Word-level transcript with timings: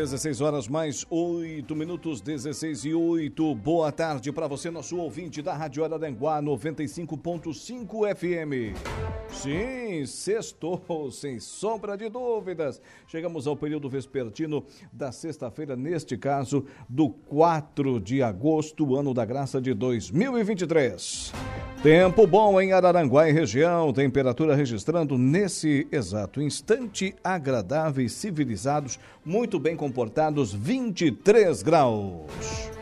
16 0.00 0.40
horas 0.40 0.66
mais 0.66 1.04
8 1.10 1.76
minutos, 1.76 2.22
16 2.22 2.86
e 2.86 2.94
8. 2.94 3.54
Boa 3.54 3.92
tarde 3.92 4.32
para 4.32 4.46
você, 4.46 4.70
nosso 4.70 4.96
ouvinte 4.96 5.42
da 5.42 5.52
Rádio 5.52 5.84
Araranguá 5.84 6.40
95.5 6.40 8.16
FM. 8.16 8.74
Sim, 9.30 10.06
sextou, 10.06 10.80
sem 11.12 11.38
sombra 11.38 11.98
de 11.98 12.08
dúvidas. 12.08 12.80
Chegamos 13.06 13.46
ao 13.46 13.54
período 13.54 13.90
vespertino 13.90 14.64
da 14.90 15.12
sexta-feira, 15.12 15.76
neste 15.76 16.16
caso, 16.16 16.64
do 16.88 17.10
4 17.10 18.00
de 18.00 18.22
agosto, 18.22 18.96
ano 18.96 19.12
da 19.12 19.26
graça 19.26 19.60
de 19.60 19.74
2023. 19.74 21.30
Tempo 21.82 22.26
bom 22.26 22.60
em 22.60 22.74
Araranguá 22.74 23.26
e 23.26 23.32
região, 23.32 23.90
temperatura 23.90 24.54
registrando 24.54 25.16
nesse 25.16 25.88
exato 25.90 26.42
instante 26.42 27.14
agradáveis, 27.24 28.12
civilizados, 28.12 28.98
muito 29.24 29.58
bem 29.58 29.74
comportados, 29.74 30.52
23 30.52 31.62
graus. 31.62 32.79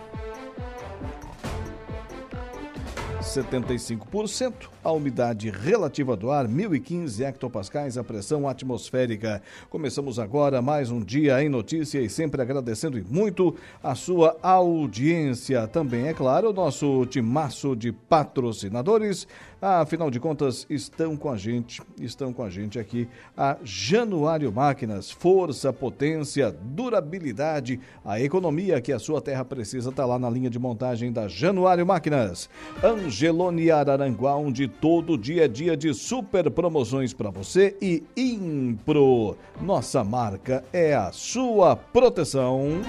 75%, 3.28 4.52
a 4.82 4.90
umidade 4.90 5.50
relativa 5.50 6.16
do 6.16 6.30
ar 6.30 6.48
1015 6.48 7.22
hectopascais, 7.22 7.98
a 7.98 8.04
pressão 8.04 8.48
atmosférica. 8.48 9.42
Começamos 9.68 10.18
agora 10.18 10.62
mais 10.62 10.90
um 10.90 11.00
dia 11.00 11.42
em 11.42 11.48
notícia 11.48 12.00
e 12.00 12.08
sempre 12.08 12.40
agradecendo 12.40 12.98
muito 13.10 13.54
a 13.82 13.94
sua 13.94 14.36
audiência. 14.42 15.66
Também, 15.68 16.08
é 16.08 16.14
claro, 16.14 16.50
o 16.50 16.52
nosso 16.54 17.04
timaço 17.06 17.76
de 17.76 17.92
patrocinadores. 17.92 19.28
Afinal 19.60 20.08
de 20.08 20.20
contas, 20.20 20.64
estão 20.70 21.16
com 21.16 21.28
a 21.28 21.36
gente, 21.36 21.82
estão 22.00 22.32
com 22.32 22.44
a 22.44 22.50
gente 22.50 22.78
aqui 22.78 23.08
a 23.36 23.56
Januário 23.64 24.52
Máquinas, 24.52 25.10
força, 25.10 25.72
potência, 25.72 26.52
durabilidade, 26.52 27.80
a 28.04 28.20
economia 28.20 28.80
que 28.80 28.92
a 28.92 29.00
sua 29.00 29.20
terra 29.20 29.44
precisa 29.44 29.90
está 29.90 30.06
lá 30.06 30.16
na 30.16 30.30
linha 30.30 30.48
de 30.48 30.60
montagem 30.60 31.12
da 31.12 31.26
Januário 31.26 31.84
Máquinas. 31.84 32.48
Angelone 32.84 33.68
Araranguá, 33.68 34.36
onde 34.36 34.68
todo 34.68 35.18
dia 35.18 35.46
é 35.46 35.48
dia 35.48 35.76
de 35.76 35.92
super 35.92 36.48
promoções 36.52 37.12
para 37.12 37.30
você 37.30 37.76
e 37.82 38.04
Impro. 38.16 39.36
Nossa 39.60 40.04
marca 40.04 40.62
é 40.72 40.94
a 40.94 41.10
sua 41.10 41.74
proteção. 41.74 42.80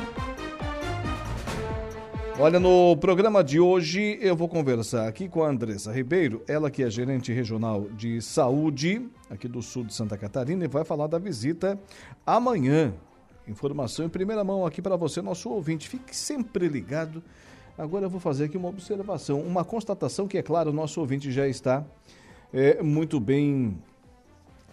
Olha, 2.42 2.58
no 2.58 2.96
programa 2.96 3.44
de 3.44 3.60
hoje 3.60 4.18
eu 4.22 4.34
vou 4.34 4.48
conversar 4.48 5.10
aqui 5.10 5.28
com 5.28 5.44
a 5.44 5.50
Andressa 5.50 5.92
Ribeiro, 5.92 6.42
ela 6.48 6.72
que 6.72 6.82
é 6.82 6.90
gerente 6.90 7.34
regional 7.34 7.90
de 7.90 8.22
saúde 8.22 9.06
aqui 9.30 9.46
do 9.46 9.62
sul 9.62 9.84
de 9.84 9.94
Santa 9.94 10.18
Catarina 10.18 10.64
e 10.64 10.68
vai 10.70 10.86
falar 10.86 11.08
da 11.08 11.20
visita 11.20 11.78
amanhã. 12.26 12.94
Informação 13.46 14.06
em 14.06 14.10
primeira 14.10 14.42
mão 14.42 14.66
aqui 14.66 14.82
para 14.82 14.96
você, 14.96 15.22
nosso 15.22 15.50
ouvinte. 15.50 15.90
Fique 15.90 16.16
sempre 16.16 16.70
ligado. 16.70 17.22
Agora 17.78 18.06
eu 18.06 18.10
vou 18.10 18.22
fazer 18.22 18.46
aqui 18.46 18.56
uma 18.56 18.70
observação, 18.70 19.42
uma 19.42 19.66
constatação 19.66 20.26
que, 20.26 20.38
é 20.38 20.42
claro, 20.42 20.70
o 20.70 20.74
nosso 20.74 21.02
ouvinte 21.02 21.30
já 21.34 21.46
está 21.46 21.84
é, 22.54 22.82
muito 22.82 23.20
bem 23.20 23.78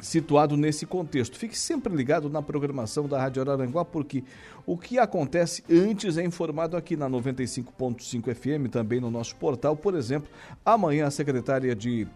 situado 0.01 0.57
nesse 0.57 0.87
contexto. 0.87 1.39
Fique 1.39 1.59
sempre 1.59 1.95
ligado 1.95 2.29
na 2.29 2.43
programação 2.43 3.09
da 3.09 3.19
Rádio 3.19 3.43
Araranguá, 3.43 3.85
porque 3.85 4.25
o 4.67 4.77
que 4.77 4.99
acontece 4.99 5.63
antes 5.71 6.19
é 6.19 6.25
informado 6.25 6.77
aqui 6.77 6.97
na 6.97 7.09
95.5 7.09 8.35
FM, 8.35 8.71
também 8.71 9.01
no 9.01 9.11
nosso 9.11 9.37
portal. 9.37 9.77
Por 9.77 9.95
exemplo, 9.95 10.29
amanhã 10.65 11.07
a 11.07 11.11
secretária 11.11 11.75
de 11.75 12.07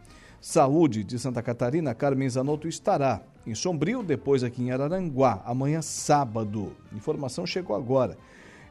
Saúde 0.41 1.05
de 1.05 1.19
Santa 1.19 1.43
Catarina, 1.43 1.95
Carmen 1.95 2.29
Zanotto, 2.29 2.67
estará 2.67 3.23
em 3.47 3.55
Sombrio, 3.55 4.03
depois 4.03 4.43
aqui 4.43 4.63
em 4.63 4.71
Araranguá, 4.71 5.43
amanhã 5.45 5.83
sábado. 5.83 6.75
Informação 6.93 7.47
chegou 7.47 7.77
agora. 7.77 8.17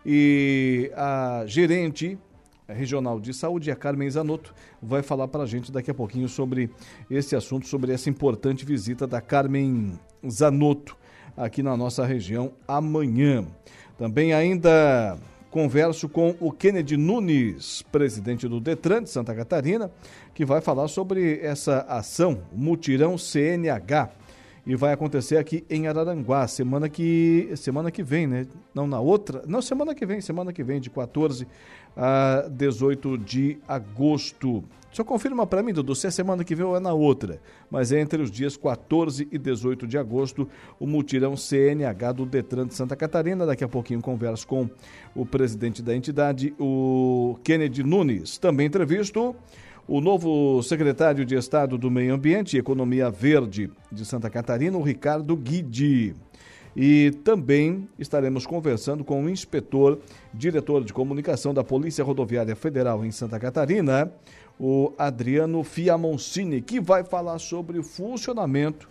E 0.06 0.92
a 0.96 1.44
gerente 1.46 2.18
regional 2.74 3.20
de 3.20 3.34
saúde, 3.34 3.72
a 3.72 3.76
Carmen 3.76 4.10
Zanotto, 4.10 4.54
vai 4.82 5.02
falar 5.02 5.28
para 5.28 5.44
a 5.44 5.46
gente 5.46 5.72
daqui 5.72 5.92
a 5.92 5.94
pouquinho 5.94 6.28
sobre 6.28 6.70
esse 7.10 7.36
assunto, 7.36 7.68
sobre 7.68 7.94
essa 7.94 8.10
importante 8.10 8.66
visita 8.66 9.06
da 9.06 9.22
Carmen 9.22 10.00
Zanotto 10.28 10.98
aqui 11.36 11.64
na 11.64 11.76
nossa 11.76 12.06
região 12.06 12.52
amanhã. 12.68 13.46
Também 13.98 14.34
ainda 14.34 15.18
converso 15.50 16.08
com 16.08 16.36
o 16.40 16.52
Kennedy 16.52 16.96
Nunes, 16.96 17.82
presidente 17.92 18.48
do 18.48 18.60
Detran 18.60 19.04
de 19.04 19.10
Santa 19.10 19.34
Catarina, 19.34 19.92
que 20.34 20.46
vai 20.46 20.62
falar 20.62 20.88
sobre 20.88 21.40
essa 21.42 21.82
ação, 21.82 22.42
Mutirão 22.52 23.18
CNH, 23.18 24.10
e 24.70 24.76
vai 24.76 24.94
acontecer 24.94 25.38
aqui 25.38 25.66
em 25.68 25.88
Araranguá, 25.88 26.48
semana 26.48 26.88
que 26.88 27.50
semana 27.56 27.90
que 27.90 28.04
vem, 28.04 28.28
né? 28.28 28.46
Não 28.72 28.86
na 28.86 29.00
outra, 29.00 29.42
não 29.48 29.64
semana 29.64 29.96
que 29.96 30.06
vem, 30.06 30.22
semana 30.22 30.54
que 30.54 30.64
vem 30.64 30.80
de 30.80 30.92
14 30.92 31.48
a 31.98 32.48
18 32.52 33.18
de 33.18 33.58
agosto. 33.68 34.64
Só 34.92 35.04
confirma 35.04 35.48
para 35.48 35.64
mim, 35.64 35.74
Dudu, 35.74 35.96
se 35.96 36.06
é 36.06 36.12
semana 36.12 36.44
que 36.44 36.54
vem 36.54 36.68
ou 36.68 36.78
é 36.78 36.80
na 36.80 36.94
outra. 36.94 37.42
Mas 37.68 37.92
é 37.92 38.00
entre 38.00 38.22
os 38.22 38.30
dias 38.30 38.56
14 38.56 39.28
e 39.32 39.40
18 39.40 39.88
de 39.88 39.98
agosto, 39.98 40.48
o 40.80 40.86
mutirão 40.86 41.36
CNH 41.36 42.12
do 42.12 42.26
Detran 42.28 42.68
de 42.68 42.76
Santa 42.76 42.96
Catarina. 42.96 43.48
Daqui 43.48 43.64
a 43.64 43.68
pouquinho 43.68 44.02
converso 44.02 44.48
com 44.48 44.70
o 45.16 45.26
presidente 45.26 45.82
da 45.82 45.96
entidade, 45.96 46.54
o 46.60 47.40
Kennedy 47.44 47.82
Nunes. 47.82 48.38
Também 48.38 48.68
entrevisto 48.68 49.36
o 49.90 50.00
novo 50.00 50.62
secretário 50.62 51.26
de 51.26 51.34
Estado 51.34 51.76
do 51.76 51.90
Meio 51.90 52.14
Ambiente 52.14 52.56
e 52.56 52.60
Economia 52.60 53.10
Verde 53.10 53.72
de 53.92 54.06
Santa 54.06 54.30
Catarina, 54.30 54.78
o 54.78 54.84
Ricardo 54.84 55.36
Guidi. 55.36 56.14
E 56.76 57.10
também 57.24 57.90
estaremos 57.98 58.46
conversando 58.46 59.04
com 59.04 59.26
o 59.26 59.28
inspetor, 59.28 59.98
diretor 60.32 60.84
de 60.84 60.94
comunicação 60.94 61.56
da 61.56 61.64
Polícia 61.64 62.04
Rodoviária 62.04 62.56
Federal 62.56 63.04
em 63.04 63.10
Santa 63.10 63.40
Catarina, 63.40 64.14
o 64.60 64.94
Adriano 64.96 65.64
Fiamoncini, 65.64 66.62
que 66.62 66.80
vai 66.80 67.04
falar 67.04 67.40
sobre 67.40 67.80
o 67.80 67.84
funcionamento 67.84 68.88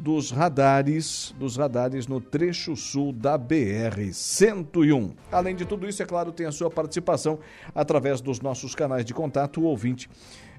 dos 0.00 0.30
radares, 0.30 1.34
dos 1.38 1.56
radares 1.56 2.06
no 2.06 2.20
trecho 2.20 2.74
sul 2.74 3.12
da 3.12 3.36
BR 3.36 4.12
101. 4.12 5.10
Além 5.30 5.54
de 5.54 5.66
tudo 5.66 5.86
isso, 5.86 6.02
é 6.02 6.06
claro, 6.06 6.32
tem 6.32 6.46
a 6.46 6.52
sua 6.52 6.70
participação 6.70 7.38
através 7.74 8.22
dos 8.22 8.40
nossos 8.40 8.74
canais 8.74 9.04
de 9.04 9.12
contato, 9.12 9.60
o 9.60 9.64
ouvinte 9.64 10.08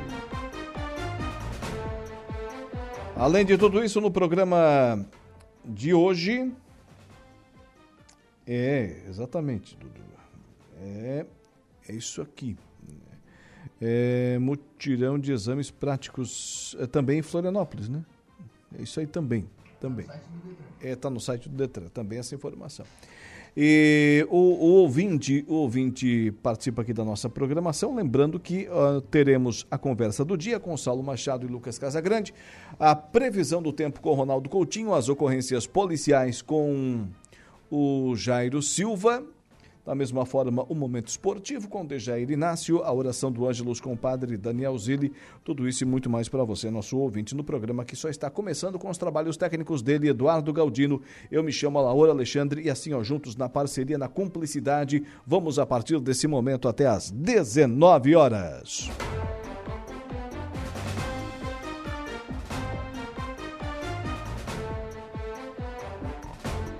Além 3.19 3.45
de 3.45 3.59
tudo 3.59 3.85
isso, 3.85 4.01
no 4.01 4.13
programa 4.13 5.05
de 5.65 5.93
hoje. 5.93 6.53
É, 8.47 9.03
exatamente, 9.09 9.77
Dudu. 9.77 10.01
É, 10.81 11.27
é 11.89 11.93
isso 11.93 12.23
aqui. 12.23 12.57
É, 13.81 14.39
mutirão 14.39 15.19
de 15.19 15.33
exames 15.33 15.69
práticos 15.69 16.77
é, 16.79 16.87
também 16.87 17.19
em 17.19 17.23
Florianópolis, 17.23 17.89
né? 17.89 18.05
É 18.79 18.83
isso 18.83 19.01
aí 19.01 19.07
também. 19.07 19.51
Também. 19.81 20.07
É, 20.81 20.95
tá 20.95 21.11
no 21.11 21.19
site 21.19 21.49
do 21.49 21.57
Detran, 21.57 21.89
também 21.89 22.21
essa 22.21 22.37
informação. 22.37 22.87
E 23.61 24.25
o, 24.31 24.37
o, 24.37 24.67
ouvinte, 24.83 25.45
o 25.49 25.55
ouvinte 25.55 26.31
participa 26.45 26.83
aqui 26.83 26.93
da 26.93 27.05
nossa 27.05 27.29
programação, 27.29 27.93
lembrando 27.93 28.39
que 28.39 28.69
uh, 28.69 29.01
teremos 29.01 29.67
a 29.69 29.77
conversa 29.77 30.25
do 30.25 30.37
dia 30.37 30.61
com 30.61 30.77
Saulo 30.77 31.03
Machado 31.03 31.45
e 31.45 31.51
Lucas 31.51 31.77
Casagrande, 31.77 32.33
a 32.79 32.95
previsão 32.95 33.61
do 33.61 33.73
tempo 33.73 34.01
com 34.01 34.15
Ronaldo 34.15 34.49
Coutinho, 34.49 34.95
as 34.95 35.09
ocorrências 35.09 35.67
policiais 35.67 36.41
com 36.41 37.09
o 37.69 38.15
Jairo 38.15 38.63
Silva 38.63 39.25
da 39.89 39.95
mesma 39.95 40.27
forma, 40.27 40.67
o 40.69 40.75
momento 40.75 41.09
esportivo 41.09 41.67
com 41.67 41.83
Dejair 41.83 42.31
Inácio, 42.31 42.83
a 42.83 42.93
oração 42.93 43.33
do 43.33 43.49
Ângelos 43.49 43.81
com 43.81 43.95
o 43.95 43.97
padre 43.97 44.37
Daniel 44.37 44.77
Zilli, 44.77 45.15
tudo 45.43 45.67
isso 45.67 45.83
e 45.83 45.87
muito 45.87 46.11
mais 46.11 46.29
para 46.29 46.45
você, 46.45 46.71
nosso 46.71 46.99
ouvinte, 46.99 47.35
no 47.35 47.43
programa 47.43 47.87
que 47.87 47.97
só 47.97 48.11
está 48.11 48.29
começando 48.29 48.79
com 48.79 48.91
os 48.91 48.99
trabalhos 48.99 49.39
técnicos 49.39 49.81
dele, 49.81 50.11
Eduardo 50.11 50.53
Galdino. 50.53 51.01
Eu 51.31 51.43
me 51.43 51.51
chamo 51.51 51.81
Laura 51.81 52.13
Alexandre 52.13 52.61
e 52.61 52.69
assim, 52.69 52.93
ó, 52.93 53.03
juntos 53.03 53.35
na 53.35 53.49
parceria, 53.49 53.97
na 53.97 54.09
cumplicidade, 54.09 55.03
vamos 55.27 55.59
a 55.59 55.65
partir 55.65 55.99
desse 56.01 56.27
momento 56.27 56.69
até 56.69 56.87
às 56.87 57.11
19 57.11 58.15
horas. 58.15 58.91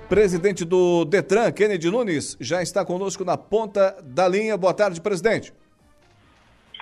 Presidente 0.09 0.65
do 0.65 1.05
Detran, 1.05 1.51
Kennedy 1.51 1.87
Nunes, 1.91 2.35
já 2.39 2.63
está 2.63 2.83
conosco 2.83 3.23
na 3.23 3.37
ponta 3.37 3.95
da 4.03 4.27
linha. 4.27 4.57
Boa 4.57 4.73
tarde, 4.73 4.99
presidente. 4.99 5.53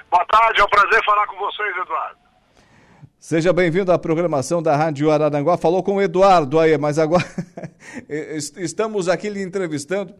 Boa 0.09 0.25
tarde, 0.27 0.61
é 0.61 0.63
um 0.63 0.69
prazer 0.69 1.03
falar 1.03 1.27
com 1.27 1.35
vocês, 1.35 1.75
Eduardo. 1.75 2.17
Seja 3.19 3.51
bem-vindo 3.51 3.91
à 3.91 3.99
programação 3.99 4.63
da 4.63 4.77
Rádio 4.77 5.11
Araranguá. 5.11 5.57
Falou 5.57 5.83
com 5.83 5.95
o 5.95 6.01
Eduardo 6.01 6.57
aí, 6.57 6.77
mas 6.77 6.97
agora 6.97 7.25
estamos 8.55 9.09
aqui 9.09 9.27
lhe 9.27 9.43
entrevistando. 9.43 10.13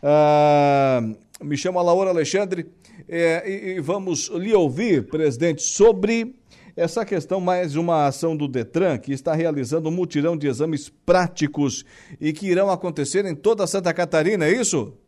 Uh, 0.00 1.16
me 1.44 1.56
chamo 1.56 1.82
Laura 1.82 2.10
Alexandre 2.10 2.70
é, 3.08 3.50
e, 3.50 3.70
e 3.70 3.80
vamos 3.80 4.28
lhe 4.28 4.54
ouvir, 4.54 5.08
presidente, 5.08 5.60
sobre 5.60 6.36
essa 6.76 7.04
questão, 7.04 7.40
mais 7.40 7.76
uma 7.76 8.06
ação 8.06 8.36
do 8.36 8.48
Detran, 8.48 8.98
que 8.98 9.12
está 9.12 9.32
realizando 9.32 9.88
um 9.88 9.92
mutirão 9.92 10.36
de 10.36 10.48
exames 10.48 10.88
práticos 10.88 11.84
e 12.20 12.32
que 12.32 12.50
irão 12.50 12.70
acontecer 12.70 13.24
em 13.24 13.34
toda 13.34 13.66
Santa 13.66 13.94
Catarina, 13.94 14.44
é 14.44 14.50
isso? 14.50 14.98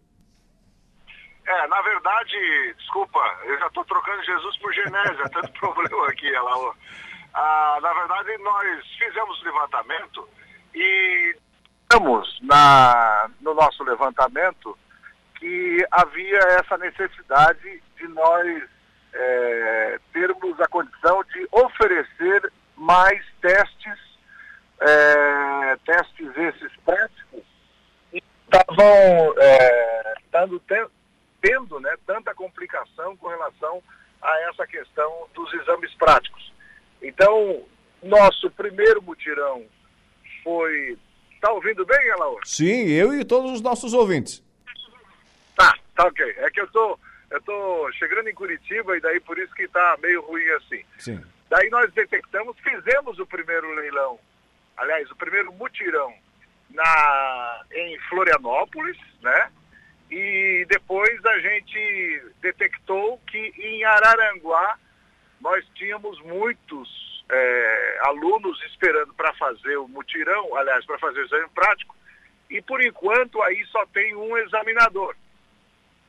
É, 1.44 1.66
na 1.68 1.80
verdade, 1.82 2.74
desculpa, 2.78 3.20
eu 3.44 3.58
já 3.58 3.66
estou 3.66 3.84
trocando 3.84 4.22
Jesus 4.24 4.56
por 4.58 4.72
Genésia, 4.72 5.28
tanto 5.30 5.52
problema 5.58 6.08
aqui, 6.08 6.32
ela. 6.34 6.74
Ah, 7.34 7.78
na 7.82 7.92
verdade, 7.92 8.38
nós 8.38 8.86
fizemos 8.98 9.40
o 9.40 9.44
levantamento 9.44 10.28
e 10.74 11.36
estamos 11.82 12.38
na, 12.42 13.30
no 13.40 13.54
nosso 13.54 13.82
levantamento 13.84 14.76
que 15.38 15.86
havia 15.90 16.38
essa 16.60 16.78
necessidade 16.78 17.82
de 17.96 18.08
nós 18.08 18.62
é, 19.12 20.00
termos 20.56 20.61
a 20.61 20.69
condição 20.69 21.23
de 21.25 21.49
oferecer 21.53 22.53
mais 22.76 23.23
testes, 23.41 23.99
é, 24.81 25.76
testes 25.85 26.37
esses 26.37 26.76
práticos, 26.85 27.43
e 28.12 28.23
estavam 28.44 29.35
é, 29.38 30.14
dando, 30.32 30.62
tendo 31.41 31.81
né, 31.81 31.94
tanta 32.06 32.35
complicação 32.35 33.17
com 33.17 33.29
relação 33.29 33.82
a 34.23 34.50
essa 34.50 34.67
questão 34.67 35.29
dos 35.35 35.53
exames 35.55 35.93
práticos. 35.94 36.53
Então, 37.03 37.62
nosso 38.03 38.50
primeiro 38.50 39.03
mutirão 39.03 39.64
foi. 40.43 40.97
Está 41.32 41.53
ouvindo 41.53 41.85
bem, 41.85 42.11
Alaor? 42.12 42.41
Sim, 42.44 42.88
eu 42.88 43.14
e 43.14 43.25
todos 43.25 43.53
os 43.53 43.61
nossos 43.61 43.93
ouvintes. 43.93 44.43
Tá, 45.55 45.76
tá 45.94 46.06
ok. 46.06 46.35
É 46.38 46.50
que 46.50 46.61
eu 46.61 46.67
tô, 46.69 46.99
eu 47.31 47.40
tô 47.43 47.90
chegando 47.93 48.28
em 48.28 48.34
Curitiba 48.34 48.96
e 48.96 49.00
daí 49.00 49.20
por 49.20 49.38
isso 49.38 49.55
que 49.55 49.67
tá 49.69 49.96
meio 50.02 50.23
ruim 50.23 50.49
assim. 50.52 50.84
Sim. 50.99 51.25
Daí 51.49 51.69
nós 51.70 51.93
detectamos, 51.93 52.56
fizemos 52.61 53.19
o 53.19 53.26
primeiro 53.26 53.73
leilão, 53.75 54.19
aliás, 54.76 55.11
o 55.11 55.17
primeiro 55.17 55.52
mutirão 55.52 56.12
na, 56.70 57.62
em 57.73 57.99
Florianópolis, 58.08 58.99
né? 59.23 59.50
E 60.11 60.64
depois 60.69 61.25
a 61.25 61.38
gente 61.38 62.23
detectou 62.40 63.19
que 63.26 63.38
em 63.38 63.84
Araranguá 63.84 64.79
nós 65.40 65.64
tínhamos 65.75 66.20
muitos 66.22 67.25
é, 67.29 67.99
alunos 68.02 68.62
esperando 68.64 69.12
para 69.14 69.32
fazer 69.34 69.76
o 69.76 69.88
mutirão, 69.88 70.56
aliás, 70.56 70.84
para 70.84 70.99
fazer 70.99 71.20
o 71.20 71.25
exame 71.25 71.49
prático, 71.55 71.94
e 72.49 72.62
por 72.62 72.81
enquanto 72.84 73.43
aí 73.43 73.64
só 73.67 73.84
tem 73.87 74.14
um 74.14 74.37
examinador. 74.38 75.17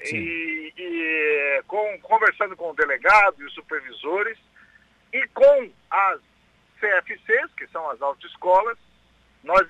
E, 0.02 0.74
e, 0.78 1.64
com, 1.68 2.00
conversando 2.02 2.56
com 2.56 2.72
o 2.72 2.76
delegado 2.76 3.42
e 3.42 3.46
os 3.46 3.54
supervisores 3.54 4.38
e 5.12 5.28
com 5.30 5.72
as 5.90 6.20
CFCs, 6.80 7.52
que 7.58 7.68
são 7.68 7.90
as 7.90 8.02
autoescolas, 8.02 8.78
nós 9.44 9.66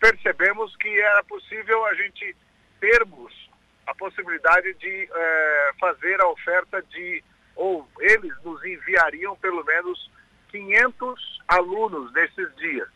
percebemos 0.00 0.74
que 0.76 0.88
era 1.00 1.22
possível 1.24 1.84
a 1.86 1.94
gente 1.94 2.34
termos 2.80 3.48
a 3.86 3.94
possibilidade 3.94 4.74
de 4.74 5.08
é, 5.10 5.70
fazer 5.78 6.20
a 6.20 6.28
oferta 6.28 6.82
de, 6.82 7.22
ou 7.56 7.88
eles 8.00 8.32
nos 8.42 8.62
enviariam 8.64 9.36
pelo 9.36 9.64
menos 9.64 10.10
500 10.50 11.42
alunos 11.48 12.12
nesses 12.12 12.54
dias. 12.56 12.88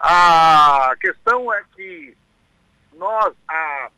A 0.00 0.94
questão 1.00 1.52
é 1.52 1.64
que 1.74 2.16
nós, 2.92 3.34
a 3.48 3.90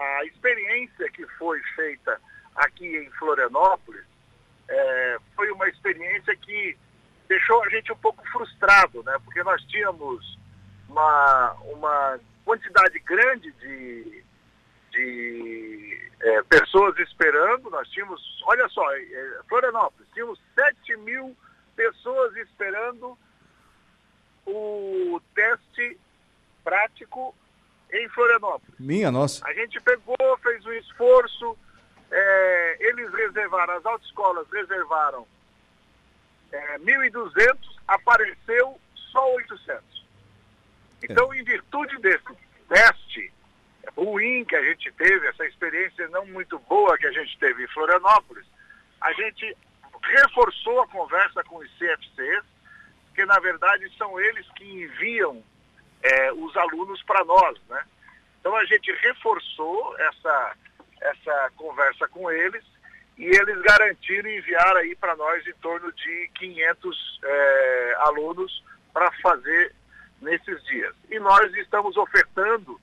a 0.00 0.24
experiência 0.24 1.10
que 1.10 1.26
foi 1.38 1.60
feita 1.74 2.20
aqui 2.56 2.96
em 2.96 3.10
Florianópolis 3.12 4.04
é, 4.68 5.18
foi 5.36 5.50
uma 5.50 5.68
experiência 5.68 6.34
que 6.36 6.76
deixou 7.28 7.62
a 7.62 7.68
gente 7.68 7.92
um 7.92 7.96
pouco 7.96 8.26
frustrado, 8.30 9.02
né? 9.02 9.16
Porque 9.24 9.42
nós 9.42 9.62
tínhamos 9.64 10.38
uma, 10.88 11.52
uma 11.64 12.20
quantidade 12.44 12.98
grande 13.00 13.52
de, 13.52 14.24
de 14.90 16.10
é, 16.20 16.42
pessoas 16.44 16.98
esperando. 16.98 17.70
Nós 17.70 17.88
tínhamos, 17.90 18.20
olha 18.46 18.68
só, 18.68 18.84
é, 18.92 19.40
Florianópolis, 19.48 20.08
tínhamos 20.14 20.40
7 20.54 20.96
mil 20.98 21.36
pessoas 21.76 22.36
esperando 22.36 23.18
o 24.46 25.20
teste 25.34 25.98
prático 26.64 27.34
em 27.92 28.08
Florianópolis. 28.10 28.74
Minha 28.78 29.10
nossa. 29.10 29.46
A 29.46 29.52
gente 29.52 29.80
pegou, 29.80 30.38
fez 30.42 30.64
um 30.64 30.72
esforço, 30.72 31.56
é, 32.10 32.76
eles 32.80 33.12
reservaram, 33.12 33.74
as 33.76 33.86
autoescolas 33.86 34.46
reservaram 34.52 35.26
é, 36.52 36.78
1.200, 36.78 37.56
apareceu 37.86 38.80
só 38.94 39.34
800. 39.34 40.06
Então, 41.02 41.32
é. 41.32 41.38
em 41.38 41.44
virtude 41.44 41.96
desse 41.98 42.24
teste 42.68 43.32
ruim 43.96 44.44
que 44.44 44.56
a 44.56 44.62
gente 44.62 44.90
teve, 44.92 45.26
essa 45.26 45.46
experiência 45.46 46.08
não 46.08 46.26
muito 46.26 46.58
boa 46.60 46.96
que 46.98 47.06
a 47.06 47.12
gente 47.12 47.36
teve 47.38 47.64
em 47.64 47.68
Florianópolis, 47.68 48.46
a 49.00 49.12
gente 49.12 49.56
reforçou 50.02 50.80
a 50.82 50.88
conversa 50.88 51.42
com 51.44 51.56
os 51.56 51.70
CFCs, 51.78 52.44
que 53.14 53.24
na 53.24 53.38
verdade 53.40 53.90
são 53.96 54.18
eles 54.20 54.46
que 54.52 54.64
enviam 54.64 55.42
é, 56.02 56.32
os 56.32 56.56
alunos 56.56 57.02
para 57.02 57.24
nós, 57.24 57.58
né? 57.68 57.82
Então 58.40 58.56
a 58.56 58.64
gente 58.64 58.90
reforçou 58.92 59.96
essa, 59.98 60.56
essa 61.00 61.52
conversa 61.56 62.08
com 62.08 62.30
eles 62.30 62.64
e 63.18 63.24
eles 63.24 63.60
garantiram 63.62 64.30
enviar 64.30 64.76
aí 64.76 64.96
para 64.96 65.14
nós 65.14 65.46
em 65.46 65.52
torno 65.54 65.92
de 65.92 66.30
500 66.36 67.20
é, 67.22 67.94
alunos 67.98 68.64
para 68.92 69.12
fazer 69.20 69.74
nesses 70.22 70.62
dias. 70.64 70.94
E 71.10 71.18
nós 71.18 71.54
estamos 71.56 71.96
ofertando 71.96 72.80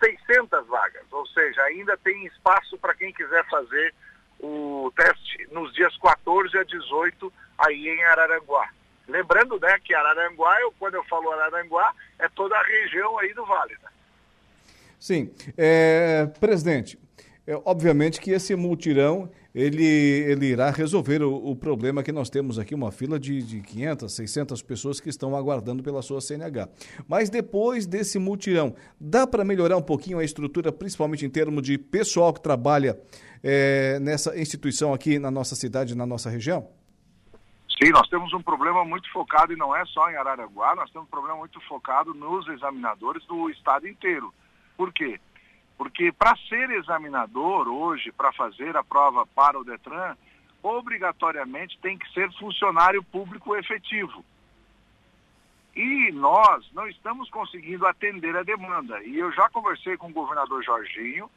600 0.00 0.66
vagas, 0.66 1.04
ou 1.10 1.26
seja, 1.26 1.62
ainda 1.62 1.96
tem 1.96 2.26
espaço 2.26 2.78
para 2.78 2.94
quem 2.94 3.12
quiser 3.12 3.44
fazer 3.48 3.94
o 4.38 4.92
teste 4.94 5.48
nos 5.50 5.72
dias 5.74 5.96
14 5.98 6.56
a 6.58 6.62
18 6.62 7.32
aí 7.58 7.88
em 7.88 8.04
Araranguá. 8.04 8.68
Lembrando 9.08 9.58
né, 9.60 9.78
que 9.84 9.94
Araranguá, 9.94 10.60
eu, 10.60 10.72
quando 10.78 10.94
eu 10.94 11.04
falo 11.04 11.30
Araranguá, 11.30 11.94
é 12.18 12.28
toda 12.28 12.56
a 12.56 12.62
região 12.62 13.18
aí 13.18 13.32
do 13.34 13.44
Vale. 13.46 13.74
Né? 13.82 13.88
Sim. 14.98 15.30
É, 15.56 16.26
presidente, 16.40 16.98
é, 17.46 17.54
obviamente 17.64 18.20
que 18.20 18.32
esse 18.32 18.54
multirão 18.56 19.30
ele, 19.54 19.86
ele 19.86 20.46
irá 20.46 20.70
resolver 20.70 21.22
o, 21.22 21.34
o, 21.34 21.56
problema 21.56 22.02
que 22.02 22.12
nós 22.12 22.28
temos 22.28 22.58
aqui, 22.58 22.74
uma 22.74 22.92
fila 22.92 23.18
de, 23.18 23.40
de 23.42 23.60
500, 23.62 24.12
600 24.12 24.62
pessoas 24.62 25.00
que 25.00 25.08
estão 25.08 25.34
aguardando 25.34 25.82
pela 25.82 26.02
sua 26.02 26.20
CNH. 26.20 26.68
Mas 27.08 27.30
depois 27.30 27.86
desse 27.86 28.18
multirão, 28.18 28.74
dá 29.00 29.26
para 29.26 29.44
melhorar 29.44 29.78
um 29.78 29.82
pouquinho 29.82 30.18
a 30.18 30.24
estrutura, 30.24 30.70
principalmente 30.70 31.24
em 31.24 31.30
termos 31.30 31.62
de 31.62 31.78
pessoal 31.78 32.34
que 32.34 32.40
trabalha 32.42 33.00
é, 33.42 33.98
nessa 33.98 34.38
instituição 34.38 34.92
aqui 34.92 35.18
na 35.18 35.30
nossa 35.30 35.54
cidade, 35.54 35.94
na 35.94 36.04
nossa 36.04 36.28
região? 36.28 36.68
Sim, 37.82 37.90
nós 37.90 38.08
temos 38.08 38.32
um 38.32 38.40
problema 38.40 38.84
muito 38.84 39.10
focado, 39.12 39.52
e 39.52 39.56
não 39.56 39.76
é 39.76 39.84
só 39.84 40.10
em 40.10 40.16
Araranguá, 40.16 40.74
nós 40.74 40.90
temos 40.90 41.06
um 41.06 41.10
problema 41.10 41.36
muito 41.36 41.60
focado 41.60 42.14
nos 42.14 42.48
examinadores 42.48 43.24
do 43.26 43.50
estado 43.50 43.86
inteiro. 43.86 44.32
Por 44.76 44.92
quê? 44.92 45.20
Porque 45.76 46.10
para 46.10 46.34
ser 46.48 46.70
examinador 46.70 47.68
hoje, 47.68 48.10
para 48.12 48.32
fazer 48.32 48.74
a 48.76 48.82
prova 48.82 49.26
para 49.26 49.58
o 49.58 49.64
Detran, 49.64 50.16
obrigatoriamente 50.62 51.78
tem 51.80 51.98
que 51.98 52.10
ser 52.12 52.32
funcionário 52.38 53.02
público 53.02 53.54
efetivo. 53.54 54.24
E 55.74 56.10
nós 56.12 56.66
não 56.72 56.88
estamos 56.88 57.28
conseguindo 57.28 57.86
atender 57.86 58.34
a 58.34 58.42
demanda. 58.42 59.02
E 59.04 59.18
eu 59.18 59.30
já 59.32 59.50
conversei 59.50 59.98
com 59.98 60.08
o 60.08 60.12
governador 60.12 60.64
Jorginho, 60.64 61.30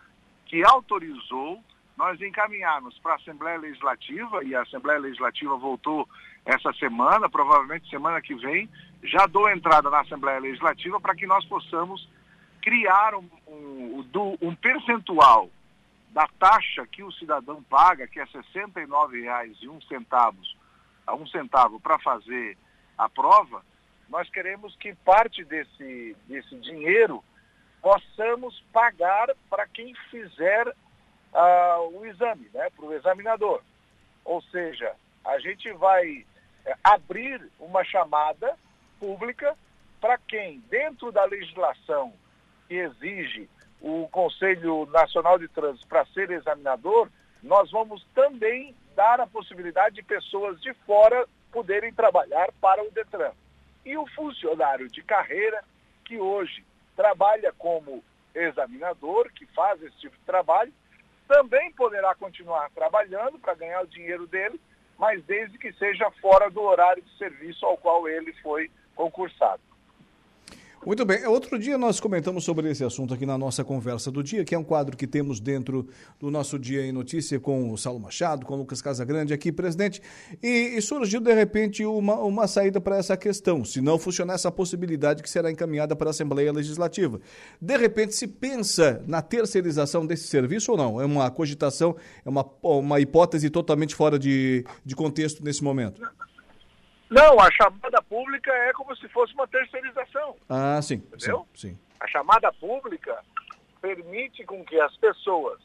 que 0.46 0.64
autorizou 0.64 1.62
nós 2.00 2.20
encaminharmos 2.22 2.98
para 3.00 3.12
a 3.12 3.16
Assembleia 3.18 3.60
Legislativa, 3.60 4.42
e 4.46 4.56
a 4.56 4.62
Assembleia 4.62 4.98
Legislativa 5.00 5.58
voltou 5.58 6.08
essa 6.46 6.72
semana, 6.76 7.30
provavelmente 7.30 7.90
semana 7.90 8.22
que 8.22 8.34
vem, 8.36 8.70
já 9.04 9.26
dou 9.26 9.50
entrada 9.50 9.90
na 9.90 10.00
Assembleia 10.00 10.40
Legislativa 10.40 10.98
para 11.02 11.14
que 11.14 11.28
nós 11.28 11.44
possamos 11.44 12.08
criar 12.62 13.16
um, 13.16 13.30
um, 13.46 14.06
um, 14.42 14.56
percentual 14.56 15.50
da 16.12 16.26
taxa 16.40 16.88
que 16.88 17.04
o 17.04 17.12
cidadão 17.12 17.62
paga, 17.64 18.08
que 18.08 18.22
é 18.22 18.24
R$ 18.24 18.30
69,01 18.56 20.34
a 21.06 21.16
um 21.16 21.28
centavo 21.28 21.82
para 21.82 22.00
fazer 22.00 22.58
a 22.98 23.10
prova, 23.10 23.62
nós 24.08 24.30
queremos 24.30 24.74
que 24.78 24.96
parte 24.96 25.44
desse, 25.44 26.16
desse 26.30 26.56
dinheiro 26.62 27.22
possamos 27.82 28.64
pagar 28.72 29.28
para 29.50 29.68
quem 29.68 29.94
fizer 30.10 30.74
o 31.34 32.06
exame, 32.06 32.50
né, 32.54 32.70
para 32.76 32.86
o 32.86 32.94
examinador. 32.94 33.62
Ou 34.26 34.42
seja, 34.44 34.94
a 35.26 35.40
gente 35.40 35.72
vai 35.74 36.26
é, 36.66 36.76
abrir 36.84 37.50
uma 37.60 37.84
chamada 37.84 38.58
pública 39.00 39.56
para 40.00 40.18
quem, 40.18 40.60
dentro 40.70 41.12
da 41.12 41.26
legislação 41.26 42.14
que 42.68 42.76
exige 42.76 43.50
o 43.82 44.08
Conselho 44.10 44.86
Nacional 44.88 45.38
de 45.38 45.48
Trânsito 45.48 45.88
para 45.88 46.06
ser 46.08 46.30
examinador, 46.32 47.10
nós 47.42 47.72
vamos 47.72 48.06
também 48.14 48.76
dar 48.96 49.20
a 49.20 49.28
possibilidade 49.28 49.96
de 49.96 50.04
pessoas 50.04 50.60
de 50.62 50.74
fora 50.86 51.26
poderem 51.52 51.94
trabalhar 51.94 52.50
para 52.60 52.84
o 52.84 52.92
Detran. 52.92 53.32
E 53.86 53.98
o 53.98 54.06
funcionário 54.08 54.90
de 54.90 55.02
carreira, 55.02 55.64
que 56.04 56.18
hoje 56.18 56.66
trabalha 56.96 57.54
como 57.58 58.04
examinador, 58.36 59.32
que 59.32 59.46
faz 59.48 59.82
esse 59.82 59.98
tipo 59.98 60.18
de 60.18 60.24
trabalho, 60.26 60.74
também 61.30 61.72
poderá 61.74 62.16
continuar 62.16 62.72
trabalhando 62.72 63.38
para 63.38 63.54
ganhar 63.54 63.84
o 63.84 63.88
dinheiro 63.88 64.26
dele, 64.26 64.60
mas 64.98 65.24
desde 65.26 65.60
que 65.60 65.72
seja 65.74 66.10
fora 66.20 66.50
do 66.50 66.60
horário 66.60 67.04
de 67.04 67.18
serviço 67.20 67.64
ao 67.68 67.78
qual 67.78 68.10
ele 68.10 68.34
foi 68.42 68.70
concursado. 68.96 69.62
Muito 70.86 71.04
bem. 71.04 71.26
Outro 71.26 71.60
dia 71.60 71.78
nós 71.78 72.00
comentamos 72.00 72.46
sobre 72.46 72.72
esse 72.72 72.86
assunto 72.86 73.14
aqui 73.14 73.26
na 73.26 73.38
nossa 73.38 73.66
conversa 73.66 74.10
do 74.10 74.24
dia, 74.24 74.46
que 74.46 74.56
é 74.56 74.58
um 74.58 74.64
quadro 74.64 74.96
que 74.96 75.06
temos 75.06 75.40
dentro 75.40 75.86
do 76.18 76.32
nosso 76.32 76.58
Dia 76.58 76.86
em 76.86 76.92
Notícia 76.92 77.38
com 77.38 77.72
o 77.72 77.78
Saulo 77.78 78.00
Machado, 78.00 78.46
com 78.46 78.54
o 78.54 78.58
Lucas 78.58 78.82
Casagrande 78.82 79.34
aqui, 79.34 79.52
presidente, 79.52 80.02
e, 80.42 80.76
e 80.78 80.82
surgiu 80.82 81.20
de 81.20 81.34
repente 81.34 81.86
uma, 81.86 82.16
uma 82.22 82.48
saída 82.48 82.80
para 82.80 82.96
essa 82.96 83.18
questão, 83.18 83.66
se 83.66 83.82
não 83.82 84.00
funcionar 84.00 84.36
essa 84.36 84.50
possibilidade 84.50 85.22
que 85.22 85.30
será 85.30 85.52
encaminhada 85.52 85.98
para 85.98 86.10
a 86.10 86.12
Assembleia 86.12 86.52
Legislativa. 86.52 87.20
De 87.62 87.78
repente 87.78 88.16
se 88.16 88.26
pensa 88.26 89.04
na 89.06 89.22
terceirização 89.22 90.06
desse 90.06 90.28
serviço 90.28 90.72
ou 90.72 90.78
não? 90.78 91.02
É 91.02 91.06
uma 91.06 91.30
cogitação, 91.30 91.96
é 92.26 92.30
uma, 92.30 92.46
uma 92.64 93.02
hipótese 93.02 93.50
totalmente 93.50 93.94
fora 93.94 94.18
de, 94.18 94.66
de 94.86 94.96
contexto 94.96 95.44
nesse 95.44 95.62
momento? 95.62 96.02
Não, 96.02 96.10
a 97.40 97.52
chamada 97.52 98.02
pública 98.04 98.52
é 98.52 98.74
como 98.74 98.96
se 98.96 99.08
fosse 99.10 99.34
uma 99.34 99.48
terceirização. 99.48 100.36
Ah, 100.48 100.82
sim. 100.82 100.96
Entendeu? 100.96 101.48
Sim, 101.54 101.70
sim. 101.70 101.80
A 102.00 102.08
chamada 102.08 102.52
pública 102.54 103.24
permite 103.82 104.44
com 104.46 104.64
que 104.64 104.80
as 104.80 104.96
pessoas 104.98 105.60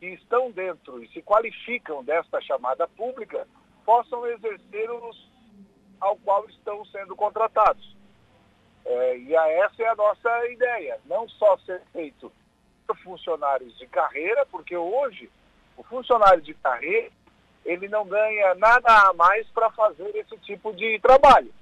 que 0.00 0.06
estão 0.06 0.50
dentro 0.50 1.02
e 1.02 1.08
se 1.08 1.22
qualificam 1.22 2.02
desta 2.02 2.40
chamada 2.40 2.88
pública 2.88 3.46
possam 3.84 4.26
exercer 4.26 4.90
os 4.90 5.34
ao 6.00 6.16
qual 6.16 6.44
estão 6.46 6.84
sendo 6.86 7.14
contratados. 7.14 7.94
É, 8.84 9.18
e 9.18 9.36
a, 9.36 9.48
essa 9.48 9.82
é 9.82 9.88
a 9.88 9.94
nossa 9.94 10.48
ideia, 10.48 11.00
não 11.06 11.28
só 11.28 11.56
ser 11.58 11.80
feito 11.92 12.30
por 12.86 12.96
funcionários 12.98 13.76
de 13.78 13.86
carreira, 13.86 14.44
porque 14.46 14.76
hoje 14.76 15.30
o 15.76 15.82
funcionário 15.82 16.42
de 16.42 16.52
carreira 16.54 17.10
ele 17.64 17.88
não 17.88 18.06
ganha 18.06 18.54
nada 18.56 19.08
a 19.08 19.12
mais 19.14 19.46
para 19.48 19.70
fazer 19.70 20.14
esse 20.14 20.36
tipo 20.38 20.72
de 20.74 20.98
trabalho. 21.00 21.52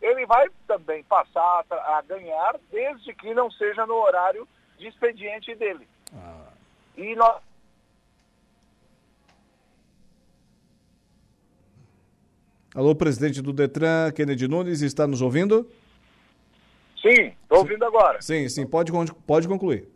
Ele 0.00 0.26
vai 0.26 0.48
também 0.66 1.04
passar 1.04 1.64
a, 1.70 1.98
a, 1.98 2.02
ganhar, 2.02 2.56
desde 2.70 3.14
que 3.14 3.32
não 3.32 3.50
seja 3.52 3.86
no 3.86 3.94
horário 3.94 4.48
de 4.78 4.88
expediente 4.88 5.54
dele. 5.54 5.86
Ah. 6.12 6.48
E 6.96 7.14
nós. 7.14 7.40
Alô, 12.74 12.94
presidente 12.94 13.40
do 13.40 13.52
Detran, 13.52 14.10
Kennedy 14.12 14.48
Nunes, 14.48 14.80
está 14.80 15.06
nos 15.06 15.22
ouvindo? 15.22 15.70
Sim, 17.00 17.34
estou 17.42 17.58
ouvindo 17.58 17.84
agora. 17.84 18.20
Sim, 18.22 18.48
sim, 18.48 18.66
pode, 18.66 18.90
pode 19.26 19.46
concluir. 19.46 19.86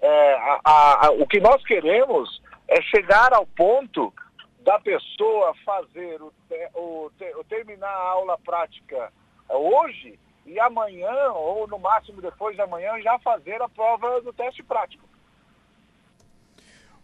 É, 0.00 0.34
a, 0.64 1.06
a, 1.06 1.10
o 1.12 1.26
que 1.26 1.40
nós 1.40 1.62
queremos 1.64 2.40
é 2.68 2.82
chegar 2.82 3.32
ao 3.32 3.46
ponto 3.46 4.12
da 4.60 4.78
pessoa 4.78 5.54
fazer 5.64 6.20
o, 6.20 6.32
o, 6.74 7.10
o 7.40 7.44
terminar 7.44 7.88
a 7.88 8.10
aula 8.10 8.38
prática 8.38 9.10
hoje 9.48 10.18
e 10.44 10.58
amanhã, 10.60 11.30
ou 11.32 11.66
no 11.66 11.78
máximo 11.78 12.20
depois 12.20 12.54
de 12.54 12.62
amanhã, 12.62 13.00
já 13.00 13.18
fazer 13.18 13.60
a 13.60 13.68
prova 13.68 14.20
do 14.20 14.32
teste 14.32 14.62
prático. 14.62 15.06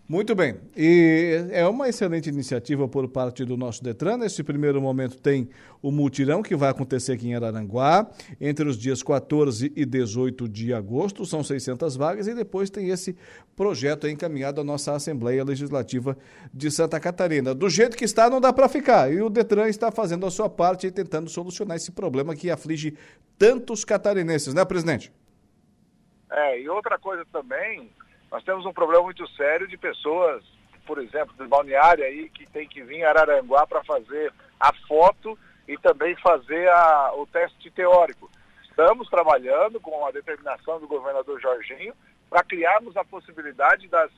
Muito 0.07 0.35
bem. 0.35 0.61
E 0.77 1.47
é 1.51 1.67
uma 1.67 1.89
excelente 1.89 2.29
iniciativa 2.29 2.87
por 2.87 3.09
parte 3.09 3.43
do 3.43 3.57
nosso 3.57 3.83
Detran. 3.83 4.19
Nesse 4.19 4.45
primeiro 4.45 4.79
momento 4.79 5.17
tem 5.17 5.49
o 5.81 5.91
multirão 5.91 6.43
que 6.43 6.55
vai 6.55 6.69
acontecer 6.69 7.13
aqui 7.13 7.29
em 7.29 7.35
Araranguá, 7.35 8.07
entre 8.39 8.69
os 8.69 8.77
dias 8.77 9.03
14 9.03 9.73
e 9.75 9.87
18 9.87 10.47
de 10.47 10.75
agosto, 10.75 11.25
são 11.25 11.43
600 11.43 11.97
vagas, 11.97 12.27
e 12.27 12.35
depois 12.35 12.69
tem 12.69 12.91
esse 12.91 13.17
projeto 13.57 14.07
encaminhado 14.07 14.61
à 14.61 14.65
nossa 14.65 14.93
Assembleia 14.93 15.43
Legislativa 15.43 16.19
de 16.53 16.71
Santa 16.71 17.01
Catarina. 17.01 17.55
Do 17.55 17.71
jeito 17.71 17.97
que 17.97 18.05
está, 18.05 18.29
não 18.29 18.43
dá 18.43 18.53
para 18.53 18.69
ficar. 18.69 19.11
E 19.11 19.23
o 19.23 19.31
Detran 19.31 19.69
está 19.69 19.91
fazendo 19.91 20.27
a 20.27 20.31
sua 20.31 20.51
parte 20.51 20.87
e 20.87 20.91
tentando 20.91 21.31
solucionar 21.31 21.79
esse 21.79 21.93
problema 21.93 22.37
que 22.37 22.51
aflige 22.51 22.95
tantos 23.39 23.87
catarinenses, 23.87 24.53
né, 24.53 24.67
presidente? 24.67 25.11
É, 26.31 26.61
e 26.61 26.69
outra 26.69 26.99
coisa 26.99 27.25
também, 27.33 27.91
nós 28.35 28.43
temos 28.43 28.67
um 28.67 28.73
problema 28.73 29.05
muito 29.05 29.25
sério 29.37 29.69
de 29.69 29.77
pessoas, 29.77 30.43
por 30.85 30.99
exemplo, 30.99 31.33
de 31.39 31.47
balneário 31.47 32.05
aí, 32.05 32.29
que 32.29 32.45
tem 32.51 32.67
que 32.67 32.83
vir 32.83 33.05
a 33.05 33.11
Araranguá 33.11 33.65
para 33.65 33.85
fazer 33.85 34.33
a 34.59 34.75
foto 34.89 35.39
e 35.69 35.79
também 35.79 36.17
fazer 36.17 36.69
a, 36.69 37.13
o 37.15 37.29
teste 37.29 37.71
teórico. 37.71 38.29
Estamos 38.69 39.09
trabalhando 39.09 39.81
com 39.81 40.05
a 40.05 40.11
determinação 40.11 40.81
do 40.81 40.89
governador 40.89 41.41
Jorginho 41.41 41.95
para 42.29 42.43
criarmos 42.43 42.97
a 42.97 43.05
possibilidade 43.05 43.87
das 43.87 44.11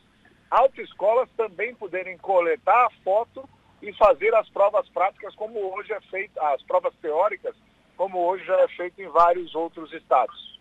autoescolas 0.50 1.28
também 1.36 1.74
poderem 1.74 2.16
coletar 2.16 2.86
a 2.86 2.90
foto 3.04 3.46
e 3.82 3.92
fazer 3.92 4.34
as 4.34 4.48
provas 4.48 4.88
práticas 4.88 5.34
como 5.34 5.58
hoje 5.74 5.92
é 5.92 6.00
feito, 6.00 6.40
as 6.40 6.62
provas 6.62 6.94
teóricas, 7.02 7.54
como 7.98 8.26
hoje 8.26 8.46
já 8.46 8.62
é 8.62 8.68
feito 8.68 8.98
em 8.98 9.08
vários 9.08 9.54
outros 9.54 9.92
estados. 9.92 10.58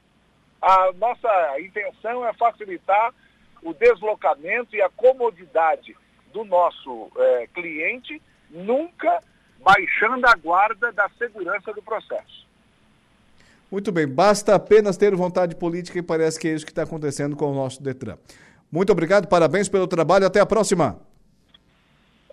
A 0.61 0.91
nossa 0.91 1.57
intenção 1.61 2.27
é 2.27 2.33
facilitar 2.33 3.13
o 3.65 3.73
deslocamento 3.73 4.75
e 4.75 4.81
a 4.81 4.89
comodidade 4.89 5.97
do 6.31 6.45
nosso 6.45 7.11
é, 7.17 7.47
cliente, 7.47 8.21
nunca 8.49 9.19
baixando 9.59 10.27
a 10.27 10.35
guarda 10.35 10.91
da 10.91 11.09
segurança 11.17 11.73
do 11.73 11.81
processo. 11.81 12.45
Muito 13.71 13.91
bem, 13.91 14.07
basta 14.07 14.53
apenas 14.53 14.95
ter 14.95 15.15
vontade 15.15 15.55
política 15.55 15.97
e 15.97 16.03
parece 16.03 16.39
que 16.39 16.47
é 16.47 16.51
isso 16.51 16.63
que 16.63 16.71
está 16.71 16.83
acontecendo 16.83 17.35
com 17.35 17.51
o 17.51 17.55
nosso 17.55 17.81
Detran. 17.81 18.17
Muito 18.71 18.91
obrigado, 18.91 19.27
parabéns 19.27 19.67
pelo 19.67 19.87
trabalho, 19.87 20.27
até 20.27 20.39
a 20.39 20.45
próxima. 20.45 20.99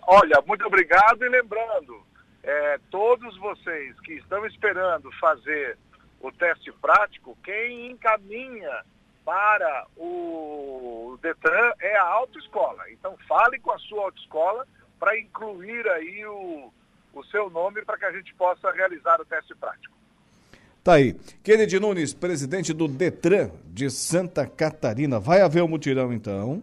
Olha, 0.05 0.43
muito 0.45 0.63
obrigado 0.67 1.23
e 1.23 1.29
lembrando, 1.29 2.03
é, 2.43 2.79
todos 2.91 3.35
vocês 3.39 3.99
que 4.01 4.13
estão 4.13 4.45
esperando 4.45 5.11
fazer 5.13 5.77
o 6.21 6.31
teste 6.31 6.71
prático, 6.73 7.35
quem 7.43 7.91
encaminha 7.91 8.83
para 9.25 9.87
o 9.97 11.17
Detran 11.21 11.71
é 11.79 11.97
a 11.97 12.03
autoescola. 12.03 12.83
Então 12.91 13.17
fale 13.27 13.59
com 13.59 13.71
a 13.71 13.79
sua 13.79 14.05
autoescola 14.05 14.67
para 14.99 15.17
incluir 15.19 15.87
aí 15.87 16.25
o, 16.25 16.71
o 17.13 17.23
seu 17.25 17.49
nome 17.49 17.83
para 17.83 17.97
que 17.97 18.05
a 18.05 18.11
gente 18.11 18.33
possa 18.35 18.71
realizar 18.71 19.19
o 19.21 19.25
teste 19.25 19.55
prático. 19.55 19.93
Tá 20.83 20.95
aí. 20.95 21.15
Kennedy 21.41 21.79
Nunes, 21.79 22.13
presidente 22.13 22.73
do 22.73 22.89
Detran 22.89 23.51
de 23.67 23.89
Santa 23.89 24.45
Catarina. 24.45 25.17
Vai 25.17 25.41
haver 25.41 25.61
o 25.61 25.65
um 25.65 25.69
mutirão 25.69 26.11
então. 26.11 26.61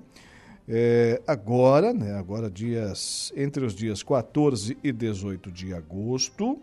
É, 0.69 1.21
agora, 1.27 1.93
né? 1.93 2.19
Agora 2.19 2.51
dias 2.51 3.33
entre 3.35 3.65
os 3.65 3.75
dias 3.75 4.03
14 4.03 4.77
e 4.85 4.93
18 4.93 5.51
de 5.51 5.73
agosto, 5.73 6.61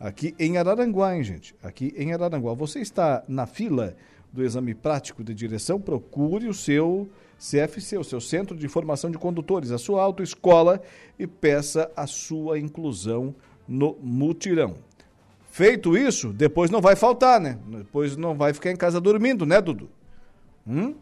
aqui 0.00 0.34
em 0.38 0.56
Araranguá, 0.56 1.14
hein, 1.14 1.22
gente? 1.22 1.54
Aqui 1.62 1.94
em 1.96 2.12
Araranguá. 2.14 2.54
Você 2.54 2.80
está 2.80 3.22
na 3.28 3.46
fila 3.46 3.94
do 4.34 4.42
exame 4.42 4.74
prático 4.74 5.22
de 5.22 5.32
direção, 5.32 5.80
procure 5.80 6.48
o 6.48 6.52
seu 6.52 7.08
CFC, 7.38 7.96
o 7.96 8.02
seu 8.02 8.20
Centro 8.20 8.56
de 8.56 8.66
Formação 8.66 9.08
de 9.08 9.16
Condutores, 9.16 9.70
a 9.70 9.78
sua 9.78 10.02
autoescola 10.02 10.82
e 11.16 11.24
peça 11.24 11.88
a 11.96 12.04
sua 12.04 12.58
inclusão 12.58 13.32
no 13.68 13.96
mutirão. 14.02 14.74
Feito 15.48 15.96
isso, 15.96 16.32
depois 16.32 16.68
não 16.68 16.80
vai 16.80 16.96
faltar, 16.96 17.40
né? 17.40 17.60
Depois 17.64 18.16
não 18.16 18.34
vai 18.34 18.52
ficar 18.52 18.72
em 18.72 18.76
casa 18.76 19.00
dormindo, 19.00 19.46
né, 19.46 19.60
Dudu? 19.60 19.88
Hum? 20.66 20.96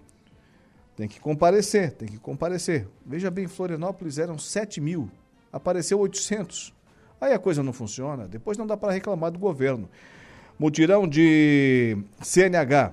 Tem 0.95 1.09
que 1.09 1.19
comparecer, 1.19 1.93
tem 1.93 2.09
que 2.09 2.19
comparecer. 2.19 2.87
Veja 3.07 3.31
bem, 3.31 3.49
Florianópolis 3.49 4.19
eram 4.19 4.39
7 4.39 4.79
mil, 4.79 5.11
apareceu 5.51 5.99
800. 5.99 6.75
Aí 7.19 7.33
a 7.33 7.39
coisa 7.39 7.63
não 7.63 7.73
funciona, 7.73 8.29
depois 8.29 8.59
não 8.59 8.67
dá 8.67 8.77
para 8.77 8.93
reclamar 8.93 9.31
do 9.31 9.39
governo. 9.39 9.89
Mutirão 10.59 11.09
de 11.09 11.97
CNH, 12.21 12.93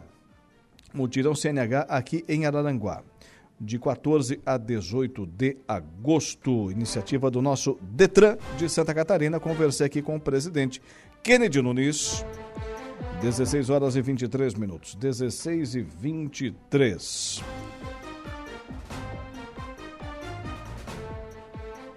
Mutirão 0.94 1.36
CNH 1.36 1.82
aqui 1.90 2.24
em 2.28 2.46
Araranguá, 2.46 3.04
de 3.60 3.78
14 3.78 4.40
a 4.46 4.58
18 4.58 5.26
de 5.26 5.58
agosto. 5.68 6.72
Iniciativa 6.72 7.30
do 7.30 7.42
nosso 7.42 7.78
Detran 7.82 8.38
de 8.58 8.70
Santa 8.70 8.94
Catarina. 8.94 9.40
Conversei 9.40 9.86
aqui 9.86 10.02
com 10.02 10.16
o 10.16 10.20
presidente 10.20 10.82
Kennedy 11.22 11.62
Nunes. 11.62 12.26
16 13.22 13.70
horas 13.70 13.96
e 13.96 14.02
23 14.02 14.54
minutos. 14.56 14.96
16 14.96 15.76
e 15.76 15.82
23. 15.82 17.44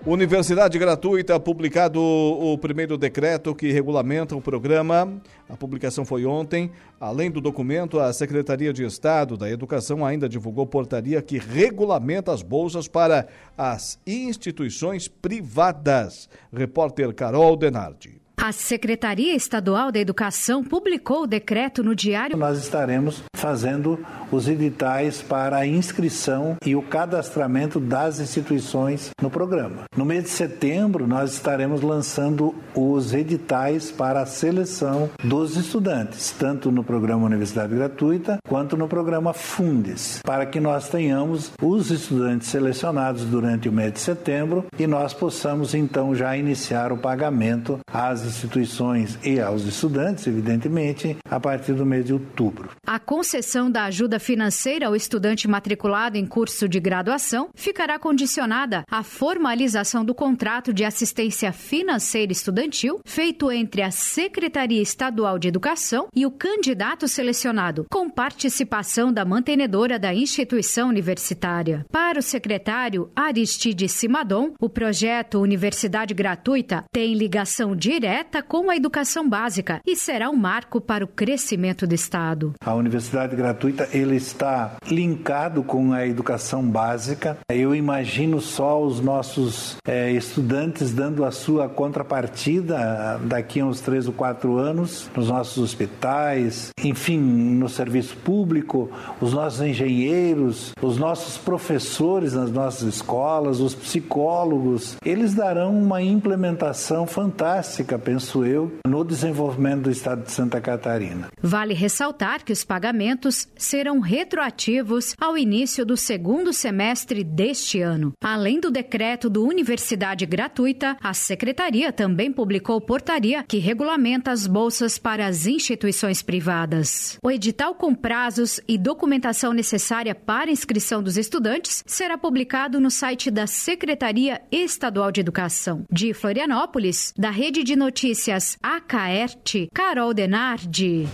Universidade 0.04 0.76
Gratuita, 0.80 1.38
publicado 1.38 2.02
o 2.02 2.58
primeiro 2.58 2.98
decreto 2.98 3.54
que 3.54 3.70
regulamenta 3.70 4.34
o 4.34 4.40
programa. 4.40 5.22
A 5.48 5.56
publicação 5.56 6.04
foi 6.04 6.26
ontem. 6.26 6.72
Além 6.98 7.30
do 7.30 7.40
documento, 7.40 8.00
a 8.00 8.12
Secretaria 8.12 8.72
de 8.72 8.84
Estado 8.84 9.36
da 9.36 9.48
Educação 9.48 10.04
ainda 10.04 10.28
divulgou 10.28 10.66
portaria 10.66 11.22
que 11.22 11.38
regulamenta 11.38 12.32
as 12.32 12.42
bolsas 12.42 12.88
para 12.88 13.28
as 13.56 13.96
instituições 14.04 15.06
privadas. 15.06 16.28
Repórter 16.52 17.14
Carol 17.14 17.56
Denardi. 17.56 18.21
A 18.36 18.50
Secretaria 18.50 19.34
Estadual 19.34 19.92
da 19.92 20.00
Educação 20.00 20.64
publicou 20.64 21.22
o 21.22 21.26
decreto 21.26 21.82
no 21.82 21.94
Diário. 21.94 22.36
Nós 22.36 22.58
estaremos 22.58 23.22
fazendo 23.36 23.98
os 24.30 24.48
editais 24.48 25.20
para 25.20 25.58
a 25.58 25.66
inscrição 25.66 26.56
e 26.64 26.74
o 26.74 26.82
cadastramento 26.82 27.78
das 27.78 28.18
instituições 28.18 29.10
no 29.20 29.30
programa. 29.30 29.84
No 29.96 30.04
mês 30.04 30.24
de 30.24 30.30
setembro, 30.30 31.06
nós 31.06 31.34
estaremos 31.34 31.82
lançando 31.82 32.54
os 32.74 33.12
editais 33.12 33.90
para 33.90 34.22
a 34.22 34.26
seleção 34.26 35.10
dos 35.22 35.56
estudantes, 35.56 36.30
tanto 36.30 36.70
no 36.70 36.82
programa 36.82 37.26
Universidade 37.26 37.74
Gratuita 37.74 38.38
quanto 38.48 38.76
no 38.76 38.88
programa 38.88 39.32
Fundes, 39.32 40.20
para 40.24 40.46
que 40.46 40.60
nós 40.60 40.88
tenhamos 40.88 41.52
os 41.60 41.90
estudantes 41.90 42.48
selecionados 42.48 43.24
durante 43.24 43.68
o 43.68 43.72
mês 43.72 43.92
de 43.92 44.00
setembro 44.00 44.64
e 44.78 44.86
nós 44.86 45.12
possamos 45.12 45.74
então 45.74 46.14
já 46.14 46.36
iniciar 46.36 46.92
o 46.92 46.96
pagamento 46.96 47.78
às 47.92 48.21
instituições 48.24 49.18
e 49.24 49.40
aos 49.40 49.64
estudantes, 49.64 50.26
evidentemente, 50.26 51.16
a 51.24 51.40
partir 51.40 51.72
do 51.72 51.84
mês 51.84 52.04
de 52.04 52.12
outubro. 52.12 52.70
A 52.86 52.98
concessão 52.98 53.70
da 53.70 53.84
ajuda 53.84 54.18
financeira 54.18 54.86
ao 54.86 54.94
estudante 54.94 55.48
matriculado 55.48 56.16
em 56.16 56.26
curso 56.26 56.68
de 56.68 56.78
graduação 56.78 57.48
ficará 57.54 57.98
condicionada 57.98 58.84
à 58.90 59.02
formalização 59.02 60.04
do 60.04 60.14
contrato 60.14 60.72
de 60.72 60.84
assistência 60.84 61.52
financeira 61.52 62.32
estudantil 62.32 63.00
feito 63.04 63.50
entre 63.50 63.82
a 63.82 63.90
Secretaria 63.90 64.80
Estadual 64.80 65.38
de 65.38 65.48
Educação 65.48 66.08
e 66.14 66.26
o 66.26 66.30
candidato 66.30 67.08
selecionado, 67.08 67.86
com 67.90 68.08
participação 68.08 69.12
da 69.12 69.24
mantenedora 69.24 69.98
da 69.98 70.14
instituição 70.14 70.88
universitária. 70.88 71.84
Para 71.90 72.18
o 72.18 72.22
secretário 72.22 73.10
Aristide 73.16 73.88
Simadon, 73.88 74.52
o 74.60 74.68
projeto 74.68 75.40
Universidade 75.40 76.14
Gratuita 76.14 76.84
tem 76.92 77.14
ligação 77.14 77.74
direta 77.74 78.11
direta 78.12 78.42
com 78.42 78.68
a 78.68 78.76
educação 78.76 79.26
básica 79.26 79.80
e 79.86 79.96
será 79.96 80.28
um 80.28 80.36
marco 80.36 80.82
para 80.82 81.02
o 81.02 81.08
crescimento 81.08 81.86
do 81.86 81.94
Estado. 81.94 82.52
A 82.62 82.74
universidade 82.74 83.34
gratuita 83.34 83.88
ele 83.90 84.16
está 84.16 84.76
linkado 84.86 85.62
com 85.62 85.94
a 85.94 86.06
educação 86.06 86.62
básica. 86.62 87.38
Eu 87.50 87.74
imagino 87.74 88.38
só 88.38 88.82
os 88.82 89.00
nossos 89.00 89.76
é, 89.86 90.12
estudantes 90.12 90.92
dando 90.92 91.24
a 91.24 91.30
sua 91.30 91.70
contrapartida 91.70 93.18
daqui 93.24 93.60
a 93.60 93.64
uns 93.64 93.80
três 93.80 94.06
ou 94.06 94.12
quatro 94.12 94.58
anos 94.58 95.10
nos 95.16 95.28
nossos 95.28 95.56
hospitais, 95.56 96.68
enfim, 96.84 97.18
no 97.18 97.68
serviço 97.68 98.14
público, 98.18 98.90
os 99.22 99.32
nossos 99.32 99.62
engenheiros, 99.62 100.72
os 100.82 100.98
nossos 100.98 101.38
professores 101.38 102.34
nas 102.34 102.50
nossas 102.50 102.82
escolas, 102.94 103.58
os 103.58 103.74
psicólogos, 103.74 104.96
eles 105.02 105.32
darão 105.32 105.74
uma 105.74 106.02
implementação 106.02 107.06
fantástica 107.06 108.01
penso 108.02 108.44
eu, 108.44 108.72
no 108.86 109.04
desenvolvimento 109.04 109.82
do 109.82 109.90
estado 109.90 110.24
de 110.24 110.32
Santa 110.32 110.60
Catarina. 110.60 111.28
Vale 111.40 111.72
ressaltar 111.72 112.44
que 112.44 112.52
os 112.52 112.64
pagamentos 112.64 113.48
serão 113.56 114.00
retroativos 114.00 115.14
ao 115.20 115.38
início 115.38 115.86
do 115.86 115.96
segundo 115.96 116.52
semestre 116.52 117.22
deste 117.24 117.80
ano. 117.80 118.12
Além 118.22 118.60
do 118.60 118.70
decreto 118.70 119.30
do 119.30 119.44
Universidade 119.44 120.26
Gratuita, 120.26 120.96
a 121.00 121.14
Secretaria 121.14 121.92
também 121.92 122.32
publicou 122.32 122.80
portaria 122.80 123.44
que 123.44 123.58
regulamenta 123.58 124.30
as 124.30 124.46
bolsas 124.46 124.98
para 124.98 125.26
as 125.26 125.46
instituições 125.46 126.22
privadas. 126.22 127.16
O 127.22 127.30
edital 127.30 127.74
com 127.74 127.94
prazos 127.94 128.60
e 128.66 128.76
documentação 128.76 129.52
necessária 129.52 130.14
para 130.14 130.50
inscrição 130.50 131.02
dos 131.02 131.16
estudantes 131.16 131.82
será 131.86 132.18
publicado 132.18 132.80
no 132.80 132.90
site 132.90 133.30
da 133.30 133.46
Secretaria 133.46 134.42
Estadual 134.50 135.12
de 135.12 135.20
Educação. 135.20 135.84
De 135.90 136.12
Florianópolis, 136.12 137.14
da 137.16 137.30
Rede 137.30 137.62
de 137.62 137.76
Notícias 137.76 137.91
Notícias 137.92 138.56
Acaerte, 138.62 139.68
Carol 139.70 140.14
Denardi. 140.14 141.06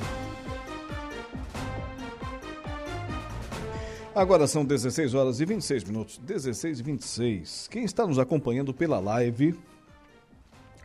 Agora 4.15 4.47
são 4.47 4.65
16 4.65 5.13
horas 5.13 5.41
e 5.41 5.45
26 5.45 5.83
minutos. 5.83 6.19
16 6.19 6.79
e 6.79 6.83
26. 6.85 7.69
Quem 7.69 7.83
está 7.83 8.07
nos 8.07 8.17
acompanhando 8.17 8.73
pela 8.73 9.01
live 9.01 9.59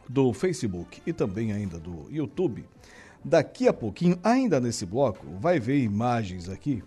do 0.10 0.34
Facebook 0.34 1.00
e 1.06 1.14
também 1.14 1.54
ainda 1.54 1.80
do 1.80 2.08
YouTube, 2.10 2.66
daqui 3.24 3.68
a 3.68 3.74
pouquinho, 3.74 4.18
ainda 4.24 4.60
nesse 4.60 4.88
bloco, 4.88 5.28
vai 5.40 5.60
ver 5.60 5.78
imagens 5.78 6.50
aqui 6.50 6.84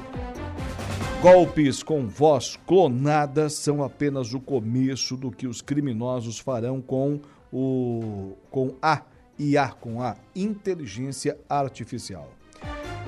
Golpes 1.21 1.81
com 1.81 2.07
voz 2.07 2.57
clonada 2.67 3.49
são 3.49 3.83
apenas 3.83 4.33
o 4.33 4.39
começo 4.39 5.17
do 5.17 5.31
que 5.31 5.47
os 5.47 5.61
criminosos 5.61 6.37
farão 6.37 6.79
com 6.79 7.19
o 7.51 8.33
com 8.49 8.75
a 8.81 9.01
IA, 9.39 9.69
com 9.69 10.01
a 10.01 10.15
inteligência 10.35 11.37
artificial. 11.49 12.29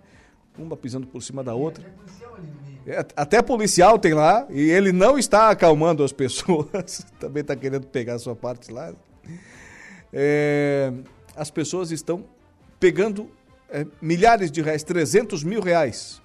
Uma 0.57 0.77
pisando 0.77 1.07
por 1.07 1.21
cima 1.21 1.43
da 1.43 1.55
outra. 1.55 1.83
É, 2.85 2.99
até 3.15 3.41
policial 3.41 3.99
tem 3.99 4.13
lá 4.13 4.47
e 4.49 4.69
ele 4.69 4.91
não 4.91 5.17
está 5.17 5.49
acalmando 5.49 6.03
as 6.03 6.11
pessoas, 6.13 7.05
também 7.19 7.41
está 7.41 7.55
querendo 7.55 7.85
pegar 7.87 8.15
a 8.15 8.19
sua 8.19 8.35
parte 8.35 8.71
lá. 8.71 8.93
É, 10.13 10.91
as 11.35 11.49
pessoas 11.51 11.91
estão 11.91 12.23
pegando 12.79 13.29
é, 13.71 13.87
milhares 14.01 14.51
de 14.51 14.61
reais, 14.61 14.83
300 14.83 15.43
mil 15.43 15.61
reais. 15.61 16.21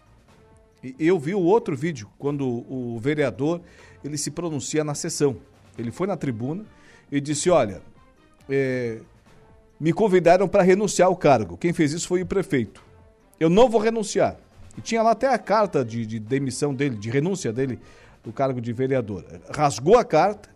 E 0.82 0.94
eu 0.98 1.18
vi 1.18 1.35
o 1.35 1.40
outro 1.40 1.76
vídeo, 1.76 2.09
quando 2.18 2.44
o 2.46 2.98
vereador 2.98 3.61
ele 4.04 4.18
se 4.18 4.30
pronuncia 4.30 4.85
na 4.85 4.94
sessão. 4.94 5.37
Ele 5.78 5.90
foi 5.90 6.06
na 6.06 6.16
tribuna 6.16 6.64
e 7.11 7.20
disse: 7.20 7.48
Olha, 7.48 7.80
é, 8.48 8.98
me 9.78 9.92
convidaram 9.92 10.48
para 10.48 10.62
renunciar 10.62 11.09
ao 11.09 11.16
cargo. 11.16 11.56
Quem 11.56 11.72
fez 11.72 11.92
isso 11.92 12.09
foi 12.09 12.22
o 12.22 12.26
prefeito. 12.26 12.85
Eu 13.38 13.48
não 13.48 13.68
vou 13.68 13.80
renunciar. 13.80 14.37
E 14.76 14.80
tinha 14.80 15.02
lá 15.02 15.12
até 15.12 15.32
a 15.32 15.38
carta 15.38 15.85
de, 15.85 16.04
de 16.04 16.18
demissão 16.18 16.74
dele, 16.74 16.96
de 16.96 17.09
renúncia 17.09 17.52
dele 17.52 17.78
do 18.22 18.32
cargo 18.32 18.61
de 18.61 18.72
vereador. 18.72 19.24
Rasgou 19.54 19.96
a 19.96 20.04
carta, 20.04 20.50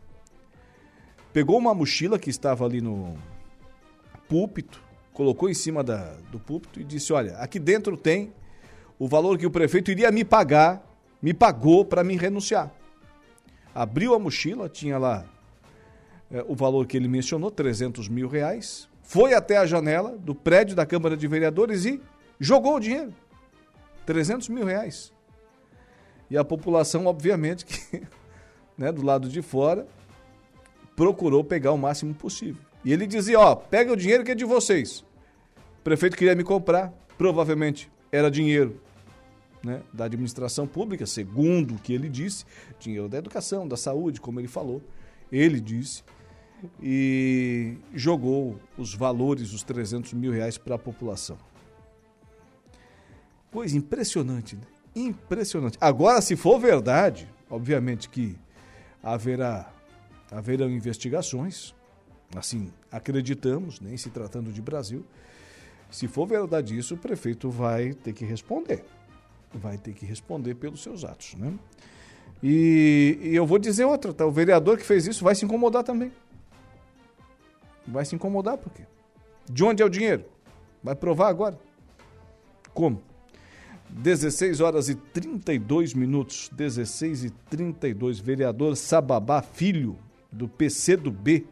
pegou 1.33 1.57
uma 1.57 1.75
mochila 1.75 2.19
que 2.19 2.29
estava 2.29 2.65
ali 2.65 2.81
no 2.81 3.17
púlpito, 4.29 4.83
colocou 5.13 5.49
em 5.49 5.55
cima 5.55 5.83
da, 5.83 6.15
do 6.31 6.39
púlpito 6.39 6.81
e 6.81 6.85
disse: 6.85 7.13
Olha, 7.13 7.37
aqui 7.39 7.59
dentro 7.59 7.97
tem 7.97 8.33
o 8.99 9.09
valor 9.09 9.39
que 9.39 9.47
o 9.47 9.51
prefeito 9.51 9.91
iria 9.91 10.11
me 10.11 10.25
pagar, 10.25 10.87
me 11.23 11.33
pagou 11.33 11.85
para 11.85 12.05
me 12.05 12.17
renunciar. 12.17 12.71
Abriu 13.75 14.15
a 14.15 14.19
mochila, 14.19 14.69
tinha 14.69 14.99
lá 14.99 15.25
é, 16.31 16.45
o 16.47 16.55
valor 16.55 16.87
que 16.87 16.97
ele 16.97 17.09
mencionou, 17.09 17.51
300 17.51 18.09
mil 18.09 18.29
reais, 18.29 18.89
foi 19.03 19.35
até 19.35 19.57
a 19.57 19.67
janela 19.67 20.17
do 20.17 20.35
prédio 20.35 20.77
da 20.77 20.87
Câmara 20.87 21.17
de 21.17 21.27
Vereadores 21.27 21.85
e 21.85 22.01
jogou 22.39 22.77
o 22.77 22.81
dinheiro. 22.81 23.13
300 24.07 24.49
mil 24.49 24.65
reais. 24.65 25.13
E 26.31 26.37
a 26.37 26.45
população, 26.45 27.07
obviamente, 27.07 27.65
que 27.67 28.03
né, 28.79 28.93
do 28.93 29.03
lado 29.03 29.29
de 29.29 29.43
fora, 29.43 29.87
procurou 30.95 31.43
pegar 31.43 31.73
o 31.73 31.79
máximo 31.79 32.15
possível. 32.15 32.63
E 32.85 32.93
ele 32.93 33.07
dizia: 33.07 33.39
Ó, 33.39 33.55
pega 33.55 33.93
o 33.93 33.97
dinheiro 33.97 34.25
que 34.25 34.31
é 34.31 34.35
de 34.35 34.45
vocês. 34.45 35.01
O 35.81 35.83
prefeito 35.83 36.17
queria 36.17 36.35
me 36.35 36.45
comprar, 36.45 36.93
provavelmente 37.17 37.91
era 38.13 38.31
dinheiro 38.31 38.81
né, 39.63 39.83
da 39.93 40.05
administração 40.05 40.67
pública, 40.67 41.07
segundo 41.07 41.75
o 41.75 41.79
que 41.79 41.93
ele 41.93 42.09
disse, 42.09 42.45
dinheiro 42.79 43.09
da 43.09 43.19
educação, 43.19 43.67
da 43.67 43.77
saúde, 43.77 44.21
como 44.21 44.41
ele 44.41 44.49
falou. 44.49 44.83
Ele 45.31 45.61
disse 45.61 46.03
e 46.83 47.77
jogou 47.95 48.59
os 48.77 48.95
valores, 48.95 49.53
os 49.53 49.63
300 49.63 50.13
mil 50.13 50.33
reais 50.33 50.59
para 50.59 50.75
a 50.75 50.79
população. 50.79 51.39
Coisa 53.51 53.77
impressionante, 53.77 54.57
né? 54.57 54.63
Impressionante. 54.95 55.79
Agora, 55.81 56.21
se 56.21 56.37
for 56.37 56.59
verdade, 56.59 57.29
obviamente 57.49 58.09
que 58.09 58.37
haverá 59.03 59.73
haverão 60.31 60.71
investigações, 60.71 61.75
assim 62.35 62.73
acreditamos, 62.91 63.81
nem 63.81 63.97
se 63.97 64.11
tratando 64.11 64.53
de 64.53 64.63
Brasil, 64.63 65.05
se 65.91 66.07
for 66.07 66.27
verdade 66.27 66.79
isso, 66.79 66.95
o 66.95 66.99
prefeito 66.99 67.51
vai 67.51 67.93
ter 67.93 68.13
que 68.13 68.25
responder. 68.25 68.85
Vai 69.53 69.77
ter 69.77 69.93
que 69.93 70.07
responder 70.07 70.55
pelos 70.55 70.83
seus 70.83 71.05
atos, 71.05 71.35
né? 71.35 71.53
E, 72.43 73.19
e 73.21 73.35
eu 73.35 73.45
vou 73.45 73.59
dizer 73.59 73.85
outra, 73.85 74.13
tá? 74.15 74.25
O 74.25 74.31
vereador 74.31 74.79
que 74.79 74.85
fez 74.85 75.07
isso 75.07 75.25
vai 75.25 75.35
se 75.35 75.45
incomodar 75.45 75.83
também. 75.83 76.13
Vai 77.87 78.05
se 78.05 78.15
incomodar 78.15 78.57
por 78.57 78.73
quê? 78.73 78.85
De 79.51 79.65
onde 79.65 79.83
é 79.83 79.87
o 79.87 79.91
dinheiro? 79.91 80.25
Vai 80.83 80.95
provar 80.95 81.29
agora. 81.29 81.59
Como? 82.73 83.03
16 83.91 84.61
horas 84.61 84.89
e 84.89 84.95
32 84.95 85.93
minutos. 85.93 86.49
16 86.53 87.25
e 87.25 87.31
32. 87.31 88.21
Vereador 88.21 88.77
Sababá 88.77 89.43
Filho, 89.43 89.99
do 90.31 90.49
PC 90.49 90.97
do 90.97 91.11
B, 91.11 91.45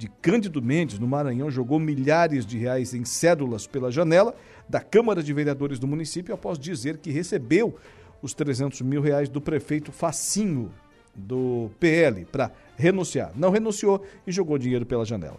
de 0.00 0.08
Cândido 0.08 0.62
Mendes, 0.62 0.98
no 0.98 1.06
Maranhão, 1.06 1.50
jogou 1.50 1.78
milhares 1.78 2.46
de 2.46 2.56
reais 2.56 2.94
em 2.94 3.04
cédulas 3.04 3.66
pela 3.66 3.92
janela 3.92 4.34
da 4.66 4.80
Câmara 4.80 5.22
de 5.22 5.30
Vereadores 5.30 5.78
do 5.78 5.86
município 5.86 6.34
após 6.34 6.58
dizer 6.58 6.96
que 6.96 7.10
recebeu 7.10 7.76
os 8.22 8.32
300 8.32 8.80
mil 8.80 9.02
reais 9.02 9.28
do 9.28 9.42
prefeito 9.42 9.92
Facinho, 9.92 10.72
do 11.14 11.70
PL, 11.78 12.24
para 12.24 12.50
renunciar. 12.78 13.30
Não 13.36 13.50
renunciou 13.50 14.02
e 14.26 14.32
jogou 14.32 14.56
dinheiro 14.56 14.86
pela 14.86 15.04
janela. 15.04 15.36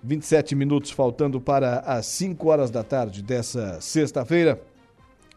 27 0.00 0.54
minutos 0.54 0.92
faltando 0.92 1.40
para 1.40 1.80
as 1.80 2.06
5 2.06 2.48
horas 2.48 2.70
da 2.70 2.84
tarde 2.84 3.20
dessa 3.20 3.80
sexta-feira. 3.80 4.62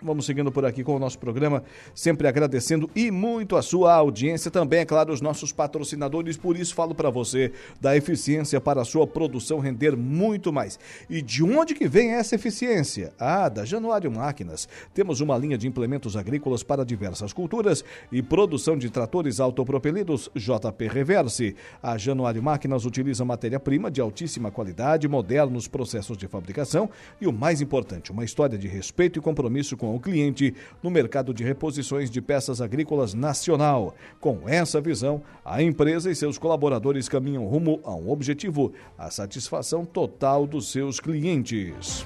Vamos 0.04 0.26
seguindo 0.26 0.52
por 0.52 0.66
aqui 0.66 0.84
com 0.84 0.96
o 0.96 1.00
nosso 1.00 1.20
programa, 1.20 1.64
sempre 1.94 2.28
agradecendo 2.28 2.90
e 2.96 3.12
muito 3.12 3.56
a 3.56 3.62
sua 3.62 3.94
audiência, 3.94 4.50
também, 4.50 4.80
é 4.80 4.86
claro, 4.86 5.14
os 5.14 5.22
nossos 5.22 5.52
patrocinadores. 5.52 6.38
Por 6.38 6.58
isso, 6.58 6.74
falo 6.74 6.96
para 6.96 7.12
você 7.12 7.52
da 7.80 7.96
eficiência 7.96 8.60
para 8.60 8.82
a 8.82 8.86
sua 8.86 9.06
produção 9.06 9.60
render 9.60 9.96
muito 9.96 10.52
mais. 10.52 10.80
E 11.08 11.22
de 11.22 11.44
onde 11.44 11.76
que 11.76 11.88
vem 11.88 12.14
essa 12.14 12.34
eficiência? 12.34 13.14
Ah, 13.20 13.48
da 13.48 13.64
Januário 13.64 14.12
Máquinas. 14.12 14.68
Temos 14.92 15.22
uma 15.22 15.38
linha 15.38 15.56
de 15.56 15.68
implementos 15.68 16.18
agrícolas 16.18 16.64
para 16.64 16.84
diversas 16.84 17.32
culturas 17.32 17.86
e 18.12 18.24
produção 18.24 18.76
de 18.76 18.90
tratores 18.90 19.40
autopropelidos 19.40 20.32
JP 20.36 20.88
Reverse. 20.88 21.56
A 21.84 21.96
Januário 21.96 22.42
Máquinas 22.42 22.86
utiliza 22.86 23.24
matéria-prima 23.24 23.92
de 23.92 24.02
altíssima 24.02 24.50
qualidade, 24.50 25.08
modernos 25.08 25.68
processos 25.68 26.18
de 26.18 26.28
fabricação 26.28 26.90
e, 27.20 27.28
o 27.28 27.32
mais 27.32 27.62
importante, 27.62 28.12
uma 28.12 28.26
história 28.26 28.58
de 28.58 28.68
respeito 28.68 29.20
e 29.20 29.22
compromisso 29.22 29.78
com 29.78 29.91
ao 29.92 30.00
cliente 30.00 30.54
no 30.82 30.90
mercado 30.90 31.34
de 31.34 31.44
reposições 31.44 32.10
de 32.10 32.22
peças 32.22 32.62
agrícolas 32.62 33.14
nacional. 33.14 33.96
Com 34.20 34.48
essa 34.48 34.82
visão, 34.82 35.22
a 35.44 35.62
empresa 35.62 36.10
e 36.10 36.16
seus 36.16 36.38
colaboradores 36.38 37.10
caminham 37.10 37.46
rumo 37.46 37.80
a 37.84 37.94
um 37.96 38.10
objetivo: 38.10 38.74
a 38.98 39.10
satisfação 39.10 39.86
total 39.86 40.48
dos 40.48 40.72
seus 40.72 41.00
clientes. 41.00 42.06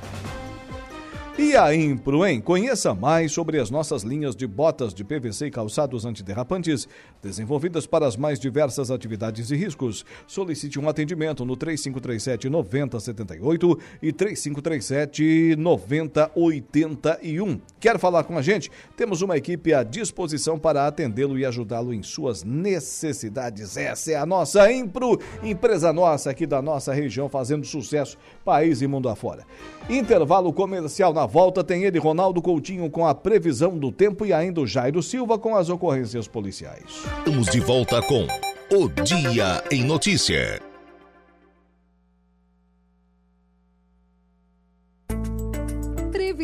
E 1.37 1.57
a 1.57 1.75
Impro, 1.75 2.25
hein? 2.25 2.39
Conheça 2.39 2.95
mais 2.95 3.33
sobre 3.33 3.59
as 3.59 3.69
nossas 3.69 4.03
linhas 4.03 4.37
de 4.37 4.47
botas 4.47 4.93
de 4.93 5.03
PVC 5.03 5.47
e 5.47 5.51
calçados 5.51 6.05
antiderrapantes, 6.05 6.87
desenvolvidas 7.21 7.85
para 7.85 8.07
as 8.07 8.15
mais 8.15 8.39
diversas 8.39 8.89
atividades 8.89 9.51
e 9.51 9.55
riscos. 9.57 10.05
Solicite 10.25 10.79
um 10.79 10.87
atendimento 10.87 11.43
no 11.43 11.57
3537 11.57 12.47
9078 12.47 13.79
e 14.01 14.13
3537 14.13 15.57
9081. 15.57 17.59
Quer 17.81 17.99
falar 17.99 18.23
com 18.23 18.37
a 18.37 18.41
gente? 18.41 18.71
Temos 18.95 19.21
uma 19.21 19.35
equipe 19.35 19.73
à 19.73 19.83
disposição 19.83 20.57
para 20.57 20.87
atendê-lo 20.87 21.37
e 21.37 21.45
ajudá-lo 21.45 21.93
em 21.93 22.01
suas 22.01 22.45
necessidades. 22.45 23.75
Essa 23.75 24.13
é 24.13 24.15
a 24.15 24.25
nossa 24.25 24.71
Impro, 24.71 25.19
empresa 25.43 25.91
nossa 25.91 26.29
aqui 26.29 26.45
da 26.45 26.61
nossa 26.61 26.93
região, 26.93 27.27
fazendo 27.27 27.65
sucesso 27.65 28.17
país 28.45 28.81
e 28.81 28.87
mundo 28.87 29.09
afora. 29.09 29.45
Intervalo 29.89 30.53
comercial 30.53 31.13
na 31.13 31.24
volta 31.25 31.63
tem 31.63 31.83
ele, 31.83 31.99
Ronaldo 31.99 32.41
Coutinho, 32.41 32.89
com 32.89 33.05
a 33.05 33.15
previsão 33.15 33.77
do 33.77 33.91
tempo 33.91 34.25
e 34.25 34.33
ainda 34.33 34.61
o 34.61 34.67
Jairo 34.67 35.01
Silva 35.01 35.37
com 35.37 35.55
as 35.55 35.69
ocorrências 35.69 36.27
policiais. 36.27 37.03
Estamos 37.19 37.47
de 37.47 37.59
volta 37.59 38.01
com 38.01 38.27
O 38.71 38.89
Dia 39.03 39.63
em 39.71 39.83
Notícia. 39.83 40.74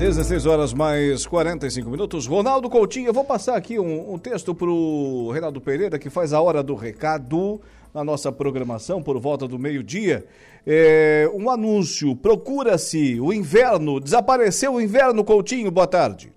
16 0.00 0.46
horas 0.46 0.72
mais 0.72 1.26
45 1.26 1.90
minutos. 1.90 2.26
Ronaldo 2.26 2.70
Coutinho, 2.70 3.08
eu 3.08 3.12
vou 3.12 3.22
passar 3.22 3.54
aqui 3.54 3.78
um, 3.78 4.14
um 4.14 4.18
texto 4.18 4.54
para 4.54 4.66
o 4.66 5.30
Reinaldo 5.30 5.60
Pereira, 5.60 5.98
que 5.98 6.08
faz 6.08 6.32
a 6.32 6.40
hora 6.40 6.62
do 6.62 6.74
recado 6.74 7.60
na 7.92 8.02
nossa 8.02 8.32
programação 8.32 9.02
por 9.02 9.20
volta 9.20 9.46
do 9.46 9.58
meio-dia. 9.58 10.24
É, 10.66 11.30
um 11.34 11.50
anúncio: 11.50 12.16
procura-se 12.16 13.20
o 13.20 13.30
inverno. 13.30 14.00
Desapareceu 14.00 14.72
o 14.72 14.80
inverno, 14.80 15.22
Coutinho. 15.22 15.70
Boa 15.70 15.86
tarde. 15.86 16.32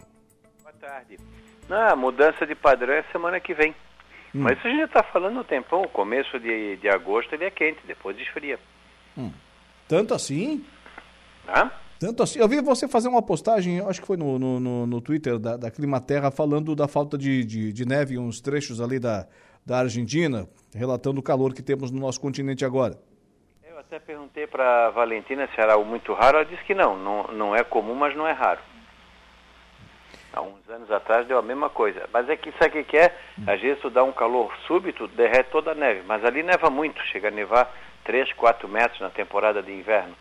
Boa 0.62 0.74
tarde. 0.74 1.18
Ah, 1.70 1.96
mudança 1.96 2.46
de 2.46 2.56
padrão 2.56 2.94
é 2.94 3.04
semana 3.14 3.40
que 3.40 3.54
vem. 3.54 3.72
Hum. 4.36 4.42
Mas 4.42 4.58
isso 4.58 4.68
a 4.68 4.72
gente 4.72 4.84
está 4.84 5.04
falando 5.04 5.36
no 5.36 5.44
tempão. 5.46 5.84
O 5.84 5.88
começo 5.88 6.38
de, 6.38 6.76
de 6.76 6.90
agosto 6.90 7.34
ele 7.34 7.46
é 7.46 7.50
quente, 7.50 7.80
depois 7.88 8.20
esfria. 8.20 8.60
Hum. 9.18 9.32
Tanto 9.88 10.14
assim? 10.14 10.66
Ah? 11.48 11.72
Tanto 12.04 12.22
assim, 12.22 12.38
eu 12.38 12.50
vi 12.50 12.60
você 12.60 12.86
fazer 12.86 13.08
uma 13.08 13.22
postagem, 13.22 13.80
acho 13.80 14.02
que 14.02 14.08
foi 14.08 14.18
no, 14.18 14.38
no, 14.38 14.60
no, 14.60 14.86
no 14.86 15.00
Twitter 15.00 15.40
da, 15.40 15.56
da 15.56 15.72
Climaterra, 15.72 16.30
falando 16.30 16.76
da 16.76 16.86
falta 16.86 17.18
de, 17.18 17.46
de, 17.46 17.72
de, 17.72 17.86
neve 17.86 18.16
em 18.16 18.18
uns 18.18 18.42
trechos 18.42 18.82
ali 18.82 19.00
da, 19.00 19.26
da 19.66 19.80
Argentina, 19.80 20.46
relatando 20.76 21.22
o 21.22 21.24
calor 21.24 21.54
que 21.54 21.62
temos 21.62 21.92
no 21.92 22.02
nosso 22.02 22.20
continente 22.20 22.66
agora. 22.66 23.00
Eu 23.66 23.80
até 23.80 24.00
perguntei 24.00 24.46
para 24.48 24.90
Valentina 24.90 25.48
se 25.56 25.62
era 25.62 25.78
muito 25.78 26.12
raro, 26.12 26.40
ela 26.40 26.46
disse 26.46 26.62
que 26.66 26.76
não, 26.76 26.98
não, 26.98 27.24
não 27.28 27.56
é 27.56 27.64
comum, 27.64 27.96
mas 27.96 28.14
não 28.18 28.28
é 28.28 28.34
raro. 28.34 28.60
Há 30.34 30.42
uns 30.42 30.70
anos 30.70 30.92
atrás 30.92 31.26
deu 31.26 31.38
a 31.38 31.42
mesma 31.42 31.70
coisa. 31.70 32.10
Mas 32.12 32.28
é 32.28 32.36
que 32.36 32.52
sabe 32.60 32.82
o 32.82 32.84
que 32.84 32.98
é? 32.98 33.16
Às 33.48 33.62
vezes 33.62 33.80
tu 33.82 33.90
dá 33.90 34.04
um 34.04 34.12
calor 34.12 34.54
súbito, 34.68 35.08
derrete 35.08 35.52
toda 35.52 35.72
a 35.72 35.76
neve. 35.76 36.02
Mas 36.06 36.26
ali 36.26 36.44
neva 36.44 36.70
muito, 36.70 37.02
chega 37.04 37.30
a 37.30 37.32
nevar 37.32 37.74
3, 38.04 38.34
4 38.34 38.68
metros 38.68 39.00
na 39.00 39.10
temporada 39.10 39.64
de 39.64 39.72
inverno. 39.72 40.14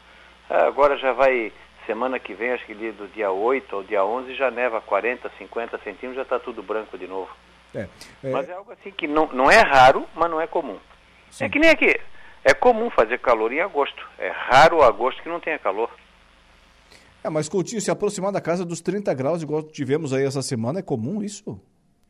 Ah, 0.48 0.66
agora 0.66 0.96
já 0.98 1.12
vai 1.12 1.52
Semana 1.86 2.18
que 2.18 2.34
vem, 2.34 2.52
acho 2.52 2.64
que 2.64 2.74
do 2.74 3.08
dia 3.08 3.30
8 3.30 3.74
ao 3.74 3.82
dia 3.82 4.04
11, 4.04 4.34
já 4.34 4.50
neva 4.50 4.80
40, 4.80 5.30
50 5.38 5.78
centímetros, 5.78 6.14
já 6.14 6.22
está 6.22 6.38
tudo 6.38 6.62
branco 6.62 6.96
de 6.96 7.06
novo. 7.06 7.30
É, 7.74 7.88
é... 8.22 8.30
Mas 8.30 8.48
é 8.48 8.52
algo 8.52 8.70
assim 8.72 8.90
que 8.90 9.06
não, 9.08 9.26
não 9.32 9.50
é 9.50 9.60
raro, 9.60 10.06
mas 10.14 10.30
não 10.30 10.40
é 10.40 10.46
comum. 10.46 10.78
Sim. 11.30 11.44
É 11.44 11.48
que 11.48 11.58
nem 11.58 11.70
aqui. 11.70 11.98
É 12.44 12.54
comum 12.54 12.90
fazer 12.90 13.18
calor 13.18 13.52
em 13.52 13.60
agosto. 13.60 14.06
É 14.18 14.28
raro 14.28 14.82
agosto 14.82 15.22
que 15.22 15.28
não 15.28 15.40
tenha 15.40 15.58
calor. 15.58 15.90
É, 17.24 17.30
mas 17.30 17.48
Coutinho, 17.48 17.80
se 17.80 17.90
aproximar 17.90 18.32
da 18.32 18.40
casa 18.40 18.64
dos 18.64 18.80
30 18.80 19.12
graus, 19.14 19.42
igual 19.42 19.62
tivemos 19.62 20.12
aí 20.12 20.24
essa 20.24 20.42
semana, 20.42 20.80
é 20.80 20.82
comum 20.82 21.22
isso? 21.22 21.60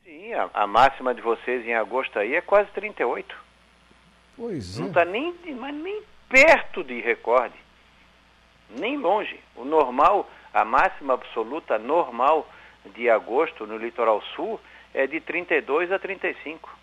Sim, 0.02 0.32
a, 0.32 0.48
a 0.54 0.66
máxima 0.66 1.14
de 1.14 1.20
vocês 1.20 1.66
em 1.66 1.74
agosto 1.74 2.18
aí 2.18 2.35
é 2.35 2.40
quase 2.40 2.70
38. 2.72 3.35
Pois 4.37 4.78
é. 4.78 4.80
Não 4.80 4.88
está 4.88 5.04
nem, 5.04 5.35
mas 5.58 5.74
nem 5.74 6.02
perto 6.28 6.82
de 6.82 7.00
recorde 7.00 7.62
nem 8.78 8.96
longe. 8.96 9.38
O 9.56 9.64
normal, 9.64 10.28
a 10.52 10.64
máxima 10.64 11.14
absoluta 11.14 11.78
normal 11.78 12.48
de 12.94 13.08
agosto 13.08 13.66
no 13.66 13.76
litoral 13.76 14.22
sul 14.35 14.61
é 14.94 15.06
de 15.06 15.20
32 15.20 15.92
a 15.92 15.98
35. 15.98 16.78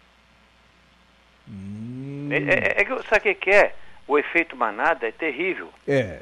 Hum. 1.48 2.30
É, 2.32 2.82
é, 2.82 2.82
é, 2.82 3.04
sabe 3.04 3.32
o 3.32 3.36
que 3.36 3.50
é? 3.50 3.76
O 4.08 4.18
efeito 4.18 4.56
manada 4.56 5.08
é 5.08 5.12
terrível. 5.12 5.70
É. 5.88 6.22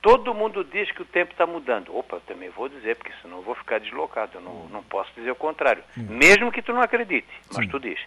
Todo 0.00 0.34
mundo 0.34 0.64
diz 0.64 0.90
que 0.92 1.02
o 1.02 1.04
tempo 1.04 1.32
está 1.32 1.46
mudando. 1.46 1.96
Opa, 1.96 2.16
eu 2.16 2.20
também 2.20 2.48
vou 2.50 2.68
dizer, 2.68 2.96
porque 2.96 3.12
senão 3.20 3.38
eu 3.38 3.42
vou 3.42 3.54
ficar 3.54 3.80
deslocado. 3.80 4.38
Eu 4.38 4.40
não, 4.40 4.68
não 4.68 4.82
posso 4.82 5.10
dizer 5.14 5.30
o 5.30 5.36
contrário. 5.36 5.82
Hum. 5.96 6.06
Mesmo 6.08 6.52
que 6.52 6.62
tu 6.62 6.72
não 6.72 6.80
acredite, 6.80 7.28
mas 7.48 7.64
Sim. 7.64 7.68
tu 7.68 7.80
diz. 7.80 7.98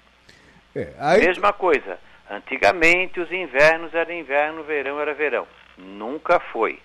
É, 0.76 0.94
aí... 1.00 1.26
Mesma 1.26 1.52
coisa. 1.54 2.00
Antigamente 2.30 3.20
os 3.20 3.30
invernos 3.30 3.94
eram 3.94 4.14
inverno, 4.14 4.64
verão 4.64 5.00
era 5.02 5.14
verão. 5.14 5.46
Nunca 5.78 6.40
foi. 6.40 6.80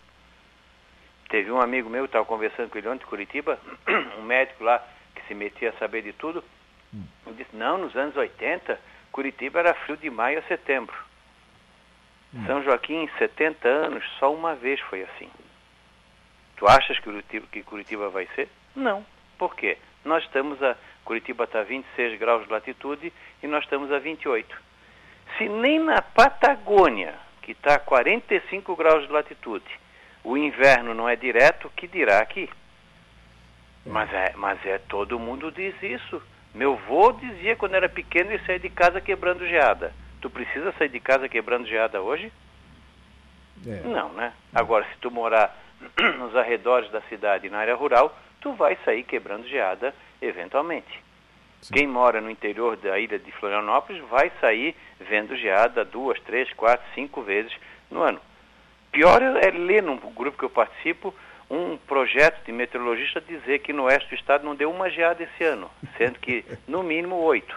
Teve 1.29 1.51
um 1.51 1.61
amigo 1.61 1.91
meu, 1.91 2.05
estava 2.05 2.25
conversando 2.25 2.71
com 2.71 2.79
ele 2.79 2.89
ontem 2.89 3.01
de 3.01 3.07
Curitiba, 3.07 3.59
um 4.19 4.23
médico 4.23 4.63
lá 4.63 4.83
que 5.15 5.23
se 5.27 5.35
metia 5.35 5.71
a 5.71 5.79
saber 5.79 6.03
de 6.03 6.13
tudo. 6.13 6.43
Hum. 6.95 7.05
Ele 7.27 7.37
disse, 7.37 7.57
não, 7.57 7.79
nos 7.79 7.97
anos 7.97 8.17
80, 8.17 8.79
Curitiba 9.11 9.59
era 9.59 9.75
frio 9.75 9.97
de 9.97 10.09
maio 10.09 10.39
a 10.39 10.43
setembro. 10.43 10.95
Hum. 12.35 12.45
São 12.47 12.63
Joaquim, 12.63 13.03
em 13.05 13.11
70 13.19 13.69
anos, 13.69 14.05
só 14.19 14.33
uma 14.33 14.55
vez 14.55 14.79
foi 14.81 15.03
assim. 15.03 15.29
Tu 16.57 16.67
achas 16.67 16.97
que 16.99 17.05
Curitiba, 17.05 17.47
que 17.51 17.63
Curitiba 17.63 18.09
vai 18.09 18.29
ser? 18.35 18.49
Não. 18.75 19.05
Por 19.39 19.55
quê? 19.55 19.79
Nós 20.05 20.23
estamos 20.25 20.63
a. 20.63 20.77
Curitiba 21.05 21.45
está 21.45 21.61
a 21.61 21.65
26 21.65 22.19
graus 22.19 22.45
de 22.45 22.53
latitude 22.53 23.13
e 23.41 23.47
nós 23.47 23.63
estamos 23.63 23.93
a 23.93 23.99
28. 23.99 24.57
Se 25.37 25.49
nem 25.49 25.79
na 25.79 26.03
Patagônia, 26.03 27.15
que 27.43 27.53
está 27.53 27.77
a 27.77 27.79
45 27.79 28.75
graus 28.75 29.07
de 29.07 29.13
latitude, 29.13 29.65
o 30.27 30.37
inverno 30.37 30.93
não 30.93 31.09
é 31.09 31.15
direto, 31.15 31.71
que 31.77 31.87
dirá 31.87 32.19
aqui? 32.19 32.51
Mas 33.87 34.13
é, 34.13 34.33
mas 34.35 34.59
é, 34.67 34.77
todo 34.77 35.21
mundo 35.21 35.53
diz 35.53 35.81
isso. 35.81 36.21
Meu 36.53 36.73
avô 36.73 37.13
dizia 37.13 37.55
quando 37.55 37.77
era 37.77 37.89
pequeno 37.89 38.33
e 38.33 38.39
sair 38.41 38.59
de 38.59 38.69
casa 38.69 39.01
quebrando 39.01 39.47
geada. 39.47 39.95
Tu 40.21 40.29
precisa 40.29 40.73
sair 40.73 40.89
de 40.89 40.99
casa 40.99 41.29
quebrando 41.29 41.69
geada 41.69 42.03
hoje? 42.03 42.33
É. 43.65 43.87
Não, 43.87 44.13
né? 44.15 44.33
Agora, 44.53 44.85
se 44.87 44.99
tu 45.01 45.13
morar 45.13 45.57
nos 46.19 46.35
arredores 46.35 46.91
da 46.91 47.01
cidade, 47.03 47.49
na 47.49 47.59
área 47.59 47.77
rural, 47.77 48.13
tu 48.41 48.53
vai 48.53 48.77
sair 48.85 49.05
quebrando 49.05 49.47
geada 49.47 49.95
eventualmente. 50.21 51.05
Sim. 51.61 51.73
Quem 51.73 51.87
mora 51.87 52.21
no 52.21 52.31
interior 52.33 52.77
da 52.77 52.99
ilha 52.99 53.21
de 53.21 53.31
Florianópolis 53.31 54.03
vai 54.09 54.33
sair 54.41 54.75
vendo 54.99 55.37
geada 55.37 55.85
duas, 55.85 56.19
três, 56.23 56.53
quatro, 56.55 56.85
cinco 56.97 57.23
vezes 57.23 57.53
no 57.89 58.03
ano. 58.03 58.21
Pior 58.97 59.21
é 59.21 59.51
ler 59.51 59.83
num 59.83 59.99
grupo 59.99 60.39
que 60.39 60.45
eu 60.47 60.49
participo 60.49 61.15
um 61.51 61.77
projeto 61.77 62.43
de 62.47 62.51
meteorologista 62.51 63.21
dizer 63.21 63.59
que 63.59 63.71
no 63.71 63.83
oeste 63.83 64.09
do 64.09 64.15
estado 64.15 64.43
não 64.43 64.57
deu 64.57 64.71
uma 64.71 64.89
geada 64.89 65.23
esse 65.23 65.45
ano, 65.45 65.71
sendo 65.99 66.19
que 66.19 66.43
no 66.67 66.83
mínimo 66.83 67.17
oito. 67.17 67.55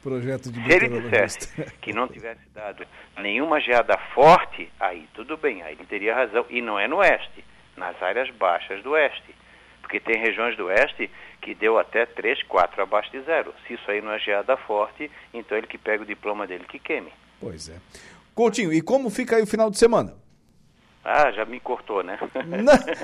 Projeto 0.00 0.52
de 0.52 0.62
Se 0.62 0.72
ele 0.72 1.00
dissesse 1.00 1.64
que 1.82 1.92
não 1.92 2.06
tivesse 2.06 2.48
dado 2.54 2.86
nenhuma 3.16 3.60
geada 3.60 3.98
forte, 4.14 4.70
aí 4.78 5.08
tudo 5.14 5.36
bem, 5.36 5.62
aí 5.64 5.74
ele 5.74 5.84
teria 5.84 6.14
razão. 6.14 6.46
E 6.48 6.62
não 6.62 6.78
é 6.78 6.86
no 6.86 6.98
oeste, 6.98 7.44
nas 7.76 8.00
áreas 8.00 8.30
baixas 8.30 8.80
do 8.84 8.92
oeste. 8.92 9.34
Porque 9.82 9.98
tem 9.98 10.22
regiões 10.22 10.56
do 10.56 10.66
oeste 10.66 11.10
que 11.42 11.56
deu 11.56 11.76
até 11.76 12.06
3, 12.06 12.44
4 12.44 12.80
abaixo 12.80 13.10
de 13.10 13.20
zero. 13.22 13.52
Se 13.66 13.74
isso 13.74 13.90
aí 13.90 14.00
não 14.00 14.12
é 14.12 14.18
geada 14.20 14.56
forte, 14.56 15.10
então 15.34 15.58
ele 15.58 15.66
que 15.66 15.76
pega 15.76 16.04
o 16.04 16.06
diploma 16.06 16.46
dele 16.46 16.66
que 16.68 16.78
queime. 16.78 17.12
Pois 17.40 17.68
é. 17.68 17.78
Coutinho, 18.32 18.72
e 18.72 18.80
como 18.80 19.10
fica 19.10 19.34
aí 19.34 19.42
o 19.42 19.46
final 19.46 19.68
de 19.68 19.76
semana? 19.76 20.14
Ah, 21.04 21.30
já 21.32 21.44
me 21.44 21.58
cortou, 21.58 22.02
né? 22.02 22.18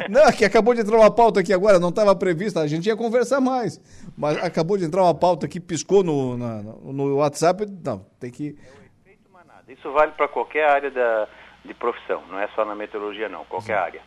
Não, 0.09 0.25
não, 0.25 0.33
que 0.33 0.45
acabou 0.45 0.75
de 0.75 0.81
entrar 0.81 0.97
uma 0.97 1.11
pauta 1.11 1.41
aqui 1.41 1.53
agora, 1.53 1.79
não 1.79 1.89
estava 1.89 2.15
prevista, 2.15 2.61
a 2.61 2.67
gente 2.67 2.87
ia 2.87 2.97
conversar 2.97 3.41
mais. 3.41 3.81
Mas 4.17 4.37
acabou 4.43 4.77
de 4.77 4.85
entrar 4.85 5.03
uma 5.03 5.15
pauta 5.15 5.49
que 5.49 5.59
piscou 5.59 6.03
no, 6.03 6.37
na, 6.37 6.63
no 6.63 7.17
WhatsApp. 7.17 7.65
Não, 7.85 8.05
tem 8.21 8.31
que. 8.31 8.57
É 8.59 8.79
o 8.79 8.85
efeito 8.85 9.31
manada. 9.33 9.73
Isso 9.73 9.91
vale 9.93 10.13
para 10.13 10.29
qualquer 10.29 10.69
área 10.69 10.91
da, 10.91 11.29
de 11.65 11.73
profissão, 11.73 12.23
não 12.31 12.39
é 12.39 12.49
só 12.49 12.65
na 12.65 12.75
meteorologia, 12.75 13.29
não, 13.29 13.45
qualquer 13.45 13.77
Sim. 13.77 13.83
área. 13.83 14.03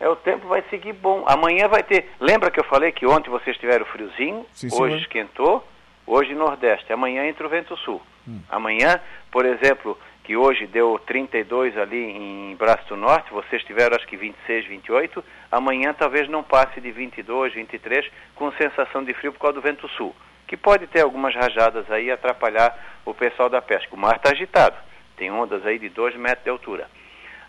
é 0.00 0.08
o 0.08 0.16
tempo 0.16 0.48
vai 0.48 0.62
seguir 0.70 0.94
bom. 0.94 1.24
Amanhã 1.26 1.68
vai 1.68 1.82
ter. 1.82 2.10
Lembra 2.18 2.50
que 2.50 2.60
eu 2.60 2.64
falei 2.64 2.92
que 2.92 3.06
ontem 3.06 3.30
vocês 3.30 3.56
tiveram 3.58 3.84
friozinho, 3.86 4.46
Sim, 4.52 4.68
hoje 4.72 4.96
esquentou, 4.98 5.66
hoje 6.06 6.34
Nordeste, 6.34 6.92
amanhã 6.92 7.26
entra 7.26 7.46
o 7.46 7.50
vento 7.50 7.76
sul. 7.78 8.00
Hum. 8.26 8.40
Amanhã, 8.48 9.00
por 9.30 9.44
exemplo, 9.44 9.98
que 10.28 10.36
hoje 10.36 10.66
deu 10.66 11.00
32 11.06 11.74
ali 11.78 11.96
em 11.96 12.54
Braço 12.54 12.86
do 12.86 12.96
Norte, 12.98 13.32
vocês 13.32 13.64
tiveram 13.64 13.96
acho 13.96 14.06
que 14.06 14.14
26, 14.14 14.66
28, 14.66 15.24
amanhã 15.50 15.94
talvez 15.98 16.28
não 16.28 16.42
passe 16.42 16.82
de 16.82 16.90
22, 16.90 17.54
23, 17.54 18.06
com 18.34 18.52
sensação 18.52 19.02
de 19.02 19.14
frio 19.14 19.32
por 19.32 19.38
causa 19.38 19.54
do 19.54 19.62
vento 19.62 19.88
sul, 19.88 20.14
que 20.46 20.54
pode 20.54 20.86
ter 20.88 21.00
algumas 21.00 21.34
rajadas 21.34 21.90
aí 21.90 22.10
atrapalhar 22.10 22.78
o 23.06 23.14
pessoal 23.14 23.48
da 23.48 23.62
pesca. 23.62 23.94
O 23.94 23.98
mar 23.98 24.16
está 24.16 24.32
agitado, 24.32 24.76
tem 25.16 25.30
ondas 25.30 25.64
aí 25.64 25.78
de 25.78 25.88
2 25.88 26.16
metros 26.16 26.44
de 26.44 26.50
altura. 26.50 26.90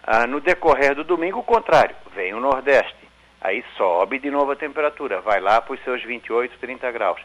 Ah, 0.01 0.25
no 0.25 0.39
decorrer 0.39 0.95
do 0.95 1.03
domingo, 1.03 1.39
o 1.39 1.43
contrário, 1.43 1.97
vem 2.15 2.33
o 2.33 2.39
Nordeste, 2.39 2.95
aí 3.41 3.61
sobe 3.75 4.19
de 4.19 4.31
novo 4.31 4.53
a 4.53 4.55
temperatura, 4.55 5.19
vai 5.19 5.41
lá 5.41 5.59
para 5.59 5.73
os 5.73 5.83
seus 5.83 6.01
28, 6.01 6.57
30 6.57 6.89
graus. 6.93 7.19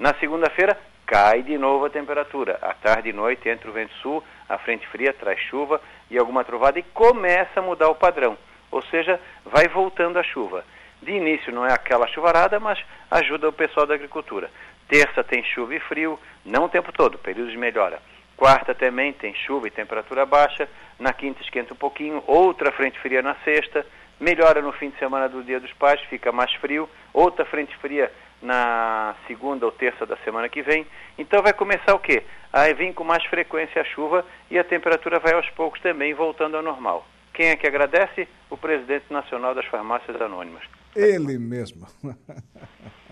Na 0.00 0.14
segunda-feira, 0.14 0.76
cai 1.06 1.44
de 1.44 1.56
novo 1.56 1.84
a 1.84 1.90
temperatura. 1.90 2.58
À 2.60 2.74
tarde 2.74 3.10
e 3.10 3.12
noite 3.12 3.48
entra 3.48 3.70
o 3.70 3.72
vento 3.72 3.94
sul, 4.02 4.22
a 4.48 4.58
frente 4.58 4.86
fria 4.88 5.12
traz 5.12 5.40
chuva 5.40 5.80
e 6.10 6.18
alguma 6.18 6.44
trovada 6.44 6.78
e 6.78 6.82
começa 6.82 7.60
a 7.60 7.62
mudar 7.62 7.88
o 7.88 7.94
padrão. 7.94 8.36
Ou 8.70 8.82
seja, 8.82 9.20
vai 9.44 9.68
voltando 9.68 10.18
a 10.18 10.22
chuva. 10.22 10.64
De 11.02 11.12
início 11.12 11.52
não 11.52 11.66
é 11.66 11.72
aquela 11.72 12.06
chuvarada, 12.08 12.58
mas 12.58 12.78
ajuda 13.10 13.48
o 13.48 13.52
pessoal 13.52 13.86
da 13.86 13.94
agricultura. 13.94 14.50
Terça 14.88 15.22
tem 15.24 15.42
chuva 15.44 15.74
e 15.74 15.80
frio, 15.80 16.18
não 16.44 16.64
o 16.64 16.68
tempo 16.68 16.92
todo, 16.92 17.18
períodos 17.18 17.52
de 17.52 17.58
melhora. 17.58 18.00
Quarta 18.36 18.74
também 18.74 19.12
tem 19.12 19.34
chuva 19.34 19.66
e 19.66 19.70
temperatura 19.70 20.26
baixa. 20.26 20.68
Na 20.98 21.12
quinta 21.12 21.42
esquenta 21.42 21.72
um 21.72 21.76
pouquinho. 21.76 22.22
Outra 22.26 22.70
frente 22.70 22.98
fria 23.00 23.22
na 23.22 23.34
sexta. 23.36 23.86
Melhora 24.20 24.62
no 24.62 24.72
fim 24.72 24.90
de 24.90 24.98
semana 24.98 25.28
do 25.28 25.42
Dia 25.42 25.60
dos 25.60 25.72
Pais, 25.74 26.00
fica 26.02 26.32
mais 26.32 26.52
frio. 26.54 26.88
Outra 27.12 27.44
frente 27.44 27.76
fria 27.78 28.10
na 28.46 29.16
segunda 29.26 29.66
ou 29.66 29.72
terça 29.72 30.06
da 30.06 30.16
semana 30.18 30.48
que 30.48 30.62
vem. 30.62 30.86
Então 31.18 31.42
vai 31.42 31.52
começar 31.52 31.94
o 31.94 31.98
quê? 31.98 32.22
A 32.52 32.72
vir 32.72 32.94
com 32.94 33.02
mais 33.02 33.24
frequência 33.26 33.82
a 33.82 33.84
chuva 33.84 34.24
e 34.50 34.58
a 34.58 34.64
temperatura 34.64 35.18
vai 35.18 35.34
aos 35.34 35.50
poucos 35.50 35.80
também 35.80 36.14
voltando 36.14 36.56
ao 36.56 36.62
normal. 36.62 37.04
Quem 37.34 37.48
é 37.48 37.56
que 37.56 37.66
agradece? 37.66 38.26
O 38.48 38.56
presidente 38.56 39.06
nacional 39.10 39.54
das 39.54 39.66
farmácias 39.66 40.18
anônimas. 40.20 40.62
Ele 40.94 41.38
mesmo. 41.38 41.86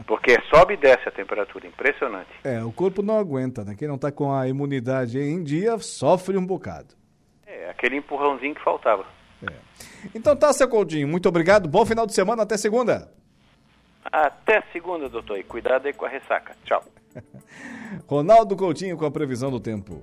Porque 0.07 0.40
sobe 0.49 0.75
e 0.75 0.77
desce 0.77 1.09
a 1.09 1.12
temperatura, 1.12 1.66
impressionante. 1.66 2.31
É, 2.42 2.62
o 2.62 2.73
corpo 2.73 3.03
não 3.03 3.18
aguenta, 3.18 3.64
né? 3.64 3.75
Quem 3.77 3.88
não 3.88 3.97
está 3.97 4.12
com 4.12 4.33
a 4.33 4.49
imunidade 4.49 5.18
em 5.18 5.42
dia 5.42 5.77
sofre 5.79 6.38
um 6.38 6.47
bocado. 6.47 6.94
É, 7.47 7.68
aquele 7.68 7.97
empurrãozinho 7.97 8.55
que 8.55 8.62
faltava. 8.62 9.05
É. 9.42 9.53
Então 10.14 10.37
tá, 10.37 10.53
seu 10.53 10.68
Coutinho, 10.68 11.09
muito 11.09 11.29
obrigado. 11.29 11.68
Bom 11.68 11.85
final 11.85 12.07
de 12.07 12.14
semana, 12.14 12.44
até 12.44 12.57
segunda. 12.57 13.11
Até 14.12 14.62
segunda, 14.73 15.09
doutor. 15.09 15.38
E 15.38 15.45
cuidado 15.45 15.87
aí 15.87 15.93
com 15.93 16.05
a 16.05 16.09
ressaca. 16.09 16.57
Tchau. 16.64 16.85
Ronaldo 18.07 18.57
Coutinho 18.57 18.97
com 18.97 19.05
a 19.05 19.11
previsão 19.11 19.51
do 19.51 19.61
tempo. 19.61 20.03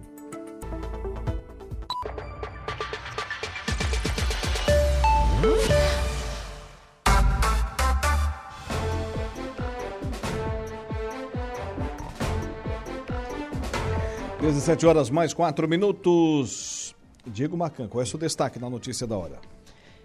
Dezessete 14.39 14.87
horas 14.87 15.09
mais 15.09 15.33
quatro 15.33 15.67
minutos. 15.67 16.95
Diego 17.25 17.55
Macan, 17.55 17.87
qual 17.87 18.01
é 18.01 18.03
o 18.03 18.07
seu 18.07 18.19
destaque 18.19 18.57
na 18.57 18.69
notícia 18.69 19.05
da 19.05 19.15
hora? 19.15 19.39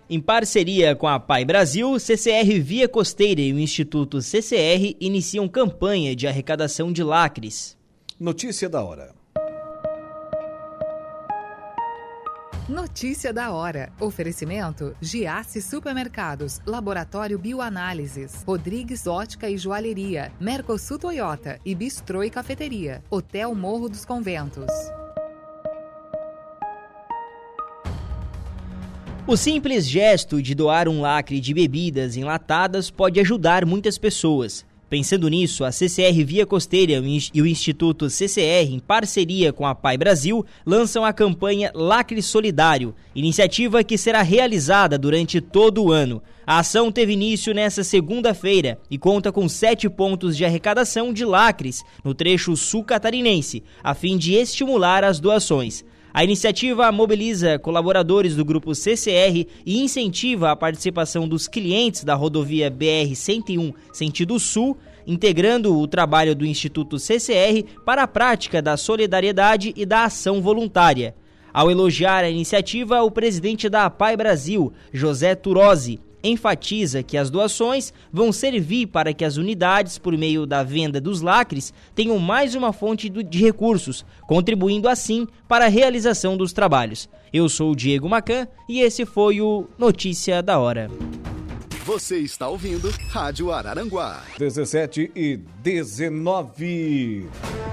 Em 0.09 0.21
parceria 0.21 0.95
com 0.95 1.09
a 1.09 1.19
Pai 1.19 1.45
Brasil, 1.45 1.99
CCR 1.99 2.61
Via 2.61 2.89
Costeira 2.89 3.41
e 3.41 3.53
o 3.53 3.59
Instituto 3.59 4.23
CCR 4.23 4.97
iniciam 5.01 5.49
campanha 5.49 6.15
de 6.15 6.29
arrecadação 6.29 6.93
de 6.93 7.03
lacres. 7.03 7.77
Notícia 8.19 8.69
da 8.69 8.85
hora. 8.85 9.13
Notícia 12.69 13.33
da 13.33 13.51
hora. 13.51 13.93
Oferecimento: 13.99 14.97
Giasse 15.01 15.61
Supermercados, 15.61 16.61
Laboratório 16.65 17.37
Bioanálises, 17.37 18.45
Rodrigues 18.47 19.09
Ótica 19.09 19.51
e 19.51 19.59
Joalheria, 19.59 20.33
Mercosul 20.41 21.01
Toyota 21.01 21.59
e 21.65 21.75
Bistrô 21.75 22.23
e 22.23 22.31
Cafeteria, 22.31 23.03
Hotel 23.11 23.53
Morro 23.57 23.89
dos 23.89 24.05
Conventos. 24.05 24.71
O 29.29 29.37
simples 29.37 29.89
gesto 29.89 30.41
de 30.41 30.55
doar 30.55 30.89
um 30.89 31.01
lacre 31.01 31.41
de 31.41 31.53
bebidas 31.53 32.17
enlatadas 32.17 32.91
pode 32.91 33.19
ajudar 33.19 33.67
muitas 33.67 33.99
pessoas. 33.99 34.65
Pensando 34.89 35.29
nisso, 35.29 35.65
a 35.65 35.73
CCR 35.73 36.25
Via 36.25 36.47
Costeira 36.47 37.03
e 37.35 37.43
o 37.43 37.47
Instituto 37.47 38.09
CCR, 38.09 38.73
em 38.73 38.79
parceria 38.79 39.53
com 39.53 39.67
a 39.67 39.75
Pai 39.75 39.99
Brasil, 39.99 40.47
lançam 40.65 41.05
a 41.05 41.13
campanha 41.13 41.73
Lacre 41.75 42.23
Solidário, 42.23 42.95
iniciativa 43.17 43.83
que 43.83 43.99
será 43.99 44.23
realizada 44.23 44.97
durante 44.97 45.41
todo 45.41 45.83
o 45.83 45.91
ano. 45.91 46.23
A 46.47 46.61
ação 46.61 46.93
teve 46.93 47.15
início 47.15 47.53
nesta 47.53 47.83
segunda-feira 47.83 48.79
e 48.89 48.97
conta 48.97 49.33
com 49.33 49.49
sete 49.49 49.89
pontos 49.91 50.37
de 50.37 50.45
arrecadação 50.45 51.13
de 51.13 51.25
lacres 51.25 51.83
no 52.05 52.15
trecho 52.15 52.57
sul 52.57 52.85
catarinense, 52.85 53.65
a 53.83 53.93
fim 53.93 54.17
de 54.17 54.35
estimular 54.35 55.03
as 55.03 55.19
doações. 55.19 55.85
A 56.17 56.25
iniciativa 56.25 56.91
mobiliza 56.91 57.59
colaboradores 57.59 58.35
do 58.35 58.43
grupo 58.43 58.75
CCR 58.75 59.47
e 59.67 59.83
incentiva 59.83 60.51
a 60.51 60.57
participação 60.57 61.29
dos 61.29 61.47
clientes 61.47 62.05
da 62.05 62.15
rodovia 62.15 62.71
BR-101 62.71 63.75
sentido 63.93 64.41
sul, 64.41 64.79
integrando 65.07 65.79
o 65.79 65.87
trabalho 65.87 66.35
do 66.35 66.47
Instituto 66.47 66.99
CCR 66.99 67.67
para 67.85 68.05
a 68.05 68.09
prática 68.09 68.63
da 68.63 68.79
solidariedade 68.79 69.75
e 69.77 69.85
da 69.85 70.05
ação 70.05 70.41
voluntária. 70.41 71.15
Ao 71.53 71.71
elogiar 71.71 72.25
a 72.25 72.31
iniciativa, 72.31 73.03
o 73.03 73.11
presidente 73.11 73.69
da 73.69 73.85
APAI 73.85 74.17
Brasil, 74.17 74.73
José 74.91 75.35
Turosi, 75.35 76.01
enfatiza 76.29 77.03
que 77.03 77.17
as 77.17 77.31
doações 77.31 77.93
vão 78.13 78.33
servir 78.33 78.87
para 78.87 79.13
que 79.13 79.25
as 79.25 79.37
unidades, 79.37 79.99
por 79.99 80.17
meio 80.17 80.47
da 80.47 80.63
venda 80.63 81.01
dos 81.01 81.21
lacres, 81.21 81.73
tenham 81.95 82.19
mais 82.19 82.55
uma 82.55 82.73
fonte 82.73 83.09
de 83.09 83.39
recursos, 83.39 84.05
contribuindo 84.27 84.89
assim 84.89 85.27
para 85.49 85.67
a 85.67 85.69
realização 85.69 86.37
dos 86.37 86.53
trabalhos. 86.53 87.09
Eu 87.33 87.49
sou 87.49 87.73
o 87.73 87.77
Diego 87.77 88.09
Macan 88.09 88.47
e 88.69 88.81
esse 88.81 89.05
foi 89.05 89.41
o 89.41 89.67
Notícia 89.79 90.43
da 90.43 90.59
Hora. 90.59 90.91
Você 91.85 92.19
está 92.19 92.49
ouvindo 92.49 92.91
Rádio 93.11 93.53
Araranguá. 93.53 94.21
17 94.39 95.13
e 95.15 95.37
19. 95.63 97.29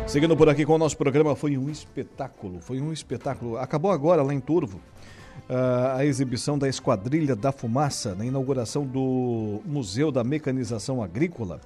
Seguindo 0.06 0.38
por 0.38 0.48
aqui 0.48 0.66
com 0.66 0.76
o 0.76 0.78
nosso 0.78 0.96
programa, 0.96 1.36
foi 1.36 1.58
um 1.58 1.68
espetáculo. 1.68 2.60
Foi 2.62 2.80
um 2.80 2.94
espetáculo. 2.94 3.58
Acabou 3.58 3.90
agora 3.90 4.22
lá 4.22 4.32
em 4.32 4.40
Turvo 4.40 4.80
a 5.50 6.06
exibição 6.06 6.58
da 6.58 6.68
Esquadrilha 6.68 7.36
da 7.36 7.52
Fumaça 7.52 8.16
na 8.16 8.26
inauguração 8.26 8.86
do 8.86 9.62
Museu 9.66 10.12
da 10.12 10.24
Mecanização 10.24 11.04
Agrícola. 11.04 11.60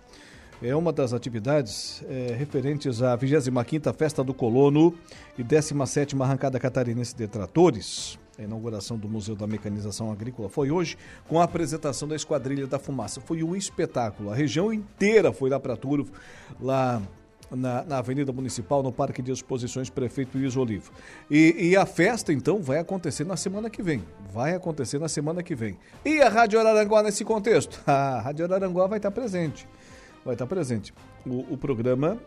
É 0.61 0.75
uma 0.75 0.91
das 0.91 1.13
atividades 1.13 2.03
é, 2.09 2.33
referentes 2.35 3.03
à 3.03 3.15
25ª 3.15 3.93
Festa 3.93 4.23
do 4.23 4.33
Colono 4.33 4.93
e 5.37 5.43
17ª 5.43 6.19
Arrancada 6.19 6.59
Catarinense 6.59 7.15
de 7.15 7.27
Tratores. 7.27 8.17
A 8.39 8.43
inauguração 8.43 8.97
do 8.97 9.07
Museu 9.07 9.35
da 9.35 9.45
Mecanização 9.45 10.11
Agrícola 10.11 10.49
foi 10.49 10.71
hoje 10.71 10.97
com 11.27 11.39
a 11.39 11.43
apresentação 11.43 12.07
da 12.07 12.15
Esquadrilha 12.15 12.65
da 12.65 12.79
Fumaça. 12.79 13.21
Foi 13.21 13.43
um 13.43 13.55
espetáculo. 13.55 14.31
A 14.31 14.35
região 14.35 14.73
inteira 14.73 15.31
foi 15.31 15.49
lá 15.49 15.59
para 15.59 15.77
Turvo, 15.77 16.11
lá 16.59 17.01
na, 17.51 17.83
na, 17.83 17.97
Avenida 17.97 18.31
Municipal, 18.31 18.83
no 18.83 18.91
Parque 18.91 19.21
de 19.21 19.31
Exposições 19.31 19.89
Prefeito 19.89 20.37
Luiz 20.37 20.55
Olivo. 20.55 20.91
E, 21.29 21.69
e, 21.69 21.75
a 21.75 21.85
festa, 21.85 22.33
então, 22.33 22.61
vai 22.61 22.79
acontecer 22.79 23.25
na 23.25 23.37
semana 23.37 23.69
que 23.69 23.81
vem. 23.81 24.03
Vai 24.33 24.53
acontecer 24.53 24.99
na 24.99 25.07
semana 25.07 25.41
que 25.41 25.55
vem. 25.55 25.77
E 26.05 26.21
a 26.21 26.29
Rádio 26.29 26.59
Araranguá 26.59 27.03
nesse 27.03 27.23
contexto? 27.23 27.81
A 27.87 28.19
Rádio 28.19 28.45
Araranguá 28.45 28.87
vai 28.87 28.99
estar 28.99 29.11
presente. 29.11 29.67
Vai 30.25 30.35
estar 30.35 30.45
presente. 30.45 30.93
O, 31.25 31.53
o 31.53 31.57
programa 31.57 32.17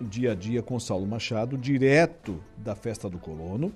Dia 0.00 0.32
a 0.32 0.34
Dia 0.34 0.62
com 0.62 0.80
Saulo 0.80 1.06
Machado, 1.06 1.58
direto 1.58 2.42
da 2.56 2.74
Festa 2.74 3.08
do 3.08 3.18
Colono 3.18 3.72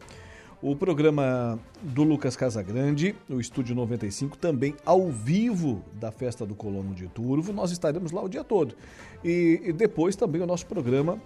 o 0.65 0.75
programa 0.75 1.59
do 1.83 2.03
Lucas 2.03 2.37
Casagrande, 2.37 3.15
o 3.29 3.39
Estúdio 3.39 3.75
95, 3.75 4.39
também 4.39 4.75
ao 4.83 5.11
vivo 5.11 5.85
da 5.93 6.11
Festa 6.11 6.47
do 6.47 6.55
Colono 6.55 6.95
de 6.95 7.07
Turvo. 7.07 7.53
Nós 7.53 7.71
estaremos 7.71 8.13
lá 8.13 8.23
o 8.23 8.31
dia 8.31 8.43
todo. 8.43 8.75
E, 9.23 9.61
e 9.63 9.73
depois 9.75 10.17
também 10.17 10.41
o 10.41 10.47
nosso 10.47 10.65
programa 10.65 11.21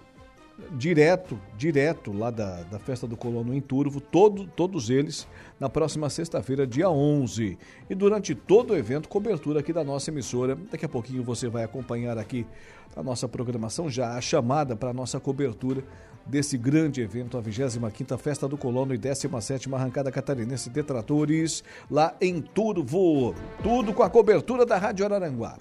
direto, 0.73 1.39
direto 1.57 2.11
lá 2.11 2.29
da, 2.29 2.63
da 2.63 2.79
Festa 2.79 3.07
do 3.07 3.15
Colono 3.15 3.53
em 3.53 3.61
Turvo, 3.61 4.01
todo, 4.01 4.45
todos 4.45 4.89
eles 4.89 5.25
na 5.57 5.69
próxima 5.69 6.09
sexta-feira, 6.09 6.67
dia 6.67 6.89
11. 6.89 7.57
E 7.89 7.95
durante 7.95 8.35
todo 8.35 8.71
o 8.71 8.75
evento, 8.75 9.07
cobertura 9.07 9.61
aqui 9.61 9.71
da 9.71 9.85
nossa 9.85 10.09
emissora. 10.09 10.57
Daqui 10.69 10.83
a 10.83 10.89
pouquinho 10.89 11.23
você 11.23 11.47
vai 11.47 11.63
acompanhar 11.63 12.17
aqui 12.17 12.45
a 12.93 13.01
nossa 13.01 13.25
programação, 13.25 13.89
já 13.89 14.17
a 14.17 14.21
chamada 14.21 14.75
para 14.75 14.89
a 14.89 14.93
nossa 14.93 15.17
cobertura 15.17 15.81
desse 16.29 16.57
grande 16.57 17.01
evento, 17.01 17.37
a 17.37 17.41
25ª 17.41 18.17
Festa 18.17 18.47
do 18.47 18.57
Colono 18.57 18.93
e 18.93 18.97
17ª 18.97 19.73
Arrancada 19.73 20.11
Catarinense 20.11 20.69
de 20.69 20.83
Tratores, 20.83 21.63
lá 21.89 22.15
em 22.21 22.41
Turvo. 22.41 23.33
Tudo 23.63 23.93
com 23.93 24.03
a 24.03 24.09
cobertura 24.09 24.65
da 24.65 24.77
Rádio 24.77 25.05
Araranguá. 25.05 25.57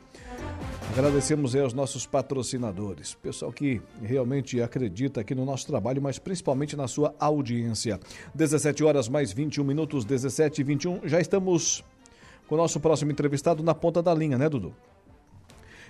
Agradecemos 0.92 1.54
aí 1.54 1.60
aos 1.60 1.74
nossos 1.74 2.06
patrocinadores, 2.06 3.14
pessoal 3.14 3.52
que 3.52 3.80
realmente 4.02 4.60
acredita 4.60 5.20
aqui 5.20 5.34
no 5.34 5.44
nosso 5.44 5.66
trabalho, 5.66 6.00
mas 6.00 6.18
principalmente 6.18 6.76
na 6.76 6.88
sua 6.88 7.14
audiência. 7.20 8.00
17 8.34 8.82
horas 8.82 9.08
mais 9.08 9.32
21 9.32 9.64
minutos, 9.64 10.04
17 10.04 10.60
e 10.60 10.64
21. 10.64 11.00
Já 11.04 11.20
estamos 11.20 11.84
com 12.46 12.54
o 12.54 12.58
nosso 12.58 12.80
próximo 12.80 13.10
entrevistado 13.10 13.62
na 13.62 13.74
ponta 13.74 14.02
da 14.02 14.14
linha, 14.14 14.38
né, 14.38 14.48
Dudu? 14.48 14.74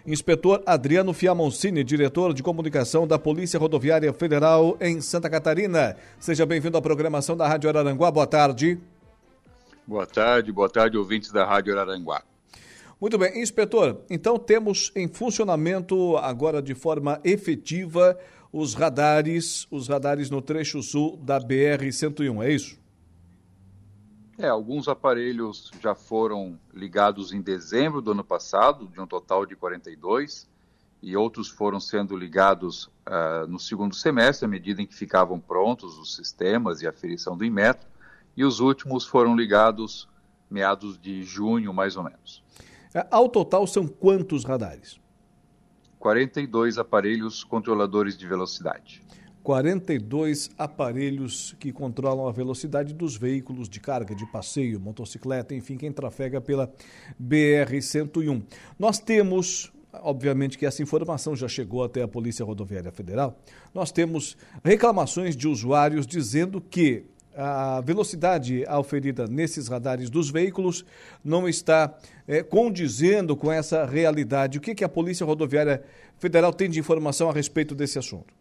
Inspetor 0.09 0.63
Adriano 0.65 1.13
Fiamoncini, 1.13 1.85
diretor 1.85 2.33
de 2.33 2.43
comunicação 2.43 3.07
da 3.07 3.19
Polícia 3.19 3.61
Rodoviária 3.61 4.11
Federal 4.11 4.75
em 4.81 5.03
Santa 5.03 5.29
Catarina. 5.29 5.97
Seja 6.19 6.47
bem-vindo 6.47 6.79
à 6.79 6.81
programação 6.81 7.37
da 7.37 7.47
Rádio 7.47 7.69
Araranguá. 7.69 8.11
Boa 8.11 8.27
tarde. 8.27 8.81
Boa 9.87 10.07
tarde, 10.07 10.51
boa 10.51 10.71
tarde, 10.71 10.97
ouvintes 10.97 11.31
da 11.31 11.45
Rádio 11.45 11.79
Araranguá. 11.79 12.23
Muito 12.99 13.19
bem, 13.19 13.43
inspetor. 13.43 14.01
Então 14.09 14.39
temos 14.39 14.91
em 14.97 15.07
funcionamento 15.09 16.17
agora 16.17 16.63
de 16.63 16.75
forma 16.75 17.21
efetiva 17.23 18.19
os 18.51 18.73
radares, 18.73 19.69
os 19.71 19.89
radares 19.89 20.31
no 20.31 20.41
trecho 20.41 20.83
sul 20.83 21.19
da 21.19 21.39
BR 21.39 21.93
101, 21.93 22.43
é 22.45 22.51
isso? 22.51 22.78
É, 24.39 24.47
alguns 24.47 24.87
aparelhos 24.87 25.69
já 25.81 25.97
foram 25.97 26.57
ligados 26.73 27.33
em 27.33 27.41
dezembro 27.41 28.01
do 28.01 28.13
ano 28.13 28.23
passado, 28.23 28.87
de 28.87 29.01
um 29.01 29.07
total 29.07 29.45
de 29.45 29.57
42, 29.57 30.49
e 31.03 31.17
outros 31.17 31.49
foram 31.49 31.81
sendo 31.81 32.17
ligados 32.17 32.85
uh, 32.87 33.49
no 33.49 33.59
segundo 33.59 33.97
semestre, 33.97 34.47
à 34.47 34.49
medida 34.49 34.81
em 34.81 34.87
que 34.87 34.95
ficavam 34.95 35.41
prontos 35.41 35.99
os 35.99 36.15
sistemas 36.15 36.83
e 36.83 36.87
a 36.87 36.91
aferição 36.91 37.37
do 37.37 37.45
Inmetro, 37.45 37.89
e 38.37 38.45
os 38.45 38.61
últimos 38.61 39.05
foram 39.05 39.35
ligados 39.35 40.09
meados 40.49 41.01
de 41.01 41.25
junho, 41.25 41.75
mais 41.75 41.97
ou 41.97 42.05
menos. 42.05 42.45
É, 42.95 43.05
ao 43.11 43.29
total, 43.29 43.67
são 43.67 43.89
quantos 43.89 44.45
radares? 44.45 45.01
42 45.99 46.79
aparelhos 46.79 47.43
controladores 47.43 48.17
de 48.17 48.25
velocidade. 48.25 49.03
42 49.49 50.51
aparelhos 50.59 51.57
que 51.59 51.73
controlam 51.73 52.29
a 52.29 52.33
velocidade 52.33 52.93
dos 52.93 53.17
veículos 53.17 53.67
de 53.67 53.81
carga, 53.81 54.15
de 54.15 54.31
passeio, 54.31 54.79
motocicleta, 54.79 55.55
enfim, 55.55 55.79
quem 55.79 55.91
trafega 55.91 56.39
pela 56.39 56.71
BR-101. 57.19 58.43
Nós 58.79 58.99
temos, 58.99 59.73
obviamente 59.91 60.59
que 60.59 60.67
essa 60.67 60.83
informação 60.83 61.35
já 61.35 61.49
chegou 61.49 61.83
até 61.83 62.03
a 62.03 62.07
Polícia 62.07 62.45
Rodoviária 62.45 62.93
Federal, 62.93 63.39
nós 63.73 63.91
temos 63.91 64.37
reclamações 64.63 65.35
de 65.35 65.49
usuários 65.49 66.07
dizendo 66.07 66.61
que 66.61 67.07
a 67.35 67.81
velocidade 67.81 68.67
auferida 68.67 69.27
nesses 69.27 69.67
radares 69.67 70.11
dos 70.11 70.29
veículos 70.29 70.85
não 71.25 71.49
está 71.49 71.97
é, 72.27 72.43
condizendo 72.43 73.35
com 73.35 73.51
essa 73.51 73.87
realidade. 73.87 74.59
O 74.59 74.61
que, 74.61 74.75
que 74.75 74.85
a 74.85 74.91
Polícia 74.91 75.25
Rodoviária 75.25 75.83
Federal 76.19 76.53
tem 76.53 76.69
de 76.69 76.79
informação 76.79 77.31
a 77.31 77.33
respeito 77.33 77.75
desse 77.75 77.99
assunto? 77.99 78.38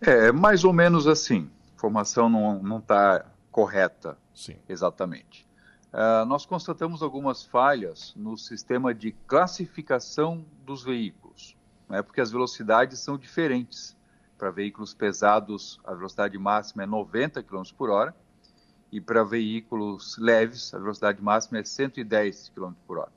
É, 0.00 0.32
mais 0.32 0.64
ou 0.64 0.72
menos 0.72 1.06
assim. 1.06 1.50
A 1.72 1.74
informação 1.74 2.28
não 2.28 2.78
está 2.78 3.24
correta 3.50 4.18
Sim. 4.34 4.56
exatamente. 4.68 5.46
Uh, 5.92 6.24
nós 6.26 6.44
constatamos 6.44 7.02
algumas 7.02 7.44
falhas 7.44 8.12
no 8.16 8.36
sistema 8.36 8.92
de 8.92 9.12
classificação 9.12 10.44
dos 10.66 10.82
veículos, 10.82 11.56
né, 11.88 12.02
porque 12.02 12.20
as 12.20 12.32
velocidades 12.32 12.98
são 12.98 13.16
diferentes 13.16 13.96
para 14.36 14.50
veículos 14.50 14.92
pesados, 14.92 15.80
a 15.84 15.94
velocidade 15.94 16.36
máxima 16.36 16.82
é 16.82 16.86
90 16.86 17.44
km 17.44 17.62
por 17.78 17.90
hora, 17.90 18.12
e 18.90 19.00
para 19.00 19.22
veículos 19.22 20.18
leves, 20.18 20.74
a 20.74 20.78
velocidade 20.78 21.22
máxima 21.22 21.58
é 21.58 21.64
110 21.64 22.50
km 22.54 22.72
por 22.86 22.98
hora. 22.98 23.12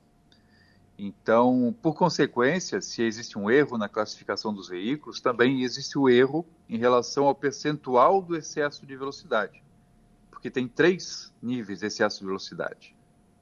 Então, 0.98 1.72
por 1.80 1.94
consequência, 1.94 2.80
se 2.80 3.02
existe 3.02 3.38
um 3.38 3.48
erro 3.48 3.78
na 3.78 3.88
classificação 3.88 4.52
dos 4.52 4.68
veículos, 4.68 5.20
também 5.20 5.62
existe 5.62 5.96
o 5.96 6.08
erro 6.08 6.44
em 6.68 6.76
relação 6.76 7.26
ao 7.26 7.34
percentual 7.36 8.20
do 8.20 8.36
excesso 8.36 8.84
de 8.84 8.96
velocidade. 8.96 9.62
Porque 10.28 10.50
tem 10.50 10.66
três 10.66 11.32
níveis 11.40 11.78
de 11.78 11.86
excesso 11.86 12.18
de 12.18 12.26
velocidade: 12.26 12.96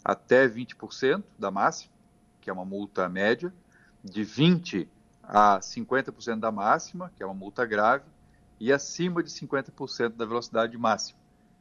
até 0.04 0.46
20% 0.46 1.24
da 1.38 1.50
máxima, 1.50 1.92
que 2.42 2.50
é 2.50 2.52
uma 2.52 2.64
multa 2.64 3.09
média, 3.09 3.52
de 4.04 4.22
20 4.22 4.86
a 5.22 5.59
50% 5.59 6.38
da 6.38 6.52
máxima, 6.52 7.11
que 7.16 7.22
é 7.22 7.26
uma 7.26 7.34
multa 7.34 7.64
grave, 7.64 8.04
e 8.61 8.70
acima 8.70 9.22
de 9.22 9.30
50% 9.30 10.11
da 10.11 10.26
velocidade 10.26 10.76
máxima, 10.76 11.18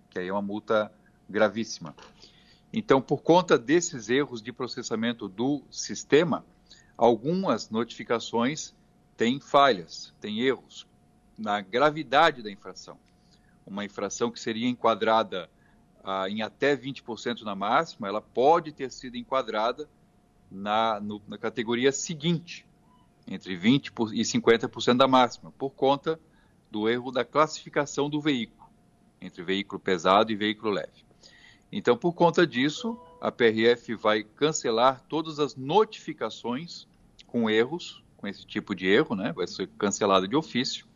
que 0.09 0.19
aí 0.19 0.27
é 0.27 0.31
uma 0.31 0.41
multa 0.41 0.91
gravíssima. 1.29 1.95
Então, 2.77 3.01
por 3.01 3.23
conta 3.23 3.57
desses 3.57 4.09
erros 4.09 4.41
de 4.41 4.51
processamento 4.51 5.29
do 5.29 5.63
sistema, 5.71 6.45
algumas 6.97 7.69
notificações 7.69 8.75
têm 9.15 9.39
falhas, 9.39 10.13
têm 10.19 10.41
erros 10.41 10.85
na 11.37 11.61
gravidade 11.61 12.43
da 12.43 12.51
infração. 12.51 12.99
Uma 13.65 13.85
infração 13.85 14.29
que 14.29 14.41
seria 14.41 14.67
enquadrada 14.67 15.49
ah, 16.03 16.29
em 16.29 16.41
até 16.41 16.75
20% 16.75 17.43
na 17.43 17.55
máxima, 17.55 18.09
ela 18.09 18.19
pode 18.19 18.73
ter 18.73 18.91
sido 18.91 19.15
enquadrada 19.15 19.89
na, 20.51 20.99
no, 20.99 21.21
na 21.29 21.37
categoria 21.37 21.93
seguinte, 21.93 22.67
entre 23.25 23.57
20% 23.57 24.11
e 24.11 24.21
50% 24.21 24.97
da 24.97 25.07
máxima, 25.07 25.49
por 25.57 25.69
conta 25.69 26.19
do 26.69 26.89
erro 26.89 27.09
da 27.09 27.23
classificação 27.23 28.09
do 28.09 28.19
veículo, 28.19 28.69
entre 29.21 29.41
veículo 29.43 29.79
pesado 29.79 30.29
e 30.29 30.35
veículo 30.35 30.73
leve. 30.73 31.04
Então, 31.77 31.97
por 31.97 32.13
conta 32.13 32.47
disso, 32.47 32.97
a 33.19 33.31
PRF 33.31 33.95
vai 33.95 34.23
cancelar 34.23 35.01
todas 35.09 35.39
as 35.39 35.55
notificações 35.55 36.87
com 37.27 37.49
erros, 37.49 38.03
com 38.17 38.27
esse 38.27 38.45
tipo 38.45 38.73
de 38.73 38.87
erro, 38.87 39.15
né? 39.15 39.33
vai 39.33 39.45
ser 39.45 39.67
cancelada 39.77 40.27
de 40.27 40.35
ofício. 40.35 40.87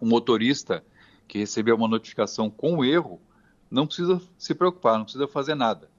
O 0.00 0.06
motorista 0.06 0.84
que 1.26 1.38
recebeu 1.38 1.76
uma 1.76 1.88
notificação 1.88 2.48
com 2.48 2.84
erro 2.84 3.20
não 3.70 3.86
precisa 3.86 4.22
se 4.38 4.54
preocupar, 4.54 4.96
não 4.96 5.04
precisa 5.04 5.26
fazer 5.26 5.54
nada 5.54 5.90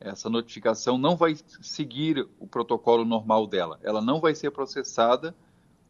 essa 0.00 0.30
notificação 0.30 0.96
não 0.96 1.16
vai 1.16 1.36
seguir 1.60 2.26
o 2.38 2.46
protocolo 2.46 3.04
normal 3.04 3.46
dela. 3.46 3.78
Ela 3.82 4.00
não 4.00 4.20
vai 4.20 4.34
ser 4.34 4.50
processada 4.50 5.34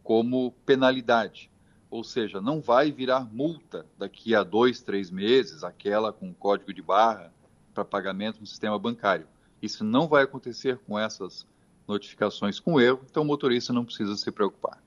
como 0.02 0.52
penalidade. 0.64 1.50
Ou 1.90 2.04
seja, 2.04 2.40
não 2.40 2.60
vai 2.60 2.92
virar 2.92 3.26
multa 3.32 3.86
daqui 3.96 4.34
a 4.34 4.42
dois, 4.42 4.80
três 4.80 5.10
meses, 5.10 5.64
aquela 5.64 6.12
com 6.12 6.32
código 6.34 6.72
de 6.72 6.82
barra 6.82 7.32
para 7.72 7.84
pagamento 7.84 8.40
no 8.40 8.46
sistema 8.46 8.78
bancário. 8.78 9.26
Isso 9.62 9.82
não 9.84 10.06
vai 10.06 10.24
acontecer 10.24 10.78
com 10.86 10.98
essas 10.98 11.46
notificações 11.86 12.60
com 12.60 12.80
erro, 12.80 13.00
então 13.10 13.22
o 13.22 13.26
motorista 13.26 13.72
não 13.72 13.84
precisa 13.84 14.16
se 14.16 14.30
preocupar. 14.30 14.82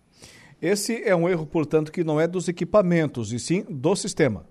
Esse 0.61 1.03
é 1.03 1.15
um 1.15 1.27
erro, 1.27 1.47
portanto, 1.47 1.91
que 1.91 2.03
não 2.03 2.21
é 2.21 2.27
dos 2.27 2.47
equipamentos, 2.47 3.33
e 3.33 3.39
sim 3.39 3.65
do 3.67 3.95
sistema. 3.95 4.45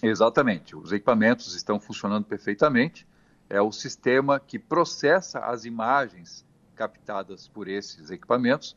Exatamente. 0.00 0.76
Os 0.76 0.92
equipamentos 0.92 1.54
estão 1.56 1.80
funcionando 1.80 2.24
perfeitamente 2.24 3.06
é 3.48 3.60
o 3.60 3.72
sistema 3.72 4.40
que 4.40 4.58
processa 4.58 5.40
as 5.40 5.64
imagens 5.64 6.44
captadas 6.74 7.48
por 7.48 7.68
esses 7.68 8.10
equipamentos 8.10 8.76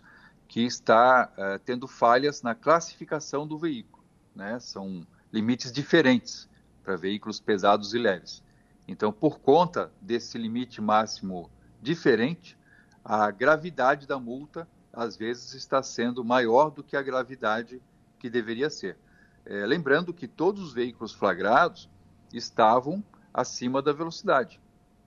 que 0.50 0.66
está 0.66 1.32
uh, 1.38 1.60
tendo 1.60 1.88
falhas 1.88 2.42
na 2.42 2.56
classificação 2.56 3.48
do 3.48 3.58
veículo. 3.58 4.04
Né? 4.36 4.60
São 4.60 5.06
limites 5.32 5.72
diferentes 5.72 6.50
para 6.84 6.98
veículos 6.98 7.40
pesados 7.40 7.94
e 7.94 8.00
leves. 8.00 8.44
Então, 8.88 9.14
por 9.14 9.40
conta 9.40 9.92
desse 10.02 10.40
limite 10.40 10.82
máximo 10.82 11.52
diferente, 11.80 12.58
a 13.06 13.30
gravidade 13.30 14.08
da 14.08 14.20
multa 14.20 14.68
às 14.92 15.16
vezes 15.16 15.54
está 15.54 15.84
sendo 15.84 16.26
maior 16.26 16.72
do 16.72 16.84
que 16.84 16.98
a 16.98 17.02
gravidade 17.04 17.80
que 18.18 18.28
deveria 18.28 18.72
ser. 18.72 18.98
É, 19.46 19.68
lembrando 19.68 20.12
que 20.12 20.28
todos 20.28 20.64
os 20.64 20.74
veículos 20.74 21.14
flagrados 21.14 21.88
estavam 22.34 23.04
acima 23.32 23.84
da 23.84 23.94
velocidade 23.94 24.60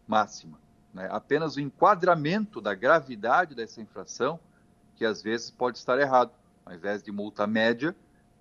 máxima. 0.07 0.57
Né? 0.95 1.09
Apenas 1.11 1.57
o 1.57 1.61
enquadramento 1.61 2.61
da 2.61 2.75
gravidade 2.75 3.57
dessa 3.57 3.81
infração, 3.81 4.39
que 4.97 5.05
às 5.05 5.23
vezes 5.23 5.51
pode 5.51 5.79
estar 5.79 5.99
errado. 5.99 6.31
Ao 6.65 6.75
invés 6.75 7.03
de 7.03 7.11
multa 7.11 7.47
média, 7.47 7.95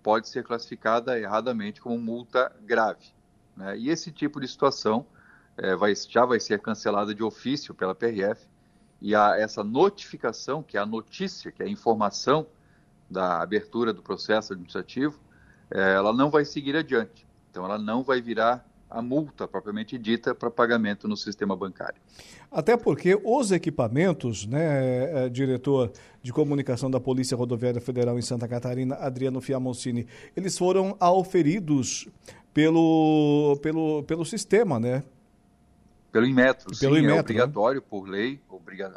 pode 0.04 0.30
ser 0.30 0.44
classificada 0.44 1.20
erradamente 1.20 1.82
como 1.82 1.98
multa 1.98 2.52
grave. 2.62 3.08
Né? 3.56 3.78
E 3.78 3.90
esse 3.90 4.12
tipo 4.12 4.40
de 4.40 4.48
situação 4.48 5.06
é, 5.58 5.76
vai, 5.76 5.94
já 5.96 6.26
vai 6.26 6.40
ser 6.40 6.60
cancelada 6.60 7.14
de 7.14 7.24
ofício 7.24 7.74
pela 7.74 7.96
PRF, 7.96 8.48
e 9.02 9.16
a, 9.16 9.36
essa 9.38 9.64
notificação, 9.64 10.62
que 10.62 10.78
é 10.78 10.80
a 10.80 10.86
notícia, 10.86 11.52
que 11.52 11.64
é 11.64 11.66
a 11.66 11.70
informação 11.70 12.46
da 13.10 13.42
abertura 13.42 13.92
do 13.92 14.02
processo 14.02 14.54
administrativo, 14.54 15.20
é, 15.70 15.94
ela 15.94 16.14
não 16.14 16.30
vai 16.30 16.46
seguir 16.46 16.76
adiante. 16.76 17.28
Então, 17.50 17.66
ela 17.66 17.78
não 17.78 18.04
vai 18.04 18.22
virar 18.22 18.66
a 18.92 19.02
multa 19.02 19.48
propriamente 19.48 19.98
dita 19.98 20.36
para 20.36 20.52
pagamento 20.52 21.08
no 21.08 21.16
sistema 21.16 21.56
bancário. 21.56 22.00
Até 22.52 22.76
porque 22.76 23.20
os 23.24 23.52
equipamentos, 23.52 24.46
né, 24.46 25.26
é, 25.26 25.30
diretor 25.30 25.92
de 26.22 26.34
comunicação 26.34 26.92
da 26.92 27.00
Polícia 27.00 27.38
Rodoviária 27.38 27.80
Federal 27.80 28.20
em 28.20 28.22
Santa 28.22 28.48
Catarina, 28.48 28.96
Adriano 28.96 29.40
Fiamoncini, 29.40 30.06
eles 30.36 30.58
foram 30.58 30.96
auferidos 31.00 32.10
pelo, 32.54 33.58
pelo, 33.62 34.04
pelo 34.04 34.26
sistema, 34.26 34.78
né? 34.78 35.04
Pelo 36.12 36.26
Inmetro, 36.26 36.78
pelo 36.78 36.96
sim, 36.96 37.02
Inmetro, 37.02 37.16
é 37.16 37.20
obrigatório 37.22 37.80
né? 37.80 37.88
por 37.90 38.04
lei, 38.08 38.42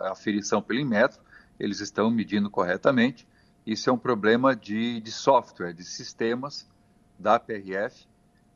a 0.01 0.11
aferição 0.11 0.61
pelo 0.61 0.80
Inmetro, 0.80 1.20
eles 1.59 1.78
estão 1.78 2.11
medindo 2.11 2.51
corretamente. 2.51 3.28
Isso 3.64 3.88
é 3.88 3.92
um 3.92 3.99
problema 3.99 4.57
de, 4.57 5.01
de 5.01 5.12
software, 5.12 5.72
de 5.72 5.84
sistemas 5.84 6.68
da 7.16 7.38
PRF, 7.38 8.07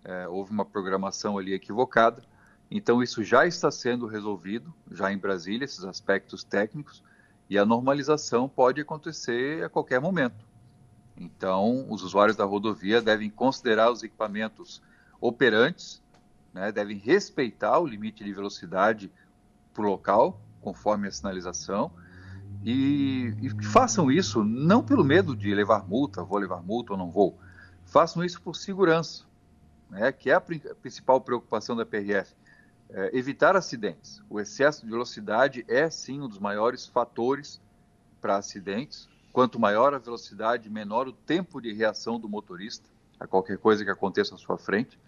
é, 0.09 0.27
houve 0.27 0.51
uma 0.51 0.65
programação 0.65 1.37
ali 1.37 1.53
equivocada. 1.53 2.23
Então, 2.71 3.03
isso 3.03 3.23
já 3.23 3.47
está 3.47 3.71
sendo 3.71 4.07
resolvido, 4.07 4.73
já 4.91 5.13
em 5.13 5.19
Brasília, 5.19 5.67
esses 5.67 5.85
aspectos 5.85 6.43
técnicos, 6.43 7.03
e 7.49 7.59
a 7.59 7.65
normalização 7.65 8.49
pode 8.49 8.81
acontecer 8.81 9.63
a 9.63 9.69
qualquer 9.69 10.01
momento. 10.01 10.47
Então, 11.17 11.87
os 11.91 12.03
usuários 12.03 12.37
da 12.37 12.45
rodovia 12.45 13.03
devem 13.03 13.29
considerar 13.29 13.91
os 13.91 14.03
equipamentos 14.03 14.83
operantes, 15.21 16.03
né, 16.55 16.73
devem 16.73 16.97
respeitar 16.97 17.79
o 17.79 17.87
limite 17.87 18.25
de 18.25 18.33
velocidade 18.33 19.11
para 19.75 19.85
o 19.85 19.89
local, 19.89 20.41
conforme 20.61 21.07
a 21.09 21.13
sinalização, 21.13 21.91
e, 22.65 23.35
e, 23.43 23.65
façam 23.65 24.11
isso 24.11 24.43
não 24.43 24.83
pelo 24.83 25.05
medo 25.05 25.37
de 25.37 25.55
levar 25.55 25.87
multa, 25.87 26.25
vou 26.25 26.39
levar 26.39 26.63
multa 26.63 26.93
ou 26.93 26.99
não 26.99 27.11
vou, 27.11 27.39
façam 27.85 28.25
isso 28.25 28.41
por 28.41 28.57
segurança, 28.57 29.28
né, 29.91 30.13
que 30.13 30.31
é 30.31 30.35
a 30.35 30.41
principal 30.41 31.21
preocupação 31.21 31.77
da 31.77 31.87
PRF, 31.87 32.35
é 32.91 33.17
evitar 33.17 33.55
acidentes. 33.57 34.23
O 34.31 34.41
excesso 34.41 34.85
de 34.85 34.91
velocidade 34.91 35.65
é 35.69 35.91
sim 35.91 36.21
um 36.21 36.29
dos 36.29 36.39
maiores 36.39 36.87
fatores 36.87 37.61
para 38.21 38.37
acidentes. 38.37 39.09
Quanto 39.33 39.61
maior 39.61 39.93
a 39.93 39.99
velocidade, 39.99 40.71
menor 40.71 41.07
o 41.07 41.13
tempo 41.13 41.61
de 41.61 41.73
reação 41.73 42.19
do 42.19 42.29
motorista 42.29 42.89
a 43.21 43.27
qualquer 43.27 43.59
coisa 43.59 43.85
que 43.85 43.91
aconteça 43.91 44.35
à 44.35 44.39
sua 44.39 44.57
frente. 44.57 44.99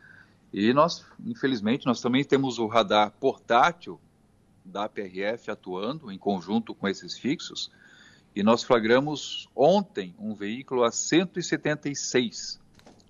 E 0.53 0.73
nós, 0.73 1.07
infelizmente, 1.25 1.87
nós 1.87 2.01
também 2.01 2.25
temos 2.25 2.59
o 2.59 2.67
radar 2.67 3.13
portátil 3.13 4.01
da 4.65 4.89
PRF 4.89 5.51
atuando 5.51 6.11
em 6.11 6.19
conjunto 6.19 6.75
com 6.75 6.89
esses 6.89 7.17
fixos. 7.17 7.71
E 8.35 8.43
nós 8.43 8.63
flagramos 8.63 9.49
ontem 9.55 10.15
um 10.19 10.35
veículo 10.35 10.85
a 10.85 10.91
176 10.91 12.61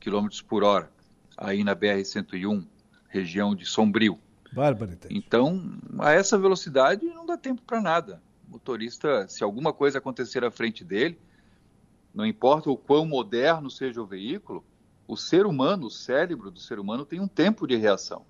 km 0.00 0.28
por 0.46 0.62
hora 0.62 0.99
aí 1.40 1.64
na 1.64 1.74
BR-101, 1.74 2.66
região 3.08 3.54
de 3.54 3.64
Sombrio. 3.64 4.18
Barbaridade. 4.52 5.16
Então, 5.16 5.78
a 5.98 6.12
essa 6.12 6.36
velocidade 6.36 7.06
não 7.06 7.24
dá 7.24 7.36
tempo 7.38 7.62
para 7.62 7.80
nada. 7.80 8.22
O 8.46 8.52
motorista, 8.52 9.26
se 9.26 9.42
alguma 9.42 9.72
coisa 9.72 9.98
acontecer 9.98 10.44
à 10.44 10.50
frente 10.50 10.84
dele, 10.84 11.18
não 12.14 12.26
importa 12.26 12.68
o 12.68 12.76
quão 12.76 13.06
moderno 13.06 13.70
seja 13.70 14.02
o 14.02 14.06
veículo, 14.06 14.62
o 15.08 15.16
ser 15.16 15.46
humano, 15.46 15.86
o 15.86 15.90
cérebro 15.90 16.50
do 16.50 16.60
ser 16.60 16.78
humano 16.78 17.06
tem 17.06 17.20
um 17.20 17.28
tempo 17.28 17.66
de 17.66 17.76
reação. 17.76 18.24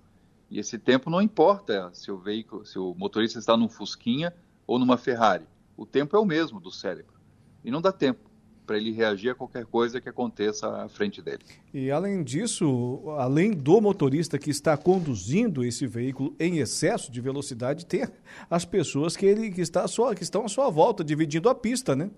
E 0.49 0.57
esse 0.59 0.77
tempo 0.77 1.09
não 1.09 1.21
importa 1.21 1.91
se 1.93 2.11
o 2.11 2.17
veículo, 2.17 2.65
se 2.65 2.79
o 2.79 2.93
motorista 2.95 3.39
está 3.39 3.57
num 3.57 3.69
Fusquinha 3.69 4.33
ou 4.65 4.79
numa 4.79 4.97
Ferrari. 4.97 5.45
O 5.75 5.85
tempo 5.85 6.15
é 6.15 6.19
o 6.19 6.25
mesmo 6.25 6.59
do 6.59 6.71
cérebro. 6.71 7.19
E 7.63 7.71
não 7.71 7.81
dá 7.81 7.91
tempo 7.91 8.30
para 8.71 8.77
ele 8.77 8.93
reagir 8.93 9.31
a 9.31 9.35
qualquer 9.35 9.65
coisa 9.65 9.99
que 9.99 10.07
aconteça 10.07 10.65
à 10.65 10.87
frente 10.87 11.21
dele. 11.21 11.43
E 11.73 11.91
além 11.91 12.23
disso, 12.23 13.03
além 13.17 13.51
do 13.51 13.81
motorista 13.81 14.39
que 14.39 14.49
está 14.49 14.77
conduzindo 14.77 15.61
esse 15.61 15.85
veículo 15.85 16.33
em 16.39 16.59
excesso 16.59 17.11
de 17.11 17.19
velocidade, 17.19 17.85
tem 17.85 18.07
as 18.49 18.63
pessoas 18.63 19.17
que 19.17 19.25
ele 19.25 19.51
que 19.51 19.59
está 19.59 19.85
sua, 19.89 20.15
que 20.15 20.23
estão 20.23 20.45
à 20.45 20.47
sua 20.47 20.69
volta 20.69 21.03
dividindo 21.03 21.49
a 21.49 21.55
pista, 21.55 21.97
né? 21.97 22.09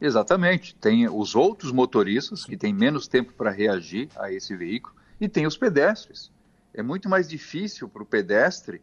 Exatamente. 0.00 0.74
Tem 0.76 1.06
os 1.06 1.34
outros 1.34 1.70
motoristas 1.70 2.46
que 2.46 2.56
têm 2.56 2.72
menos 2.72 3.06
tempo 3.06 3.34
para 3.34 3.50
reagir 3.50 4.08
a 4.16 4.32
esse 4.32 4.56
veículo 4.56 4.94
e 5.20 5.28
tem 5.28 5.46
os 5.46 5.58
pedestres. 5.58 6.32
É 6.72 6.82
muito 6.82 7.10
mais 7.10 7.28
difícil 7.28 7.90
para 7.90 8.02
o 8.02 8.06
pedestre 8.06 8.80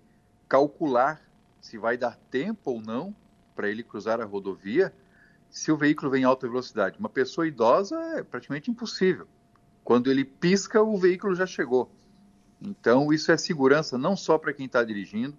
calcular 0.48 1.20
se 1.60 1.80
vai 1.80 1.98
dar 1.98 2.16
tempo 2.30 2.74
ou 2.74 2.80
não 2.80 3.16
para 3.56 3.68
ele 3.72 3.82
cruzar 3.82 4.22
a 4.22 4.26
rodovia 4.26 4.94
se 5.58 5.72
o 5.72 5.78
veículo 5.78 6.12
vem 6.12 6.22
em 6.22 6.26
alta 6.26 6.48
velocidade. 6.48 7.00
Uma 7.00 7.10
pessoa 7.10 7.48
idosa 7.48 8.00
é 8.16 8.24
praticamente 8.24 8.70
impossível. 8.70 9.28
Quando 9.84 10.12
ele 10.12 10.24
pisca, 10.24 10.84
o 10.84 10.96
veículo 10.98 11.34
já 11.34 11.48
chegou. 11.48 11.92
Então, 12.62 13.12
isso 13.12 13.32
é 13.32 13.38
segurança 13.38 13.98
não 13.98 14.16
só 14.16 14.38
para 14.38 14.54
quem 14.54 14.68
está 14.68 14.84
dirigindo, 14.84 15.36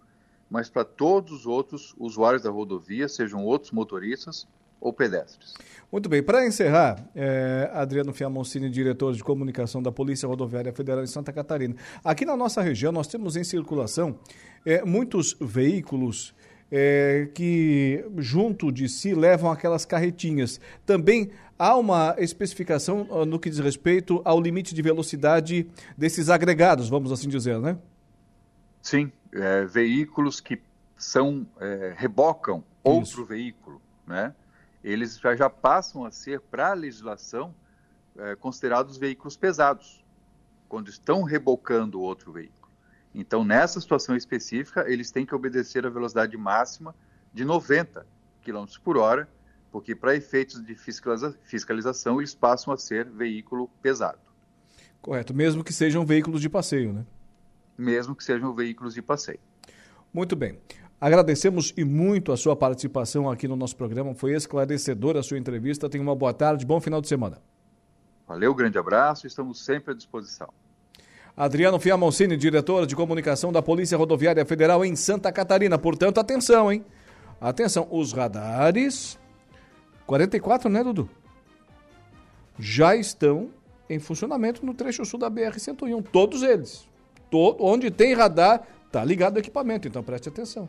mas 0.51 0.69
para 0.69 0.85
todos 0.85 1.33
os 1.33 1.47
outros 1.47 1.95
usuários 1.99 2.43
da 2.43 2.51
rodovia, 2.51 3.09
sejam 3.09 3.45
outros 3.45 3.71
motoristas 3.71 4.49
ou 4.81 4.93
pedestres. 4.93 5.55
Muito 5.91 6.09
bem, 6.09 6.23
para 6.23 6.45
encerrar, 6.45 7.09
é, 7.15 7.71
Adriano 7.73 8.13
Fiamoncini, 8.13 8.69
diretor 8.69 9.13
de 9.15 9.23
comunicação 9.23 9.81
da 9.81 9.93
Polícia 9.93 10.27
Rodoviária 10.27 10.73
Federal 10.73 11.05
de 11.05 11.11
Santa 11.11 11.33
Catarina. 11.33 11.77
Aqui 12.03 12.25
na 12.25 12.37
nossa 12.37 12.61
região, 12.61 12.91
nós 12.91 13.07
temos 13.07 13.37
em 13.37 13.45
circulação 13.45 14.19
é, 14.67 14.85
muitos 14.85 15.37
veículos 15.41 16.35
é, 16.71 17.29
que 17.35 18.05
junto 18.17 18.71
de 18.71 18.89
si 18.89 19.15
levam 19.15 19.51
aquelas 19.51 19.85
carretinhas. 19.85 20.61
Também 20.85 21.31
há 21.59 21.77
uma 21.77 22.15
especificação 22.19 23.07
ah, 23.11 23.25
no 23.25 23.39
que 23.39 23.51
diz 23.51 23.59
respeito 23.59 24.21
ao 24.25 24.41
limite 24.41 24.75
de 24.75 24.83
velocidade 24.83 25.69
desses 25.97 26.29
agregados, 26.29 26.89
vamos 26.89 27.11
assim 27.11 27.29
dizer, 27.29 27.59
né? 27.59 27.79
Sim, 28.81 29.11
é, 29.33 29.65
veículos 29.65 30.41
que 30.41 30.61
são 30.97 31.47
é, 31.61 31.95
rebocam 31.97 32.63
outro 32.83 33.23
Isso. 33.23 33.25
veículo, 33.25 33.81
né? 34.07 34.35
Eles 34.83 35.19
já, 35.19 35.35
já 35.35 35.51
passam 35.51 36.05
a 36.05 36.11
ser 36.11 36.41
para 36.41 36.71
a 36.71 36.75
legislação 36.75 37.55
é, 38.17 38.35
considerados 38.37 38.97
veículos 38.97 39.37
pesados 39.37 40.05
quando 40.69 40.89
estão 40.89 41.23
rebocando 41.23 42.01
outro 42.01 42.33
veículo. 42.33 42.58
Então, 43.15 43.45
nessa 43.45 43.81
situação 43.81 44.17
específica, 44.17 44.85
eles 44.89 45.11
têm 45.11 45.27
que 45.27 45.35
obedecer 45.35 45.87
a 45.87 45.91
velocidade 45.91 46.37
máxima 46.37 46.95
de 47.33 47.45
90 47.45 48.07
km 48.43 48.65
por 48.83 48.97
hora, 48.97 49.29
porque 49.71 49.95
para 49.95 50.15
efeitos 50.15 50.65
de 50.65 50.75
fiscaliza 50.75 51.37
fiscalização 51.45 52.21
eles 52.21 52.35
passam 52.35 52.73
a 52.73 52.77
ser 52.77 53.09
veículo 53.09 53.69
pesado. 53.83 54.19
Correto, 55.01 55.35
mesmo 55.35 55.63
que 55.63 55.73
sejam 55.73 56.05
veículos 56.05 56.41
de 56.41 56.49
passeio, 56.49 56.93
né? 56.93 57.07
Mesmo 57.77 58.15
que 58.15 58.25
sejam 58.25 58.55
veículos 58.55 58.95
de 58.95 59.03
passeio. 59.03 59.39
Muito 60.13 60.35
bem. 60.35 60.59
Agradecemos 61.01 61.73
e 61.77 61.85
muito 61.85 62.33
a 62.33 62.37
sua 62.37 62.57
participação 62.57 63.31
aqui 63.31 63.47
no 63.47 63.55
nosso 63.55 63.77
programa. 63.77 64.15
Foi 64.15 64.35
esclarecedora 64.35 65.21
a 65.21 65.23
sua 65.23 65.39
entrevista. 65.39 65.89
Tenha 65.89 66.03
uma 66.03 66.17
boa 66.17 66.35
tarde, 66.35 66.67
bom 66.67 66.81
final 66.81 67.01
de 67.01 67.07
semana. 67.07 67.41
Valeu, 68.27 68.53
grande 68.53 68.79
abraço, 68.79 69.27
estamos 69.27 69.65
sempre 69.65 69.93
à 69.93 69.95
disposição. 69.95 70.53
Adriano 71.39 71.79
Fiamoncini, 71.79 72.37
diretor 72.37 72.85
de 72.85 72.97
comunicação 72.97 73.53
da 73.53 73.63
Polícia 73.63 73.97
Rodoviária 73.97 74.45
Federal 74.45 74.85
em 74.85 74.97
Santa 74.97 75.31
Catarina. 75.31 75.79
Portanto, 75.79 76.19
atenção, 76.19 76.73
hein? 76.73 76.85
Atenção, 77.41 77.87
os 77.93 78.13
radares 78.13 79.17
44, 80.05 80.69
né, 80.69 80.83
Dudu? 80.83 81.09
Já 82.59 82.97
estão 82.97 83.51
em 83.89 84.01
funcionamento 84.01 84.67
no 84.67 84.75
trecho 84.75 85.05
sul 85.05 85.17
da 85.17 85.31
BR-101, 85.31 86.05
todos 86.11 86.43
eles. 86.43 86.89
Todo, 87.31 87.65
onde 87.65 87.89
tem 87.89 88.15
radar, 88.15 88.67
tá 88.91 89.05
ligado 89.05 89.37
o 89.37 89.39
equipamento, 89.39 89.87
então 89.87 90.03
preste 90.03 90.29
atenção. 90.29 90.69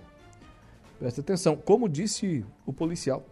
Preste 0.99 1.19
atenção, 1.19 1.55
como 1.55 1.89
disse 1.89 2.45
o 2.63 2.71
policial. 2.71 3.25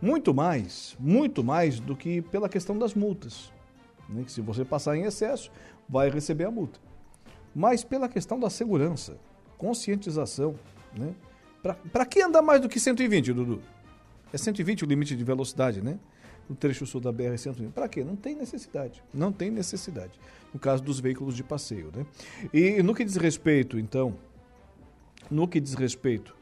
Muito 0.00 0.32
mais, 0.32 0.96
muito 0.98 1.44
mais 1.44 1.78
do 1.78 1.94
que 1.94 2.22
pela 2.22 2.48
questão 2.48 2.78
das 2.78 2.94
multas. 2.94 3.54
Né? 4.08 4.24
Que 4.24 4.32
se 4.32 4.40
você 4.40 4.64
passar 4.64 4.96
em 4.96 5.02
excesso, 5.02 5.50
vai 5.88 6.08
receber 6.10 6.44
a 6.44 6.50
multa. 6.50 6.78
Mas 7.54 7.82
pela 7.84 8.08
questão 8.08 8.38
da 8.38 8.50
segurança, 8.50 9.16
conscientização, 9.56 10.54
né? 10.96 11.14
Para 11.92 12.06
que 12.06 12.22
andar 12.22 12.42
mais 12.42 12.60
do 12.60 12.68
que 12.68 12.78
120, 12.78 13.32
Dudu? 13.32 13.62
É 14.32 14.38
120 14.38 14.84
o 14.84 14.86
limite 14.86 15.16
de 15.16 15.24
velocidade, 15.24 15.82
né? 15.82 15.98
No 16.48 16.54
trecho 16.54 16.86
sul 16.86 17.00
da 17.00 17.12
BR-120. 17.12 17.72
Para 17.72 17.88
quê? 17.88 18.04
Não 18.04 18.14
tem 18.14 18.36
necessidade. 18.36 19.02
Não 19.12 19.32
tem 19.32 19.50
necessidade. 19.50 20.12
No 20.52 20.60
caso 20.60 20.82
dos 20.82 21.00
veículos 21.00 21.34
de 21.34 21.42
passeio, 21.42 21.90
né? 21.96 22.06
E 22.52 22.82
no 22.82 22.94
que 22.94 23.04
diz 23.04 23.16
respeito, 23.16 23.78
então, 23.78 24.14
no 25.30 25.48
que 25.48 25.58
diz 25.58 25.74
respeito 25.74 26.36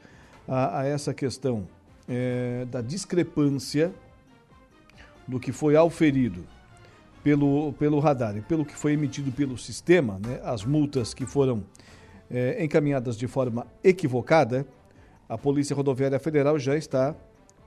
a, 0.47 0.81
a 0.81 0.85
essa 0.85 1.15
questão 1.15 1.67
é, 2.09 2.67
da 2.67 2.83
discrepância 2.83 3.95
do 5.27 5.41
que 5.41 5.53
foi 5.53 5.75
auferido 5.75 6.45
pelo, 7.25 7.73
pelo 7.73 7.99
radar 7.99 8.37
e 8.37 8.43
pelo 8.43 8.65
que 8.65 8.77
foi 8.77 8.93
emitido 8.93 9.33
pelo 9.33 9.59
sistema, 9.59 10.21
né, 10.25 10.41
as 10.45 10.65
multas 10.65 11.13
que 11.13 11.27
foram 11.27 11.65
é, 12.31 12.63
encaminhadas 12.63 13.17
de 13.17 13.27
forma 13.27 13.67
equivocada, 13.83 14.67
a 15.29 15.37
Polícia 15.37 15.75
Rodoviária 15.75 16.19
Federal 16.21 16.59
já 16.59 16.77
está 16.77 17.17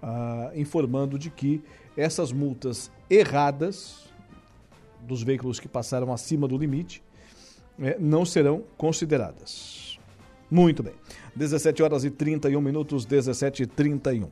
ah, 0.01 0.51
informando 0.55 1.17
de 1.17 1.31
que 1.31 1.61
essas 1.97 2.31
multas 2.31 2.91
erradas 3.09 4.07
dos 5.01 5.23
veículos 5.23 5.59
que 5.59 5.67
passaram 5.67 6.13
acima 6.13 6.47
do 6.47 6.57
limite, 6.57 7.01
é, 7.79 7.97
não 7.99 8.25
serão 8.25 8.63
consideradas. 8.77 9.97
Muito 10.51 10.83
bem. 10.83 10.93
17 11.35 11.81
horas 11.81 12.03
e 12.03 12.11
31 12.11 12.59
minutos, 12.61 13.05
17 13.05 13.63
e 13.63 13.65
31. 13.65 14.29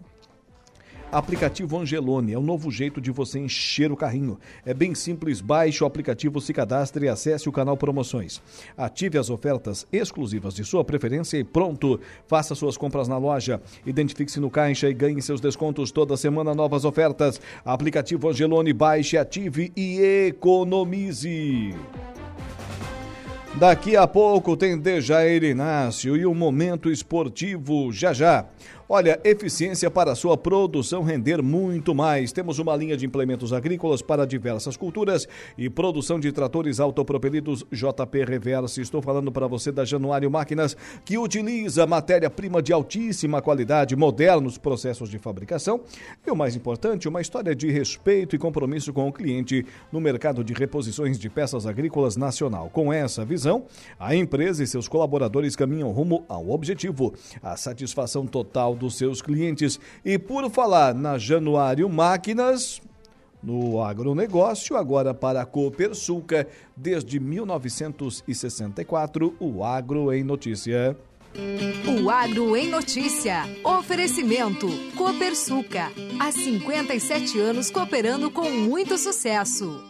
Aplicativo 1.16 1.80
Angelone 1.80 2.34
é 2.34 2.38
um 2.38 2.42
novo 2.42 2.70
jeito 2.70 3.00
de 3.00 3.10
você 3.10 3.40
encher 3.40 3.90
o 3.90 3.96
carrinho. 3.96 4.38
É 4.66 4.74
bem 4.74 4.94
simples, 4.94 5.40
baixe 5.40 5.82
o 5.82 5.88
aplicativo, 5.88 6.42
se 6.42 6.52
cadastre 6.52 7.06
e 7.06 7.08
acesse 7.08 7.48
o 7.48 7.54
canal 7.54 7.78
Promoções. 7.78 8.42
Ative 8.78 9.18
as 9.18 9.30
ofertas 9.30 9.88
exclusivas 9.94 10.54
de 10.54 10.66
sua 10.66 10.84
preferência 10.84 11.38
e 11.38 11.44
pronto! 11.46 12.02
Faça 12.28 12.54
suas 12.54 12.76
compras 12.76 13.08
na 13.08 13.18
loja, 13.18 13.62
identifique-se 13.86 14.42
no 14.42 14.50
caixa 14.50 14.90
e 14.90 14.94
ganhe 14.94 15.22
seus 15.22 15.40
descontos 15.40 15.90
toda 15.90 16.18
semana, 16.18 16.54
novas 16.54 16.84
ofertas. 16.84 17.40
Aplicativo 17.64 18.28
Angelone, 18.28 18.74
baixe, 18.74 19.18
ative 19.18 19.72
e 19.74 20.02
economize. 20.28 21.74
Daqui 23.58 23.96
a 23.96 24.06
pouco 24.06 24.58
tem 24.58 24.78
Dejair 24.78 25.42
Inácio 25.46 26.18
e 26.18 26.26
o 26.26 26.36
Momento 26.36 26.92
Esportivo 26.92 27.90
já 27.90 28.12
já. 28.12 28.48
Olha, 28.88 29.20
eficiência 29.24 29.90
para 29.90 30.12
a 30.12 30.16
sua 30.16 30.38
produção 30.38 31.02
render 31.02 31.42
muito 31.42 31.96
mais. 31.96 32.32
Temos 32.32 32.60
uma 32.60 32.76
linha 32.76 32.96
de 32.96 33.04
implementos 33.04 33.52
agrícolas 33.52 34.00
para 34.00 34.28
diversas 34.28 34.78
culturas 34.78 35.28
e 35.58 35.68
produção 35.72 36.20
de 36.20 36.32
tratores 36.32 36.80
autopropelidos 36.80 37.66
JP 37.72 38.24
Reverse. 38.26 38.80
Estou 38.80 39.02
falando 39.02 39.32
para 39.32 39.48
você 39.48 39.72
da 39.72 39.84
Januário 39.84 40.30
Máquinas, 40.30 40.78
que 41.04 41.18
utiliza 41.18 41.88
matéria-prima 41.88 42.62
de 42.62 42.72
altíssima 42.72 43.42
qualidade, 43.42 43.96
modernos 43.96 44.60
processos 44.60 45.10
de 45.10 45.18
fabricação 45.18 45.82
e 46.26 46.30
o 46.30 46.36
mais 46.36 46.56
importante, 46.56 47.10
uma 47.10 47.22
história 47.22 47.56
de 47.56 47.72
respeito 47.72 48.36
e 48.36 48.40
compromisso 48.40 48.94
com 48.94 49.08
o 49.08 49.12
cliente 49.12 49.66
no 49.92 50.00
mercado 50.00 50.44
de 50.44 50.54
reposições 50.54 51.18
de 51.18 51.28
peças 51.28 51.66
agrícolas 51.66 52.16
nacional. 52.16 52.70
Com 52.70 52.94
essa 52.94 53.26
visão, 53.26 53.66
a 54.00 54.16
empresa 54.16 54.64
e 54.64 54.68
seus 54.68 54.88
colaboradores 54.88 55.56
caminham 55.56 55.92
rumo 55.92 56.24
ao 56.30 56.52
objetivo, 56.52 57.16
a 57.42 57.58
satisfação 57.58 58.28
total 58.28 58.75
dos 58.76 58.96
seus 58.96 59.22
clientes. 59.22 59.80
E 60.04 60.20
por 60.20 60.50
falar 60.50 60.94
na 60.94 61.18
Januário 61.18 61.88
Máquinas, 61.90 62.82
no 63.42 63.82
agronegócio, 63.82 64.76
agora 64.76 65.14
para 65.14 65.42
a 65.42 65.46
Copersuca, 65.46 66.46
desde 66.76 67.18
1964, 67.20 69.34
o 69.40 69.64
Agro 69.64 70.12
em 70.12 70.24
Notícia. 70.24 70.98
O 71.88 72.10
Agro 72.10 72.56
em 72.56 72.70
Notícia. 72.70 73.44
Oferecimento. 73.64 74.68
Copersuca. 74.96 75.92
Há 76.20 76.32
57 76.32 77.40
anos 77.40 77.70
cooperando 77.70 78.32
com 78.32 78.50
muito 78.50 78.98
sucesso. 78.98 79.84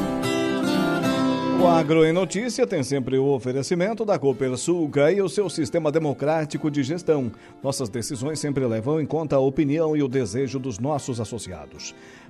O 1.63 1.67
Agro 1.67 2.05
em 2.05 2.13
Notícia 2.13 2.67
tem 2.67 2.83
sempre 2.83 3.17
o 3.17 3.27
oferecimento 3.27 4.05
da 4.05 4.19
Copersuca 4.19 5.11
e 5.11 5.23
o 5.23 5.29
seu 5.29 5.49
sistema 5.49 5.91
democrático 5.91 6.71
de 6.71 6.83
gestão. 6.83 7.33
Nossas 7.63 7.89
decisões 7.89 8.39
sempre 8.39 8.67
levam 8.67 9.01
em 9.01 9.07
conta 9.07 9.37
a 9.37 9.41
opinião 9.41 9.97
e 9.97 10.03
o 10.03 10.09
desejo 10.09 10.59
dos 10.59 10.79
nossos 10.79 11.21
associados 11.21 11.95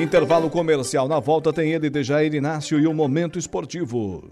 Intervalo 0.00 0.48
comercial. 0.48 1.06
Na 1.06 1.20
volta 1.20 1.52
tem 1.52 1.72
ele, 1.72 1.90
Dejair 1.90 2.34
Inácio 2.34 2.80
e 2.80 2.86
o 2.86 2.94
Momento 2.94 3.38
Esportivo. 3.38 4.30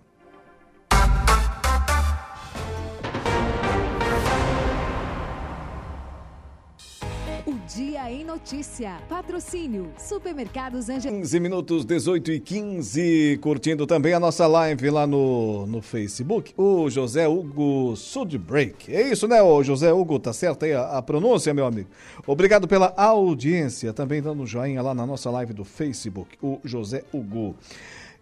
Em 8.09 8.25
Notícia. 8.25 9.03
Patrocínio. 9.07 9.93
Supermercados 9.99 10.89
Angel. 10.89 11.13
15 11.13 11.41
minutos, 11.41 11.85
18 11.85 12.33
e 12.33 12.41
15. 12.41 13.39
Curtindo 13.43 13.87
também 13.87 14.15
a 14.15 14.19
nossa 14.19 14.47
live 14.47 14.89
lá 14.89 15.07
no, 15.07 15.67
no 15.67 15.83
Facebook. 15.83 16.55
O 16.57 16.89
José 16.89 17.29
Hugo 17.29 17.95
Sudbreak. 17.97 18.91
É 18.91 19.03
isso, 19.03 19.29
né, 19.29 19.43
o 19.43 19.63
José 19.63 19.93
Hugo? 19.93 20.19
Tá 20.19 20.33
certo 20.33 20.65
aí 20.65 20.73
a, 20.73 20.97
a 20.97 21.03
pronúncia, 21.03 21.53
meu 21.53 21.67
amigo? 21.67 21.91
Obrigado 22.27 22.67
pela 22.67 22.95
audiência. 22.97 23.93
Também 23.93 24.23
dando 24.23 24.47
joinha 24.47 24.81
lá 24.81 24.95
na 24.95 25.05
nossa 25.05 25.31
live 25.31 25.53
do 25.53 25.67
Facebook. 25.67 26.39
O 26.43 26.61
José 26.65 27.05
Hugo. 27.13 27.57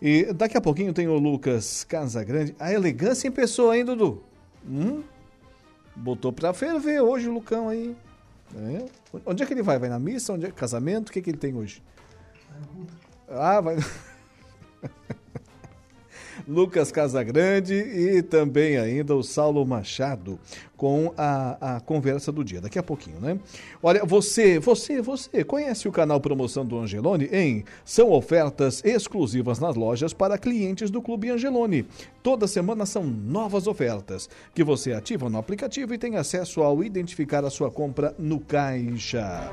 E 0.02 0.32
daqui 0.32 0.56
a 0.56 0.60
pouquinho 0.60 0.92
tem 0.92 1.06
o 1.06 1.16
Lucas 1.16 1.84
Casagrande. 1.84 2.56
A 2.58 2.72
elegância 2.72 3.28
em 3.28 3.30
pessoa, 3.30 3.78
hein, 3.78 3.84
Dudu? 3.84 4.20
Hum? 4.68 5.04
Botou 5.94 6.32
pra 6.32 6.52
ferver 6.52 7.00
hoje 7.00 7.28
o 7.28 7.32
Lucão 7.32 7.68
aí. 7.68 7.94
É. 8.54 8.86
Onde 9.24 9.42
é 9.42 9.46
que 9.46 9.52
ele 9.52 9.62
vai? 9.62 9.78
Vai 9.78 9.88
na 9.88 9.98
missa? 9.98 10.32
Onde 10.32 10.46
é? 10.46 10.50
Casamento? 10.50 11.08
O 11.08 11.12
que, 11.12 11.18
é 11.18 11.22
que 11.22 11.30
ele 11.30 11.38
tem 11.38 11.54
hoje? 11.54 11.82
Ah, 13.28 13.60
vai. 13.60 13.76
Lucas 16.46 16.92
Casagrande 16.92 17.74
e 17.74 18.22
também 18.22 18.76
ainda 18.76 19.14
o 19.14 19.22
Saulo 19.22 19.64
Machado 19.66 20.38
com 20.76 21.12
a, 21.16 21.76
a 21.76 21.80
conversa 21.80 22.30
do 22.30 22.44
dia. 22.44 22.60
Daqui 22.60 22.78
a 22.78 22.82
pouquinho, 22.82 23.18
né? 23.20 23.38
Olha, 23.82 24.04
você, 24.04 24.58
você, 24.58 25.00
você 25.00 25.42
conhece 25.42 25.88
o 25.88 25.92
canal 25.92 26.20
Promoção 26.20 26.64
do 26.64 26.78
Angelone? 26.78 27.28
Em 27.32 27.64
são 27.84 28.12
ofertas 28.12 28.82
exclusivas 28.84 29.58
nas 29.58 29.74
lojas 29.74 30.12
para 30.12 30.38
clientes 30.38 30.90
do 30.90 31.02
Clube 31.02 31.30
Angelone. 31.30 31.86
Toda 32.22 32.46
semana 32.46 32.86
são 32.86 33.04
novas 33.04 33.66
ofertas 33.66 34.28
que 34.54 34.62
você 34.62 34.92
ativa 34.92 35.28
no 35.28 35.38
aplicativo 35.38 35.94
e 35.94 35.98
tem 35.98 36.16
acesso 36.16 36.62
ao 36.62 36.84
identificar 36.84 37.44
a 37.44 37.50
sua 37.50 37.70
compra 37.70 38.14
no 38.18 38.38
caixa. 38.38 39.52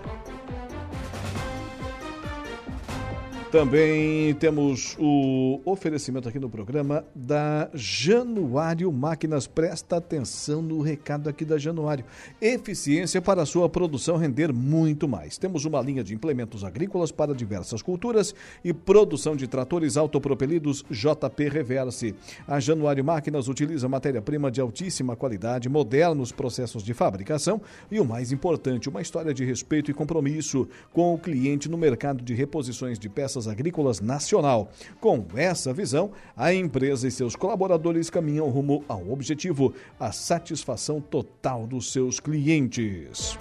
Também 3.53 4.33
temos 4.39 4.97
o 4.99 5.61
oferecimento 5.63 6.27
aqui 6.27 6.39
no 6.39 6.49
programa 6.49 7.05
da 7.13 7.69
Januário 7.75 8.91
Máquinas. 8.91 9.45
Presta 9.45 9.97
atenção 9.97 10.59
no 10.59 10.81
recado 10.81 11.29
aqui 11.29 11.45
da 11.45 11.59
Januário. 11.59 12.03
Eficiência 12.41 13.21
para 13.21 13.45
sua 13.45 13.69
produção 13.69 14.17
render 14.17 14.51
muito 14.51 15.07
mais. 15.07 15.37
Temos 15.37 15.65
uma 15.65 15.79
linha 15.81 16.03
de 16.03 16.15
implementos 16.15 16.63
agrícolas 16.63 17.11
para 17.11 17.35
diversas 17.35 17.83
culturas 17.83 18.33
e 18.65 18.73
produção 18.73 19.35
de 19.35 19.47
tratores 19.47 19.97
autopropelidos 19.97 20.83
JP 20.89 21.47
Reverse. 21.47 22.15
A 22.47 22.59
Januário 22.59 23.05
Máquinas 23.05 23.47
utiliza 23.47 23.87
matéria-prima 23.87 24.49
de 24.49 24.61
altíssima 24.61 25.15
qualidade, 25.15 25.69
modernos 25.69 26.31
processos 26.31 26.81
de 26.81 26.95
fabricação 26.95 27.61
e 27.91 27.99
o 27.99 28.05
mais 28.05 28.31
importante, 28.31 28.89
uma 28.89 29.03
história 29.03 29.31
de 29.31 29.45
respeito 29.45 29.91
e 29.91 29.93
compromisso 29.93 30.67
com 30.91 31.13
o 31.13 31.19
cliente 31.19 31.69
no 31.69 31.77
mercado 31.77 32.23
de 32.23 32.33
reposições 32.33 32.97
de 32.97 33.07
peças 33.07 33.42
Agrícolas 33.47 33.99
Nacional. 33.99 34.69
Com 34.99 35.25
essa 35.35 35.73
visão, 35.73 36.11
a 36.35 36.53
empresa 36.53 37.07
e 37.07 37.11
seus 37.11 37.35
colaboradores 37.35 38.09
caminham 38.09 38.49
rumo 38.49 38.83
ao 38.87 39.09
objetivo, 39.11 39.73
a 39.99 40.11
satisfação 40.11 41.01
total 41.01 41.67
dos 41.67 41.91
seus 41.91 42.19
clientes. 42.19 43.37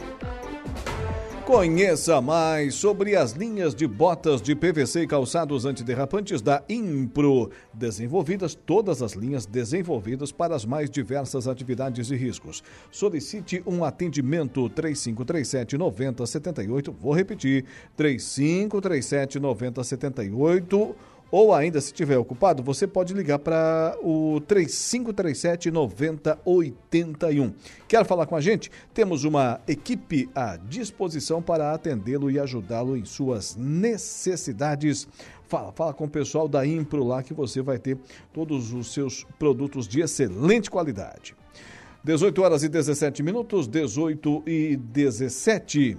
Conheça 1.47 2.20
mais 2.20 2.76
sobre 2.76 3.16
as 3.16 3.32
linhas 3.32 3.74
de 3.74 3.84
botas 3.84 4.40
de 4.40 4.55
PVC 4.55 5.03
e 5.03 5.07
calçados 5.09 5.64
antiderrapantes 5.64 6.40
da 6.40 6.62
Impro, 6.68 7.51
desenvolvidas 7.74 8.55
todas 8.55 9.03
as 9.03 9.14
linhas 9.14 9.45
desenvolvidas 9.45 10.30
para 10.30 10.55
as 10.55 10.64
mais 10.64 10.88
diversas 10.88 11.49
atividades 11.49 12.12
e 12.12 12.16
riscos. 12.16 12.62
Solicite 12.93 13.61
um 13.66 13.84
atendimento 13.84 14.68
3537 14.70 15.76
9078, 15.76 16.93
vou 16.93 17.12
repetir, 17.12 17.64
3537 17.97 19.40
9078 19.40 20.97
ou 21.32 21.54
ainda, 21.54 21.80
se 21.80 21.86
estiver 21.86 22.18
ocupado, 22.18 22.62
você 22.62 22.86
pode 22.86 23.14
ligar 23.14 23.38
para 23.38 23.96
o 24.02 24.38
3537 24.46 25.70
9081. 25.70 27.54
Quer 27.88 28.04
falar 28.04 28.26
com 28.26 28.36
a 28.36 28.40
gente? 28.42 28.70
Temos 28.92 29.24
uma 29.24 29.58
equipe 29.66 30.28
à 30.34 30.58
disposição 30.58 31.40
para 31.40 31.72
atendê-lo 31.72 32.30
e 32.30 32.38
ajudá-lo 32.38 32.98
em 32.98 33.06
suas 33.06 33.56
necessidades. 33.56 35.08
Fala, 35.48 35.72
fala 35.72 35.94
com 35.94 36.04
o 36.04 36.10
pessoal 36.10 36.46
da 36.46 36.66
Impro 36.66 37.02
lá 37.02 37.22
que 37.22 37.32
você 37.32 37.62
vai 37.62 37.78
ter 37.78 37.96
todos 38.30 38.74
os 38.74 38.92
seus 38.92 39.24
produtos 39.38 39.88
de 39.88 40.02
excelente 40.02 40.70
qualidade. 40.70 41.34
18 42.04 42.42
horas 42.42 42.62
e 42.62 42.68
17 42.68 43.22
minutos, 43.22 43.66
18 43.66 44.42
e 44.46 44.76
17. 44.76 45.96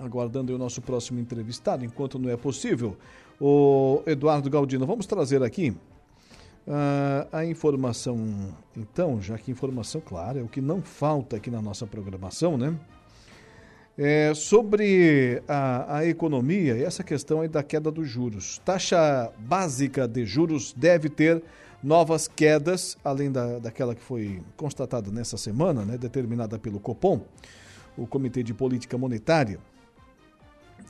Aguardando 0.00 0.52
o 0.52 0.58
nosso 0.58 0.82
próximo 0.82 1.20
entrevistado, 1.20 1.84
enquanto 1.84 2.18
não 2.18 2.28
é 2.28 2.36
possível. 2.36 2.96
O 3.40 4.02
Eduardo 4.06 4.48
Galdino, 4.48 4.86
vamos 4.86 5.06
trazer 5.06 5.42
aqui 5.42 5.74
uh, 6.66 7.28
a 7.32 7.44
informação, 7.44 8.54
então, 8.76 9.20
já 9.20 9.36
que 9.38 9.50
informação, 9.50 10.00
claro, 10.00 10.38
é 10.38 10.42
o 10.42 10.48
que 10.48 10.60
não 10.60 10.82
falta 10.82 11.36
aqui 11.36 11.50
na 11.50 11.60
nossa 11.60 11.86
programação, 11.86 12.56
né? 12.56 12.74
É, 13.96 14.32
sobre 14.34 15.42
a, 15.46 15.98
a 15.98 16.06
economia 16.06 16.78
e 16.78 16.82
essa 16.82 17.04
questão 17.04 17.42
aí 17.42 17.48
da 17.48 17.62
queda 17.62 17.90
dos 17.90 18.08
juros. 18.08 18.58
Taxa 18.64 19.30
básica 19.38 20.08
de 20.08 20.24
juros 20.24 20.72
deve 20.72 21.10
ter 21.10 21.42
novas 21.82 22.26
quedas, 22.26 22.96
além 23.04 23.30
da, 23.30 23.58
daquela 23.58 23.94
que 23.94 24.00
foi 24.00 24.40
constatada 24.56 25.10
nessa 25.10 25.36
semana, 25.36 25.84
né, 25.84 25.98
determinada 25.98 26.58
pelo 26.58 26.80
Copom, 26.80 27.20
o 27.94 28.06
Comitê 28.06 28.42
de 28.42 28.54
Política 28.54 28.96
Monetária 28.96 29.60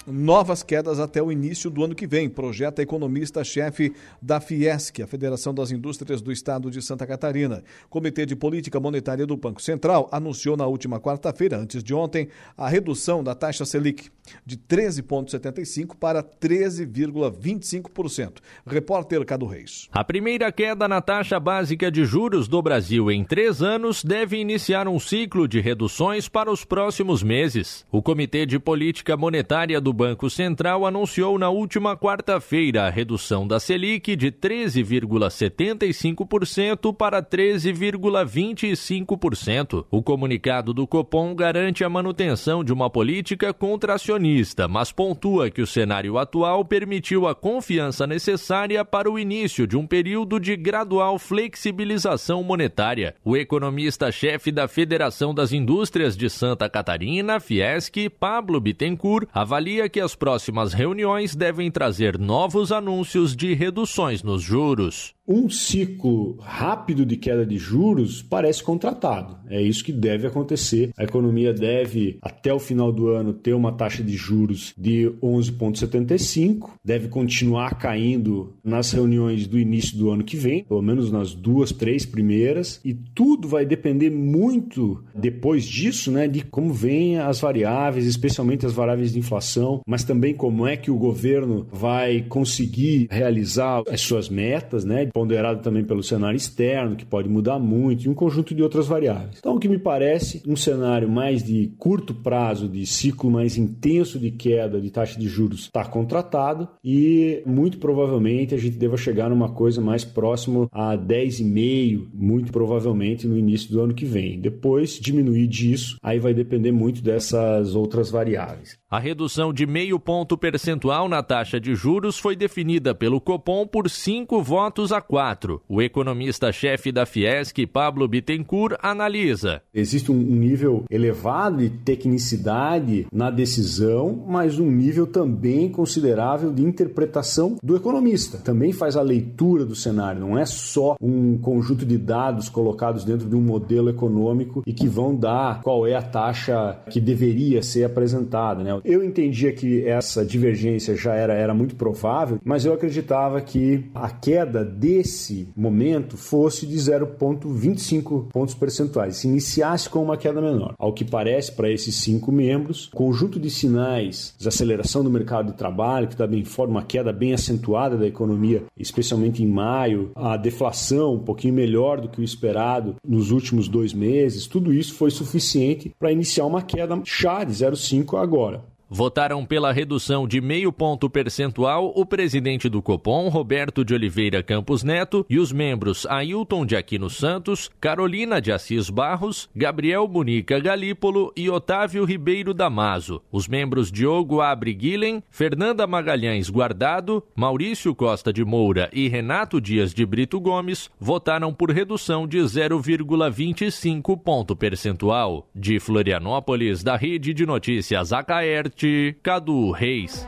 novas 0.06 0.62
quedas 0.62 0.98
até 0.98 1.22
o 1.22 1.30
início 1.30 1.70
do 1.70 1.84
ano 1.84 1.94
que 1.94 2.06
vem, 2.06 2.28
projeta 2.28 2.82
economista-chefe 2.82 3.94
da 4.20 4.40
Fiesc, 4.40 5.02
a 5.02 5.06
Federação 5.06 5.54
das 5.54 5.70
Indústrias 5.70 6.20
do 6.20 6.32
Estado 6.32 6.70
de 6.70 6.82
Santa 6.82 7.06
Catarina. 7.06 7.62
Comitê 7.88 8.26
de 8.26 8.36
Política 8.36 8.80
Monetária 8.80 9.26
do 9.26 9.36
Banco 9.36 9.62
Central 9.62 10.08
anunciou 10.10 10.56
na 10.56 10.66
última 10.66 11.00
quarta-feira, 11.00 11.58
antes 11.58 11.82
de 11.82 11.94
ontem, 11.94 12.28
a 12.56 12.68
redução 12.68 13.22
da 13.22 13.34
taxa 13.34 13.64
Selic 13.64 14.10
de 14.44 14.56
13,75% 14.56 15.96
para 15.98 16.22
13,25%. 16.22 18.34
Repórter 18.66 19.24
Cado 19.24 19.46
Reis. 19.46 19.88
A 19.92 20.04
primeira 20.04 20.52
queda 20.52 20.86
na 20.88 21.00
taxa 21.00 21.40
básica 21.40 21.90
de 21.90 22.04
juros 22.04 22.46
do 22.48 22.60
Brasil 22.62 23.10
em 23.10 23.24
três 23.24 23.62
anos 23.62 24.04
deve 24.04 24.36
iniciar 24.36 24.86
um 24.88 24.98
ciclo 24.98 25.48
de 25.48 25.60
reduções 25.60 26.28
para 26.28 26.50
os 26.50 26.64
próximos 26.64 27.22
meses. 27.22 27.86
O 27.90 28.02
Comitê 28.02 28.44
de 28.46 28.58
Política 28.58 29.14
Monetária 29.16 29.80
do 29.82 29.92
Banco 29.92 30.30
Central 30.30 30.86
anunciou 30.86 31.38
na 31.38 31.50
última 31.50 31.94
quarta-feira 31.96 32.86
a 32.86 32.90
redução 32.90 33.46
da 33.46 33.60
Selic 33.60 34.16
de 34.16 34.32
13,75% 34.32 36.94
para 36.94 37.22
13,25%. 37.22 39.84
O 39.90 40.02
comunicado 40.02 40.72
do 40.72 40.86
Copom 40.86 41.34
garante 41.34 41.82
a 41.82 41.88
manutenção 41.88 42.62
de 42.62 42.72
uma 42.72 42.88
política 42.88 43.52
contracionista, 43.52 44.68
mas 44.68 44.92
pontua 44.92 45.50
que 45.50 45.60
o 45.60 45.66
cenário 45.66 46.16
atual 46.16 46.64
permitiu 46.64 47.26
a 47.26 47.34
confiança 47.34 48.06
necessária 48.06 48.84
para 48.84 49.10
o 49.10 49.18
início 49.18 49.66
de 49.66 49.76
um 49.76 49.84
período 49.86 50.38
de 50.38 50.54
gradual 50.56 51.18
flexibilização 51.18 52.44
monetária. 52.44 53.16
O 53.24 53.36
economista-chefe 53.36 54.52
da 54.52 54.68
Federação 54.68 55.34
das 55.34 55.52
Indústrias 55.52 56.16
de 56.16 56.30
Santa 56.30 56.68
Catarina, 56.68 57.40
Fiesc, 57.40 58.08
Pablo 58.08 58.60
Bittencourt, 58.60 59.26
avalia 59.32 59.71
avalia 59.72 59.88
que 59.88 60.00
as 60.00 60.14
próximas 60.14 60.74
reuniões 60.74 61.34
devem 61.34 61.70
trazer 61.70 62.18
novos 62.18 62.70
anúncios 62.70 63.34
de 63.34 63.54
reduções 63.54 64.22
nos 64.22 64.42
juros. 64.42 65.14
Um 65.26 65.48
ciclo 65.48 66.36
rápido 66.40 67.06
de 67.06 67.16
queda 67.16 67.46
de 67.46 67.56
juros 67.56 68.22
parece 68.22 68.62
contratado. 68.62 69.38
É 69.48 69.60
isso 69.60 69.84
que 69.84 69.92
deve 69.92 70.26
acontecer. 70.26 70.90
A 70.96 71.04
economia 71.04 71.52
deve, 71.52 72.18
até 72.22 72.52
o 72.52 72.58
final 72.58 72.92
do 72.92 73.08
ano, 73.08 73.32
ter 73.32 73.54
uma 73.54 73.72
taxa 73.72 74.02
de 74.02 74.16
juros 74.16 74.74
de 74.76 75.12
11,75, 75.22 76.70
deve 76.84 77.08
continuar 77.08 77.78
caindo 77.78 78.54
nas 78.64 78.90
reuniões 78.92 79.46
do 79.46 79.58
início 79.58 79.96
do 79.96 80.10
ano 80.10 80.24
que 80.24 80.36
vem, 80.36 80.64
pelo 80.64 80.82
menos 80.82 81.10
nas 81.10 81.34
duas, 81.34 81.70
três 81.72 82.04
primeiras, 82.04 82.80
e 82.84 82.94
tudo 82.94 83.46
vai 83.46 83.64
depender 83.64 84.10
muito 84.10 85.04
depois 85.14 85.64
disso, 85.64 86.10
né, 86.10 86.26
de 86.26 86.42
como 86.42 86.72
vêm 86.72 87.18
as 87.18 87.40
variáveis, 87.40 88.06
especialmente 88.06 88.66
as 88.66 88.72
variáveis 88.72 89.12
de 89.12 89.18
inflação, 89.18 89.80
mas 89.86 90.04
também 90.04 90.34
como 90.34 90.66
é 90.66 90.76
que 90.76 90.90
o 90.90 90.96
governo 90.96 91.66
vai 91.70 92.22
conseguir 92.22 93.06
realizar 93.10 93.82
as 93.88 94.00
suas 94.00 94.28
metas, 94.28 94.84
né, 94.84 95.11
ponderado 95.12 95.62
também 95.62 95.84
pelo 95.84 96.02
cenário 96.02 96.36
externo, 96.36 96.96
que 96.96 97.04
pode 97.04 97.28
mudar 97.28 97.58
muito, 97.58 98.04
e 98.04 98.08
um 98.08 98.14
conjunto 98.14 98.54
de 98.54 98.62
outras 98.62 98.86
variáveis. 98.86 99.36
Então, 99.38 99.56
o 99.56 99.60
que 99.60 99.68
me 99.68 99.78
parece 99.78 100.42
um 100.46 100.56
cenário 100.56 101.08
mais 101.08 101.42
de 101.42 101.72
curto 101.78 102.14
prazo, 102.14 102.68
de 102.68 102.86
ciclo 102.86 103.30
mais 103.30 103.56
intenso 103.56 104.18
de 104.18 104.30
queda 104.30 104.80
de 104.80 104.90
taxa 104.90 105.18
de 105.18 105.28
juros, 105.28 105.62
está 105.62 105.84
contratado 105.84 106.68
e 106.82 107.42
muito 107.46 107.78
provavelmente 107.78 108.54
a 108.54 108.58
gente 108.58 108.76
deva 108.76 108.96
chegar 108.96 109.28
numa 109.28 109.50
coisa 109.50 109.80
mais 109.80 110.04
próximo 110.04 110.68
a 110.72 110.96
10,5, 110.96 112.08
muito 112.14 112.52
provavelmente 112.52 113.26
no 113.26 113.36
início 113.36 113.70
do 113.70 113.80
ano 113.80 113.94
que 113.94 114.04
vem. 114.04 114.40
Depois 114.40 114.98
diminuir 115.00 115.46
disso, 115.46 115.96
aí 116.02 116.18
vai 116.18 116.34
depender 116.34 116.72
muito 116.72 117.02
dessas 117.02 117.74
outras 117.74 118.10
variáveis. 118.10 118.81
A 118.92 118.98
redução 118.98 119.54
de 119.54 119.66
meio 119.66 119.98
ponto 119.98 120.36
percentual 120.36 121.08
na 121.08 121.22
taxa 121.22 121.58
de 121.58 121.74
juros 121.74 122.18
foi 122.18 122.36
definida 122.36 122.94
pelo 122.94 123.22
Copom 123.22 123.66
por 123.66 123.88
cinco 123.88 124.42
votos 124.42 124.92
a 124.92 125.00
quatro. 125.00 125.62
O 125.66 125.80
economista-chefe 125.80 126.92
da 126.92 127.06
Fiesc, 127.06 127.66
Pablo 127.68 128.06
Bittencourt, 128.06 128.76
analisa. 128.82 129.62
Existe 129.72 130.12
um 130.12 130.16
nível 130.18 130.84
elevado 130.90 131.56
de 131.56 131.70
tecnicidade 131.70 133.06
na 133.10 133.30
decisão, 133.30 134.26
mas 134.28 134.58
um 134.58 134.70
nível 134.70 135.06
também 135.06 135.70
considerável 135.70 136.52
de 136.52 136.62
interpretação 136.62 137.56
do 137.62 137.74
economista. 137.74 138.36
Também 138.36 138.74
faz 138.74 138.94
a 138.94 139.00
leitura 139.00 139.64
do 139.64 139.74
cenário, 139.74 140.20
não 140.20 140.36
é 140.36 140.44
só 140.44 140.96
um 141.00 141.38
conjunto 141.38 141.86
de 141.86 141.96
dados 141.96 142.50
colocados 142.50 143.06
dentro 143.06 143.26
de 143.26 143.34
um 143.34 143.40
modelo 143.40 143.88
econômico 143.88 144.62
e 144.66 144.74
que 144.74 144.86
vão 144.86 145.16
dar 145.16 145.62
qual 145.62 145.86
é 145.86 145.94
a 145.94 146.02
taxa 146.02 146.78
que 146.90 147.00
deveria 147.00 147.62
ser 147.62 147.84
apresentada. 147.84 148.62
Né? 148.62 148.81
Eu 148.84 149.04
entendia 149.04 149.52
que 149.52 149.86
essa 149.86 150.24
divergência 150.24 150.96
já 150.96 151.14
era, 151.14 151.34
era 151.34 151.54
muito 151.54 151.76
provável, 151.76 152.38
mas 152.44 152.64
eu 152.64 152.72
acreditava 152.72 153.40
que 153.40 153.84
a 153.94 154.10
queda 154.10 154.64
desse 154.64 155.48
momento 155.56 156.16
fosse 156.16 156.66
de 156.66 156.76
0,25 156.76 158.28
pontos 158.28 158.54
percentuais, 158.54 159.16
se 159.16 159.28
iniciasse 159.28 159.88
com 159.88 160.02
uma 160.02 160.16
queda 160.16 160.40
menor. 160.40 160.74
Ao 160.78 160.92
que 160.92 161.04
parece, 161.04 161.52
para 161.52 161.70
esses 161.70 161.96
cinco 161.96 162.32
membros, 162.32 162.90
conjunto 162.92 163.38
de 163.38 163.50
sinais 163.50 164.34
de 164.38 164.48
aceleração 164.48 165.04
do 165.04 165.10
mercado 165.10 165.52
de 165.52 165.58
trabalho, 165.58 166.08
que 166.08 166.16
também 166.16 166.44
forma 166.44 166.74
uma 166.74 166.84
queda 166.84 167.12
bem 167.12 167.32
acentuada 167.32 167.96
da 167.96 168.06
economia, 168.06 168.64
especialmente 168.76 169.42
em 169.42 169.46
maio, 169.46 170.10
a 170.14 170.36
deflação 170.36 171.14
um 171.14 171.20
pouquinho 171.20 171.54
melhor 171.54 172.00
do 172.00 172.08
que 172.08 172.20
o 172.20 172.24
esperado 172.24 172.96
nos 173.06 173.30
últimos 173.30 173.68
dois 173.68 173.92
meses, 173.92 174.46
tudo 174.46 174.72
isso 174.72 174.94
foi 174.94 175.10
suficiente 175.10 175.92
para 175.98 176.12
iniciar 176.12 176.46
uma 176.46 176.62
queda 176.62 177.00
chá 177.04 177.44
de 177.44 177.52
0,5 177.52 178.20
agora. 178.20 178.71
Votaram 178.94 179.42
pela 179.46 179.72
redução 179.72 180.28
de 180.28 180.38
meio 180.38 180.70
ponto 180.70 181.08
percentual 181.08 181.90
o 181.96 182.04
presidente 182.04 182.68
do 182.68 182.82
Copom, 182.82 183.30
Roberto 183.30 183.82
de 183.82 183.94
Oliveira 183.94 184.42
Campos 184.42 184.84
Neto, 184.84 185.24
e 185.30 185.38
os 185.38 185.50
membros 185.50 186.04
Ailton 186.04 186.66
de 186.66 186.76
Aquino 186.76 187.08
Santos, 187.08 187.70
Carolina 187.80 188.38
de 188.38 188.52
Assis 188.52 188.90
Barros, 188.90 189.48
Gabriel 189.56 190.06
Bunica 190.06 190.60
Galípolo 190.60 191.32
e 191.34 191.48
Otávio 191.48 192.04
Ribeiro 192.04 192.52
Damaso. 192.52 193.22
Os 193.32 193.48
membros 193.48 193.90
Diogo 193.90 194.42
Abre 194.42 194.74
Guilhem, 194.74 195.22
Fernanda 195.30 195.86
Magalhães 195.86 196.50
Guardado, 196.50 197.24
Maurício 197.34 197.94
Costa 197.94 198.30
de 198.30 198.44
Moura 198.44 198.90
e 198.92 199.08
Renato 199.08 199.58
Dias 199.58 199.94
de 199.94 200.04
Brito 200.04 200.38
Gomes 200.38 200.90
votaram 201.00 201.54
por 201.54 201.70
redução 201.70 202.28
de 202.28 202.36
0,25 202.40 204.20
ponto 204.22 204.54
percentual. 204.54 205.48
De 205.54 205.80
Florianópolis, 205.80 206.82
da 206.82 206.94
Rede 206.94 207.32
de 207.32 207.46
Notícias 207.46 208.12
Acaerte, 208.12 208.81
Cadu 209.22 209.70
Reis. 209.70 210.26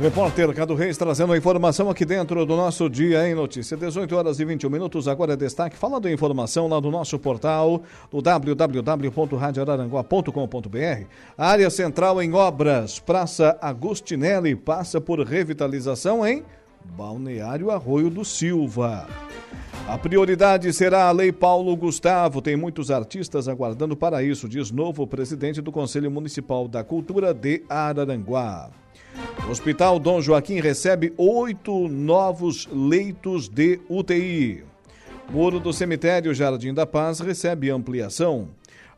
Repórter 0.00 0.54
Cadu 0.54 0.74
Reis 0.74 0.96
trazendo 0.98 1.32
a 1.32 1.38
informação 1.38 1.88
aqui 1.88 2.04
dentro 2.04 2.44
do 2.44 2.54
nosso 2.54 2.90
Dia 2.90 3.26
em 3.26 3.34
Notícia. 3.34 3.74
18 3.76 4.14
horas 4.14 4.38
e 4.38 4.44
21 4.44 4.68
minutos. 4.68 5.08
Agora 5.08 5.32
é 5.32 5.36
destaque. 5.36 5.74
Falando 5.76 6.06
em 6.08 6.12
informação 6.12 6.68
lá 6.68 6.78
do 6.78 6.90
nosso 6.90 7.18
portal, 7.18 7.82
do 8.10 8.20
www.radioararanguá.com.br. 8.20 11.06
Área 11.38 11.70
central 11.70 12.22
em 12.22 12.34
obras. 12.34 12.98
Praça 12.98 13.56
Agostinelli 13.60 14.54
passa 14.54 15.00
por 15.00 15.18
revitalização 15.20 16.26
em 16.26 16.44
Balneário 16.96 17.70
Arroio 17.70 18.10
do 18.10 18.24
Silva. 18.24 19.08
A 19.88 19.96
prioridade 19.96 20.72
será 20.72 21.08
a 21.08 21.12
Lei 21.12 21.30
Paulo 21.30 21.76
Gustavo. 21.76 22.42
Tem 22.42 22.56
muitos 22.56 22.90
artistas 22.90 23.46
aguardando 23.46 23.96
para 23.96 24.22
isso, 24.22 24.48
diz 24.48 24.70
novo 24.70 25.06
presidente 25.06 25.60
do 25.60 25.70
Conselho 25.70 26.10
Municipal 26.10 26.66
da 26.66 26.82
Cultura 26.82 27.32
de 27.32 27.62
Araranguá. 27.68 28.70
O 29.46 29.50
Hospital 29.50 29.98
Dom 29.98 30.20
Joaquim 30.20 30.60
recebe 30.60 31.14
oito 31.16 31.88
novos 31.88 32.66
leitos 32.72 33.48
de 33.48 33.80
UTI. 33.88 34.64
Muro 35.30 35.60
do 35.60 35.72
Cemitério 35.72 36.34
Jardim 36.34 36.74
da 36.74 36.86
Paz 36.86 37.20
recebe 37.20 37.70
ampliação. 37.70 38.48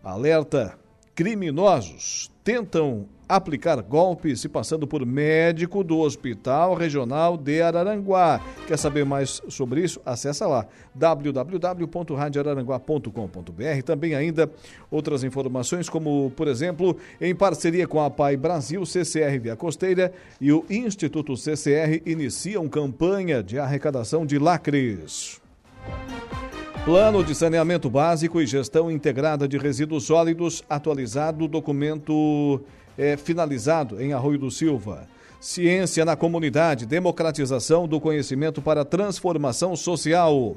Alerta: 0.02 0.78
criminosos 1.14 2.30
tentam 2.42 3.06
aplicar 3.28 3.82
golpes 3.82 4.40
se 4.40 4.48
passando 4.48 4.86
por 4.86 5.04
médico 5.04 5.84
do 5.84 5.98
Hospital 5.98 6.72
Regional 6.74 7.36
de 7.36 7.60
Araranguá. 7.60 8.40
Quer 8.66 8.78
saber 8.78 9.04
mais 9.04 9.42
sobre 9.48 9.82
isso? 9.82 10.00
Acesse 10.06 10.42
lá 10.44 10.66
www.radioararanguá.com.br. 10.94 13.82
Também 13.84 14.14
ainda 14.14 14.50
outras 14.90 15.22
informações 15.22 15.90
como, 15.90 16.32
por 16.36 16.48
exemplo, 16.48 16.96
em 17.20 17.34
parceria 17.34 17.86
com 17.86 18.00
a 18.00 18.10
Pai 18.10 18.34
Brasil, 18.36 18.86
CCR 18.86 19.38
Via 19.40 19.56
Costeira 19.56 20.12
e 20.40 20.50
o 20.50 20.64
Instituto 20.70 21.36
CCR 21.36 22.00
iniciam 22.06 22.66
campanha 22.68 23.42
de 23.42 23.58
arrecadação 23.58 24.24
de 24.24 24.38
lacres. 24.38 25.42
Plano 26.84 27.22
de 27.22 27.34
Saneamento 27.34 27.90
Básico 27.90 28.40
e 28.40 28.46
Gestão 28.46 28.90
Integrada 28.90 29.46
de 29.46 29.58
Resíduos 29.58 30.04
Sólidos, 30.04 30.64
atualizado, 30.70 31.46
documento 31.46 32.62
é, 32.98 33.16
finalizado 33.16 34.02
em 34.02 34.12
Arroio 34.12 34.38
do 34.38 34.50
Silva. 34.50 35.08
Ciência 35.40 36.04
na 36.04 36.16
comunidade, 36.16 36.84
democratização 36.84 37.86
do 37.86 38.00
conhecimento 38.00 38.60
para 38.60 38.84
transformação 38.84 39.76
social. 39.76 40.56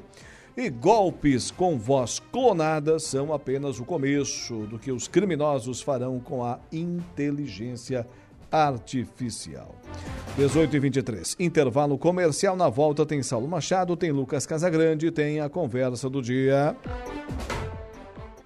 E 0.56 0.68
golpes 0.68 1.50
com 1.50 1.78
voz 1.78 2.20
clonada 2.30 2.98
são 2.98 3.32
apenas 3.32 3.78
o 3.78 3.84
começo 3.84 4.66
do 4.66 4.78
que 4.78 4.92
os 4.92 5.08
criminosos 5.08 5.80
farão 5.80 6.20
com 6.20 6.44
a 6.44 6.58
inteligência 6.70 8.06
artificial. 8.50 9.74
18 10.36 10.76
e 10.76 10.78
23. 10.78 11.36
Intervalo 11.38 11.96
comercial. 11.96 12.54
Na 12.54 12.68
volta 12.68 13.06
tem 13.06 13.22
Saulo 13.22 13.48
Machado, 13.48 13.96
tem 13.96 14.12
Lucas 14.12 14.44
Casagrande, 14.44 15.10
tem 15.10 15.40
a 15.40 15.48
conversa 15.48 16.10
do 16.10 16.20
dia. 16.20 16.76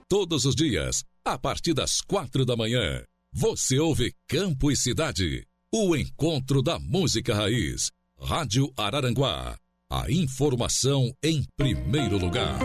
Todos 0.09 0.44
os 0.44 0.55
dias, 0.55 1.03
a 1.24 1.36
partir 1.36 1.74
das 1.74 2.01
quatro 2.01 2.44
da 2.44 2.57
manhã. 2.57 3.03
Você 3.39 3.78
ouve 3.78 4.14
Campo 4.26 4.70
e 4.70 4.76
Cidade, 4.76 5.47
o 5.70 5.95
encontro 5.95 6.62
da 6.62 6.78
música 6.78 7.34
raiz. 7.34 7.91
Rádio 8.18 8.72
Araranguá, 8.74 9.59
a 9.93 10.11
informação 10.11 11.12
em 11.22 11.45
primeiro 11.55 12.16
lugar. 12.16 12.59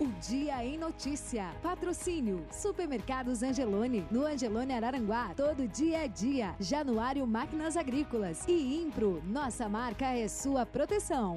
O 0.00 0.06
Dia 0.26 0.64
em 0.64 0.78
Notícia. 0.78 1.54
Patrocínio. 1.62 2.46
Supermercados 2.50 3.42
Angelone. 3.42 4.06
No 4.10 4.24
Angelone 4.24 4.72
Araranguá. 4.72 5.34
Todo 5.36 5.68
dia 5.68 6.06
é 6.06 6.08
dia. 6.08 6.56
Januário 6.58 7.26
Máquinas 7.26 7.76
Agrícolas. 7.76 8.42
E 8.48 8.82
Impro. 8.82 9.22
Nossa 9.26 9.68
marca 9.68 10.06
é 10.06 10.28
sua 10.28 10.64
proteção. 10.64 11.36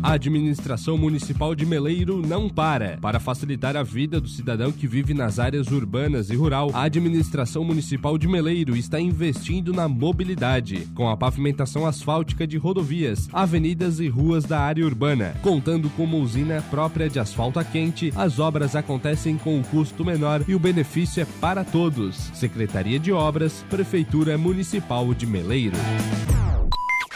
A 0.00 0.12
administração 0.12 0.96
municipal 0.96 1.56
de 1.56 1.66
Meleiro 1.66 2.24
não 2.24 2.48
para. 2.48 2.96
Para 3.00 3.18
facilitar 3.18 3.76
a 3.76 3.82
vida 3.82 4.20
do 4.20 4.28
cidadão 4.28 4.70
que 4.70 4.86
vive 4.86 5.12
nas 5.12 5.40
áreas 5.40 5.72
urbanas 5.72 6.30
e 6.30 6.36
rural, 6.36 6.70
a 6.72 6.82
administração 6.82 7.64
municipal 7.64 8.16
de 8.16 8.28
Meleiro 8.28 8.76
está 8.76 9.00
investindo 9.00 9.72
na 9.72 9.88
mobilidade, 9.88 10.86
com 10.94 11.08
a 11.08 11.16
pavimentação 11.16 11.84
asfáltica 11.84 12.46
de 12.46 12.56
rodovias, 12.56 13.28
avenidas 13.32 13.98
e 13.98 14.06
ruas 14.06 14.44
da 14.44 14.60
área 14.60 14.84
urbana. 14.86 15.34
Contando 15.42 15.90
com 15.90 16.04
uma 16.04 16.16
usina 16.16 16.62
própria 16.70 17.10
de 17.10 17.18
asfalto 17.18 17.58
quente, 17.64 18.12
as 18.14 18.38
obras 18.38 18.76
acontecem 18.76 19.36
com 19.36 19.58
um 19.58 19.62
custo 19.62 20.04
menor 20.04 20.44
e 20.46 20.54
o 20.54 20.60
benefício 20.60 21.22
é 21.22 21.26
para 21.40 21.64
todos. 21.64 22.14
Secretaria 22.34 23.00
de 23.00 23.10
Obras, 23.10 23.64
Prefeitura 23.68 24.38
Municipal 24.38 25.12
de 25.12 25.26
Meleiro. 25.26 25.76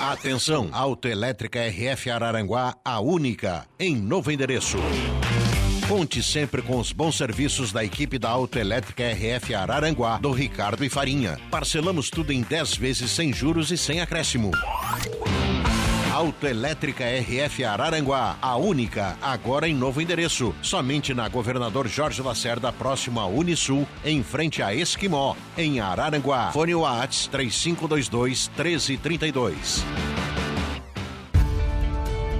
Atenção, 0.02 0.68
Autoelétrica 0.72 1.60
RF 1.60 2.10
Araranguá, 2.10 2.74
a 2.84 2.98
única, 2.98 3.64
em 3.78 3.94
novo 3.94 4.32
endereço. 4.32 4.76
Conte 5.88 6.20
sempre 6.24 6.60
com 6.60 6.80
os 6.80 6.90
bons 6.90 7.16
serviços 7.16 7.70
da 7.70 7.84
equipe 7.84 8.18
da 8.18 8.28
Autoelétrica 8.28 9.04
RF 9.12 9.54
Araranguá, 9.54 10.18
do 10.18 10.32
Ricardo 10.32 10.84
e 10.84 10.88
Farinha. 10.88 11.38
Parcelamos 11.52 12.10
tudo 12.10 12.32
em 12.32 12.42
10 12.42 12.74
vezes 12.74 13.12
sem 13.12 13.32
juros 13.32 13.70
e 13.70 13.78
sem 13.78 14.00
acréscimo. 14.00 14.50
Autoelétrica 16.12 17.04
RF 17.06 17.64
Araranguá, 17.64 18.36
a 18.42 18.54
única, 18.58 19.16
agora 19.22 19.66
em 19.66 19.74
novo 19.74 19.98
endereço. 19.98 20.54
Somente 20.60 21.14
na 21.14 21.26
Governador 21.26 21.88
Jorge 21.88 22.20
Lacerda, 22.20 22.70
próximo 22.70 23.18
a 23.18 23.26
Unisul, 23.26 23.88
em 24.04 24.22
frente 24.22 24.62
a 24.62 24.74
Esquimó, 24.74 25.34
em 25.56 25.80
Araranguá. 25.80 26.52
Fone 26.52 26.74
Whats 26.74 27.28
3522 27.28 28.48
1332. 28.48 29.82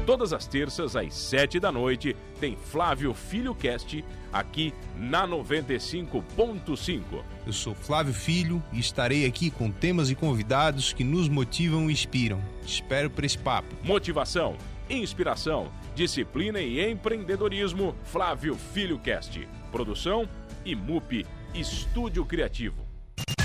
Todas 0.04 0.34
as 0.34 0.46
terças, 0.46 0.94
às 0.94 1.14
sete 1.14 1.58
da 1.58 1.72
noite, 1.72 2.14
tem 2.38 2.54
Flávio 2.54 3.14
Filho 3.14 3.54
Cast 3.54 4.04
aqui 4.32 4.72
na 4.96 5.26
95.5. 5.26 7.02
Eu 7.46 7.52
sou 7.52 7.74
Flávio 7.74 8.14
Filho 8.14 8.62
e 8.72 8.80
estarei 8.80 9.26
aqui 9.26 9.50
com 9.50 9.70
temas 9.70 10.10
e 10.10 10.14
convidados 10.14 10.92
que 10.92 11.04
nos 11.04 11.28
motivam 11.28 11.90
e 11.90 11.92
inspiram. 11.92 12.40
Espero 12.64 13.10
por 13.10 13.24
esse 13.24 13.38
papo. 13.38 13.74
Motivação, 13.82 14.56
inspiração, 14.88 15.70
disciplina 15.94 16.60
e 16.60 16.90
empreendedorismo. 16.90 17.94
Flávio 18.04 18.56
Filho 18.56 18.98
Cast. 18.98 19.46
Produção 19.70 20.28
e 20.64 20.74
MUP 20.74 21.26
Estúdio 21.54 22.24
Criativo. 22.24 22.82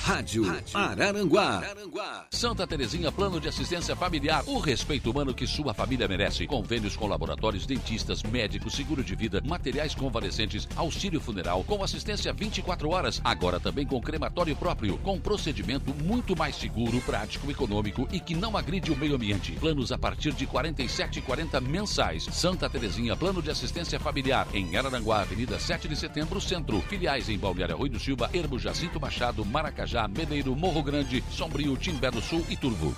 Rádio, 0.07 0.47
Rádio 0.47 0.77
Araranguá. 0.77 1.57
Araranguá. 1.57 2.27
Santa 2.31 2.65
Terezinha 2.65 3.11
Plano 3.11 3.41
de 3.41 3.49
Assistência 3.49 3.93
Familiar. 3.93 4.41
O 4.47 4.57
respeito 4.57 5.11
humano 5.11 5.33
que 5.33 5.45
sua 5.45 5.73
família 5.73 6.07
merece. 6.07 6.47
Convênios 6.47 6.95
com 6.95 7.07
laboratórios, 7.07 7.65
dentistas, 7.65 8.23
médicos, 8.23 8.73
seguro 8.73 9.03
de 9.03 9.13
vida, 9.15 9.41
materiais 9.45 9.93
convalescentes, 9.93 10.65
auxílio 10.77 11.19
funeral, 11.19 11.61
com 11.65 11.83
assistência 11.83 12.31
24 12.31 12.89
horas. 12.89 13.19
Agora 13.21 13.59
também 13.59 13.85
com 13.85 13.99
crematório 13.99 14.55
próprio, 14.55 14.97
com 14.99 15.19
procedimento 15.19 15.93
muito 15.93 16.37
mais 16.37 16.55
seguro, 16.55 17.01
prático, 17.01 17.51
econômico 17.51 18.07
e 18.09 18.21
que 18.21 18.33
não 18.33 18.55
agride 18.55 18.93
o 18.93 18.97
meio 18.97 19.15
ambiente. 19.15 19.51
Planos 19.59 19.91
a 19.91 19.97
partir 19.97 20.31
de 20.31 20.47
47,40 20.47 21.59
mensais. 21.59 22.23
Santa 22.31 22.69
Terezinha 22.69 23.17
Plano 23.17 23.41
de 23.41 23.51
Assistência 23.51 23.99
Familiar. 23.99 24.47
Em 24.53 24.77
Araranguá, 24.77 25.19
Avenida 25.19 25.59
7 25.59 25.85
de 25.85 25.97
Setembro, 25.97 26.39
Centro. 26.39 26.79
Filiais 26.83 27.27
em 27.27 27.37
Balneário 27.37 27.75
Rui 27.75 27.89
do 27.89 27.99
Silva, 27.99 28.29
Ermo 28.33 28.57
Jacinto 28.57 29.01
Machado, 29.01 29.43
Maracajá. 29.43 29.96
Guarujá, 29.97 30.07
Meneiro, 30.07 30.55
Morro 30.55 30.83
Grande, 30.83 31.23
Sombrio, 31.31 31.75
Timbé 31.75 32.11
do 32.11 32.21
Sul 32.21 32.45
e 32.49 32.55
Turvo. 32.55 32.95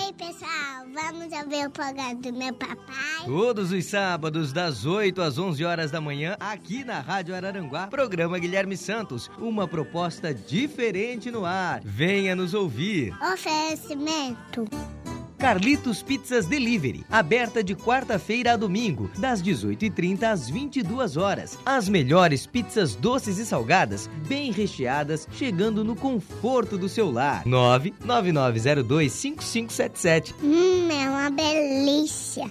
Ei, 0.00 0.12
pessoal, 0.12 0.86
vamos 0.94 1.32
ouvir 1.32 1.66
o 1.66 1.70
programa 1.70 2.14
do 2.14 2.32
meu 2.32 2.54
papai? 2.54 3.24
Todos 3.26 3.72
os 3.72 3.84
sábados, 3.84 4.52
das 4.52 4.86
8 4.86 5.20
às 5.20 5.36
11 5.36 5.64
horas 5.64 5.90
da 5.90 6.00
manhã, 6.00 6.36
aqui 6.38 6.84
na 6.84 7.00
Rádio 7.00 7.34
Araranguá, 7.34 7.88
programa 7.88 8.38
Guilherme 8.38 8.76
Santos, 8.76 9.28
uma 9.38 9.66
proposta 9.66 10.32
diferente 10.32 11.30
no 11.30 11.44
ar. 11.44 11.80
Venha 11.82 12.36
nos 12.36 12.54
ouvir. 12.54 13.12
Oferecimento. 13.32 14.64
Carlitos 15.38 16.02
Pizzas 16.02 16.46
Delivery, 16.46 17.06
aberta 17.08 17.62
de 17.62 17.76
quarta-feira 17.76 18.54
a 18.54 18.56
domingo, 18.56 19.08
das 19.16 19.40
18h30 19.40 20.24
às 20.24 20.50
22 20.50 21.16
horas. 21.16 21.56
As 21.64 21.88
melhores 21.88 22.44
pizzas 22.44 22.96
doces 22.96 23.38
e 23.38 23.46
salgadas, 23.46 24.10
bem 24.26 24.50
recheadas, 24.50 25.28
chegando 25.32 25.84
no 25.84 25.94
conforto 25.94 26.76
do 26.76 26.88
seu 26.88 27.08
lar. 27.10 27.44
999025577. 27.44 30.34
Hum, 30.42 30.88
é 30.90 31.08
uma 31.08 31.30
delícia. 31.30 32.50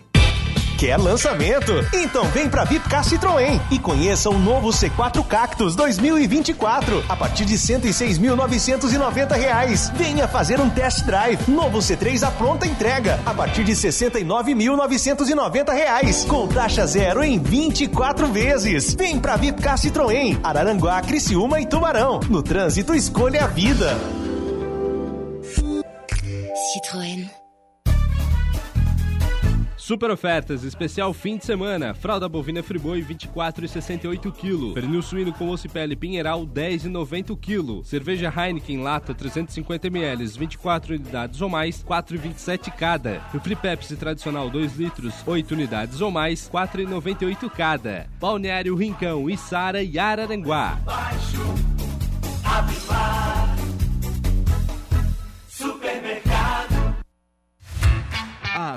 Quer 0.77 0.97
lançamento? 0.97 1.73
Então 1.91 2.25
vem 2.25 2.47
pra 2.47 2.63
Vipcar 2.63 3.03
Citroën 3.03 3.59
e 3.71 3.79
conheça 3.79 4.29
o 4.29 4.37
novo 4.37 4.69
C4 4.69 5.25
Cactus 5.25 5.75
2024 5.75 7.03
a 7.09 7.15
partir 7.15 7.45
de 7.45 7.53
R$ 7.53 7.59
106.990. 7.59 9.93
Venha 9.95 10.27
fazer 10.27 10.61
um 10.61 10.69
test 10.69 11.03
drive. 11.03 11.39
Novo 11.47 11.79
C3 11.79 12.21
à 12.21 12.29
pronta 12.29 12.67
entrega 12.67 13.19
a 13.25 13.33
partir 13.33 13.63
de 13.63 13.71
R$ 13.71 13.77
69.990 13.79 16.27
com 16.27 16.47
taxa 16.47 16.85
zero 16.85 17.23
em 17.23 17.39
24 17.39 18.27
vezes. 18.27 18.93
Vem 18.93 19.19
pra 19.19 19.35
Vipcar 19.35 19.79
Citroën, 19.79 20.39
Araranguá, 20.43 21.01
Criciúma 21.01 21.59
e 21.59 21.65
Tubarão. 21.65 22.19
No 22.29 22.43
trânsito 22.43 22.93
escolha 22.93 23.45
a 23.45 23.47
vida. 23.47 23.97
Citroën. 26.71 27.46
Super 29.87 30.11
ofertas, 30.11 30.65
especial 30.65 31.13
fim 31.13 31.37
de 31.37 31.45
semana. 31.45 31.93
Fralda 31.93 32.27
bovina 32.27 32.61
Friboi 32.61 33.01
24,68 33.01 34.33
kg. 34.33 34.73
Pernil 34.73 35.01
suíno 35.01 35.31
com 35.31 35.47
osso 35.47 35.67
e 35.67 35.69
pele 35.69 35.95
Pinheiral 35.95 36.45
10,90 36.45 37.37
kg. 37.39 37.87
Cerveja 37.87 38.29
Heineken 38.29 38.83
lata 38.83 39.13
350 39.13 39.87
ml, 39.87 40.27
24 40.27 40.93
unidades 40.93 41.39
ou 41.39 41.47
mais, 41.47 41.81
4,27 41.85 42.69
cada. 42.75 43.21
Refri 43.31 43.55
Pepsi 43.55 43.95
tradicional 43.95 44.49
2 44.49 44.75
litros, 44.75 45.25
8 45.25 45.53
unidades 45.53 46.01
ou 46.01 46.11
mais, 46.11 46.49
4,98 46.49 47.49
cada. 47.49 48.09
Balneário 48.19 48.75
Rincão, 48.75 49.29
Içara 49.29 49.81
e 49.81 49.97
Araranguá. 49.97 50.77
Baixo, 50.83 51.46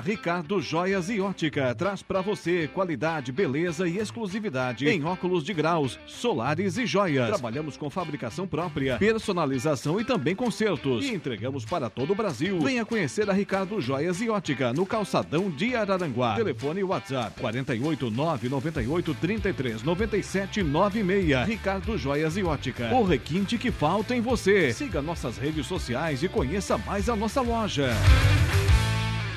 Ricardo 0.03 0.59
Joias 0.59 1.09
e 1.09 1.21
Ótica 1.21 1.73
traz 1.75 2.01
para 2.01 2.21
você 2.21 2.67
qualidade, 2.73 3.31
beleza 3.31 3.87
e 3.87 3.97
exclusividade 3.97 4.87
em 4.87 5.03
óculos 5.03 5.43
de 5.43 5.53
graus, 5.53 5.99
solares 6.07 6.77
e 6.77 6.85
joias. 6.85 7.27
Trabalhamos 7.27 7.77
com 7.77 7.89
fabricação 7.89 8.47
própria, 8.47 8.97
personalização 8.97 9.99
e 10.01 10.05
também 10.05 10.35
consertos. 10.35 11.05
E 11.05 11.13
entregamos 11.13 11.65
para 11.65 11.89
todo 11.89 12.13
o 12.13 12.15
Brasil. 12.15 12.59
Venha 12.59 12.85
conhecer 12.85 13.29
a 13.29 13.33
Ricardo 13.33 13.79
Joias 13.79 14.19
e 14.21 14.29
Ótica 14.29 14.73
no 14.73 14.85
calçadão 14.85 15.49
de 15.49 15.75
Araranguá. 15.75 16.35
Telefone 16.35 16.83
WhatsApp 16.83 17.39
48 17.39 18.09
998 18.09 19.13
33 19.15 19.83
97 19.83 20.63
96. 20.63 21.47
Ricardo 21.47 21.97
Joias 21.97 22.37
e 22.37 22.43
Ótica. 22.43 22.93
O 22.93 23.03
requinte 23.03 23.57
que 23.57 23.71
falta 23.71 24.15
em 24.15 24.21
você. 24.21 24.73
Siga 24.73 25.01
nossas 25.01 25.37
redes 25.37 25.67
sociais 25.67 26.23
e 26.23 26.27
conheça 26.27 26.77
mais 26.77 27.07
a 27.07 27.15
nossa 27.15 27.41
loja. 27.41 27.91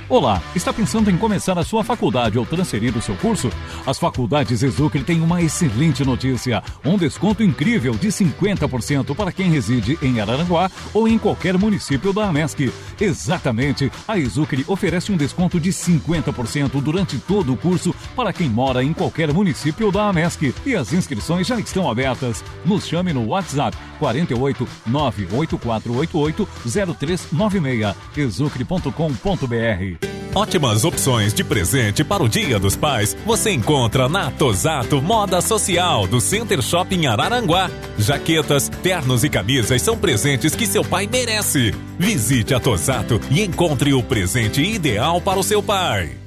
Olá, 0.06 0.42
está 0.54 0.70
pensando 0.70 1.10
em 1.10 1.16
começar 1.16 1.58
a 1.58 1.64
sua 1.64 1.82
faculdade 1.82 2.38
ou 2.38 2.44
transferir 2.44 2.94
o 2.94 3.00
seu 3.00 3.16
curso? 3.16 3.50
As 3.86 3.98
faculdades 3.98 4.62
Exucre 4.62 5.02
têm 5.02 5.22
uma 5.22 5.40
excelente 5.40 6.04
notícia: 6.04 6.62
um 6.84 6.98
desconto 6.98 7.42
incrível 7.42 7.94
de 7.94 8.08
50% 8.08 9.14
para 9.14 9.32
quem 9.32 9.50
reside 9.50 9.98
em 10.02 10.20
Araranguá 10.20 10.70
ou 10.92 11.08
em 11.08 11.16
qualquer 11.18 11.56
município 11.56 12.12
da 12.12 12.26
AMESC. 12.26 12.70
Exatamente, 13.00 13.90
a 14.06 14.18
Exucre 14.18 14.62
oferece 14.68 15.10
um 15.10 15.16
desconto 15.16 15.58
de 15.58 15.70
50% 15.70 16.82
durante 16.82 17.16
todo 17.18 17.54
o 17.54 17.56
curso 17.56 17.94
para 18.14 18.30
quem 18.30 18.50
mora 18.50 18.84
em 18.84 18.92
qualquer 18.92 19.32
município 19.32 19.90
da 19.90 20.08
AMESC. 20.08 20.54
E 20.66 20.76
as 20.76 20.92
inscrições 20.92 21.46
já 21.46 21.58
estão 21.58 21.90
abertas. 21.90 22.44
Nos 22.66 22.86
chame 22.86 23.14
no 23.14 23.28
WhatsApp 23.28 23.74
48 23.98 24.68
98488 24.86 26.46
0396 26.66 27.96
exucre.com.br 28.16 29.93
Ótimas 30.34 30.84
opções 30.84 31.32
de 31.32 31.44
presente 31.44 32.02
para 32.02 32.22
o 32.22 32.28
Dia 32.28 32.58
dos 32.58 32.74
Pais 32.74 33.16
você 33.24 33.52
encontra 33.52 34.08
na 34.08 34.32
Tosato 34.32 35.00
Moda 35.00 35.40
Social 35.40 36.08
do 36.08 36.20
Center 36.20 36.60
Shopping 36.60 37.06
Araranguá. 37.06 37.70
Jaquetas, 37.96 38.68
ternos 38.82 39.22
e 39.22 39.30
camisas 39.30 39.80
são 39.80 39.96
presentes 39.96 40.56
que 40.56 40.66
seu 40.66 40.84
pai 40.84 41.06
merece. 41.06 41.72
Visite 41.96 42.52
a 42.52 42.58
Tosato 42.58 43.20
e 43.30 43.42
encontre 43.42 43.94
o 43.94 44.02
presente 44.02 44.60
ideal 44.60 45.20
para 45.20 45.38
o 45.38 45.44
seu 45.44 45.62
pai. 45.62 46.23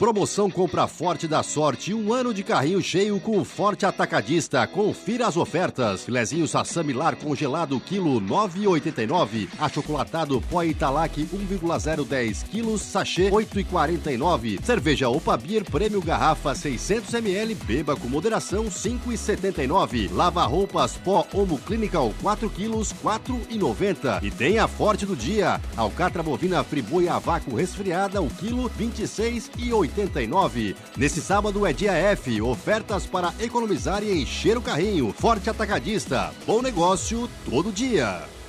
Promoção 0.00 0.50
Compra 0.50 0.86
Forte 0.86 1.28
da 1.28 1.42
Sorte, 1.42 1.92
um 1.92 2.14
ano 2.14 2.32
de 2.32 2.42
carrinho 2.42 2.80
cheio 2.80 3.20
com 3.20 3.38
o 3.38 3.44
Forte 3.44 3.84
Atacadista. 3.84 4.66
Confira 4.66 5.26
as 5.26 5.36
ofertas. 5.36 6.04
Filezinho 6.04 6.48
Sassamilar 6.48 7.16
congelado, 7.16 7.78
quilo 7.78 8.18
9,89. 8.18 9.46
Achocolatado 9.60 10.40
Pó 10.40 10.64
Italac 10.64 11.28
1,010 11.30 12.44
quilos, 12.44 12.80
sachê 12.80 13.30
8,49. 13.30 14.64
Cerveja 14.64 15.10
Opa 15.10 15.36
Beer 15.36 15.70
Prêmio 15.70 16.00
Garrafa 16.00 16.54
600 16.54 17.12
ml, 17.12 17.54
beba 17.54 17.94
com 17.94 18.08
moderação 18.08 18.70
5,79. 18.70 20.10
Lava 20.10 20.46
roupas 20.46 20.96
Pó 20.96 21.26
Homo 21.34 21.58
Clinical 21.58 22.14
4 22.22 22.48
quilos, 22.48 22.94
4,90. 23.04 24.22
E 24.22 24.30
tem 24.30 24.58
a 24.58 24.66
Forte 24.66 25.04
do 25.04 25.14
dia. 25.14 25.60
Alcatra 25.76 26.22
bovina 26.22 26.64
Friboi 26.64 27.06
a 27.06 27.18
vácuo 27.18 27.54
resfriada, 27.54 28.22
o 28.22 28.30
quilo 28.30 28.70
26,80. 28.70 29.89
89. 29.90 30.76
Nesse 30.96 31.20
sábado 31.20 31.66
é 31.66 31.72
dia 31.72 31.92
F, 31.92 32.40
ofertas 32.40 33.06
para 33.06 33.34
economizar 33.40 34.02
e 34.02 34.22
encher 34.22 34.56
o 34.56 34.62
carrinho. 34.62 35.12
Forte 35.12 35.50
Atacadista, 35.50 36.32
bom 36.46 36.62
negócio 36.62 37.28
todo 37.44 37.72
dia. 37.72 38.39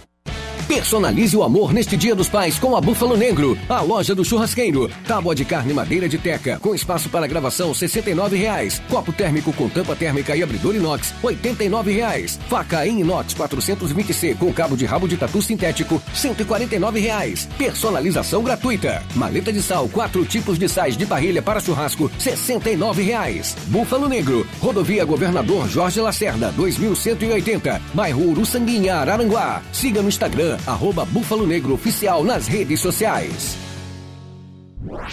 Personalize 0.71 1.35
o 1.35 1.43
amor 1.43 1.73
neste 1.73 1.97
Dia 1.97 2.15
dos 2.15 2.29
Pais 2.29 2.57
com 2.57 2.77
a 2.77 2.79
Búfalo 2.79 3.17
Negro, 3.17 3.57
a 3.67 3.81
loja 3.81 4.15
do 4.15 4.23
churrasqueiro. 4.23 4.89
Tábua 5.05 5.35
de 5.35 5.43
carne 5.43 5.73
madeira 5.73 6.07
de 6.07 6.17
teca, 6.17 6.57
com 6.61 6.73
espaço 6.73 7.09
para 7.09 7.27
gravação 7.27 7.73
R$ 7.73 7.75
69,00. 7.75 8.81
Copo 8.89 9.11
térmico 9.11 9.51
com 9.51 9.67
tampa 9.67 9.97
térmica 9.97 10.33
e 10.33 10.41
abridor 10.41 10.73
inox, 10.73 11.13
R$ 11.21 11.35
89,00. 11.35 12.39
Faca 12.47 12.87
em 12.87 13.01
inox 13.01 13.33
420C 13.33 14.37
com 14.37 14.53
cabo 14.53 14.77
de 14.77 14.85
rabo 14.85 15.09
de 15.09 15.17
tatu 15.17 15.41
sintético, 15.41 15.95
R$ 15.95 16.13
149,00. 16.13 17.49
Personalização 17.57 18.41
gratuita. 18.41 19.03
Maleta 19.13 19.51
de 19.51 19.61
sal, 19.61 19.89
quatro 19.89 20.23
tipos 20.23 20.57
de 20.57 20.69
sais 20.69 20.95
de 20.95 21.05
parrilha 21.05 21.41
para 21.41 21.59
churrasco, 21.59 22.05
R$ 22.05 22.31
69,00. 22.31 23.57
Búfalo 23.67 24.07
Negro, 24.07 24.47
rodovia 24.61 25.03
Governador 25.03 25.67
Jorge 25.67 25.99
Lacerda, 25.99 26.49
2180, 26.53 27.81
bairro 27.93 28.29
Uruçanguinha, 28.29 28.95
Araranguá. 28.95 29.61
Siga 29.73 30.01
no 30.01 30.07
Instagram, 30.07 30.60
arroba 30.65 31.05
Búfalo 31.05 31.45
Negro 31.47 31.73
Oficial 31.73 32.23
nas 32.23 32.47
redes 32.47 32.79
sociais. 32.79 33.57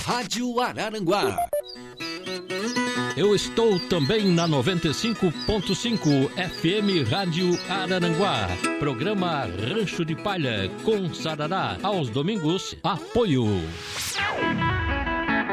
Rádio 0.04 0.60
Araranguá. 0.60 1.36
Eu 3.16 3.34
estou 3.34 3.80
também 3.88 4.28
na 4.28 4.46
95.5 4.46 6.28
FM 6.30 7.10
Rádio 7.10 7.58
Araranguá. 7.68 8.48
Programa 8.78 9.44
Rancho 9.44 10.04
de 10.04 10.14
Palha 10.14 10.70
com 10.84 11.12
Sarará. 11.12 11.76
Aos 11.82 12.08
domingos, 12.10 12.76
apoio. 12.82 13.46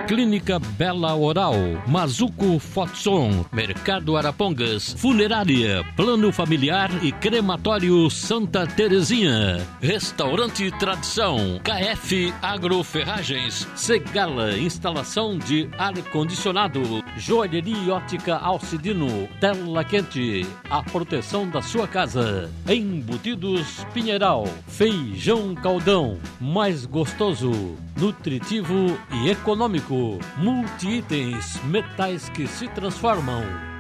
Clínica 0.08 0.60
Bela 0.60 1.16
Oral, 1.16 1.56
Mazuco 1.88 2.60
Fotson, 2.60 3.44
Mercado 3.52 4.16
Arapongas, 4.16 4.94
Funerária, 4.94 5.84
Plano 5.96 6.32
Familiar 6.32 6.92
e 7.04 7.12
Crematório 7.12 8.08
Santa 8.12 8.68
Terezinha, 8.68 9.66
Restaurante 9.82 10.70
Tradição, 10.78 11.60
KF 11.64 12.32
Agroferragens, 12.40 13.68
Segala, 13.76 14.56
instalação 14.60 15.40
de 15.40 15.68
ar-condicionado, 15.76 17.04
Joalheria 17.18 17.96
Ótica 17.96 18.38
Alcidino, 18.38 19.28
Tela 19.40 19.84
Quente, 19.84 20.46
a 20.70 20.84
proteção 20.84 21.50
da 21.50 21.64
sua 21.64 21.88
casa, 21.88 22.52
Embutidos 22.70 23.84
Pinheiral, 23.92 24.48
Feijão 24.68 25.56
Caldão, 25.56 26.20
mais 26.40 26.86
gostoso, 26.86 27.76
nutritivo 27.98 28.96
e 29.12 29.30
econômico. 29.32 29.95
Multi-itens, 30.38 31.62
metais 31.64 32.30
que 32.30 32.48
se 32.48 32.68
transformam. 32.70 33.75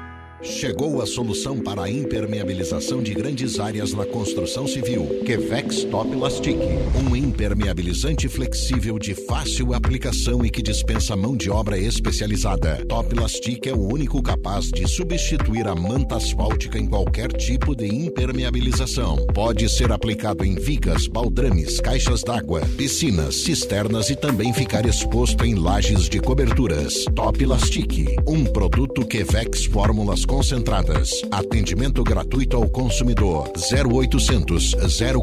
Chegou 0.46 1.02
a 1.02 1.08
solução 1.08 1.60
para 1.60 1.84
a 1.84 1.90
impermeabilização 1.90 3.02
de 3.02 3.16
grandes 3.16 3.60
áreas 3.60 3.94
na 3.94 4.06
construção 4.06 4.68
civil. 4.68 5.08
Quevex 5.26 5.86
Top 5.86 6.16
Lastic. 6.16 6.56
Um 6.96 7.16
impermeabilizante 7.16 8.30
flexível 8.30 9.00
de 9.00 9.16
fácil 9.16 9.74
aplicação 9.74 10.46
e 10.46 10.52
que 10.52 10.62
dispensa 10.62 11.16
mão 11.16 11.36
de 11.36 11.50
obra 11.50 11.80
especializada. 11.80 12.86
Top 12.88 13.14
Lastic 13.16 13.66
é 13.66 13.74
o 13.74 13.92
único 13.92 14.22
capaz 14.22 14.70
de 14.70 14.88
substituir 14.88 15.68
a 15.68 15.74
manta 15.74 16.18
asfáltica 16.18 16.78
em 16.78 16.86
qualquer 16.86 17.32
tipo 17.34 17.76
de 17.76 17.88
impermeabilização. 17.88 19.18
Pode 19.34 19.68
ser 19.68 19.92
aplicado 19.92 20.46
em 20.46 20.54
vigas, 20.54 21.08
baldrames, 21.08 21.82
caixas 21.82 22.24
d'água, 22.24 22.62
piscinas, 22.78 23.36
cisternas 23.36 24.12
e 24.12 24.16
também 24.16 24.54
ficar 24.54 24.86
exposto 24.86 25.44
em 25.44 25.56
lajes 25.56 26.08
de 26.08 26.20
coberturas. 26.20 27.06
Top 27.16 27.44
Lastic. 27.44 28.16
Um 28.28 28.46
produto 28.46 29.06
Quevex 29.06 29.66
Fórmulas 29.66 30.24
concentradas. 30.36 31.22
Atendimento 31.32 32.04
gratuito 32.04 32.58
ao 32.58 32.68
consumidor. 32.68 33.50
0800 33.56 34.76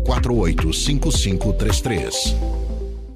048 0.02 0.72
5533. 0.72 2.34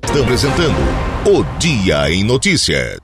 Estamos 0.04 0.22
apresentando 0.22 0.76
o 1.24 1.58
Dia 1.58 2.10
em 2.10 2.22
Notícia. 2.22 2.98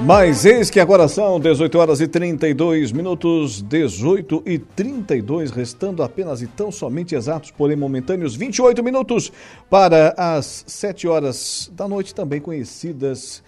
Mas 0.00 0.46
eis 0.46 0.70
que 0.70 0.80
agora 0.80 1.08
são 1.08 1.38
18 1.38 1.78
horas 1.78 2.00
e 2.00 2.08
32 2.08 2.90
minutos, 2.90 3.60
18 3.60 4.42
e 4.46 4.58
32, 4.58 5.50
restando 5.50 6.02
apenas 6.02 6.40
e 6.40 6.46
tão 6.46 6.70
somente 6.72 7.14
exatos, 7.14 7.50
porém 7.50 7.76
momentâneos, 7.76 8.34
28 8.34 8.82
minutos 8.82 9.30
para 9.68 10.14
as 10.16 10.64
7 10.66 11.06
horas 11.06 11.70
da 11.74 11.86
noite, 11.86 12.14
também 12.14 12.40
conhecidas 12.40 13.42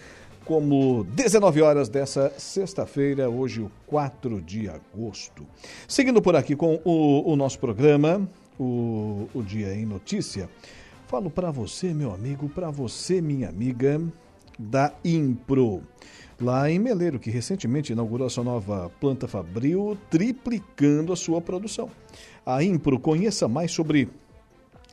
como 0.46 1.02
19 1.02 1.60
horas 1.60 1.88
dessa 1.88 2.32
sexta-feira, 2.38 3.28
hoje 3.28 3.60
o 3.60 3.70
4 3.88 4.40
de 4.40 4.68
agosto. 4.68 5.44
Seguindo 5.88 6.22
por 6.22 6.36
aqui 6.36 6.54
com 6.54 6.80
o, 6.84 7.32
o 7.32 7.34
nosso 7.34 7.58
programa, 7.58 8.26
o, 8.58 9.28
o 9.34 9.42
Dia 9.42 9.74
em 9.74 9.84
Notícia, 9.84 10.48
falo 11.08 11.28
para 11.28 11.50
você, 11.50 11.92
meu 11.92 12.14
amigo, 12.14 12.48
para 12.48 12.70
você, 12.70 13.20
minha 13.20 13.48
amiga, 13.48 14.00
da 14.56 14.94
Impro. 15.04 15.82
Lá 16.40 16.70
em 16.70 16.78
Meleiro, 16.78 17.18
que 17.18 17.28
recentemente 17.28 17.92
inaugurou 17.92 18.28
a 18.28 18.30
sua 18.30 18.44
nova 18.44 18.88
planta 19.00 19.26
fabril, 19.26 19.98
triplicando 20.08 21.12
a 21.12 21.16
sua 21.16 21.40
produção. 21.40 21.90
A 22.44 22.62
Impro, 22.62 23.00
conheça 23.00 23.48
mais 23.48 23.72
sobre 23.72 24.08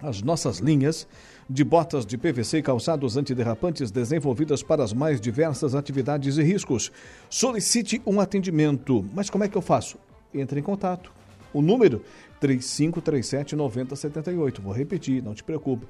as 0.02 0.24
nossas 0.24 0.58
linhas 0.58 1.08
de 1.50 1.64
botas 1.64 2.06
de 2.06 2.18
PVC 2.18 2.60
e 2.60 2.64
calçados 2.64 3.18
antiderrapantes 3.18 3.92
desenvolvidas 3.92 4.64
para 4.64 4.84
as 4.84 4.94
mais 4.94 5.20
diversas 5.20 5.76
atividades 5.76 6.38
e 6.38 6.44
riscos. 6.44 6.92
Solicite 7.30 8.02
um 8.06 8.20
atendimento. 8.20 9.06
Mas 9.14 9.30
como 9.30 9.44
é 9.44 9.48
que 9.48 9.58
eu 9.58 9.62
faço? 9.62 9.98
Entre 10.34 10.60
em 10.60 10.64
contato. 10.64 11.12
O 11.54 11.62
número 11.62 12.02
3537 12.40 13.56
9078. 13.56 14.62
Vou 14.62 14.74
repetir, 14.74 15.24
não 15.24 15.34
te 15.34 15.44
preocupe. 15.44 15.86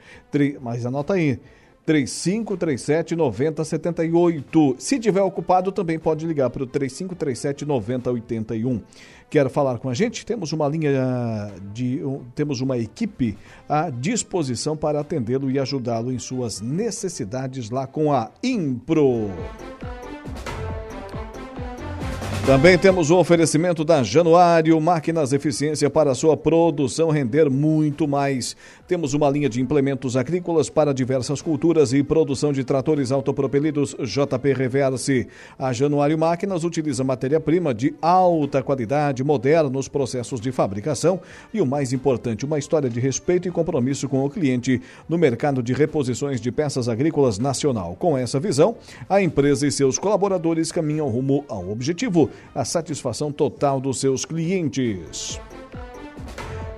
Mas 0.62 0.86
anota 0.86 1.14
aí. 1.14 1.39
3537 1.86 3.16
9078. 3.16 4.75
Se 4.80 5.00
tiver 5.00 5.21
ocupado, 5.21 5.71
também 5.71 6.00
pode 6.00 6.25
ligar 6.25 6.50
para 6.50 6.63
o 6.63 6.67
3537 6.67 7.66
9081. 7.66 8.82
Quer 9.34 9.50
falar 9.50 9.80
com 9.80 9.89
a 9.89 9.96
gente? 9.96 10.24
Temos 10.24 10.54
uma 10.54 10.68
linha 10.68 11.51
de. 11.74 12.00
temos 12.36 12.62
uma 12.62 12.78
equipe 12.78 13.36
à 13.68 13.89
disposição 13.89 14.78
para 14.78 15.00
atendê-lo 15.00 15.50
e 15.50 15.58
ajudá-lo 15.58 16.12
em 16.12 16.20
suas 16.20 16.62
necessidades 16.62 17.72
lá 17.72 17.88
com 17.88 18.14
a 18.14 18.30
Impro. 18.43 19.32
Também 22.46 22.78
temos 22.78 23.10
o 23.10 23.18
oferecimento 23.18 23.84
da 23.84 24.04
Januário, 24.04 24.80
máquinas 24.80 25.32
eficiência 25.32 25.89
para 25.89 26.14
sua 26.14 26.36
produção 26.36 27.10
render 27.10 27.50
muito 27.50 28.05
mais. 28.05 28.55
Temos 28.86 29.14
uma 29.14 29.30
linha 29.30 29.47
de 29.47 29.62
implementos 29.62 30.18
agrícolas 30.18 30.70
para 30.70 30.93
diversas 30.93 31.42
culturas 31.42 31.93
e 31.93 32.04
produção 32.04 32.51
de 32.51 32.66
tratores 32.66 33.14
autopropelidos 33.14 33.96
JP 33.97 34.51
Reverse. 34.54 35.26
A 35.58 35.72
Januário 35.72 36.18
Máquinas 36.18 36.66
utiliza 36.66 37.01
matéria-prima 37.01 37.74
de 37.74 37.96
alta 38.01 38.62
qualidade, 38.62 39.24
moderna 39.24 39.70
nos 39.70 39.88
processos 39.88 40.42
de 40.42 40.51
fabricação 40.51 41.22
e 41.54 41.62
o 41.62 41.66
mais 41.66 41.93
importante, 41.93 42.46
uma 42.46 42.60
história 42.60 42.89
de 42.89 43.00
respeito 43.00 43.47
e 43.47 43.51
compromisso 43.51 44.10
com 44.10 44.26
o 44.26 44.30
cliente 44.30 44.82
no 45.08 45.18
mercado 45.18 45.64
de 45.64 45.72
reposições 45.72 46.42
de 46.42 46.51
peças 46.51 46.89
agrícolas 46.89 47.39
nacional. 47.39 47.96
Com 47.97 48.18
essa 48.18 48.38
visão, 48.38 48.76
a 49.08 49.22
empresa 49.22 49.66
e 49.66 49.72
seus 49.72 49.97
colaboradores 49.97 50.74
caminham 50.74 51.08
rumo 51.08 51.46
ao 51.47 51.70
objetivo 51.70 52.30
a 52.54 52.66
satisfação 52.66 53.32
total 53.32 53.80
dos 53.80 54.01
seus 54.01 54.26
clientes. 54.26 55.39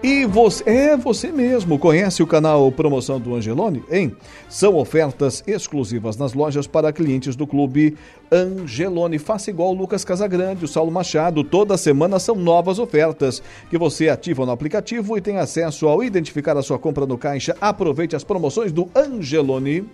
E 0.07 0.23
você, 0.23 0.63
é 0.69 0.95
você 0.95 1.31
mesmo, 1.31 1.79
conhece 1.79 2.21
o 2.21 2.27
canal 2.27 2.71
Promoção 2.71 3.19
do 3.19 3.33
Angelone? 3.33 3.83
Hein? 3.89 4.15
São 4.47 4.75
ofertas 4.75 5.43
exclusivas 5.47 6.15
nas 6.15 6.35
lojas 6.35 6.67
para 6.67 6.93
clientes 6.93 7.35
do 7.35 7.47
clube 7.47 7.97
Angelone. 8.31 9.17
Faça 9.17 9.49
igual 9.49 9.71
o 9.71 9.73
Lucas 9.73 10.05
Casagrande, 10.05 10.63
o 10.63 10.67
Saulo 10.67 10.91
Machado. 10.91 11.43
Toda 11.43 11.75
semana 11.75 12.19
são 12.19 12.35
novas 12.35 12.77
ofertas 12.77 13.41
que 13.67 13.79
você 13.79 14.07
ativa 14.07 14.45
no 14.45 14.51
aplicativo 14.51 15.17
e 15.17 15.21
tem 15.21 15.39
acesso 15.39 15.87
ao 15.87 16.03
identificar 16.03 16.55
a 16.55 16.61
sua 16.61 16.77
compra 16.77 17.07
no 17.07 17.17
caixa. 17.17 17.57
Aproveite 17.59 18.15
as 18.15 18.23
promoções 18.23 18.71
do 18.71 18.87
Angelone. 18.95 19.89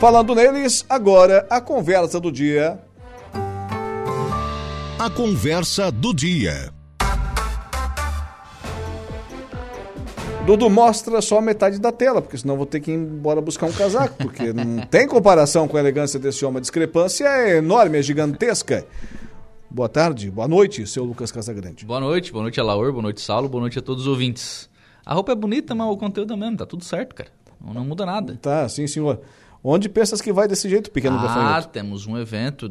Falando 0.00 0.34
neles, 0.34 0.86
agora 0.88 1.46
a 1.50 1.60
conversa 1.60 2.18
do 2.18 2.32
dia 2.32 2.80
a 4.98 5.10
conversa 5.10 5.92
do 5.92 6.12
dia. 6.14 6.77
Dudu 10.48 10.70
mostra 10.70 11.20
só 11.20 11.42
metade 11.42 11.78
da 11.78 11.92
tela, 11.92 12.22
porque 12.22 12.38
senão 12.38 12.56
vou 12.56 12.64
ter 12.64 12.80
que 12.80 12.90
ir 12.90 12.94
embora 12.94 13.38
buscar 13.38 13.66
um 13.66 13.72
casaco, 13.72 14.16
porque 14.16 14.50
não 14.54 14.78
tem 14.86 15.06
comparação 15.06 15.68
com 15.68 15.76
a 15.76 15.80
elegância 15.80 16.18
desse 16.18 16.42
homem. 16.42 16.56
A 16.56 16.60
discrepância 16.62 17.26
é 17.26 17.58
enorme, 17.58 17.98
é 17.98 18.02
gigantesca. 18.02 18.86
Boa 19.68 19.90
tarde, 19.90 20.30
boa 20.30 20.48
noite, 20.48 20.86
seu 20.86 21.04
Lucas 21.04 21.30
Casagrande. 21.30 21.84
Boa 21.84 22.00
noite, 22.00 22.32
boa 22.32 22.40
noite 22.44 22.58
a 22.58 22.64
Laur, 22.64 22.90
boa 22.92 23.02
noite 23.02 23.20
Saulo, 23.20 23.46
boa 23.46 23.60
noite 23.60 23.78
a 23.78 23.82
todos 23.82 24.04
os 24.04 24.08
ouvintes. 24.08 24.70
A 25.04 25.12
roupa 25.12 25.32
é 25.32 25.34
bonita, 25.34 25.74
mas 25.74 25.86
o 25.86 25.98
conteúdo 25.98 26.32
é 26.32 26.36
mesmo, 26.38 26.56
tá 26.56 26.64
tudo 26.64 26.82
certo, 26.82 27.14
cara. 27.14 27.30
Não, 27.60 27.74
não 27.74 27.84
muda 27.84 28.06
nada. 28.06 28.38
Tá, 28.40 28.66
sim, 28.70 28.86
senhor. 28.86 29.20
Onde 29.62 29.88
pensas 29.88 30.20
que 30.20 30.32
vai 30.32 30.46
desse 30.46 30.68
jeito, 30.68 30.90
pequeno 30.90 31.18
ah, 31.18 31.22
gafanhoto? 31.22 31.68
temos 31.68 32.06
um 32.06 32.16
evento 32.16 32.70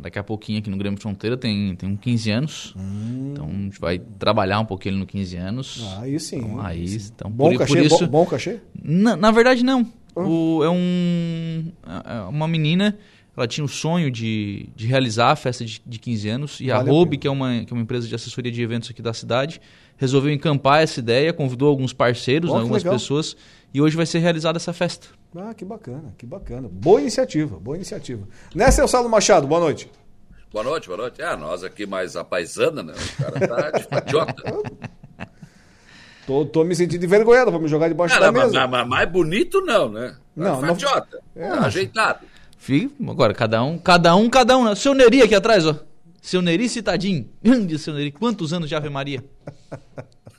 daqui 0.00 0.18
a 0.18 0.22
pouquinho 0.22 0.58
aqui 0.58 0.68
no 0.68 0.76
Grêmio 0.76 1.00
Fronteira, 1.00 1.36
tem, 1.36 1.74
tem 1.76 1.88
um 1.88 1.96
15 1.96 2.30
anos. 2.30 2.74
Hum. 2.76 3.30
Então 3.32 3.46
a 3.46 3.52
gente 3.52 3.80
vai 3.80 3.98
trabalhar 3.98 4.60
um 4.60 4.64
pouquinho 4.64 4.96
no 4.96 5.06
15 5.06 5.36
anos. 5.36 5.82
Ah, 5.82 6.02
aí 6.02 6.20
sim. 6.20 6.38
Então, 6.38 6.60
aí, 6.60 6.86
sim. 6.86 7.10
Então, 7.14 7.30
bom, 7.30 7.50
por, 7.50 7.58
cachê, 7.58 7.74
por 7.74 7.82
isso, 7.82 8.06
bom, 8.06 8.24
bom 8.24 8.26
cachê? 8.26 8.60
Na, 8.82 9.16
na 9.16 9.30
verdade, 9.30 9.64
não. 9.64 9.86
Ah. 10.14 10.20
O, 10.20 10.62
é 10.62 10.68
um. 10.68 11.72
É 12.04 12.20
uma 12.28 12.46
menina. 12.46 12.98
Ela 13.36 13.46
tinha 13.46 13.64
o 13.64 13.68
sonho 13.68 14.10
de, 14.10 14.70
de 14.74 14.86
realizar 14.86 15.30
a 15.30 15.36
festa 15.36 15.62
de, 15.62 15.82
de 15.84 15.98
15 15.98 16.28
anos. 16.28 16.60
E 16.60 16.68
vale 16.68 16.88
a 16.88 16.92
Robe, 16.92 17.18
que 17.18 17.26
é, 17.26 17.30
uma, 17.30 17.64
que 17.64 17.72
é 17.72 17.74
uma 17.74 17.82
empresa 17.82 18.08
de 18.08 18.14
assessoria 18.14 18.50
de 18.50 18.62
eventos 18.62 18.90
aqui 18.90 19.02
da 19.02 19.12
cidade, 19.12 19.60
resolveu 19.98 20.32
encampar 20.32 20.82
essa 20.82 21.00
ideia, 21.00 21.34
convidou 21.34 21.68
alguns 21.68 21.92
parceiros, 21.92 22.50
oh, 22.50 22.56
algumas 22.56 22.82
pessoas. 22.82 23.36
E 23.74 23.80
hoje 23.80 23.94
vai 23.94 24.06
ser 24.06 24.20
realizada 24.20 24.56
essa 24.56 24.72
festa. 24.72 25.08
Ah, 25.38 25.52
que 25.54 25.64
bacana, 25.64 26.14
que 26.16 26.24
bacana. 26.24 26.68
Boa 26.70 27.00
iniciativa, 27.00 27.58
boa 27.58 27.76
iniciativa. 27.76 28.26
Né, 28.54 28.70
seu 28.70 28.88
Saulo 28.88 29.08
Machado? 29.08 29.46
Boa 29.46 29.60
noite. 29.60 29.90
Boa 30.50 30.64
noite, 30.64 30.86
boa 30.86 30.96
noite. 30.96 31.20
Ah, 31.20 31.36
nós 31.36 31.62
aqui 31.62 31.84
mais 31.84 32.16
a 32.16 32.24
paisana, 32.24 32.82
né? 32.82 32.94
O 32.94 33.22
cara 33.22 33.70
tá 33.70 33.78
de 33.78 33.84
fatiota. 33.84 34.42
Tô, 36.26 36.44
tô 36.44 36.64
me 36.64 36.74
sentindo 36.74 37.04
envergonhado, 37.04 37.50
vou 37.50 37.60
me 37.60 37.68
jogar 37.68 37.88
debaixo 37.88 38.18
da 38.18 38.32
mesa. 38.32 38.52
Mas, 38.60 38.70
mas, 38.70 38.88
mais 38.88 39.10
bonito 39.10 39.60
não, 39.60 39.90
né? 39.90 40.16
Não, 40.34 40.60
não. 40.60 40.68
Fatiota, 40.68 41.20
é. 41.36 41.48
ajeitado. 41.48 42.26
Fih, 42.56 42.90
agora, 43.06 43.34
cada 43.34 43.62
um, 43.62 43.78
cada 43.78 44.16
um, 44.16 44.30
cada 44.30 44.56
um. 44.56 44.64
Né? 44.64 44.74
Seu 44.74 44.94
Neri 44.94 45.22
aqui 45.22 45.34
atrás, 45.34 45.66
ó. 45.66 45.76
Seu 46.22 46.40
Neri 46.40 46.68
Citadinho. 46.68 47.28
Grande 47.42 47.78
seu 47.78 47.94
Neri. 47.94 48.10
Quantos 48.10 48.52
anos 48.52 48.68
de 48.68 48.74
Ave 48.74 48.88
Maria? 48.88 49.22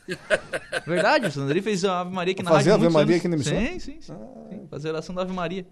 Verdade, 0.85 1.27
o 1.27 1.31
Sandri 1.31 1.61
fez 1.61 1.83
a 1.83 2.01
Ave 2.01 2.13
Maria 2.13 2.33
aqui 2.33 2.43
na 2.43 2.51
Fazer 2.51 2.71
rádio. 2.71 2.85
Fazer 2.85 2.97
a 2.97 2.99
Ave 2.99 3.07
Maria 3.07 3.17
aqui 3.17 3.27
na 3.27 3.35
emissão? 3.35 3.59
Sim, 3.59 3.79
sim, 3.79 3.97
sim. 4.01 4.13
Ah. 4.13 4.67
Fazer 4.69 4.87
a 4.89 4.91
oração 4.91 5.15
da 5.15 5.21
Ave 5.21 5.33
Maria. 5.33 5.65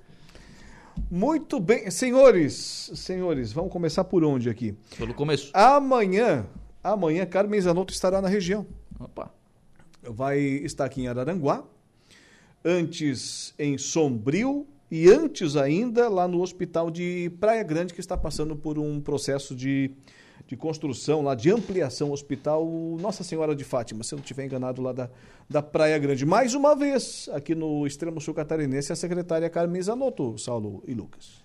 Muito 1.09 1.59
bem. 1.59 1.89
Senhores, 1.91 2.91
senhores, 2.95 3.51
vamos 3.51 3.71
começar 3.71 4.03
por 4.03 4.23
onde 4.23 4.49
aqui? 4.49 4.75
Pelo 4.97 5.13
começo. 5.13 5.51
Amanhã, 5.53 6.45
amanhã, 6.83 7.25
Carmen 7.25 7.59
Zanotto 7.59 7.93
estará 7.93 8.21
na 8.21 8.27
região. 8.27 8.65
Opa. 8.99 9.31
Vai 10.03 10.39
estar 10.39 10.85
aqui 10.85 11.01
em 11.01 11.07
Araranguá, 11.07 11.63
antes 12.63 13.53
em 13.57 13.77
Sombrio 13.77 14.67
e 14.89 15.09
antes 15.09 15.55
ainda 15.55 16.07
lá 16.07 16.27
no 16.27 16.41
hospital 16.41 16.91
de 16.91 17.31
Praia 17.39 17.63
Grande, 17.63 17.93
que 17.93 17.99
está 17.99 18.15
passando 18.15 18.55
por 18.55 18.77
um 18.77 19.01
processo 19.01 19.55
de 19.55 19.91
de 20.47 20.55
construção 20.55 21.21
lá, 21.21 21.33
de 21.33 21.49
ampliação 21.51 22.11
hospital 22.11 22.65
Nossa 22.99 23.23
Senhora 23.23 23.55
de 23.55 23.63
Fátima, 23.63 24.03
se 24.03 24.13
eu 24.13 24.17
não 24.17 24.23
estiver 24.23 24.45
enganado, 24.45 24.81
lá 24.81 24.91
da, 24.91 25.09
da 25.49 25.61
Praia 25.61 25.97
Grande. 25.97 26.25
Mais 26.25 26.53
uma 26.53 26.75
vez, 26.75 27.29
aqui 27.33 27.55
no 27.55 27.87
extremo 27.87 28.21
sul 28.21 28.33
catarinense, 28.33 28.91
a 28.91 28.95
secretária 28.95 29.49
Carmen 29.49 29.81
Zanotto, 29.81 30.37
Saulo 30.37 30.83
e 30.87 30.93
Lucas. 30.93 31.43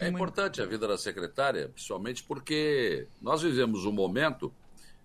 É 0.00 0.08
importante 0.08 0.60
a 0.60 0.66
vida 0.66 0.86
da 0.86 0.98
secretária, 0.98 1.68
principalmente 1.68 2.22
porque 2.24 3.06
nós 3.20 3.42
vivemos 3.42 3.86
um 3.86 3.92
momento 3.92 4.52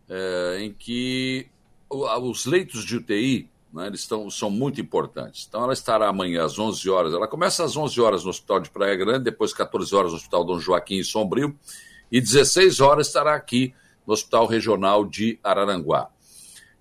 é, 0.09 0.57
em 0.61 0.73
que 0.73 1.47
os 1.89 2.45
leitos 2.45 2.83
de 2.83 2.97
UTI 2.97 3.49
né, 3.73 3.87
eles 3.87 4.01
estão, 4.01 4.29
são 4.29 4.49
muito 4.49 4.81
importantes. 4.81 5.45
Então, 5.47 5.63
ela 5.63 5.73
estará 5.73 6.07
amanhã 6.07 6.43
às 6.43 6.57
11 6.57 6.89
horas. 6.89 7.13
Ela 7.13 7.27
começa 7.27 7.63
às 7.63 7.75
11 7.75 8.01
horas 8.01 8.23
no 8.23 8.29
Hospital 8.29 8.59
de 8.59 8.69
Praia 8.69 8.95
Grande, 8.95 9.25
depois 9.25 9.53
14 9.53 9.93
horas 9.95 10.11
no 10.11 10.17
Hospital 10.17 10.43
Dom 10.43 10.59
Joaquim 10.59 10.95
em 10.95 11.03
Sombrio, 11.03 11.55
e 12.11 12.21
16 12.21 12.79
horas 12.79 13.07
estará 13.07 13.35
aqui 13.35 13.73
no 14.05 14.13
Hospital 14.13 14.45
Regional 14.45 15.05
de 15.05 15.39
Araranguá. 15.43 16.09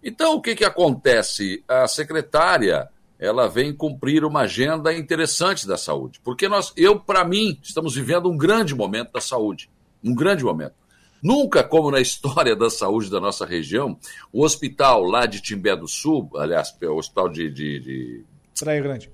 Então, 0.02 0.34
o 0.34 0.40
que, 0.40 0.54
que 0.54 0.64
acontece? 0.64 1.64
A 1.66 1.88
secretária 1.88 2.88
ela 3.18 3.48
vem 3.48 3.74
cumprir 3.74 4.24
uma 4.24 4.42
agenda 4.42 4.92
interessante 4.92 5.66
da 5.66 5.76
saúde, 5.76 6.20
porque 6.22 6.48
nós, 6.48 6.72
eu, 6.76 7.00
para 7.00 7.24
mim, 7.24 7.58
estamos 7.62 7.94
vivendo 7.94 8.30
um 8.30 8.36
grande 8.36 8.74
momento 8.74 9.12
da 9.12 9.20
saúde, 9.20 9.70
um 10.04 10.14
grande 10.14 10.44
momento. 10.44 10.74
Nunca, 11.22 11.64
como 11.64 11.90
na 11.90 11.98
história 12.00 12.54
da 12.54 12.68
saúde 12.68 13.10
da 13.10 13.20
nossa 13.20 13.46
região, 13.46 13.98
o 14.32 14.44
hospital 14.44 15.02
lá 15.02 15.26
de 15.26 15.40
Timbé 15.40 15.74
do 15.74 15.88
Sul, 15.88 16.30
aliás, 16.36 16.76
o 16.82 16.96
hospital 16.96 17.28
de, 17.28 17.50
de, 17.50 17.80
de... 17.80 18.24
Praia 18.60 18.80
Grande. 18.80 19.10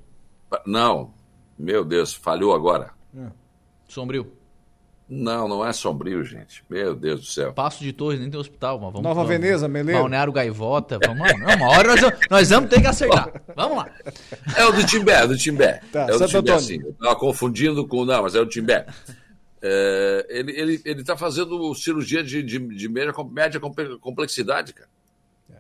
Não, 0.67 1.15
meu 1.59 1.85
Deus, 1.85 2.13
falhou 2.13 2.53
agora. 2.53 2.93
É. 3.17 3.31
Sombrio. 3.89 4.42
Não, 5.15 5.47
não 5.47 5.67
é 5.67 5.75
sombrio, 5.75 6.25
gente. 6.25 6.65
Meu 6.71 6.95
Deus 6.95 7.21
do 7.21 7.27
céu. 7.27 7.53
Passo 7.53 7.85
de 7.85 7.93
Torres, 7.93 8.19
nem 8.19 8.31
tem 8.31 8.41
hospital. 8.41 8.81
Mas 8.81 8.93
vamos, 8.93 9.03
Nova 9.03 9.15
vamos, 9.17 9.29
Veneza, 9.29 9.69
Meleiro. 9.69 10.01
Balneário 10.01 10.33
Gaivota. 10.33 10.99
Vamos 11.05 11.21
lá. 11.21 11.55
Uma 11.55 11.69
hora 11.69 11.89
nós 11.89 12.01
vamos, 12.01 12.19
nós 12.31 12.49
vamos 12.49 12.71
ter 12.71 12.81
que 12.81 12.87
acertar. 12.87 13.31
Vamos 13.55 13.77
lá. 13.77 13.91
É 14.57 14.65
o 14.65 14.73
do 14.73 14.87
Timbé, 14.87 15.21
é 15.21 15.25
o 15.25 15.29
do 15.29 15.37
Timbé. 15.37 15.83
Tá, 15.93 16.07
é 16.09 16.15
o 16.15 16.19
do 16.19 16.27
Timbé, 16.27 16.59
sim. 16.61 16.81
Eu 16.83 16.91
estava 16.93 17.15
confundindo 17.15 17.87
com... 17.87 18.07
Não, 18.07 18.23
mas 18.23 18.35
é 18.35 18.41
o 18.41 18.47
Timbé. 18.47 18.87
É, 19.61 20.27
ele 20.31 20.51
está 20.51 20.63
ele, 20.63 20.83
ele 20.83 21.05
tá 21.05 21.15
fazendo 21.15 21.75
cirurgia 21.75 22.25
de, 22.25 22.43
de, 22.43 22.59
de 22.59 22.89
média, 22.89 23.13
média 23.31 23.61
complexidade, 24.01 24.73
cara. 24.73 24.89
É. 25.53 25.57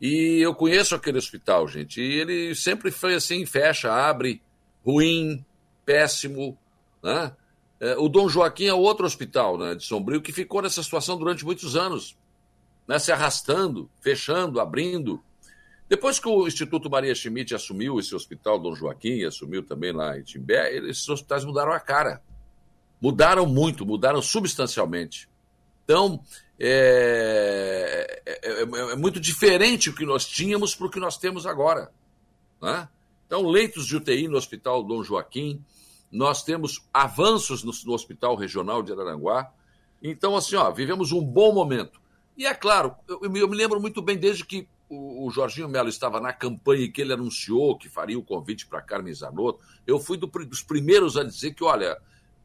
E 0.00 0.40
eu 0.40 0.54
conheço 0.54 0.94
aquele 0.94 1.18
hospital, 1.18 1.66
gente. 1.66 2.00
E 2.00 2.20
ele 2.20 2.54
sempre 2.54 2.92
foi 2.92 3.16
assim, 3.16 3.44
fecha, 3.44 3.92
abre, 3.92 4.40
ruim, 4.86 5.44
péssimo, 5.84 6.56
né? 7.02 7.32
É, 7.80 7.96
o 7.96 8.08
Dom 8.08 8.28
Joaquim 8.28 8.66
é 8.66 8.74
outro 8.74 9.06
hospital 9.06 9.56
né, 9.56 9.74
de 9.74 9.84
Sombrio 9.84 10.20
que 10.20 10.32
ficou 10.32 10.62
nessa 10.62 10.82
situação 10.82 11.16
durante 11.16 11.44
muitos 11.44 11.76
anos, 11.76 12.16
né, 12.86 12.98
se 12.98 13.12
arrastando, 13.12 13.88
fechando, 14.00 14.60
abrindo. 14.60 15.22
Depois 15.88 16.18
que 16.18 16.28
o 16.28 16.46
Instituto 16.46 16.90
Maria 16.90 17.14
Schmidt 17.14 17.54
assumiu 17.54 17.98
esse 17.98 18.14
hospital 18.14 18.58
Dom 18.58 18.74
Joaquim, 18.74 19.24
assumiu 19.24 19.62
também 19.62 19.92
lá 19.92 20.18
em 20.18 20.22
Timbé, 20.22 20.76
esses 20.76 21.08
hospitais 21.08 21.44
mudaram 21.44 21.72
a 21.72 21.80
cara. 21.80 22.22
Mudaram 23.00 23.46
muito, 23.46 23.86
mudaram 23.86 24.20
substancialmente. 24.20 25.28
Então, 25.84 26.22
é, 26.58 28.20
é, 28.26 28.40
é, 28.42 28.62
é 28.62 28.96
muito 28.96 29.20
diferente 29.20 29.88
o 29.88 29.94
que 29.94 30.04
nós 30.04 30.26
tínhamos 30.26 30.74
para 30.74 30.86
o 30.86 30.90
que 30.90 30.98
nós 30.98 31.16
temos 31.16 31.46
agora. 31.46 31.92
Né? 32.60 32.88
Então, 33.26 33.46
leitos 33.48 33.86
de 33.86 33.96
UTI 33.96 34.26
no 34.26 34.36
Hospital 34.36 34.82
Dom 34.82 35.02
Joaquim, 35.02 35.64
nós 36.10 36.42
temos 36.42 36.86
avanços 36.92 37.62
no, 37.62 37.72
no, 37.84 37.92
Hospital 37.92 38.34
Regional 38.34 38.82
de 38.82 38.92
Araranguá. 38.92 39.52
Então, 40.02 40.36
assim, 40.36 40.56
ó, 40.56 40.70
vivemos 40.70 41.12
um 41.12 41.22
bom 41.22 41.52
momento. 41.52 42.00
E 42.36 42.46
é 42.46 42.54
claro, 42.54 42.94
eu, 43.08 43.20
eu 43.22 43.48
me 43.48 43.56
lembro 43.56 43.80
muito 43.80 44.00
bem 44.00 44.16
desde 44.16 44.44
que 44.44 44.68
o, 44.88 45.26
o 45.26 45.30
Jorginho 45.30 45.68
Melo 45.68 45.88
estava 45.88 46.20
na 46.20 46.32
campanha 46.32 46.84
e 46.84 46.88
que 46.90 47.00
ele 47.02 47.12
anunciou 47.12 47.76
que 47.76 47.88
faria 47.88 48.18
o 48.18 48.24
convite 48.24 48.66
para 48.66 48.80
Carmen 48.80 49.12
Zanotto, 49.12 49.60
eu 49.86 49.98
fui 49.98 50.16
do, 50.16 50.26
dos 50.26 50.62
primeiros 50.62 51.16
a 51.16 51.24
dizer 51.24 51.52
que, 51.52 51.64
olha, 51.64 51.98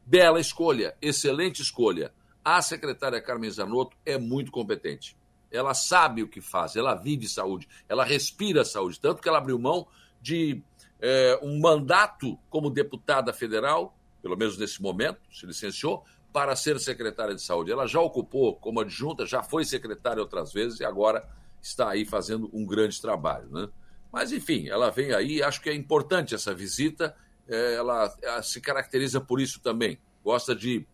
bela 0.04 0.40
escolha, 0.40 0.94
excelente 1.00 1.62
escolha. 1.62 2.12
A 2.44 2.60
secretária 2.60 3.20
Carmen 3.22 3.50
Zanotto 3.50 3.96
é 4.04 4.18
muito 4.18 4.52
competente. 4.52 5.16
Ela 5.50 5.72
sabe 5.72 6.22
o 6.22 6.28
que 6.28 6.40
faz, 6.40 6.76
ela 6.76 6.94
vive 6.94 7.28
saúde, 7.28 7.68
ela 7.88 8.04
respira 8.04 8.64
saúde. 8.64 9.00
Tanto 9.00 9.22
que 9.22 9.28
ela 9.28 9.38
abriu 9.38 9.58
mão 9.58 9.86
de 10.20 10.60
é, 11.06 11.38
um 11.42 11.60
mandato 11.60 12.38
como 12.48 12.70
deputada 12.70 13.30
federal, 13.30 13.94
pelo 14.22 14.38
menos 14.38 14.56
nesse 14.56 14.80
momento, 14.80 15.20
se 15.30 15.44
licenciou, 15.44 16.02
para 16.32 16.56
ser 16.56 16.80
secretária 16.80 17.34
de 17.34 17.42
saúde. 17.42 17.70
Ela 17.70 17.86
já 17.86 18.00
ocupou 18.00 18.56
como 18.56 18.80
adjunta, 18.80 19.26
já 19.26 19.42
foi 19.42 19.66
secretária 19.66 20.22
outras 20.22 20.50
vezes 20.50 20.80
e 20.80 20.84
agora 20.84 21.28
está 21.60 21.90
aí 21.90 22.06
fazendo 22.06 22.48
um 22.54 22.64
grande 22.64 22.98
trabalho. 23.02 23.50
Né? 23.50 23.68
Mas, 24.10 24.32
enfim, 24.32 24.66
ela 24.68 24.90
vem 24.90 25.12
aí, 25.12 25.42
acho 25.42 25.60
que 25.60 25.68
é 25.68 25.74
importante 25.74 26.34
essa 26.34 26.54
visita, 26.54 27.14
é, 27.46 27.74
ela, 27.74 28.10
ela 28.22 28.42
se 28.42 28.58
caracteriza 28.58 29.20
por 29.20 29.42
isso 29.42 29.60
também. 29.60 29.98
Gosta 30.24 30.56
de 30.56 30.86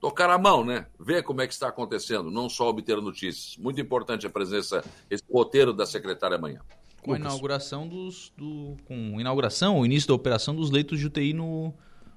tocar 0.00 0.30
a 0.30 0.38
mão, 0.38 0.64
né? 0.64 0.86
Ver 1.00 1.24
como 1.24 1.42
é 1.42 1.48
que 1.48 1.52
está 1.52 1.66
acontecendo, 1.66 2.30
não 2.30 2.48
só 2.48 2.68
obter 2.68 2.96
notícias. 3.02 3.56
Muito 3.56 3.80
importante 3.80 4.24
a 4.24 4.30
presença, 4.30 4.84
esse 5.10 5.24
roteiro 5.28 5.72
da 5.72 5.84
secretária 5.84 6.36
amanhã. 6.36 6.60
Com 7.02 7.12
a 7.12 7.16
inauguração 7.16 7.86
dos. 7.86 8.32
Do, 8.36 8.76
com 8.86 9.20
inauguração, 9.20 9.78
o 9.78 9.86
início 9.86 10.08
da 10.08 10.14
operação 10.14 10.54
dos 10.54 10.70
leitos 10.70 10.98
de 10.98 11.06
UTI 11.06 11.32
no, 11.32 11.72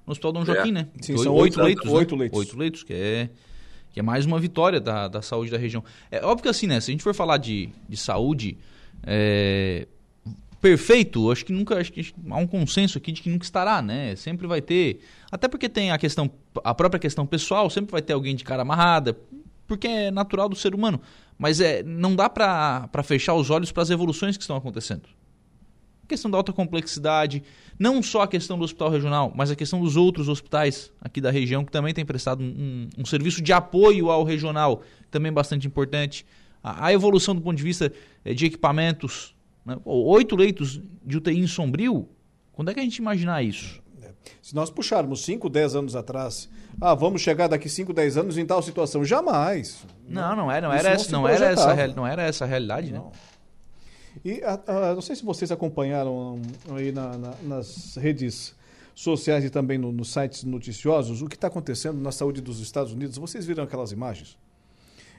no 0.06 0.10
Hospital 0.10 0.32
Dom 0.32 0.44
Joaquim, 0.44 0.70
é. 0.70 0.72
né? 0.72 0.88
Sim, 1.00 1.16
são 1.16 1.34
oito, 1.34 1.60
oito 1.60 1.62
leitos. 1.62 1.92
Oito 1.92 2.14
né? 2.14 2.20
leitos. 2.20 2.38
Oito 2.38 2.58
leitos, 2.58 2.82
que 2.82 2.92
é, 2.92 3.30
que 3.92 4.00
é 4.00 4.02
mais 4.02 4.26
uma 4.26 4.38
vitória 4.38 4.80
da, 4.80 5.08
da 5.08 5.22
saúde 5.22 5.50
da 5.50 5.58
região. 5.58 5.84
É 6.10 6.24
óbvio 6.24 6.42
que 6.42 6.48
assim, 6.48 6.66
né? 6.66 6.80
Se 6.80 6.90
a 6.90 6.92
gente 6.92 7.02
for 7.02 7.14
falar 7.14 7.38
de, 7.38 7.70
de 7.88 7.96
saúde. 7.96 8.58
É, 9.04 9.86
perfeito, 10.62 11.28
acho 11.32 11.44
que 11.44 11.52
nunca 11.52 11.76
acho 11.76 11.92
que 11.92 12.14
há 12.30 12.36
um 12.36 12.46
consenso 12.46 12.96
aqui 12.96 13.10
de 13.10 13.20
que 13.20 13.28
nunca 13.28 13.44
estará, 13.44 13.82
né? 13.82 14.14
Sempre 14.14 14.46
vai 14.46 14.62
ter, 14.62 15.00
até 15.30 15.48
porque 15.48 15.68
tem 15.68 15.90
a 15.90 15.98
questão, 15.98 16.30
a 16.62 16.72
própria 16.72 17.00
questão 17.00 17.26
pessoal, 17.26 17.68
sempre 17.68 17.90
vai 17.90 18.00
ter 18.00 18.12
alguém 18.12 18.36
de 18.36 18.44
cara 18.44 18.62
amarrada, 18.62 19.18
porque 19.66 19.86
é 19.86 20.10
natural 20.10 20.48
do 20.48 20.56
ser 20.56 20.74
humano. 20.74 21.00
Mas 21.38 21.60
é, 21.60 21.82
não 21.82 22.14
dá 22.14 22.28
para 22.28 23.02
fechar 23.02 23.34
os 23.34 23.50
olhos 23.50 23.72
para 23.72 23.82
as 23.82 23.90
evoluções 23.90 24.36
que 24.36 24.42
estão 24.42 24.56
acontecendo. 24.56 25.08
A 26.04 26.06
questão 26.06 26.30
da 26.30 26.36
alta 26.36 26.52
complexidade, 26.52 27.42
não 27.78 28.02
só 28.02 28.22
a 28.22 28.28
questão 28.28 28.58
do 28.58 28.64
hospital 28.64 28.90
regional, 28.90 29.32
mas 29.34 29.50
a 29.50 29.56
questão 29.56 29.80
dos 29.80 29.96
outros 29.96 30.28
hospitais 30.28 30.92
aqui 31.00 31.20
da 31.20 31.30
região 31.30 31.64
que 31.64 31.72
também 31.72 31.94
tem 31.94 32.04
prestado 32.04 32.42
um, 32.42 32.88
um 32.98 33.04
serviço 33.04 33.40
de 33.40 33.52
apoio 33.52 34.10
ao 34.10 34.22
regional, 34.22 34.82
também 35.10 35.32
bastante 35.32 35.66
importante. 35.66 36.24
A, 36.62 36.86
a 36.86 36.92
evolução 36.92 37.34
do 37.34 37.40
ponto 37.40 37.56
de 37.56 37.62
vista 37.62 37.92
eh, 38.24 38.34
de 38.34 38.46
equipamentos, 38.46 39.34
né? 39.64 39.76
Oito 39.84 40.36
leitos 40.36 40.80
de 41.04 41.16
UTI 41.16 41.38
em 41.38 41.46
Sombrio, 41.46 42.08
quando 42.52 42.70
é 42.70 42.74
que 42.74 42.80
a 42.80 42.82
gente 42.82 42.96
imaginar 42.96 43.42
isso? 43.42 43.81
Se 44.40 44.54
nós 44.54 44.70
puxarmos 44.70 45.24
5, 45.24 45.48
10 45.48 45.76
anos 45.76 45.96
atrás, 45.96 46.48
ah, 46.80 46.94
vamos 46.94 47.20
chegar 47.20 47.48
daqui 47.48 47.68
5, 47.68 47.92
10 47.92 48.16
anos 48.16 48.38
em 48.38 48.46
tal 48.46 48.62
situação, 48.62 49.04
jamais. 49.04 49.84
Não, 50.08 50.36
não 50.36 50.50
era, 50.50 50.68
não 50.68 50.74
era, 50.74 50.90
essa, 50.90 51.12
não, 51.12 51.28
era 51.28 51.46
essa, 51.46 51.86
não 51.88 52.06
era 52.06 52.22
essa 52.22 52.44
a 52.44 52.48
realidade, 52.48 52.92
não. 52.92 53.06
né? 53.06 53.10
E 54.24 54.42
a, 54.42 54.60
a, 54.66 54.94
não 54.94 55.00
sei 55.00 55.16
se 55.16 55.24
vocês 55.24 55.50
acompanharam 55.50 56.40
aí 56.76 56.92
na, 56.92 57.16
na, 57.16 57.34
nas 57.42 57.96
redes 57.96 58.54
sociais 58.94 59.44
e 59.44 59.50
também 59.50 59.78
no, 59.78 59.90
nos 59.90 60.12
sites 60.12 60.44
noticiosos 60.44 61.22
o 61.22 61.28
que 61.28 61.34
está 61.34 61.48
acontecendo 61.48 61.98
na 62.00 62.12
saúde 62.12 62.40
dos 62.40 62.60
Estados 62.60 62.92
Unidos. 62.92 63.16
Vocês 63.16 63.46
viram 63.46 63.64
aquelas 63.64 63.90
imagens? 63.90 64.36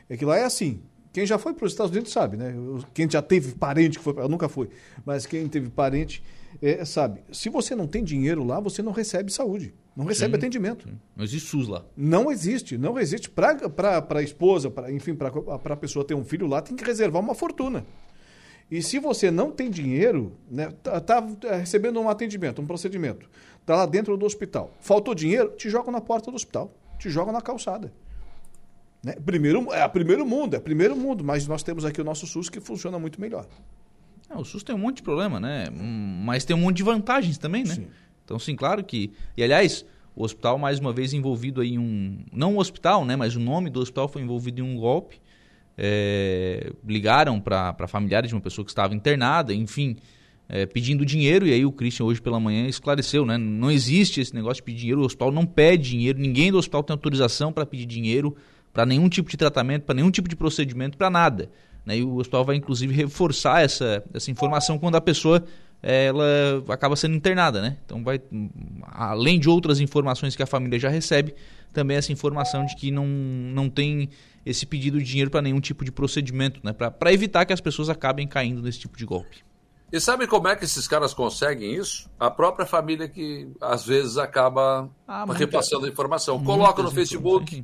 É 0.09 0.15
que 0.15 0.25
lá 0.25 0.37
é 0.37 0.43
assim. 0.43 0.81
Quem 1.11 1.25
já 1.25 1.37
foi 1.37 1.53
para 1.53 1.65
os 1.65 1.71
Estados 1.71 1.91
Unidos 1.91 2.11
sabe, 2.11 2.37
né? 2.37 2.55
Quem 2.93 3.09
já 3.09 3.21
teve 3.21 3.53
parente 3.53 3.97
que 3.99 4.03
foi, 4.03 4.13
eu 4.17 4.27
nunca 4.27 4.49
fui, 4.49 4.69
mas 5.05 5.25
quem 5.25 5.47
teve 5.47 5.69
parente 5.69 6.23
é, 6.65 6.85
sabe. 6.85 7.21
Se 7.31 7.49
você 7.49 7.75
não 7.75 7.85
tem 7.85 8.01
dinheiro 8.01 8.41
lá, 8.43 8.57
você 8.57 8.81
não 8.81 8.93
recebe 8.93 9.31
saúde, 9.31 9.73
não 9.95 10.05
recebe 10.05 10.31
sim, 10.31 10.37
atendimento. 10.37 10.87
Sim. 10.87 10.97
Não 11.13 11.25
existe 11.25 11.49
SUS 11.49 11.67
lá. 11.67 11.83
Não 11.95 12.31
existe, 12.31 12.77
não 12.77 12.97
existe. 12.97 13.29
Para 13.29 13.59
a 14.09 14.21
esposa, 14.21 14.71
pra, 14.71 14.89
enfim, 14.89 15.13
para 15.13 15.29
a 15.73 15.75
pessoa 15.75 16.05
ter 16.05 16.13
um 16.13 16.23
filho 16.23 16.47
lá, 16.47 16.61
tem 16.61 16.75
que 16.75 16.83
reservar 16.85 17.21
uma 17.21 17.35
fortuna. 17.35 17.85
E 18.71 18.81
se 18.81 18.97
você 18.97 19.29
não 19.29 19.51
tem 19.51 19.69
dinheiro, 19.69 20.37
né, 20.49 20.71
tá, 20.81 21.01
tá 21.01 21.19
recebendo 21.57 21.99
um 21.99 22.07
atendimento, 22.07 22.61
um 22.61 22.65
procedimento, 22.65 23.29
tá 23.65 23.75
lá 23.75 23.85
dentro 23.85 24.15
do 24.15 24.25
hospital, 24.25 24.71
faltou 24.79 25.13
dinheiro, 25.13 25.49
te 25.57 25.69
jogam 25.69 25.91
na 25.91 25.99
porta 25.99 26.31
do 26.31 26.35
hospital, 26.35 26.73
te 26.97 27.09
jogam 27.09 27.33
na 27.33 27.41
calçada. 27.41 27.93
Né? 29.03 29.15
Primeiro, 29.25 29.71
é 29.73 29.85
primeiro 29.89 30.25
mundo, 30.25 30.55
é 30.55 30.59
primeiro 30.61 30.95
mundo, 30.95 31.25
mas 31.25 31.45
nós 31.45 31.61
temos 31.61 31.83
aqui 31.83 31.99
o 31.99 32.05
nosso 32.05 32.25
SUS 32.25 32.49
que 32.49 32.61
funciona 32.61 32.97
muito 32.97 33.19
melhor. 33.19 33.45
É, 34.33 34.37
o 34.37 34.43
SUS 34.43 34.63
tem 34.63 34.75
um 34.75 34.79
monte 34.79 34.97
de 34.97 35.03
problema, 35.03 35.39
né? 35.39 35.65
Mas 35.71 36.43
tem 36.43 36.55
um 36.55 36.59
monte 36.59 36.77
de 36.77 36.83
vantagens 36.83 37.37
também, 37.37 37.63
né? 37.63 37.75
Sim. 37.75 37.87
Então, 38.25 38.39
sim, 38.39 38.55
claro 38.55 38.83
que. 38.83 39.11
E 39.37 39.43
aliás, 39.43 39.85
o 40.15 40.23
hospital, 40.23 40.57
mais 40.57 40.79
uma 40.79 40.91
vez, 40.91 41.13
envolvido 41.13 41.63
em 41.63 41.77
um. 41.77 42.25
Não 42.31 42.55
o 42.55 42.59
hospital, 42.59 43.05
né? 43.05 43.15
Mas 43.15 43.35
o 43.35 43.39
nome 43.39 43.69
do 43.69 43.79
hospital 43.79 44.07
foi 44.07 44.21
envolvido 44.21 44.61
em 44.61 44.63
um 44.63 44.77
golpe. 44.77 45.21
É... 45.75 46.71
ligaram 46.87 47.39
para 47.39 47.87
familiares 47.87 48.29
de 48.29 48.35
uma 48.35 48.41
pessoa 48.41 48.63
que 48.63 48.69
estava 48.69 48.93
internada, 48.93 49.51
enfim, 49.55 49.95
é, 50.47 50.67
pedindo 50.67 51.03
dinheiro. 51.03 51.47
E 51.47 51.53
aí 51.53 51.65
o 51.65 51.71
Christian, 51.71 52.05
hoje 52.05 52.21
pela 52.21 52.39
manhã, 52.39 52.67
esclareceu, 52.67 53.25
né? 53.25 53.37
Não 53.37 53.71
existe 53.71 54.21
esse 54.21 54.33
negócio 54.33 54.57
de 54.57 54.63
pedir 54.63 54.79
dinheiro. 54.81 55.01
O 55.01 55.05
hospital 55.05 55.31
não 55.31 55.45
pede 55.45 55.89
dinheiro, 55.89 56.19
ninguém 56.19 56.51
do 56.51 56.57
hospital 56.57 56.83
tem 56.83 56.93
autorização 56.93 57.51
para 57.51 57.65
pedir 57.65 57.85
dinheiro 57.85 58.35
para 58.71 58.85
nenhum 58.87 59.07
tipo 59.07 59.29
de 59.29 59.37
tratamento, 59.37 59.83
para 59.83 59.93
nenhum 59.93 60.09
tipo 60.09 60.27
de 60.27 60.35
procedimento, 60.35 60.97
para 60.97 61.09
nada. 61.09 61.49
Né? 61.85 61.97
E 61.97 62.03
o 62.03 62.15
hospital 62.15 62.45
vai, 62.45 62.55
inclusive, 62.55 62.93
reforçar 62.93 63.63
essa, 63.63 64.03
essa 64.13 64.31
informação 64.31 64.79
quando 64.79 64.95
a 64.95 65.01
pessoa 65.01 65.43
ela 65.81 66.63
acaba 66.69 66.95
sendo 66.95 67.15
internada. 67.15 67.61
Né? 67.61 67.77
Então, 67.85 68.03
vai, 68.03 68.21
além 68.91 69.39
de 69.39 69.49
outras 69.49 69.79
informações 69.79 70.35
que 70.35 70.41
a 70.41 70.47
família 70.47 70.79
já 70.79 70.89
recebe, 70.89 71.35
também 71.73 71.97
essa 71.97 72.11
informação 72.11 72.65
de 72.65 72.75
que 72.75 72.89
não, 72.89 73.05
não 73.05 73.69
tem 73.69 74.09
esse 74.45 74.65
pedido 74.65 74.97
de 74.99 75.03
dinheiro 75.03 75.29
para 75.29 75.41
nenhum 75.41 75.59
tipo 75.59 75.83
de 75.83 75.91
procedimento, 75.91 76.61
né? 76.63 76.71
para 76.71 77.13
evitar 77.13 77.45
que 77.45 77.53
as 77.53 77.61
pessoas 77.61 77.89
acabem 77.89 78.27
caindo 78.27 78.61
nesse 78.61 78.79
tipo 78.79 78.97
de 78.97 79.05
golpe. 79.05 79.43
E 79.91 79.99
sabe 79.99 80.25
como 80.25 80.47
é 80.47 80.55
que 80.55 80.65
esses 80.65 80.87
caras 80.87 81.13
conseguem 81.13 81.75
isso? 81.75 82.09
A 82.19 82.31
própria 82.31 82.65
família 82.65 83.07
que 83.07 83.47
às 83.61 83.85
vezes 83.85 84.17
acaba 84.17 84.89
ah, 85.07 85.23
repassando 85.31 85.85
a 85.85 85.89
informação. 85.89 86.43
Coloca 86.43 86.81
no 86.81 86.89
Facebook, 86.89 87.63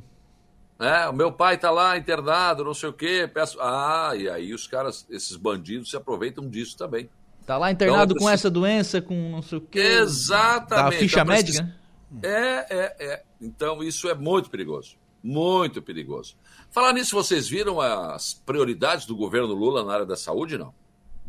né? 0.80 1.06
O 1.08 1.12
meu 1.12 1.30
pai 1.30 1.56
está 1.56 1.70
lá 1.70 1.98
internado, 1.98 2.64
não 2.64 2.72
sei 2.72 2.88
o 2.88 2.92
quê. 2.94 3.30
Peço... 3.32 3.60
Ah, 3.60 4.12
e 4.16 4.30
aí 4.30 4.54
os 4.54 4.66
caras, 4.66 5.06
esses 5.10 5.36
bandidos, 5.36 5.90
se 5.90 5.96
aproveitam 5.96 6.48
disso 6.48 6.74
também. 6.74 7.10
Tá 7.44 7.58
lá 7.58 7.70
internado 7.70 8.14
então, 8.14 8.24
com 8.24 8.30
essa 8.30 8.50
doença, 8.50 9.02
com 9.02 9.14
não 9.30 9.42
sei 9.42 9.58
o 9.58 9.60
quê. 9.60 9.78
Exatamente. 9.78 10.92
Da 10.94 10.98
ficha 10.98 11.20
então, 11.20 11.34
médica? 11.34 11.76
É, 12.22 12.66
é, 12.70 12.96
é. 12.98 13.22
Então 13.38 13.82
isso 13.82 14.08
é 14.08 14.14
muito 14.14 14.48
perigoso. 14.48 14.96
Muito 15.22 15.82
perigoso. 15.82 16.34
Falar 16.70 16.94
nisso, 16.94 17.14
vocês 17.14 17.46
viram 17.46 17.78
as 17.78 18.32
prioridades 18.32 19.04
do 19.04 19.14
governo 19.14 19.52
Lula 19.52 19.84
na 19.84 19.92
área 19.92 20.06
da 20.06 20.16
saúde, 20.16 20.56
não? 20.56 20.72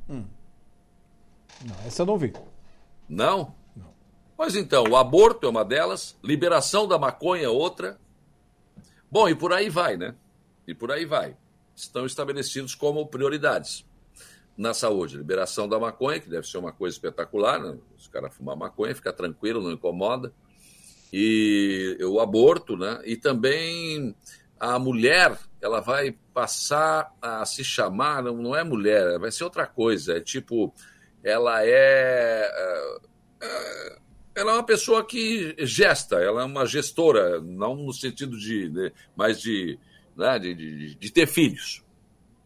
Hum. 0.09 0.23
Não, 1.65 1.75
essa 1.85 2.03
eu 2.03 2.05
não 2.05 2.17
vi. 2.17 2.31
Não? 3.09 3.53
Não. 3.75 3.89
Pois 4.37 4.55
então, 4.55 4.85
o 4.89 4.95
aborto 4.95 5.45
é 5.45 5.49
uma 5.49 5.65
delas, 5.65 6.17
liberação 6.23 6.87
da 6.87 6.97
maconha 6.97 7.43
é 7.43 7.49
outra, 7.49 7.99
Bom, 9.11 9.27
e 9.27 9.35
por 9.35 9.51
aí 9.51 9.69
vai, 9.69 9.97
né? 9.97 10.15
E 10.65 10.73
por 10.73 10.89
aí 10.89 11.05
vai. 11.05 11.35
Estão 11.75 12.05
estabelecidos 12.05 12.73
como 12.73 13.05
prioridades 13.07 13.85
na 14.57 14.73
saúde. 14.73 15.17
Liberação 15.17 15.67
da 15.67 15.77
maconha, 15.77 16.19
que 16.19 16.29
deve 16.29 16.47
ser 16.47 16.57
uma 16.57 16.71
coisa 16.71 16.95
espetacular, 16.95 17.59
né? 17.59 17.77
Os 17.97 18.07
caras 18.07 18.33
fumar 18.33 18.55
maconha, 18.55 18.95
fica 18.95 19.11
tranquilo, 19.11 19.61
não 19.61 19.71
incomoda. 19.71 20.33
E 21.11 21.97
o 22.01 22.21
aborto, 22.21 22.77
né? 22.77 23.01
E 23.03 23.17
também 23.17 24.15
a 24.57 24.79
mulher, 24.79 25.37
ela 25.59 25.81
vai 25.81 26.15
passar 26.33 27.13
a 27.21 27.45
se 27.45 27.65
chamar, 27.65 28.23
não, 28.23 28.37
não 28.37 28.55
é 28.55 28.63
mulher, 28.63 29.19
vai 29.19 29.31
ser 29.31 29.43
outra 29.43 29.67
coisa. 29.67 30.17
É 30.17 30.21
tipo, 30.21 30.73
ela 31.21 31.65
é. 31.65 32.49
é, 32.49 32.97
é 33.41 34.01
ela 34.35 34.51
é 34.51 34.53
uma 34.55 34.63
pessoa 34.63 35.05
que 35.05 35.55
gesta, 35.59 36.15
ela 36.15 36.41
é 36.41 36.45
uma 36.45 36.65
gestora, 36.65 37.41
não 37.41 37.75
no 37.75 37.93
sentido 37.93 38.37
de, 38.37 38.69
né, 38.69 38.91
mas 39.15 39.41
de, 39.41 39.77
né, 40.15 40.39
de, 40.39 40.53
de, 40.53 40.95
de, 40.95 41.11
ter 41.11 41.27
filhos. 41.27 41.83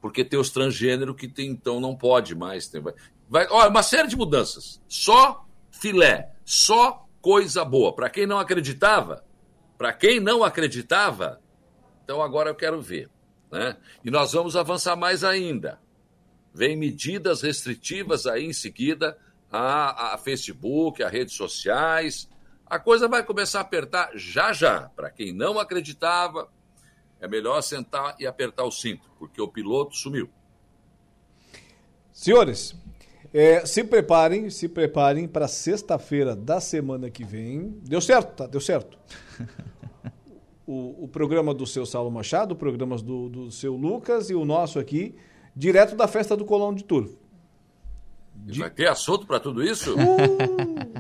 Porque 0.02 0.24
tem 0.24 0.40
os 0.40 0.50
transgênero 0.50 1.16
que 1.16 1.28
tem, 1.28 1.50
então 1.50 1.80
não 1.80 1.96
pode 1.96 2.36
mais. 2.36 2.68
Tem, 2.68 2.82
vai, 2.82 2.94
vai, 3.30 3.48
ó, 3.50 3.68
uma 3.68 3.84
série 3.84 4.08
de 4.08 4.16
mudanças. 4.16 4.82
Só 4.88 5.46
filé, 5.72 6.32
só 6.44 7.08
coisa 7.22 7.64
boa. 7.64 7.94
Para 7.94 8.10
quem 8.10 8.26
não 8.26 8.40
acreditava, 8.40 9.24
para 9.78 9.94
quem 9.94 10.20
não 10.20 10.44
acreditava, 10.44 11.42
então 12.04 12.22
agora 12.22 12.50
eu 12.50 12.56
quero 12.56 12.82
ver. 12.82 13.10
Né? 13.52 13.78
E 14.04 14.12
nós 14.12 14.34
vamos 14.34 14.56
avançar 14.56 14.96
mais 14.96 15.24
ainda. 15.24 15.80
Vem 16.54 16.78
medidas 16.78 17.42
restritivas 17.42 18.26
aí 18.26 18.46
em 18.46 18.54
seguida 18.54 19.18
a, 19.58 20.14
a 20.14 20.18
Facebook, 20.18 21.04
a 21.04 21.10
redes 21.10 21.36
sociais. 21.36 22.30
A 22.66 22.80
coisa 22.80 23.08
vai 23.08 23.24
começar 23.24 23.60
a 23.60 23.62
apertar 23.62 24.12
já 24.16 24.52
já. 24.52 24.90
Para 24.96 25.10
quem 25.10 25.34
não 25.34 25.60
acreditava, 25.60 26.50
é 27.20 27.28
melhor 27.28 27.62
sentar 27.62 28.16
e 28.20 28.26
apertar 28.26 28.64
o 28.64 28.72
cinto, 28.72 29.10
porque 29.18 29.42
o 29.42 29.48
piloto 29.48 29.96
sumiu. 29.96 30.30
Senhores, 32.12 32.76
é, 33.34 33.66
se 33.66 33.84
preparem, 33.84 34.50
se 34.50 34.70
preparem 34.70 35.28
para 35.28 35.48
sexta-feira 35.48 36.36
da 36.36 36.62
semana 36.62 37.10
que 37.10 37.24
vem. 37.24 37.80
Deu 37.84 38.00
certo, 38.00 38.36
tá? 38.36 38.48
Deu 38.48 38.62
certo. 38.62 38.98
o, 40.66 41.04
o 41.04 41.08
programa 41.08 41.54
do 41.54 41.68
seu 41.68 41.86
Saulo 41.86 42.10
Machado, 42.10 42.56
programas 42.56 43.02
do, 43.02 43.30
do 43.30 43.52
seu 43.52 43.76
Lucas 43.76 44.30
e 44.30 44.36
o 44.36 44.46
nosso 44.46 44.80
aqui, 44.80 45.16
direto 45.56 45.96
da 45.96 46.08
festa 46.08 46.36
do 46.36 46.46
Colão 46.46 46.74
de 46.74 46.84
Turvo. 46.84 47.25
De... 48.46 48.60
Vai 48.60 48.70
ter 48.70 48.88
assunto 48.88 49.26
para 49.26 49.40
tudo 49.40 49.64
isso? 49.64 49.96
Uh, 49.96 50.96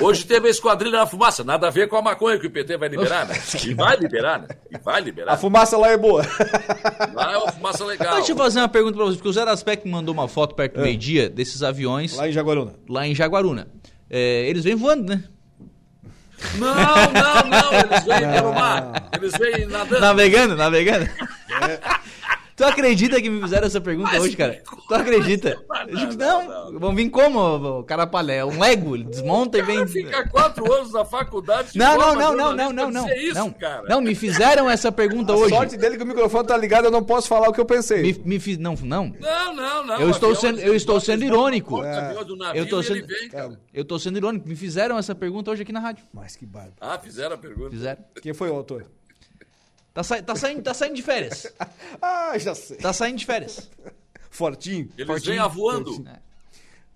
Hoje 0.00 0.24
teve 0.24 0.48
a 0.48 0.50
esquadrilha 0.50 0.98
na 0.98 1.06
fumaça, 1.06 1.44
nada 1.44 1.68
a 1.68 1.70
ver 1.70 1.86
com 1.86 1.96
a 1.96 2.02
maconha 2.02 2.38
que 2.38 2.46
o 2.46 2.50
PT 2.50 2.78
vai 2.78 2.88
liberar, 2.88 3.26
né? 3.26 3.34
E 3.64 3.74
vai 3.74 3.96
liberar, 3.96 4.40
né? 4.40 4.48
E 4.70 4.78
vai 4.78 5.00
liberar. 5.00 5.34
A 5.34 5.36
fumaça 5.36 5.76
lá 5.76 5.90
é 5.90 5.96
boa. 5.96 6.22
Lá 7.14 7.32
é 7.32 7.36
uma 7.36 7.52
fumaça 7.52 7.84
legal. 7.84 8.16
Deixa 8.16 8.32
eu 8.32 8.36
fazer 8.36 8.60
uma 8.60 8.68
pergunta 8.68 8.96
para 8.96 9.04
vocês, 9.04 9.16
porque 9.16 9.28
o 9.28 9.32
Zero 9.32 9.50
Aspect 9.50 9.86
mandou 9.86 10.14
uma 10.14 10.26
foto 10.26 10.54
perto 10.54 10.74
do 10.74 10.80
é. 10.80 10.84
meio-dia 10.84 11.28
desses 11.28 11.62
aviões. 11.62 12.16
Lá 12.16 12.28
em 12.28 12.32
Jaguaruna. 12.32 12.74
Lá 12.88 13.06
em 13.06 13.14
Jaguaruna. 13.14 13.68
É, 14.08 14.48
eles 14.48 14.64
vêm 14.64 14.74
voando, 14.74 15.14
né? 15.14 15.22
Não, 16.54 16.74
não, 16.74 17.50
não, 17.50 17.72
eles 17.72 18.04
vêm 18.04 18.32
pelo 18.32 18.54
mar. 18.54 19.08
Eles 19.12 19.32
vêm 19.36 19.66
nadando. 19.66 20.00
Navegando, 20.00 20.56
navegando. 20.56 21.04
É. 21.04 21.97
Tu 22.58 22.64
acredita 22.64 23.22
que 23.22 23.30
me 23.30 23.40
fizeram 23.40 23.68
essa 23.68 23.80
pergunta 23.80 24.10
Mas, 24.10 24.20
hoje, 24.20 24.36
cara? 24.36 24.60
Tu 24.88 24.92
acredita? 24.92 25.62
Não, 26.18 26.48
não, 26.48 26.72
não, 26.72 26.80
vão 26.80 26.92
vir 26.92 27.08
como, 27.08 27.78
o 27.78 27.84
cara 27.84 28.04
palé? 28.04 28.44
Um 28.44 28.58
Lego, 28.58 28.96
ele 28.96 29.04
desmonta 29.04 29.58
e 29.58 29.62
vem. 29.62 29.86
fica 29.86 30.28
quatro 30.28 30.70
anos 30.72 30.92
na 30.92 31.04
faculdade. 31.04 31.78
Não, 31.78 31.96
não, 31.96 32.16
não, 32.16 32.36
não, 32.36 32.52
não, 32.56 32.72
não, 32.72 32.90
não. 32.90 33.08
Isso, 33.10 33.34
não, 33.36 33.52
cara. 33.52 33.84
não, 33.88 34.00
me 34.00 34.12
fizeram 34.12 34.68
essa 34.68 34.90
pergunta 34.90 35.32
a 35.32 35.36
hoje. 35.36 35.54
sorte 35.54 35.76
dele 35.76 35.96
que 35.96 36.02
o 36.02 36.06
microfone 36.06 36.48
tá 36.48 36.56
ligado, 36.56 36.86
eu 36.86 36.90
não 36.90 37.04
posso 37.04 37.28
falar 37.28 37.48
o 37.48 37.52
que 37.52 37.60
eu 37.60 37.64
pensei. 37.64 38.02
Me, 38.02 38.20
me 38.24 38.40
fiz, 38.40 38.58
não, 38.58 38.74
não. 38.82 39.14
Não, 39.20 39.54
não, 39.54 39.86
não. 39.86 40.00
Eu 40.00 40.10
estou 40.10 40.34
sendo, 40.34 40.58
eu 40.58 40.74
estou 40.74 40.98
sendo 40.98 41.22
irônico. 41.22 41.84
É. 41.84 42.16
Eu 42.56 42.64
estou 42.64 42.82
sendo, 42.82 43.06
eu 43.72 43.82
estou 43.82 43.98
sendo 44.00 44.18
irônico. 44.18 44.48
Me 44.48 44.56
fizeram 44.56 44.98
essa 44.98 45.14
pergunta 45.14 45.52
hoje 45.52 45.62
aqui 45.62 45.72
na 45.72 45.78
rádio. 45.78 46.04
Mas 46.12 46.34
que 46.34 46.44
barba. 46.44 46.72
Ah, 46.80 46.98
fizeram 46.98 47.36
a 47.36 47.38
pergunta. 47.38 47.70
Fizeram. 47.70 48.02
Quem 48.20 48.34
foi 48.34 48.50
o 48.50 48.54
autor? 48.54 48.97
Tá, 49.92 50.02
sa 50.02 50.22
tá, 50.22 50.36
saindo, 50.36 50.62
tá 50.62 50.74
saindo 50.74 50.94
de 50.94 51.02
férias. 51.02 51.52
ah, 52.00 52.38
já 52.38 52.54
sei. 52.54 52.76
Tá 52.76 52.92
saindo 52.92 53.18
de 53.18 53.26
férias. 53.26 53.68
Fortinho. 54.30 54.90
Eles 54.96 55.06
Fortinho. 55.06 55.32
vêm 55.32 55.38
avoando. 55.38 56.04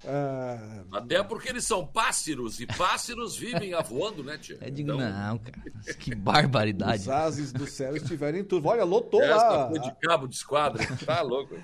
Ah... 0.05 0.83
Até 0.93 1.23
porque 1.23 1.49
eles 1.49 1.65
são 1.65 1.87
pássaros 1.87 2.61
e 2.61 2.67
pássaros 2.67 3.37
vivem 3.37 3.73
avoando, 3.73 4.23
né, 4.25 4.37
tia? 4.37 4.59
É 4.61 4.69
digo, 4.69 4.93
então... 4.93 5.11
não, 5.11 5.39
cara. 5.39 5.63
Que 5.99 6.15
barbaridade. 6.15 7.03
Os 7.03 7.09
ases 7.09 7.53
do 7.53 7.67
céu 7.67 7.97
estiverem 7.97 8.43
tudo. 8.43 8.69
Olha, 8.69 8.85
lotou 8.85 9.23
Esta 9.23 9.37
lá. 9.37 9.69
Foi 9.69 9.79
de 9.79 9.93
cabo 10.01 10.27
de 10.27 10.35
esquadra. 10.35 10.83
Tá 11.07 11.21
louco. 11.21 11.57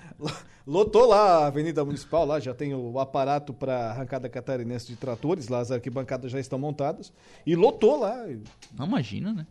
lotou 0.66 1.06
lá 1.06 1.44
a 1.44 1.46
Avenida 1.46 1.84
Municipal, 1.84 2.26
lá 2.26 2.40
já 2.40 2.52
tem 2.52 2.74
o 2.74 2.98
aparato 2.98 3.55
para 3.55 3.90
arrancada 3.90 4.28
catarinense 4.28 4.86
de 4.86 4.96
tratores, 4.96 5.48
lá 5.48 5.60
as 5.60 5.70
arquibancadas 5.70 6.30
já 6.30 6.40
estão 6.40 6.59
montadas. 6.59 7.12
E 7.46 7.55
lotou 7.55 8.00
lá. 8.00 8.26
Não 8.72 8.86
imagina, 8.86 9.32
né? 9.32 9.46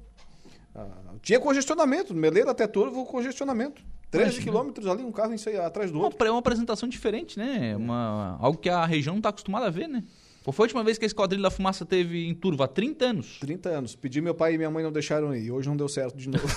Ah, 0.78 1.16
tinha 1.22 1.40
congestionamento, 1.40 2.14
Meleira 2.14 2.52
até 2.52 2.68
Turvo, 2.68 3.06
congestionamento. 3.06 3.82
13 4.12 4.42
quilômetros 4.42 4.88
ali, 4.88 5.04
um 5.04 5.12
carro 5.12 5.34
atrás 5.66 5.92
do 5.92 6.00
outro. 6.00 6.26
É 6.26 6.32
uma 6.32 6.40
apresentação 6.40 6.88
diferente, 6.88 7.38
né? 7.38 7.76
Uma, 7.76 8.38
algo 8.40 8.58
que 8.58 8.70
a 8.70 8.86
região 8.86 9.14
não 9.14 9.20
está 9.20 9.30
acostumada 9.30 9.66
a 9.68 9.70
ver, 9.70 9.88
né? 9.88 10.04
Qual 10.44 10.54
foi 10.54 10.64
a 10.64 10.68
última 10.68 10.84
vez 10.84 10.98
que 10.98 11.04
a 11.04 11.08
Esquadrilha 11.08 11.44
da 11.44 11.52
Fumaça 11.52 11.86
teve 11.86 12.26
em 12.26 12.34
Turvo? 12.34 12.64
Há 12.64 12.70
30 12.70 13.06
anos. 13.06 13.38
30 13.40 13.70
anos. 13.70 13.96
Pedi 13.98 14.22
meu 14.22 14.34
pai 14.34 14.54
e 14.54 14.58
minha 14.58 14.72
mãe 14.72 14.82
não 14.82 14.94
deixaram 14.94 15.36
ir. 15.36 15.52
Hoje 15.52 15.68
não 15.68 15.76
deu 15.76 15.90
certo 15.90 16.16
de 16.16 16.30
novo. 16.30 16.48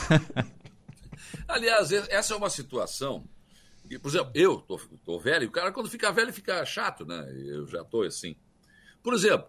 Aliás, 1.49 1.91
essa 1.91 2.35
é 2.35 2.37
uma 2.37 2.49
situação. 2.49 3.25
Que, 3.89 3.99
por 3.99 4.09
exemplo, 4.09 4.31
eu 4.33 4.61
tô, 4.61 4.79
tô 5.05 5.19
velho, 5.19 5.43
e 5.43 5.47
o 5.49 5.51
cara 5.51 5.73
quando 5.73 5.91
fica 5.91 6.13
velho 6.13 6.33
fica 6.33 6.65
chato, 6.65 7.05
né? 7.05 7.29
Eu 7.45 7.67
já 7.67 7.83
tô 7.83 8.03
assim. 8.03 8.37
Por 9.03 9.13
exemplo, 9.13 9.49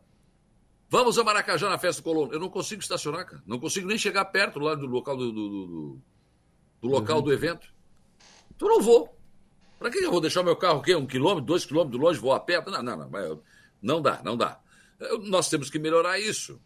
Vamos 0.91 1.17
a 1.17 1.23
Maracajá 1.23 1.69
na 1.69 1.77
festa 1.77 2.01
do 2.01 2.03
colono. 2.03 2.33
Eu 2.33 2.39
não 2.39 2.49
consigo 2.49 2.81
estacionar, 2.81 3.25
cara. 3.25 3.41
Não 3.47 3.57
consigo 3.57 3.87
nem 3.87 3.97
chegar 3.97 4.25
perto 4.25 4.59
lá 4.59 4.75
do 4.75 4.85
local 4.85 5.15
do, 5.15 5.31
do, 5.31 5.49
do, 5.49 6.01
do 6.81 6.87
local 6.89 7.19
uhum. 7.19 7.23
do 7.23 7.31
evento. 7.31 7.73
Então 8.53 8.67
eu 8.67 8.75
não 8.75 8.81
vou. 8.83 9.17
Para 9.79 9.89
que 9.89 9.99
eu 9.99 10.11
vou 10.11 10.19
deixar 10.19 10.43
meu 10.43 10.57
carro 10.57 10.79
o 10.79 10.81
quê? 10.81 10.93
Um 10.93 11.07
quilômetro, 11.07 11.45
dois 11.45 11.63
quilômetros 11.63 12.01
longe, 12.01 12.19
vou 12.19 12.33
a 12.33 12.41
pé? 12.41 12.61
Não, 12.65 12.83
não, 12.83 12.97
não. 13.09 13.41
Não 13.81 14.01
dá, 14.01 14.21
não 14.21 14.35
dá. 14.35 14.59
Nós 15.21 15.49
temos 15.49 15.69
que 15.69 15.79
melhorar 15.79 16.19
isso. 16.19 16.59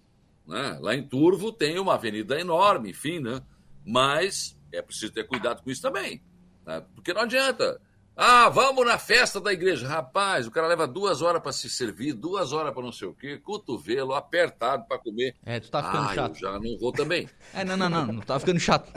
Né? 0.48 0.80
Lá 0.82 0.96
em 0.96 1.08
Turvo 1.08 1.52
tem 1.52 1.78
uma 1.78 1.94
avenida 1.94 2.40
enorme, 2.40 2.90
enfim, 2.90 3.20
né? 3.20 3.44
Mas 3.86 4.58
é 4.72 4.82
preciso 4.82 5.14
ter 5.14 5.28
cuidado 5.28 5.62
com 5.62 5.70
isso 5.70 5.84
também. 5.84 6.20
Né? 6.66 6.84
Porque 6.96 7.14
não 7.14 7.22
adianta. 7.22 7.80
Ah, 8.18 8.48
vamos 8.48 8.86
na 8.86 8.98
festa 8.98 9.42
da 9.42 9.52
igreja. 9.52 9.86
Rapaz, 9.88 10.48
o 10.48 10.52
cara 10.52 10.68
leva 10.68 10.88
duas 10.88 11.22
horas 11.22 11.42
para 11.42 11.52
se 11.52 11.70
servir, 11.70 12.14
duas 12.14 12.54
horas 12.54 12.74
para 12.74 12.82
não 12.82 12.92
sei 12.92 13.10
o 13.10 13.14
quê, 13.14 13.38
cotovelo 13.38 14.14
apertado 14.14 14.86
para 14.88 14.98
comer. 14.98 15.36
É, 15.46 15.60
tu 15.60 15.70
tá 15.70 15.84
ficando 15.84 16.10
ah, 16.10 16.14
chato. 16.14 16.36
Eu 16.36 16.40
já 16.40 16.60
não 16.60 16.78
vou 16.80 16.92
também. 16.92 17.28
É, 17.54 17.64
não, 17.64 17.78
não, 17.78 17.90
não, 17.90 18.06
não 18.08 18.22
tá 18.22 18.38
ficando 18.38 18.60
chato. 18.60 18.92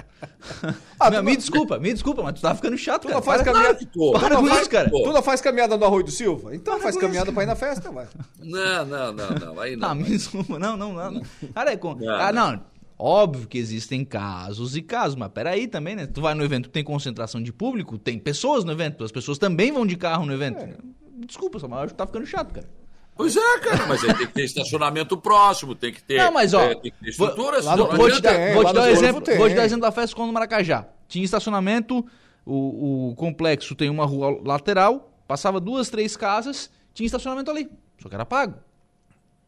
ah, 0.99 1.11
não, 1.11 1.23
me 1.23 1.37
desculpa, 1.37 1.79
me 1.79 1.93
desculpa, 1.93 2.23
mas 2.23 2.35
tu 2.35 2.43
tá 2.43 2.55
ficando 2.55 2.77
chato, 2.77 3.03
tu 3.03 3.09
cara. 3.09 3.15
Não 3.17 3.23
faz 3.23 3.43
para, 3.43 3.53
caminhada... 3.53 3.79
Para, 3.79 4.21
para 4.21 4.37
com 4.37 4.49
isso, 4.49 4.71
cara. 4.71 4.91
Tu 4.91 5.13
não 5.13 5.23
faz 5.23 5.41
caminhada 5.41 5.77
no 5.77 5.85
Arroio 5.85 6.05
do 6.05 6.11
Silva? 6.11 6.55
Então 6.57 6.75
para 6.75 6.83
faz 6.85 6.97
caminhada 6.97 7.33
para 7.33 7.43
ir 7.45 7.47
na 7.47 7.55
festa, 7.55 7.91
vai. 7.91 8.09
Não, 8.39 8.85
não, 8.85 9.13
não, 9.13 9.31
não, 9.31 9.61
aí 9.61 9.77
não. 9.77 9.89
Não, 9.89 9.95
me 9.95 10.05
desculpa, 10.05 10.59
não, 10.59 10.77
não, 10.77 10.93
não. 10.93 11.23
Cara, 11.55 11.73
é 11.73 11.77
com... 11.77 11.95
Não, 11.95 12.15
ah, 12.15 12.33
não. 12.33 12.61
Óbvio 12.99 13.47
que 13.47 13.59
existem 13.59 14.05
casos 14.05 14.77
e 14.77 14.83
casos, 14.83 15.15
mas 15.15 15.31
peraí 15.31 15.69
também, 15.69 15.95
né? 15.95 16.07
Tu 16.07 16.21
vai 16.21 16.35
no 16.35 16.43
evento 16.43 16.65
que 16.65 16.73
tem 16.73 16.83
concentração 16.83 17.41
de 17.41 17.53
público, 17.53 17.97
tem 17.97 18.19
pessoas 18.19 18.65
no 18.65 18.73
evento, 18.73 19.05
as 19.05 19.13
pessoas 19.13 19.39
também 19.39 19.71
vão 19.71 19.87
de 19.87 19.97
carro 19.97 20.27
no 20.27 20.33
evento. 20.33 20.65
É. 20.65 20.77
Desculpa, 21.25 21.61
Samuel, 21.61 21.83
acho 21.83 21.95
que 21.95 21.99
tá 21.99 22.07
ficando 22.07 22.27
chato, 22.27 22.53
cara. 22.53 22.69
Pois 23.15 23.37
é, 23.37 23.59
cara, 23.61 23.87
mas 23.87 24.03
aí 24.03 24.15
tem 24.15 24.27
que 24.27 24.33
ter 24.33 24.45
estacionamento 24.45 25.17
próximo, 25.17 25.75
tem 25.75 25.93
que 25.93 26.03
ter. 26.03 26.19
Não, 26.19 26.33
mas 26.33 26.55
ó. 26.55 26.63
É, 26.63 26.75
tem 26.75 26.91
que 26.91 26.99
ter 26.99 27.11
estrutura, 27.11 27.61
vou, 27.61 28.11
te 28.11 28.21
dar, 28.21 28.55
vou, 28.55 28.65
te 28.65 28.73
dar 28.73 28.83
um 28.83 28.87
exemplo, 28.87 29.37
vou 29.37 29.49
te 29.49 29.55
dar 29.55 29.65
exemplo 29.65 29.83
da 29.83 29.93
festa 29.93 30.17
com 30.17 30.25
o 30.25 30.33
Maracajá. 30.33 30.87
Tinha 31.07 31.25
estacionamento, 31.25 32.05
o, 32.45 33.11
o 33.11 33.15
complexo 33.17 33.75
tem 33.75 33.91
uma 33.91 34.07
rua 34.07 34.41
lateral, 34.45 35.13
passava 35.27 35.61
duas, 35.61 35.89
três 35.89 36.17
casas, 36.17 36.71
tinha 36.95 37.07
estacionamento 37.07 37.51
ali. 37.51 37.69
Só 38.01 38.09
que 38.09 38.15
era 38.15 38.25
pago. 38.25 38.55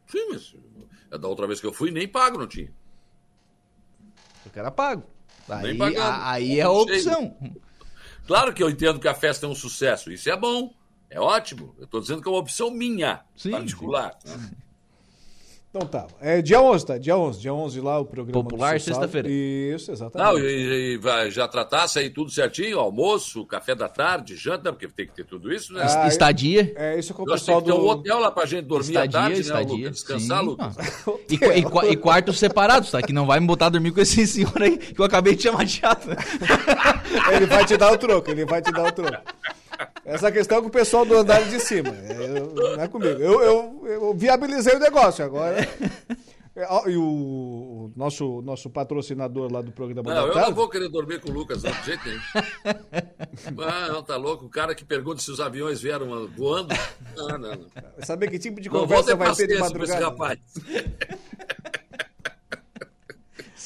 Sim, 0.07 0.27
mas 0.29 0.53
da 1.19 1.27
outra 1.27 1.47
vez 1.47 1.59
que 1.59 1.67
eu 1.67 1.73
fui, 1.73 1.91
nem 1.91 2.07
pago 2.07 2.37
não 2.37 2.47
tinha. 2.47 2.71
Eu 4.45 4.51
quero 4.51 4.71
pago. 4.71 5.03
Aí, 5.49 5.77
aí 6.23 6.59
é 6.59 6.63
a 6.63 6.71
opção. 6.71 7.35
Claro 8.25 8.53
que 8.53 8.63
eu 8.63 8.69
entendo 8.69 8.99
que 8.99 9.07
a 9.07 9.13
festa 9.13 9.45
é 9.45 9.49
um 9.49 9.55
sucesso. 9.55 10.11
Isso 10.11 10.29
é 10.29 10.37
bom. 10.37 10.73
É 11.09 11.19
ótimo. 11.19 11.75
Eu 11.77 11.85
estou 11.85 11.99
dizendo 11.99 12.21
que 12.21 12.27
é 12.27 12.31
uma 12.31 12.39
opção 12.39 12.71
minha, 12.71 13.21
sim, 13.35 13.51
particular. 13.51 14.17
Sim. 14.23 14.37
Né? 14.37 14.51
Então 15.73 15.87
tá. 15.87 16.05
É 16.19 16.41
dia 16.41 16.61
11, 16.61 16.85
tá? 16.85 16.97
Dia 16.97 17.15
11. 17.15 17.39
Dia 17.39 17.53
11 17.53 17.79
lá 17.79 17.97
o 17.97 18.03
programa 18.05 18.43
Popular, 18.43 18.77
sexta-feira. 18.77 19.29
Isso, 19.31 19.89
exatamente. 19.89 20.29
Não, 20.29 20.37
e, 20.37 20.99
e 20.99 21.31
já 21.31 21.47
tratasse 21.47 21.97
aí 21.97 22.09
tudo 22.09 22.29
certinho, 22.29 22.77
almoço, 22.77 23.45
café 23.45 23.73
da 23.73 23.87
tarde, 23.87 24.35
janta, 24.35 24.73
porque 24.73 24.89
tem 24.89 25.07
que 25.07 25.13
ter 25.13 25.23
tudo 25.23 25.49
isso, 25.49 25.71
né? 25.73 25.85
Ah, 25.87 26.09
estadia. 26.09 26.73
É, 26.75 26.99
isso 26.99 27.13
com 27.13 27.23
o 27.23 27.25
pessoal 27.25 27.61
do... 27.61 27.71
Tem 27.71 27.81
um 27.81 27.87
hotel 27.87 28.19
lá 28.19 28.29
pra 28.29 28.45
gente 28.45 28.65
dormir 28.65 28.89
estadia, 28.89 29.19
à 29.19 29.23
tarde, 29.23 29.35
né, 29.35 29.41
estadia, 29.41 29.65
né, 29.65 29.77
Lucas? 29.77 29.91
Descansar, 29.93 30.39
sim. 30.39 30.45
Lucas. 30.45 30.75
E, 31.31 31.35
e, 31.35 31.91
e, 31.91 31.95
quartos 31.95 32.37
separados, 32.37 32.91
tá? 32.91 33.01
Que 33.01 33.13
não 33.13 33.25
vai 33.25 33.39
me 33.39 33.47
botar 33.47 33.67
a 33.67 33.69
dormir 33.69 33.91
com 33.91 34.01
esse 34.01 34.27
senhor 34.27 34.61
aí 34.61 34.77
que 34.77 34.99
eu 34.99 35.05
acabei 35.05 35.35
de 35.35 35.43
chamar 35.43 35.63
de 35.63 35.71
chato. 35.71 36.09
ele 37.33 37.45
vai 37.45 37.65
te 37.65 37.77
dar 37.77 37.93
o 37.93 37.97
troco, 37.97 38.29
ele 38.29 38.43
vai 38.43 38.61
te 38.61 38.71
dar 38.71 38.89
o 38.89 38.91
troco. 38.91 39.23
Essa 40.05 40.31
questão 40.31 40.57
é 40.57 40.61
com 40.61 40.67
o 40.67 40.71
pessoal 40.71 41.05
do 41.05 41.15
andar 41.15 41.43
de 41.47 41.59
cima. 41.59 41.89
Eu, 41.89 42.53
não 42.75 42.83
é 42.83 42.87
comigo. 42.87 43.19
Eu, 43.19 43.41
eu, 43.41 43.87
eu, 43.87 44.13
viabilizei 44.13 44.75
o 44.75 44.79
negócio 44.79 45.23
agora. 45.23 45.67
É, 46.53 46.67
e 46.89 46.97
o, 46.97 47.01
o, 47.01 47.93
nosso, 47.95 48.41
nosso 48.41 48.69
patrocinador 48.69 49.49
lá 49.49 49.61
do 49.61 49.71
programa 49.71 50.13
Não, 50.13 50.27
eu 50.27 50.33
tarde... 50.33 50.49
não 50.49 50.55
vou 50.55 50.67
querer 50.67 50.89
dormir 50.89 51.21
com 51.21 51.29
o 51.29 51.33
Lucas, 51.33 51.63
não, 51.63 51.71
de 51.71 51.85
jeito 51.85 52.03
nenhum. 52.05 52.21
ah, 53.63 53.87
não, 53.87 54.03
tá 54.03 54.17
louco. 54.17 54.47
O 54.47 54.49
cara 54.49 54.75
que 54.75 54.83
pergunta 54.83 55.21
se 55.21 55.31
os 55.31 55.39
aviões 55.39 55.81
vieram 55.81 56.27
voando. 56.35 56.75
Não, 57.15 57.27
não, 57.29 57.51
não. 57.51 57.67
Saber 58.03 58.29
que 58.29 58.37
tipo 58.37 58.59
de 58.59 58.69
conversa 58.69 59.15
vai 59.15 59.33
ter 59.33 59.47
de 59.47 59.57
madrugada. 59.59 59.93
Esse 59.93 60.03
rapaz. 60.03 60.39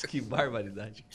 Que 0.01 0.19
barbaridade. 0.22 1.05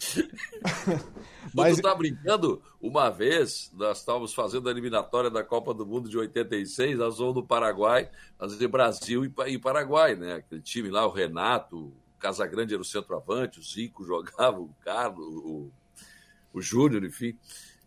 Mas 1.55 1.77
tu 1.77 1.83
tá 1.83 1.95
brincando? 1.95 2.63
Uma 2.81 3.11
vez, 3.11 3.71
nós 3.75 3.99
estávamos 3.99 4.33
fazendo 4.33 4.69
a 4.69 4.73
eliminatória 4.73 5.31
da 5.31 5.43
Copa 5.43 5.75
do 5.75 5.87
Mundo 5.87 6.09
de 6.09 6.17
86, 6.17 6.99
nós 6.99 7.19
vamos 7.19 7.35
no 7.35 7.47
Paraguai, 7.47 8.11
fazer 8.39 8.69
Brasil 8.69 9.25
e 9.25 9.59
Paraguai, 9.59 10.15
né? 10.15 10.35
Aquele 10.35 10.63
time 10.63 10.89
lá, 10.89 11.07
o 11.07 11.11
Renato, 11.11 11.77
o 11.77 11.93
Casagrande 12.19 12.75
era 12.75 12.83
o 12.83 12.85
centroavante, 12.85 13.59
o 13.59 13.63
Zico 13.63 14.05
jogava, 14.07 14.61
o 14.61 14.75
Carlos, 14.85 15.27
o, 15.27 15.71
o 16.53 16.61
Júnior, 16.61 17.05
enfim. 17.05 17.37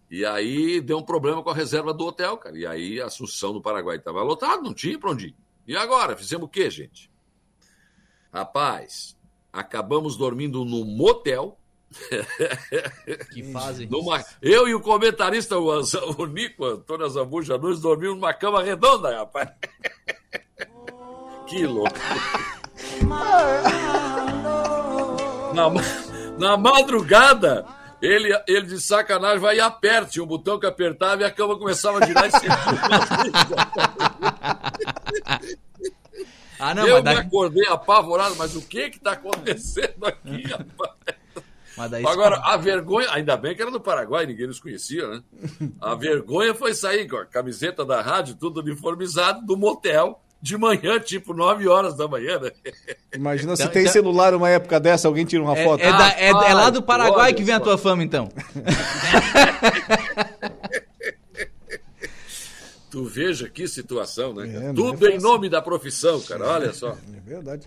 E 0.09 0.25
aí 0.25 0.79
deu 0.79 0.99
um 0.99 1.03
problema 1.03 1.41
com 1.41 1.49
a 1.49 1.55
reserva 1.55 1.93
do 1.93 2.05
hotel, 2.05 2.37
cara. 2.37 2.57
E 2.57 2.65
aí 2.65 3.01
a 3.01 3.05
Assunção 3.05 3.53
do 3.53 3.61
Paraguai 3.61 3.97
estava 3.97 4.21
lotado, 4.21 4.61
não 4.61 4.73
tinha 4.73 4.99
para 4.99 5.11
onde 5.11 5.27
ir. 5.27 5.35
E 5.65 5.75
agora? 5.75 6.15
Fizemos 6.15 6.45
o 6.45 6.49
quê, 6.49 6.69
gente? 6.69 7.09
Rapaz, 8.31 9.17
acabamos 9.53 10.17
dormindo 10.17 10.65
no 10.65 10.84
motel 10.84 11.57
que 13.31 13.43
fazem. 13.53 13.88
Numa... 13.88 14.25
Eu 14.41 14.67
e 14.67 14.73
o 14.73 14.81
comentarista, 14.81 15.57
o, 15.59 15.69
o 16.17 16.25
Nico, 16.25 16.65
Antônio 16.65 17.07
Zambuja 17.07 17.55
Nunes, 17.57 17.80
dormimos 17.80 18.15
numa 18.15 18.34
cama 18.34 18.63
redonda, 18.63 19.15
rapaz. 19.15 19.49
que 21.47 21.67
louco. 21.67 21.93
Não, 25.53 25.71
Na 26.39 26.57
madrugada, 26.57 27.65
ele, 28.01 28.35
ele 28.47 28.65
de 28.65 28.81
sacanagem 28.81 29.39
vai 29.39 29.57
e 29.57 29.61
aperta. 29.61 30.09
Tinha 30.09 30.23
um 30.23 30.27
botão 30.27 30.59
que 30.59 30.65
apertava 30.65 31.21
e 31.21 31.25
a 31.25 31.31
cama 31.31 31.57
começava 31.57 31.99
a 31.99 32.05
girar 32.07 32.25
e 32.25 32.31
se... 32.31 32.47
ah, 36.69 36.76
não, 36.76 36.88
Eu 36.88 37.03
me 37.03 37.10
acordei 37.10 37.68
apavorado, 37.68 38.35
mas 38.38 38.56
o 38.56 38.61
que 38.61 38.90
que 38.90 38.99
tá 38.99 39.11
acontecendo 39.14 40.06
aqui, 40.06 40.44
rapaz? 40.48 42.06
Agora, 42.06 42.38
a 42.38 42.56
vergonha, 42.56 43.07
ainda 43.11 43.35
bem 43.35 43.56
que 43.56 43.61
era 43.61 43.72
no 43.72 43.80
Paraguai, 43.80 44.26
ninguém 44.26 44.48
nos 44.48 44.60
conhecia, 44.60 45.07
né? 45.07 45.23
A 45.81 45.95
vergonha 45.95 46.53
foi 46.53 46.73
sair 46.73 47.07
com 47.07 47.18
a 47.18 47.26
camiseta 47.26 47.84
da 47.84 48.02
rádio, 48.02 48.35
tudo 48.35 48.61
uniformizado, 48.61 49.45
do 49.45 49.57
motel, 49.57 50.22
de 50.40 50.56
manhã, 50.57 50.99
tipo 50.99 51.34
9 51.34 51.68
horas 51.68 51.95
da 51.95 52.07
manhã, 52.07 52.40
né? 52.40 52.52
Imagina 53.15 53.56
se 53.56 53.64
então, 53.64 53.73
tem 53.73 53.81
então... 53.84 53.94
celular 53.94 54.35
uma 54.35 54.49
época 54.49 54.80
dessa, 54.80 55.07
alguém 55.07 55.26
tira 55.26 55.41
uma 55.41 55.57
é, 55.57 55.64
foto. 55.64 55.81
É, 55.81 55.91
da, 55.91 56.10
é, 56.10 56.31
ah, 56.31 56.49
é 56.49 56.53
lá 56.53 56.69
do 56.69 56.84
Paraguai 56.84 57.34
que 57.34 57.44
vem 57.44 57.56
a 57.56 57.60
tua 57.60 57.77
fama, 57.77 58.03
então. 58.03 58.30
Tu 62.93 63.03
veja 63.03 63.49
que 63.49 63.67
situação, 63.67 64.35
né? 64.35 64.69
É, 64.69 64.71
Tudo 64.71 65.07
é 65.07 65.15
em 65.15 65.19
nome 65.19 65.49
da 65.49 65.59
profissão, 65.63 66.21
cara, 66.21 66.45
olha 66.45 66.73
só. 66.73 66.89
É 66.89 67.19
verdade. 67.25 67.65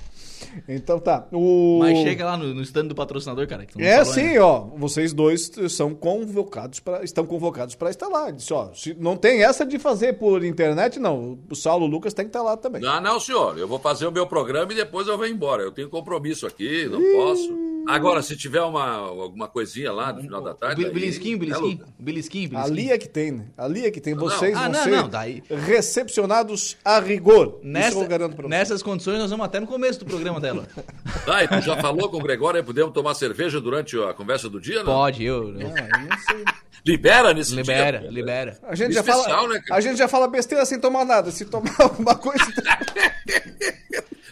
Então 0.69 1.01
tá. 1.01 1.27
O... 1.33 1.81
Mas 1.81 1.99
chega 1.99 2.25
lá 2.25 2.37
no, 2.37 2.55
no 2.55 2.63
stand 2.63 2.87
do 2.87 2.95
patrocinador, 2.95 3.45
cara. 3.49 3.67
é 3.77 4.05
sim, 4.05 4.39
ó. 4.39 4.61
Vocês 4.77 5.13
dois 5.13 5.51
são 5.69 5.97
convocados 5.97 6.79
para 6.79 7.03
estão 7.03 7.27
convocados 7.27 7.75
para 7.75 7.91
estar 7.91 8.07
lá. 8.07 8.31
Disse, 8.31 8.53
ó, 8.53 8.73
se 8.73 8.95
não 8.95 9.17
tem 9.17 9.43
essa 9.43 9.67
de 9.67 9.81
fazer 9.81 10.13
por 10.13 10.45
internet, 10.45 11.01
não. 11.01 11.41
O 11.51 11.57
Saulo 11.57 11.87
Lucas 11.87 12.15
tem 12.15 12.27
que 12.27 12.29
estar 12.29 12.43
lá 12.43 12.57
também. 12.57 12.81
Não, 12.81 13.01
não, 13.01 13.19
senhor. 13.19 13.59
Eu 13.59 13.67
vou 13.67 13.81
fazer 13.81 14.07
o 14.07 14.13
meu 14.13 14.29
programa 14.29 14.73
e 14.73 14.77
depois 14.77 15.09
eu 15.09 15.17
vou 15.17 15.27
embora. 15.27 15.65
Eu 15.65 15.73
tenho 15.73 15.89
compromisso 15.89 16.47
aqui, 16.47 16.87
não 16.87 17.01
posso. 17.01 17.76
Agora, 17.87 18.23
se 18.23 18.37
tiver 18.37 18.63
uma, 18.63 18.85
alguma 18.85 19.49
coisinha 19.49 19.93
lá 19.93 20.13
no 20.13 20.23
final 20.23 20.43
da 20.43 20.55
tarde. 20.55 20.85
O 20.85 20.93
belisquinho, 20.93 21.39
belisquinho, 21.39 21.81
é 21.83 22.03
belisquinho, 22.03 22.59
Ali 22.59 22.91
é 22.91 22.99
que 22.99 23.09
tem, 23.09 23.33
né? 23.33 23.47
Ali 23.57 23.87
é 23.87 23.91
que 23.91 24.01
tem. 24.01 24.15
Vocês 24.15 24.55
não. 24.55 24.61
Ah, 24.61 24.65
vão 24.65 24.73
não, 24.73 24.85
ser 24.85 24.91
não, 24.91 25.09
daí... 25.09 25.43
recepcionados 25.49 26.77
a 26.85 26.99
rigor. 27.01 27.61
Nessa, 27.63 28.07
nessas 28.49 28.83
condições, 28.83 29.19
nós 29.19 29.31
vamos 29.31 29.47
até 29.47 29.61
no 29.61 29.67
começo 29.67 30.01
do 30.01 30.07
programa 30.07 30.41
dela. 30.41 30.67
Tá, 31.25 31.43
e 31.43 31.49
tu 31.49 31.61
já 31.61 31.77
falou 31.79 32.09
com 32.09 32.19
o 32.19 32.23
Gregório, 32.23 32.63
podemos 32.63 32.93
tomar 32.93 33.15
cerveja 33.15 33.61
durante 33.61 33.99
a 33.99 34.15
conversa 34.15 34.49
do 34.49 34.61
dia, 34.61 34.85
não? 34.85 34.93
Pode, 34.93 35.25
eu. 35.25 35.59
eu... 35.59 35.69
Ah, 35.69 36.01
eu 36.01 36.09
não 36.09 36.19
sei. 36.19 36.45
Libera 36.87 37.35
nesse 37.35 37.53
libera, 37.53 37.99
dia. 37.99 38.11
Libera, 38.11 38.55
libera. 38.55 38.59
A 38.63 38.75
gente, 38.77 38.95
já 38.95 39.03
fala, 39.03 39.49
né, 39.49 39.61
a 39.73 39.81
gente 39.81 39.99
já 39.99 40.07
fala 40.07 40.29
besteira 40.29 40.65
sem 40.65 40.79
tomar 40.79 41.05
nada. 41.05 41.33
Se 41.33 41.45
tomar 41.45 41.75
alguma 41.83 42.15
coisa. 42.15 42.45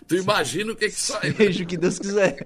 Tu 0.06 0.16
imagina 0.16 0.72
o 0.72 0.76
que 0.76 0.90
que 0.90 1.00
sai. 1.00 1.32
Seja 1.32 1.64
o 1.64 1.66
que 1.66 1.78
Deus 1.78 1.98
quiser. 1.98 2.36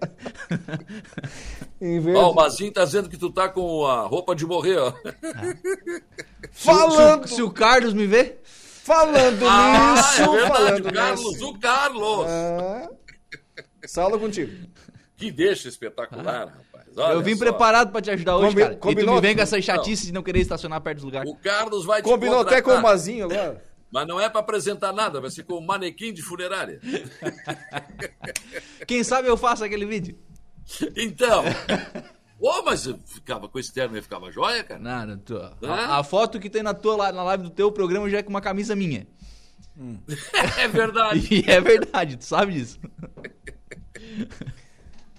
Vez... 1.81 2.17
Ó, 2.17 2.31
o 2.31 2.35
Mazinho 2.35 2.73
tá 2.73 2.85
dizendo 2.85 3.09
que 3.09 3.17
tu 3.17 3.31
tá 3.31 3.49
com 3.49 3.85
a 3.85 4.03
roupa 4.03 4.35
de 4.35 4.47
morrer, 4.47 4.79
ó. 4.79 4.93
Ah. 6.41 6.49
Falando. 6.53 7.25
Se, 7.25 7.31
se, 7.31 7.35
se, 7.37 7.43
o 7.43 7.51
Carlos 7.51 7.93
me 7.93 8.07
vê. 8.07 8.37
Falando 8.45 9.45
ah, 9.47 9.95
nisso. 9.95 10.23
É 10.23 10.27
verdade, 10.29 10.49
falando 10.49 10.93
Carlos, 10.93 11.33
nisso. 11.33 11.49
o 11.49 11.59
Carlos. 11.59 12.27
Ah, 12.29 12.91
sala 13.85 14.19
contigo. 14.19 14.53
Que 15.17 15.33
deixa 15.33 15.69
espetacular, 15.69 16.55
ah. 16.57 16.68
Olha 16.97 17.13
eu 17.13 17.23
vim 17.23 17.35
só. 17.35 17.45
preparado 17.45 17.91
pra 17.91 18.01
te 18.01 18.11
ajudar 18.11 18.37
hoje, 18.37 18.49
Combi 18.49 18.63
cara. 18.63 18.77
Combinou, 18.77 19.03
e 19.03 19.07
tu 19.07 19.23
me 19.23 19.29
vem 19.29 19.37
com 19.37 19.43
essa 19.43 19.61
chatice 19.61 20.05
não. 20.05 20.07
de 20.07 20.13
não 20.15 20.23
querer 20.23 20.41
estacionar 20.41 20.81
perto 20.81 21.01
do 21.01 21.07
lugar. 21.07 21.27
O 21.27 21.37
Carlos 21.37 21.85
vai 21.85 22.03
te 22.03 22.05
Combinou 22.05 22.41
até 22.41 22.61
com 22.63 22.73
o 22.73 22.83
Mazinho 22.83 23.27
agora. 23.27 23.63
Mas 23.91 24.07
não 24.07 24.21
é 24.21 24.29
para 24.29 24.41
apresentar 24.41 24.93
nada, 24.93 25.19
vai 25.19 25.31
ser 25.31 25.45
com 25.45 25.55
um 25.55 25.65
manequim 25.65 26.13
de 26.13 26.21
funerária. 26.21 26.79
Quem 28.87 29.03
sabe 29.03 29.29
eu 29.29 29.37
faço 29.37 29.65
aquele 29.65 29.87
vídeo. 29.87 30.19
Então. 30.95 31.43
Ô, 32.39 32.51
oh, 32.51 32.63
mas 32.63 32.89
ficava 33.07 33.49
com 33.49 33.59
esse 33.59 33.73
terno 33.73 33.97
e 33.97 34.03
ficava 34.03 34.31
joia, 34.31 34.63
cara? 34.63 34.79
Nada, 34.79 35.17
tu, 35.17 35.37
a, 35.37 35.99
a, 35.99 36.05
foto 36.05 36.39
que 36.39 36.51
tem 36.51 36.63
na 36.63 36.73
tua 36.73 37.11
na 37.11 37.25
live 37.25 37.45
do 37.45 37.51
teu 37.51 37.73
programa 37.73 38.09
já 38.09 38.19
é 38.19 38.23
com 38.23 38.31
uma 38.31 38.41
camisa 38.41 38.77
minha. 38.77 39.07
Hum. 39.77 39.99
É 40.59 40.69
verdade. 40.69 41.27
E 41.31 41.51
é 41.51 41.61
verdade, 41.61 42.17
tu 42.17 42.25
sabe 42.25 42.53
disso. 42.53 42.79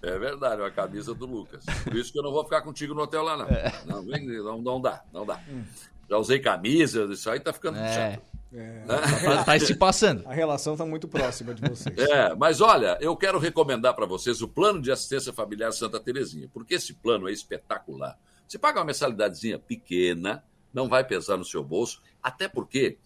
É 0.02 0.18
verdade, 0.18 0.62
é 0.62 0.64
uma 0.64 0.72
camisa 0.72 1.14
do 1.14 1.26
Lucas. 1.26 1.64
Por 1.84 1.96
isso 1.96 2.12
que 2.12 2.20
eu 2.20 2.24
não 2.24 2.32
vou 2.32 2.44
ficar 2.44 2.62
contigo 2.62 2.94
no 2.94 3.02
hotel 3.02 3.24
lá, 3.24 3.38
não. 3.38 3.46
É. 3.46 3.74
Não, 3.86 4.04
não, 4.04 4.62
não 4.62 4.82
dá, 4.82 5.04
não 5.12 5.26
dá. 5.26 5.42
Hum. 5.50 5.64
Já 6.10 6.18
usei 6.18 6.40
camisa, 6.40 7.06
isso 7.12 7.30
aí 7.30 7.40
tá 7.40 7.54
ficando 7.54 7.78
é. 7.78 7.94
chato. 7.94 8.30
É, 8.52 8.84
tá, 8.88 9.44
tá, 9.44 9.60
se 9.60 9.76
passando. 9.76 10.28
A 10.28 10.34
relação 10.34 10.74
está 10.74 10.84
muito 10.84 11.08
próxima 11.08 11.54
de 11.54 11.62
vocês. 11.62 11.96
É, 12.00 12.34
mas 12.34 12.62
olha, 12.62 12.98
eu 13.00 13.16
quero 13.16 13.38
recomendar 13.38 13.94
para 13.94 14.08
vocês 14.08 14.42
o 14.42 14.48
plano 14.48 14.82
de 14.82 14.92
assistência 14.92 15.32
familiar 15.32 15.72
Santa 15.72 16.00
Terezinha, 16.00 16.50
porque 16.52 16.74
esse 16.74 16.96
plano 16.96 17.30
é 17.30 17.32
espetacular. 17.32 18.18
Você 18.48 18.58
paga 18.58 18.80
uma 18.80 18.86
mensalidadezinha 18.86 19.60
pequena, 19.60 20.44
não 20.74 20.90
vai 20.90 21.04
pesar 21.04 21.38
no 21.38 21.46
seu 21.46 21.64
bolso, 21.64 22.02
até 22.24 22.48
porque 22.48 22.98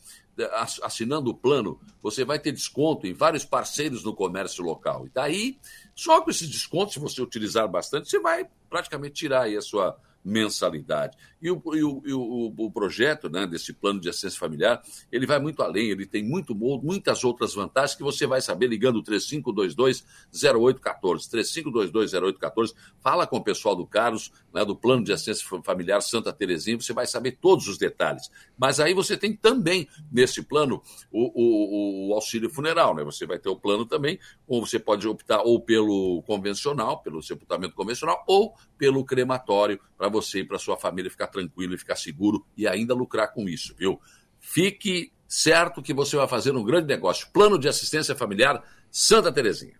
assinando 0.81 1.29
o 1.29 1.35
plano, 1.35 1.79
você 2.01 2.25
vai 2.25 2.39
ter 2.39 2.51
desconto 2.51 3.05
em 3.05 3.13
vários 3.13 3.45
parceiros 3.45 4.03
no 4.03 4.15
comércio 4.15 4.63
local. 4.63 5.05
E 5.05 5.09
daí, 5.09 5.59
só 5.95 6.21
com 6.21 6.29
esses 6.29 6.49
descontos, 6.49 6.93
se 6.93 6.99
você 6.99 7.21
utilizar 7.21 7.67
bastante, 7.67 8.09
você 8.09 8.19
vai 8.19 8.47
praticamente 8.69 9.13
tirar 9.15 9.43
aí 9.43 9.55
a 9.55 9.61
sua 9.61 9.99
mensalidade. 10.23 11.17
E 11.41 11.51
o, 11.51 11.61
e 11.75 11.83
o, 11.83 12.01
e 12.05 12.13
o, 12.13 12.53
o 12.57 12.71
projeto 12.71 13.29
né, 13.29 13.45
desse 13.45 13.73
plano 13.73 13.99
de 13.99 14.07
assistência 14.07 14.39
familiar, 14.39 14.81
ele 15.11 15.25
vai 15.25 15.39
muito 15.39 15.61
além, 15.61 15.89
ele 15.89 16.05
tem 16.05 16.23
muito, 16.23 16.55
muitas 16.55 17.25
outras 17.25 17.53
vantagens 17.53 17.97
que 17.97 18.03
você 18.03 18.25
vai 18.25 18.39
saber 18.41 18.67
ligando 18.67 18.97
o 18.97 19.03
3522-0814. 19.03 20.03
3522-0814, 21.29 22.73
fala 23.01 23.27
com 23.27 23.37
o 23.37 23.43
pessoal 23.43 23.75
do 23.75 23.85
Carlos, 23.85 24.31
né, 24.53 24.63
do 24.63 24.75
plano 24.75 25.03
de 25.03 25.11
assistência 25.11 25.45
familiar 25.63 26.01
Santa 26.01 26.31
Terezinha, 26.31 26.79
você 26.79 26.93
vai 26.93 27.05
saber 27.05 27.37
todos 27.41 27.67
os 27.67 27.77
detalhes. 27.77 28.31
Mas 28.57 28.79
aí 28.79 28.93
você 28.93 29.17
tem 29.17 29.35
também, 29.35 29.87
nesse 30.11 30.41
plano, 30.41 30.81
o, 31.11 31.31
o, 31.33 32.09
o 32.09 32.13
auxílio 32.13 32.49
funeral, 32.49 32.95
né? 32.95 33.03
Você 33.03 33.25
vai 33.25 33.37
ter 33.37 33.49
o 33.49 33.55
plano 33.55 33.85
também, 33.85 34.17
ou 34.47 34.65
você 34.65 34.79
pode 34.79 35.07
optar 35.07 35.41
ou 35.41 35.59
pelo 35.59 36.21
convencional, 36.23 37.01
pelo 37.01 37.21
sepultamento 37.21 37.75
convencional, 37.75 38.23
ou 38.27 38.53
pelo 38.77 39.03
crematório, 39.03 39.79
para 40.03 40.09
você 40.09 40.39
e 40.39 40.43
para 40.43 40.59
sua 40.59 40.75
família 40.75 41.09
ficar 41.09 41.27
tranquilo 41.27 41.73
e 41.73 41.77
ficar 41.77 41.95
seguro 41.95 42.45
e 42.57 42.67
ainda 42.67 42.93
lucrar 42.93 43.31
com 43.31 43.47
isso, 43.47 43.73
viu? 43.77 44.01
Fique 44.37 45.13
certo 45.25 45.81
que 45.81 45.93
você 45.93 46.17
vai 46.17 46.27
fazer 46.27 46.53
um 46.53 46.63
grande 46.63 46.87
negócio. 46.87 47.27
Plano 47.31 47.57
de 47.57 47.69
assistência 47.69 48.13
familiar 48.13 48.61
Santa 48.91 49.31
Terezinha. 49.31 49.75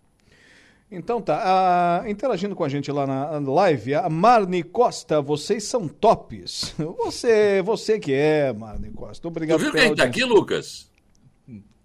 Então 0.89 1.21
tá, 1.21 2.05
interagindo 2.07 2.55
com 2.55 2.63
a 2.63 2.69
gente 2.69 2.89
lá 2.89 3.05
na 3.05 3.39
live, 3.39 3.95
a 3.95 4.07
Marne 4.09 4.63
Costa, 4.63 5.21
vocês 5.21 5.65
são 5.65 5.87
tops. 5.89 6.73
Você, 7.03 7.61
você 7.63 7.99
que 7.99 8.13
é, 8.13 8.53
Marne 8.53 8.91
Costa. 8.91 9.27
Obrigado. 9.27 9.57
Tu 9.57 9.63
viu 9.63 9.71
quem 9.73 9.95
tá 9.95 10.03
aqui, 10.03 10.23
Lucas? 10.23 10.89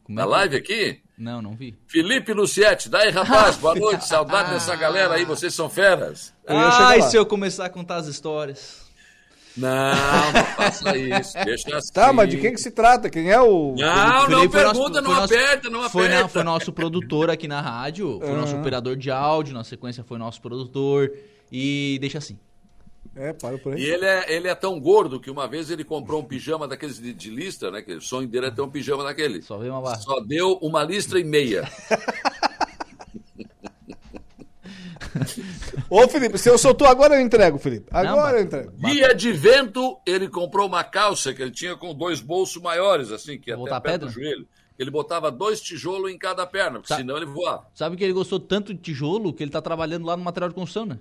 Na 0.08 0.24
live 0.24 0.56
aqui? 0.56 1.02
Não, 1.18 1.42
não 1.42 1.54
vi. 1.54 1.76
Felipe 1.86 2.32
Lucietti, 2.32 2.88
daí 2.88 3.10
rapaz, 3.10 3.58
boa 3.58 3.74
noite, 3.76 4.06
saudade 4.06 4.52
dessa 4.52 4.74
galera 4.74 5.14
aí, 5.14 5.24
vocês 5.26 5.52
são 5.52 5.68
feras. 5.68 6.32
Ai, 6.46 7.02
se 7.02 7.16
eu 7.16 7.26
começar 7.26 7.66
a 7.66 7.68
contar 7.68 7.96
as 7.96 8.06
histórias. 8.06 8.88
Não, 9.54 10.32
não 10.32 10.44
faça 10.56 10.96
isso. 10.96 11.34
Deixa 11.44 11.76
assim. 11.76 11.92
Tá, 11.92 12.12
mas 12.12 12.30
de 12.30 12.38
quem 12.38 12.52
que 12.52 12.60
se 12.60 12.70
trata? 12.70 13.10
Quem 13.10 13.30
é 13.30 13.40
o. 13.40 13.74
Não, 13.76 14.28
não 14.28 14.48
pergunta, 14.48 15.02
nosso, 15.02 15.14
não 15.14 15.24
aperta, 15.24 15.68
não 15.68 15.90
foi, 15.90 16.06
aperta. 16.06 16.28
foi 16.28 16.42
nosso 16.42 16.72
produtor 16.72 17.28
aqui 17.28 17.46
na 17.46 17.60
rádio, 17.60 18.18
foi 18.20 18.30
uhum. 18.30 18.40
nosso 18.40 18.56
operador 18.56 18.96
de 18.96 19.10
áudio, 19.10 19.52
na 19.52 19.64
sequência 19.64 20.02
foi 20.04 20.16
nosso 20.16 20.40
produtor. 20.40 21.12
E 21.52 21.98
deixa 22.00 22.18
assim. 22.18 22.38
É, 23.18 23.32
para 23.32 23.58
por 23.58 23.74
aí. 23.74 23.82
E 23.82 23.90
ele 23.90 24.04
é, 24.04 24.32
ele 24.32 24.46
é 24.46 24.54
tão 24.54 24.78
gordo 24.78 25.18
que 25.18 25.30
uma 25.30 25.48
vez 25.48 25.70
ele 25.70 25.82
comprou 25.82 26.20
um 26.20 26.24
pijama 26.24 26.68
daqueles 26.68 27.00
de, 27.00 27.12
de 27.12 27.30
lista, 27.30 27.70
né? 27.70 27.82
Que 27.82 27.94
o 27.94 28.00
sonho 28.00 28.28
dele 28.28 28.46
é 28.46 28.50
ter 28.50 28.62
um 28.62 28.70
pijama 28.70 29.02
daquele. 29.02 29.42
Só 29.42 29.58
veio 29.58 29.72
uma 29.72 29.82
barra. 29.82 29.96
Só 29.96 30.20
deu 30.20 30.52
uma 30.62 30.84
listra 30.84 31.18
e 31.18 31.24
meia. 31.24 31.68
Ô, 35.90 36.06
Felipe, 36.06 36.38
se 36.38 36.48
eu 36.48 36.56
soltou 36.58 36.86
agora, 36.86 37.16
eu 37.16 37.20
entrego, 37.20 37.58
Felipe. 37.58 37.88
Agora 37.90 38.32
Não, 38.32 38.38
eu 38.38 38.44
entrego. 38.44 38.72
Dia 38.76 39.14
de 39.14 39.32
vento, 39.32 39.98
ele 40.06 40.28
comprou 40.28 40.66
uma 40.66 40.84
calça 40.84 41.32
que 41.32 41.42
ele 41.42 41.50
tinha 41.50 41.76
com 41.76 41.94
dois 41.94 42.20
bolsos 42.20 42.62
maiores, 42.62 43.10
assim, 43.10 43.38
que 43.38 43.54
Vou 43.54 43.66
até 43.66 43.80
perto 43.80 44.00
pedra? 44.00 44.06
do 44.06 44.12
joelho. 44.12 44.46
Ele 44.78 44.90
botava 44.92 45.30
dois 45.30 45.60
tijolos 45.60 46.12
em 46.12 46.18
cada 46.18 46.46
perna, 46.46 46.78
porque 46.78 46.88
Sa 46.88 46.96
senão 46.96 47.16
ele 47.16 47.26
voava. 47.26 47.66
Sabe 47.74 47.96
que 47.96 48.04
ele 48.04 48.12
gostou 48.12 48.38
tanto 48.38 48.72
de 48.72 48.80
tijolo 48.80 49.32
que 49.32 49.42
ele 49.42 49.50
tá 49.50 49.60
trabalhando 49.60 50.06
lá 50.06 50.16
no 50.16 50.22
material 50.22 50.50
de 50.50 50.54
construção, 50.54 50.86
né? 50.86 50.98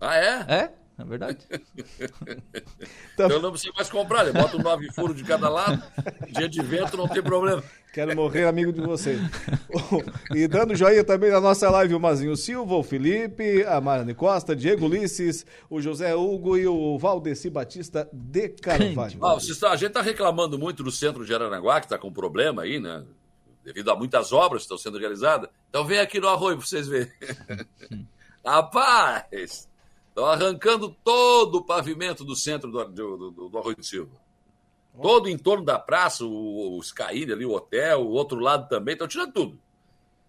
Ah, 0.00 0.16
é? 0.16 0.44
É? 0.48 0.72
É 1.00 1.04
verdade. 1.04 1.38
então 3.14 3.40
não 3.40 3.50
precisa 3.50 3.72
mais 3.74 3.88
comprar, 3.88 4.26
ele 4.26 4.38
bota 4.38 4.56
um 4.56 4.62
nove 4.62 4.92
furos 4.92 5.16
de 5.16 5.24
cada 5.24 5.48
lado, 5.48 5.82
dia 6.28 6.48
de 6.48 6.60
vento 6.62 6.96
não 6.96 7.08
tem 7.08 7.22
problema. 7.22 7.62
Quero 7.92 8.14
morrer 8.14 8.44
amigo 8.44 8.72
de 8.72 8.80
vocês. 8.80 9.18
e 10.34 10.46
dando 10.46 10.76
joinha 10.76 11.02
também 11.02 11.30
na 11.30 11.40
nossa 11.40 11.68
live, 11.70 11.94
o 11.94 12.00
Mazinho 12.00 12.36
Silva, 12.36 12.74
o 12.74 12.82
Felipe, 12.82 13.64
a 13.64 13.80
Mariane 13.80 14.14
Costa, 14.14 14.54
Diego 14.54 14.86
Ulisses, 14.86 15.46
o 15.68 15.80
José 15.80 16.14
Hugo 16.14 16.56
e 16.56 16.66
o 16.66 16.98
Valdeci 16.98 17.48
Batista 17.48 18.08
de 18.12 18.50
Carvalho. 18.50 19.18
Ah, 19.24 19.34
a 19.34 19.76
gente 19.76 19.86
está 19.86 20.02
reclamando 20.02 20.58
muito 20.58 20.84
do 20.84 20.90
centro 20.92 21.24
de 21.24 21.34
Aranaguá, 21.34 21.80
que 21.80 21.86
está 21.86 21.98
com 21.98 22.12
problema 22.12 22.62
aí, 22.62 22.78
né? 22.78 23.04
Devido 23.64 23.90
a 23.90 23.96
muitas 23.96 24.32
obras 24.32 24.62
que 24.62 24.64
estão 24.66 24.78
sendo 24.78 24.98
realizadas. 24.98 25.50
Então 25.68 25.84
vem 25.84 25.98
aqui 25.98 26.20
no 26.20 26.28
Arroio 26.28 26.58
para 26.58 26.66
vocês 26.66 26.86
verem. 26.86 27.12
Rapaz, 28.44 29.68
Estão 30.10 30.26
arrancando 30.26 30.94
todo 31.02 31.56
o 31.56 31.64
pavimento 31.64 32.24
do 32.24 32.36
centro 32.36 32.70
do, 32.70 32.84
do, 32.84 33.30
do, 33.30 33.48
do 33.48 33.58
Arroio 33.58 33.76
de 33.76 33.86
Silva. 33.86 34.12
Todo 35.00 35.28
em 35.28 35.38
torno 35.38 35.64
da 35.64 35.78
praça, 35.78 36.24
o, 36.24 36.76
o 36.76 36.80
Skyline 36.80 37.32
ali, 37.32 37.46
o 37.46 37.52
hotel, 37.52 38.02
o 38.02 38.10
outro 38.10 38.38
lado 38.38 38.68
também, 38.68 38.92
estão 38.92 39.08
tirando 39.08 39.32
tudo. 39.32 39.58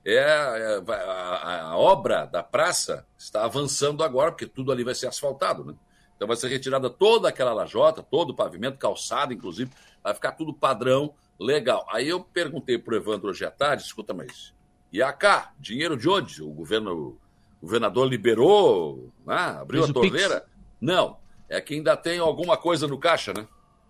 É, 0.06 0.16
é 0.16 0.82
a, 0.88 1.70
a, 1.70 1.78
obra 1.78 2.26
da 2.26 2.42
praça 2.42 3.06
está 3.18 3.44
avançando 3.44 4.04
agora, 4.04 4.32
porque 4.32 4.48
tudo 4.48 4.72
ali 4.72 4.84
vai 4.84 4.96
ser 4.96 5.08
asfaltado, 5.08 5.66
né? 5.66 5.76
Então 6.16 6.28
vai 6.28 6.38
ser 6.38 6.48
retirada 6.48 6.90
toda 6.90 7.28
aquela 7.30 7.54
lajota, 7.54 8.04
todo 8.04 8.30
o 8.30 8.36
pavimento, 8.36 8.78
calçado, 8.78 9.34
inclusive, 9.34 9.72
vai 10.04 10.14
ficar 10.14 10.34
tudo 10.34 10.54
padrão, 10.54 11.14
legal. 11.40 11.86
Aí 11.92 12.08
eu 12.08 12.24
perguntei 12.24 12.78
para 12.78 12.94
o 12.94 12.98
Evandro 12.98 13.30
hoje 13.30 13.44
à 13.44 13.50
tarde, 13.50 13.84
escuta, 13.84 14.14
mas 14.14 14.54
e 14.92 15.02
a 15.02 15.14
cá? 15.14 15.54
Dinheiro 15.58 15.96
de 15.96 16.10
onde? 16.10 16.44
O 16.44 16.50
governo, 16.50 17.18
o 17.62 17.66
governador 17.66 18.08
liberou, 18.08 19.12
né? 19.26 19.58
abriu 19.60 19.84
a 19.84 19.94
torneira? 19.94 20.46
Não, 20.80 21.18
é 21.48 21.62
que 21.62 21.76
ainda 21.76 21.96
tem 21.96 22.18
alguma 22.18 22.58
coisa 22.58 22.88
no 22.88 22.98
caixa, 22.98 23.32
né? 23.34 23.48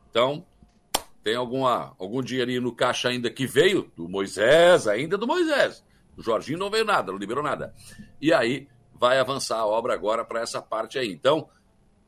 Então, 0.09 0.45
tem 1.23 1.35
alguma, 1.35 1.95
algum 1.97 2.21
dinheirinho 2.21 2.61
no 2.61 2.75
caixa 2.75 3.09
ainda 3.09 3.29
que 3.29 3.47
veio 3.47 3.91
do 3.95 4.09
Moisés, 4.09 4.87
ainda 4.87 5.17
do 5.17 5.25
Moisés. 5.25 5.83
O 6.17 6.21
Jorginho 6.21 6.59
não 6.59 6.69
veio 6.69 6.83
nada, 6.83 7.11
não 7.11 7.19
liberou 7.19 7.43
nada. 7.43 7.73
E 8.19 8.33
aí 8.33 8.67
vai 8.93 9.19
avançar 9.19 9.57
a 9.57 9.65
obra 9.65 9.93
agora 9.93 10.25
para 10.25 10.41
essa 10.41 10.61
parte 10.61 10.99
aí. 10.99 11.11
Então, 11.11 11.47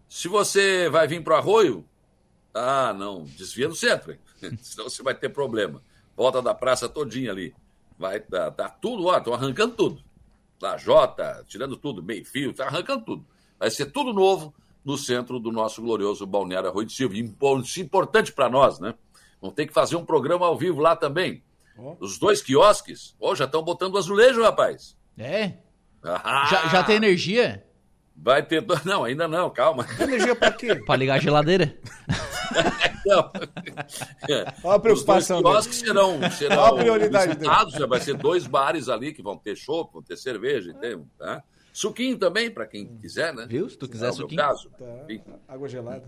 se 0.10 0.28
você 0.28 0.90
vai 0.90 1.08
vir 1.08 1.24
para 1.24 1.36
o 1.36 1.38
arroio, 1.38 1.86
ah, 2.54 2.94
não, 2.94 3.24
desvia 3.24 3.68
do 3.68 3.76
centro, 3.76 4.18
senão 4.62 4.90
você 4.90 5.02
vai 5.02 5.16
ter 5.16 5.30
problema. 5.30 5.82
Volta 6.16 6.42
da 6.42 6.54
praça 6.54 6.90
todinha 6.90 7.32
ali. 7.32 7.56
Vai 7.98 8.20
dar, 8.20 8.50
dar 8.50 8.70
tudo, 8.70 9.06
ó, 9.06 9.18
estão 9.18 9.34
arrancando 9.34 9.76
tudo. 9.76 10.04
Jota, 10.78 11.44
tirando 11.48 11.78
tudo, 11.78 12.02
meio 12.02 12.26
fio, 12.26 12.52
está 12.52 12.66
arrancando 12.66 13.06
tudo. 13.06 13.26
Vai 13.60 13.70
ser 13.70 13.88
tudo 13.88 14.14
novo 14.14 14.54
no 14.84 14.98
centro 14.98 15.40
do 15.40 15.52
nosso 15.52 15.82
glorioso 15.82 16.26
Balneário 16.26 16.70
Arroio 16.70 16.88
de 16.88 16.94
Silva. 16.94 17.16
Importante 17.18 18.32
para 18.32 18.50
nós, 18.50 18.80
né? 18.80 18.94
Vamos 19.42 19.56
ter 19.56 19.68
que 19.68 19.74
fazer 19.74 19.96
um 19.96 20.06
programa 20.06 20.46
ao 20.46 20.58
vivo 20.58 20.80
lá 20.80 20.96
também. 20.96 21.44
Oh. 21.78 21.96
Os 22.00 22.18
dois 22.18 22.42
quiosques, 22.42 23.16
oh, 23.20 23.36
já 23.36 23.46
estão 23.46 23.64
botando 23.64 23.98
azulejo, 23.98 24.42
rapaz. 24.42 24.96
É? 25.18 25.54
Ah, 26.04 26.48
já, 26.50 26.68
já 26.68 26.84
tem 26.84 26.98
energia? 26.98 27.66
Vai 28.16 28.44
ter. 28.44 28.64
Não, 28.86 29.04
ainda 29.04 29.28
não, 29.28 29.50
calma. 29.50 29.86
Energia 30.00 30.36
para 30.36 30.52
quê? 30.52 30.76
Para 30.76 30.96
ligar 30.98 31.16
a 31.16 31.20
geladeira. 31.20 31.76
não. 33.06 33.32
Olha 34.64 34.76
a 34.76 34.80
preocupação. 34.80 35.38
Os 35.38 35.44
dois 35.44 35.66
serão, 35.76 36.32
serão 36.32 36.62
Olha 36.62 36.74
a 36.74 36.76
prioridade 36.76 37.34
visitados, 37.36 37.74
já 37.74 37.86
vai 37.86 38.00
ser 38.00 38.16
dois 38.16 38.48
bares 38.48 38.90
ali 38.90 39.14
que 39.14 39.22
vão 39.22 39.38
ter 39.38 39.56
chopp, 39.56 39.94
vão 39.94 40.02
ter 40.02 40.18
cerveja, 40.18 40.74
tem, 40.74 41.04
tá? 41.18 41.44
Suquinho 41.74 42.18
também, 42.18 42.52
para 42.52 42.68
quem 42.68 42.98
quiser, 42.98 43.34
né? 43.34 43.48
Viu? 43.50 43.68
Se 43.68 43.76
tu 43.76 43.90
quiser 43.90 44.10
é 44.10 44.12
suquinho. 44.12 44.42
Caso. 44.42 44.70
Tá. 44.78 45.34
Água 45.48 45.68
gelada. 45.68 46.04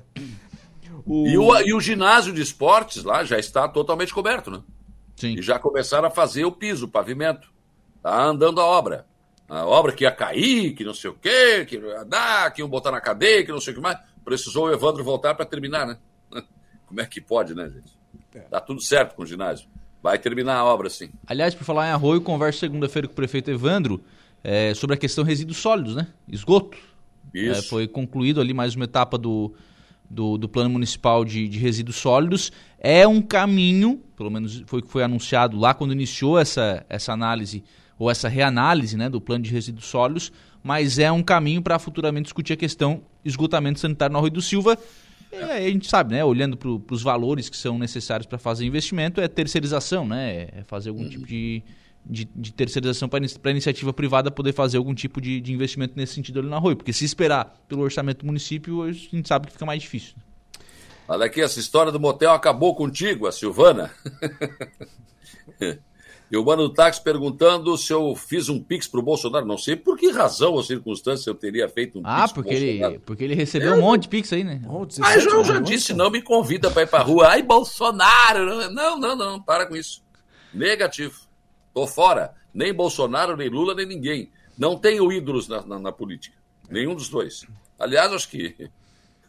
O... 1.06 1.28
E, 1.28 1.38
o, 1.38 1.60
e 1.62 1.74
o 1.74 1.82
ginásio 1.82 2.32
de 2.32 2.41
esportes 2.41 3.03
lá 3.03 3.24
já 3.24 3.40
está 3.40 3.68
totalmente 3.68 4.14
coberto, 4.14 4.52
né? 4.52 4.62
Sim. 5.16 5.36
E 5.40 5.41
já 5.41 5.57
começaram 5.57 6.07
a 6.07 6.12
fazer 6.12 6.45
o 6.45 6.52
piso, 6.52 6.86
o 6.86 6.90
pavimento. 6.90 7.52
Tá 8.03 8.24
andando 8.24 8.62
a 8.62 8.66
obra. 8.66 9.07
A 9.49 9.66
obra 9.66 9.91
que 9.91 10.03
ia 10.03 10.12
cair, 10.12 10.74
que 10.74 10.84
não 10.84 10.94
sei 10.94 11.10
o 11.10 11.16
quê, 11.16 11.66
que 11.66 11.78
ia 11.78 12.03
dar, 12.03 12.52
que 12.52 12.62
iam 12.62 12.70
botar 12.70 12.91
na 12.91 13.02
cadeia, 13.02 13.44
que 13.44 13.52
não 13.52 13.60
sei 13.60 13.74
o 13.74 13.76
que 13.76 13.82
mais. 13.82 13.98
Precisou 14.24 14.66
o 14.66 14.72
Evandro 14.72 15.03
voltar 15.03 15.34
para 15.34 15.45
terminar, 15.45 15.88
né? 15.88 15.98
Como 16.86 17.02
é 17.02 17.06
que 17.06 17.20
pode, 17.20 17.56
né, 17.56 17.70
gente? 17.70 17.98
É. 18.34 18.40
Tá 18.40 18.60
tudo 18.60 18.82
certo 18.82 19.16
com 19.16 19.24
o 19.24 19.26
ginásio. 19.26 19.68
Vai 20.02 20.20
terminar 20.20 20.57
a 20.57 20.66
obra, 20.66 20.90
sim. 20.90 21.10
Aliás, 21.26 21.56
por 21.56 21.64
falar 21.64 21.88
em 21.88 21.91
arroio, 21.91 22.22
converso 22.22 22.60
segunda-feira 22.60 23.07
com 23.07 23.14
o 23.14 23.16
prefeito 23.16 23.49
Evandro 23.49 24.03
é, 24.44 24.74
sobre 24.76 24.95
a 24.95 24.98
questão 24.98 25.24
resíduos 25.24 25.57
sólidos, 25.57 25.95
né? 25.95 26.07
Esgoto. 26.28 26.78
Isso. 27.34 27.60
É, 27.60 27.62
foi 27.64 27.88
concluído 27.88 28.40
ali 28.40 28.53
mais 28.53 28.76
uma 28.76 28.86
etapa 28.86 29.18
do, 29.18 29.53
do, 30.10 30.38
do 30.38 30.48
Plano 30.48 30.70
Municipal 30.70 31.26
de, 31.26 31.48
de, 31.48 31.57
Resíduos 31.57 31.98
Sólidos. 31.98 32.52
É 32.80 33.07
um 33.07 33.22
caminho, 33.22 34.02
pelo 34.16 34.30
menos 34.30 34.64
foi 34.68 34.80
o 34.80 34.84
que 34.84 34.90
foi 34.90 35.03
anunciado 35.03 35.57
lá 35.57 35.74
quando 35.74 35.91
iniciou 35.91 36.38
essa, 36.38 36.86
essa 36.88 37.12
análise, 37.12 37.64
ou 37.98 38.10
essa 38.10 38.30
reanálise 38.30 38.95
né, 38.95 39.10
do 39.10 39.20
Plano 39.20 39.44
de 39.44 39.52
Resíduos 39.52 39.86
Sólidos, 39.86 40.32
mas 40.64 40.99
é 40.99 41.12
um 41.12 41.24
caminho 41.24 41.62
para 41.62 41.80
futuramente 41.80 42.26
discutir 42.26 42.53
a 42.53 42.57
questão 42.57 43.02
esgotamento 43.24 43.80
sanitário 43.80 44.14
no 44.14 44.20
Arroio 44.20 44.34
do 44.34 44.41
Silva. 44.41 44.78
A 45.44 45.62
gente 45.62 45.88
sabe, 45.88 46.14
né, 46.14 46.24
olhando 46.24 46.57
para 46.57 46.70
os 46.94 47.02
valores 47.02 47.49
que 47.49 47.57
são 47.57 47.78
necessários 47.78 48.26
para 48.28 48.38
fazer 48.38 48.66
investimento, 48.66 49.20
é 49.22 49.28
terceirização, 49.28 50.07
né, 50.07 50.48
é 50.52 50.64
fazer 50.66 50.90
algum 50.90 51.07
tipo 51.07 51.26
de 51.26 51.64
de, 52.07 52.26
de 52.36 52.53
terceirização 52.53 53.10
para 53.10 53.20
a 53.20 53.49
iniciativa 53.49 53.91
privada 53.91 54.30
poder 54.30 54.53
fazer 54.53 54.78
algum 54.78 54.94
tipo 54.94 55.20
de, 55.20 55.41
de, 55.41 55.52
investimento 55.52 55.94
nesse 55.95 56.14
sentido 56.14 56.40
ali 56.40 56.48
na 56.48 56.60
rua. 56.60 56.76
Porque 56.76 56.94
se 56.94 57.03
esperar 57.03 57.56
pelo 57.68 57.82
orçamento 57.82 58.20
do 58.20 58.28
município, 58.28 58.84
a 58.84 58.91
gente 58.91 59.28
sabe 59.28 59.48
que 59.48 59.53
fica 59.53 59.66
mais 59.66 59.82
difícil. 59.82 60.14
Olha 61.07 61.26
aqui, 61.26 61.41
essa 61.41 61.60
história 61.60 61.91
do 61.91 61.99
motel 61.99 62.32
acabou 62.32 62.76
contigo, 62.76 63.28
a 63.28 63.32
Silvana. 63.32 63.91
e 66.31 66.38
o 66.38 66.43
mano 66.43 66.64
do 66.64 66.73
táxi 66.73 67.02
perguntando 67.03 67.77
se 67.77 67.93
eu 67.93 68.15
fiz 68.15 68.49
um 68.49 68.60
pix 68.60 68.88
para 68.88 68.99
o 68.99 69.03
Bolsonaro. 69.03 69.45
Não 69.45 69.57
sei 69.57 69.76
por 69.76 69.97
que 69.97 70.10
razão 70.10 70.53
ou 70.53 70.64
circunstância 70.64 71.30
eu 71.30 71.35
teria 71.35 71.69
feito 71.69 71.99
um 71.99 72.02
ah, 72.03 72.22
pix 72.22 72.31
porque 72.34 72.53
ele, 72.53 72.99
porque 72.99 73.23
ele 73.23 73.35
recebeu 73.35 73.73
é, 73.73 73.77
um 73.77 73.81
monte 73.81 74.03
de 74.03 74.10
pix 74.10 74.34
aí, 74.34 74.43
né? 74.43 74.61
Oh, 74.68 74.88
Mas 74.97 75.26
eu 75.26 75.43
já 75.43 75.60
disse, 75.60 75.93
não 75.93 76.10
me 76.10 76.22
convida 76.22 76.72
para 76.72 76.81
ir 76.81 76.88
para 76.88 77.03
rua. 77.03 77.27
Ai, 77.27 77.43
Bolsonaro! 77.43 78.72
Não, 78.72 78.97
não, 78.97 79.15
não, 79.15 79.41
para 79.41 79.68
com 79.68 79.76
isso. 79.76 80.03
Negativo. 80.53 81.22
Tô 81.73 81.85
fora. 81.85 82.34
Nem 82.53 82.73
Bolsonaro, 82.73 83.38
nem 83.38 83.49
Lula, 83.49 83.76
nem 83.76 83.85
ninguém. 83.85 84.31
Não 84.57 84.77
tenho 84.77 85.11
ídolos 85.11 85.47
na, 85.47 85.61
na, 85.65 85.77
na 85.77 85.91
política. 85.91 86.38
Nenhum 86.69 86.95
dos 86.95 87.10
dois. 87.10 87.45
Aliás, 87.77 88.11
acho 88.11 88.30
que. 88.30 88.69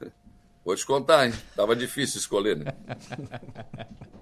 Vou 0.65 0.75
te 0.75 0.87
contar, 0.87 1.27
hein? 1.27 1.35
Tava 1.55 1.77
difícil 1.77 2.19
escolher, 2.19 2.57
né? 2.57 2.73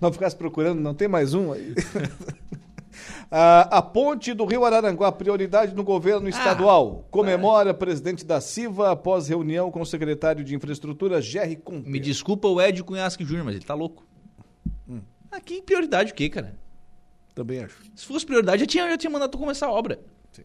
Não 0.00 0.12
ficasse 0.12 0.36
procurando, 0.36 0.80
não 0.80 0.94
tem 0.94 1.08
mais 1.08 1.34
um 1.34 1.52
aí. 1.52 1.74
a 3.30 3.80
ponte 3.80 4.34
do 4.34 4.44
Rio 4.44 4.64
Araranguá, 4.64 5.12
prioridade 5.12 5.74
no 5.74 5.84
governo 5.84 6.28
estadual. 6.28 7.04
Ah, 7.04 7.08
Comemora 7.10 7.70
é. 7.70 7.72
presidente 7.72 8.24
da 8.24 8.40
CIVA 8.40 8.90
após 8.90 9.28
reunião 9.28 9.70
com 9.70 9.80
o 9.80 9.86
secretário 9.86 10.44
de 10.44 10.54
Infraestrutura, 10.54 11.22
Jerry 11.22 11.56
Comte. 11.56 11.88
Me 11.88 12.00
desculpa 12.00 12.48
o 12.48 12.60
Ed 12.60 12.82
Cunhasque 12.82 13.24
Júnior, 13.24 13.44
mas 13.44 13.56
ele 13.56 13.64
tá 13.64 13.74
louco. 13.74 14.04
Hum. 14.88 15.00
Aqui, 15.30 15.62
prioridade 15.62 16.12
o 16.12 16.14
quê, 16.14 16.28
cara? 16.28 16.58
Também 17.34 17.60
acho. 17.60 17.78
Se 17.94 18.04
fosse 18.04 18.26
prioridade, 18.26 18.60
já 18.60 18.66
tinha, 18.66 18.90
já 18.90 18.98
tinha 18.98 19.10
mandado 19.10 19.30
tu 19.30 19.38
começar 19.38 19.66
a 19.66 19.70
obra. 19.70 20.00
Sim. 20.32 20.42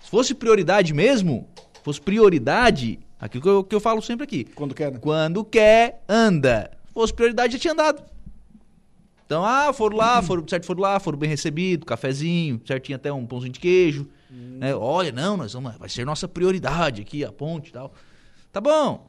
Se 0.00 0.10
fosse 0.10 0.34
prioridade 0.34 0.92
mesmo, 0.92 1.48
fosse 1.84 2.00
prioridade, 2.00 2.98
aquilo 3.18 3.42
que 3.42 3.48
eu, 3.48 3.64
que 3.64 3.74
eu 3.74 3.80
falo 3.80 4.02
sempre 4.02 4.24
aqui. 4.24 4.44
Quando 4.44 4.74
quer, 4.74 4.92
né? 4.92 4.98
Quando 5.00 5.44
quer, 5.44 6.02
anda. 6.08 6.70
Se 6.88 6.92
fosse 6.92 7.14
prioridade, 7.14 7.52
já 7.52 7.58
tinha 7.58 7.72
andado. 7.72 8.02
Então, 9.30 9.46
ah, 9.46 9.72
foram 9.72 9.96
lá, 9.96 10.20
foram, 10.20 10.44
certo, 10.48 10.66
foram 10.66 10.80
lá, 10.80 10.98
foram 10.98 11.16
bem 11.16 11.30
recebidos, 11.30 11.86
cafezinho, 11.86 12.60
certinho 12.66 12.96
até 12.96 13.12
um 13.12 13.24
pãozinho 13.24 13.52
de 13.52 13.60
queijo. 13.60 14.08
Hum. 14.28 14.58
Né? 14.58 14.74
Olha, 14.74 15.12
não, 15.12 15.36
nós 15.36 15.52
vamos, 15.52 15.76
vai 15.76 15.88
ser 15.88 16.04
nossa 16.04 16.26
prioridade 16.26 17.00
aqui, 17.00 17.24
a 17.24 17.30
ponte 17.30 17.68
e 17.68 17.72
tal. 17.72 17.94
Tá 18.50 18.60
bom. 18.60 19.08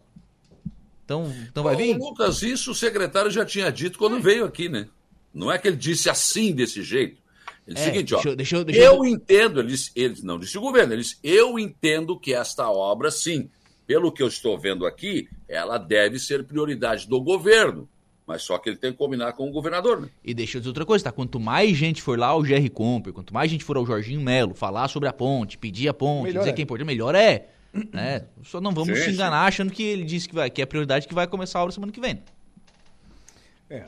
Então, 1.03 1.34
então 1.49 1.64
vai 1.64 1.76
vir? 1.76 1.98
Lucas, 1.98 2.43
isso 2.43 2.69
o 2.69 2.76
secretário 2.76 3.31
já 3.31 3.43
tinha 3.43 3.72
dito 3.72 3.98
quando 3.98 4.18
é. 4.18 4.19
veio 4.19 4.45
aqui, 4.45 4.69
né? 4.69 4.89
Não 5.34 5.52
é 5.52 5.57
que 5.57 5.68
ele 5.68 5.76
disse 5.76 6.07
assim, 6.07 6.53
desse 6.53 6.84
jeito. 6.84 7.19
Ele 7.65 7.73
disse 7.73 7.88
é, 7.88 7.89
o 7.89 7.93
seguinte, 7.95 8.14
ó. 8.14 8.35
Deixa, 8.35 8.64
deixa, 8.64 8.80
eu 8.80 9.03
entendo, 9.03 9.60
ele, 9.60 9.69
disse, 9.69 9.91
ele 9.95 10.22
não 10.22 10.38
disse 10.38 10.56
o 10.56 10.61
governo, 10.61 10.93
ele 10.93 11.02
disse, 11.02 11.18
eu 11.23 11.57
entendo 11.57 12.15
que 12.15 12.31
esta 12.31 12.69
obra, 12.69 13.10
sim, 13.10 13.49
pelo 13.88 14.11
que 14.11 14.22
eu 14.22 14.27
estou 14.27 14.56
vendo 14.56 14.85
aqui, 14.85 15.27
ela 15.49 15.80
deve 15.80 16.19
ser 16.19 16.43
prioridade 16.43 17.07
do 17.07 17.19
governo. 17.19 17.89
Mas 18.32 18.44
só 18.44 18.58
que 18.58 18.70
ele 18.70 18.78
tem 18.78 18.94
que 18.94 18.98
combinar 18.98 19.34
com 19.34 19.49
o 19.49 19.52
governador, 19.52 19.99
né? 19.99 20.08
E 20.24 20.34
deixa 20.34 20.56
eu 20.56 20.62
dizer 20.62 20.70
outra 20.70 20.86
coisa, 20.86 21.03
tá? 21.03 21.12
Quanto 21.12 21.38
mais 21.38 21.76
gente 21.76 22.02
for 22.02 22.18
lá 22.18 22.28
ao 22.28 22.41
GR 22.41 22.70
Comper, 22.74 23.12
quanto 23.12 23.34
mais 23.34 23.52
gente 23.52 23.62
for 23.62 23.76
ao 23.76 23.86
Jorginho 23.86 24.22
Melo 24.22 24.53
falar 24.53 24.88
sobre 24.88 25.10
a 25.10 25.12
ponte, 25.12 25.58
pedir 25.58 25.90
a 25.90 25.94
ponte, 25.94 26.28
melhor 26.28 26.40
dizer 26.40 26.52
é. 26.52 26.53
que 26.53 26.62
é 26.62 26.64
importante, 26.64 26.88
melhor 26.88 27.14
é. 27.14 27.49
né? 27.91 28.24
Só 28.41 28.62
não 28.62 28.72
vamos 28.72 28.98
sim, 28.98 29.03
se 29.03 29.12
enganar 29.12 29.41
sim. 29.41 29.48
achando 29.49 29.74
que 29.74 29.84
ele 29.84 30.06
disse 30.06 30.30
que, 30.30 30.34
vai, 30.34 30.49
que 30.49 30.62
é 30.62 30.66
prioridade 30.66 31.10
que 31.10 31.14
vai 31.14 31.28
começar 31.28 31.60
a 31.60 31.64
obra 31.64 31.74
semana 31.74 31.91
que 31.91 31.99
vem. 31.99 32.24
É. 33.70 33.84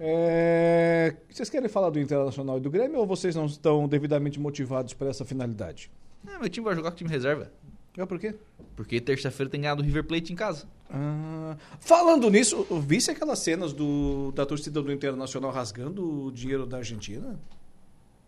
É... 0.00 1.14
Vocês 1.30 1.48
querem 1.48 1.68
falar 1.68 1.90
do 1.90 2.00
Internacional 2.00 2.58
e 2.58 2.60
do 2.60 2.70
Grêmio 2.70 2.98
ou 2.98 3.06
vocês 3.06 3.36
não 3.36 3.46
estão 3.46 3.86
devidamente 3.86 4.40
motivados 4.40 4.92
para 4.92 5.08
essa 5.08 5.24
finalidade? 5.24 5.88
É, 6.26 6.36
meu 6.36 6.48
time 6.48 6.64
vai 6.64 6.74
jogar 6.74 6.90
com 6.90 6.96
o 6.96 6.98
time 6.98 7.10
reserva. 7.10 7.48
É 7.96 8.06
por 8.06 8.18
quê? 8.18 8.34
Porque 8.76 9.00
terça-feira 9.00 9.50
tem 9.50 9.60
ganhado 9.60 9.82
o 9.82 9.84
River 9.84 10.04
Plate 10.04 10.32
em 10.32 10.36
casa. 10.36 10.66
Ah, 10.90 11.56
falando 11.80 12.30
nisso, 12.30 12.64
visse 12.86 13.10
aquelas 13.10 13.40
cenas 13.40 13.72
do, 13.72 14.32
da 14.32 14.46
torcida 14.46 14.80
do 14.80 14.92
Internacional 14.92 15.50
rasgando 15.50 16.26
o 16.26 16.32
dinheiro 16.32 16.64
da 16.64 16.78
Argentina? 16.78 17.38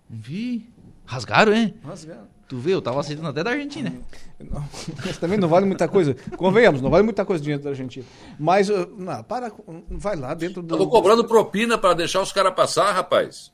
Vi. 0.08 0.68
Rasgaram, 1.06 1.52
hein? 1.52 1.74
Rasgaram. 1.84 2.28
Tu 2.48 2.58
vê, 2.58 2.74
eu 2.74 2.82
tava 2.82 2.98
aceitando 2.98 3.28
até 3.28 3.44
da 3.44 3.50
Argentina. 3.50 3.92
Não, 4.40 4.64
mas 5.06 5.16
também 5.18 5.38
não 5.38 5.48
vale 5.48 5.66
muita 5.66 5.86
coisa. 5.86 6.16
Convenhamos, 6.36 6.80
não 6.80 6.90
vale 6.90 7.04
muita 7.04 7.24
coisa 7.24 7.40
o 7.40 7.44
dinheiro 7.44 7.62
da 7.62 7.70
Argentina. 7.70 8.04
Mas, 8.38 8.68
uh, 8.68 8.92
não, 8.98 9.22
para, 9.22 9.52
vai 9.88 10.16
lá 10.16 10.34
dentro 10.34 10.60
do. 10.60 10.74
Estão 10.74 10.88
cobrando 10.88 11.24
propina 11.24 11.78
para 11.78 11.94
deixar 11.94 12.20
os 12.20 12.32
caras 12.32 12.52
passar, 12.54 12.90
rapaz. 12.92 13.52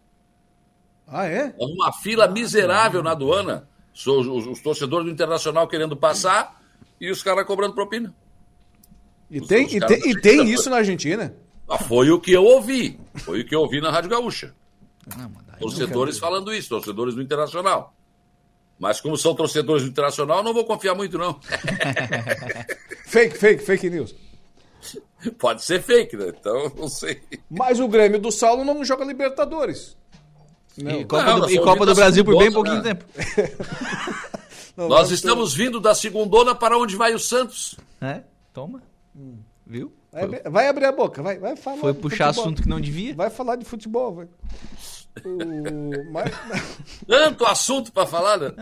Ah, 1.06 1.26
é? 1.26 1.54
É 1.58 1.64
uma 1.64 1.92
fila 1.92 2.26
miserável 2.26 3.02
na 3.02 3.12
aduana. 3.12 3.68
Os, 3.96 4.06
os, 4.06 4.46
os 4.46 4.60
torcedores 4.60 5.06
do 5.06 5.12
Internacional 5.12 5.66
querendo 5.66 5.96
passar 5.96 6.60
e 7.00 7.10
os 7.10 7.22
caras 7.22 7.46
cobrando 7.46 7.74
propina. 7.74 8.14
E 9.30 9.40
tem, 9.40 9.64
e 9.74 9.80
tem, 9.80 10.10
e 10.10 10.20
tem 10.20 10.50
isso 10.50 10.68
na 10.68 10.76
Argentina? 10.76 11.34
Ah, 11.68 11.78
foi 11.78 12.10
o 12.10 12.20
que 12.20 12.32
eu 12.32 12.44
ouvi. 12.44 13.00
Foi 13.16 13.40
o 13.40 13.44
que 13.44 13.54
eu 13.54 13.60
ouvi 13.60 13.80
na 13.80 13.90
Rádio 13.90 14.10
Gaúcha. 14.10 14.54
Não, 15.16 15.32
torcedores 15.58 16.18
falando 16.18 16.52
isso, 16.52 16.68
torcedores 16.68 17.14
do 17.14 17.22
Internacional. 17.22 17.94
Mas 18.78 19.00
como 19.00 19.16
são 19.16 19.34
torcedores 19.34 19.84
do 19.84 19.88
Internacional, 19.88 20.42
não 20.42 20.52
vou 20.52 20.64
confiar 20.64 20.94
muito, 20.94 21.16
não. 21.16 21.40
fake, 23.06 23.38
fake, 23.38 23.64
fake 23.64 23.90
news. 23.90 24.14
Pode 25.38 25.64
ser 25.64 25.82
fake, 25.82 26.16
né? 26.16 26.32
Então, 26.38 26.70
não 26.76 26.88
sei. 26.88 27.22
Mas 27.50 27.80
o 27.80 27.88
Grêmio 27.88 28.20
do 28.20 28.30
Saulo 28.30 28.64
não 28.64 28.84
joga 28.84 29.04
Libertadores. 29.04 29.96
Não. 30.78 31.00
E 31.00 31.04
Copa, 31.04 31.24
não, 31.24 31.40
do, 31.40 31.50
e 31.50 31.58
Copa 31.58 31.86
do 31.86 31.94
Brasil 31.94 32.24
por 32.24 32.38
bem 32.38 32.52
pouquinho 32.52 32.82
tempo. 32.82 33.04
não, 34.76 34.88
nós 34.88 35.10
estamos 35.10 35.54
vindo 35.54 35.80
da 35.80 35.94
segundona 35.94 36.54
para 36.54 36.76
onde 36.78 36.96
vai 36.96 37.14
o 37.14 37.18
Santos. 37.18 37.76
É, 38.00 38.22
toma. 38.52 38.82
Hum. 39.14 39.38
Viu? 39.66 39.92
Vai, 40.12 40.42
vai, 40.50 40.68
abrir 40.68 40.86
a 40.86 40.92
boca, 40.92 41.22
vai, 41.22 41.38
vai 41.38 41.56
falar. 41.56 41.78
Foi 41.78 41.94
puxar 41.94 42.28
futebol. 42.28 42.44
assunto 42.44 42.62
que 42.62 42.68
não 42.68 42.80
devia. 42.80 43.14
Vai 43.14 43.28
falar 43.30 43.56
de 43.56 43.64
futebol, 43.64 44.14
vai. 44.14 44.28
O... 45.24 46.12
Mas... 46.12 46.30
Tanto 47.06 47.44
assunto 47.44 47.92
para 47.92 48.06
falar, 48.06 48.38
né? 48.38 48.52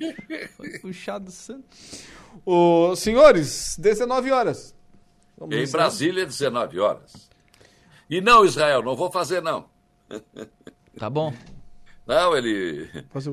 Foi 0.56 0.78
puxado 0.78 1.30
santo. 1.30 1.64
O... 2.44 2.96
Senhores, 2.96 3.76
19 3.78 4.32
horas. 4.32 4.74
Vamos 5.36 5.54
em 5.54 5.70
Brasília, 5.70 6.26
19 6.26 6.80
horas. 6.80 7.30
E 8.10 8.20
não, 8.20 8.44
Israel, 8.44 8.82
não 8.82 8.96
vou 8.96 9.10
fazer, 9.10 9.42
não. 9.42 9.66
Tá 10.98 11.08
bom. 11.08 11.32
Não, 12.08 12.34
ele. 12.34 12.88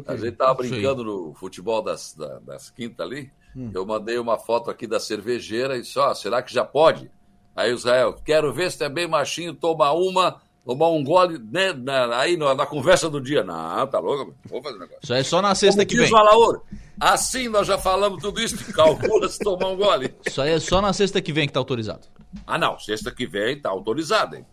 A 0.05 0.17
gente 0.17 0.33
tava 0.33 0.55
brincando 0.55 1.01
no 1.01 1.33
futebol 1.33 1.81
das, 1.81 2.13
das, 2.13 2.43
das 2.43 2.69
quintas 2.69 3.05
ali. 3.05 3.31
Hum. 3.55 3.71
Eu 3.73 3.85
mandei 3.85 4.17
uma 4.17 4.37
foto 4.37 4.69
aqui 4.69 4.85
da 4.85 4.99
cervejeira 4.99 5.77
e 5.77 5.85
só, 5.85 6.13
será 6.13 6.41
que 6.41 6.53
já 6.53 6.65
pode? 6.65 7.09
Aí 7.55 7.71
Israel, 7.73 8.13
quero 8.25 8.53
ver 8.53 8.69
se 8.69 8.83
é 8.83 8.89
bem 8.89 9.07
machinho, 9.07 9.53
toma 9.53 9.89
uma, 9.93 10.41
tomar 10.65 10.89
um 10.89 11.01
gole 11.01 11.39
né, 11.39 11.71
na, 11.71 12.17
aí 12.17 12.35
na, 12.35 12.53
na, 12.53 12.65
conversa 12.65 13.09
do 13.09 13.21
dia. 13.21 13.45
Não, 13.45 13.87
tá 13.87 13.97
louco? 13.99 14.35
Vou 14.43 14.61
fazer 14.61 14.77
negócio. 14.77 14.99
Isso 15.01 15.13
é 15.13 15.23
só 15.23 15.41
na 15.41 15.55
sexta 15.55 15.85
Como 15.85 15.87
que 15.87 15.97
vem. 15.97 16.11
Valaor, 16.11 16.61
assim 16.99 17.47
nós 17.47 17.65
já 17.65 17.77
falamos 17.77 18.21
tudo 18.21 18.41
isso, 18.41 18.57
calcula 18.73 19.29
se 19.29 19.39
tomar 19.39 19.69
um 19.69 19.77
gole. 19.77 20.13
Isso 20.27 20.41
aí 20.41 20.51
é 20.51 20.59
só 20.59 20.81
na 20.81 20.91
sexta 20.91 21.21
que 21.21 21.31
vem 21.31 21.47
que 21.47 21.53
tá 21.53 21.61
autorizado. 21.61 22.07
Ah, 22.45 22.57
não, 22.57 22.77
sexta 22.77 23.09
que 23.09 23.25
vem 23.25 23.57
tá 23.57 23.69
autorizado, 23.69 24.35
hein? 24.35 24.45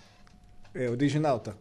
É, 0.72 0.88
original, 0.88 1.40
tá? 1.40 1.54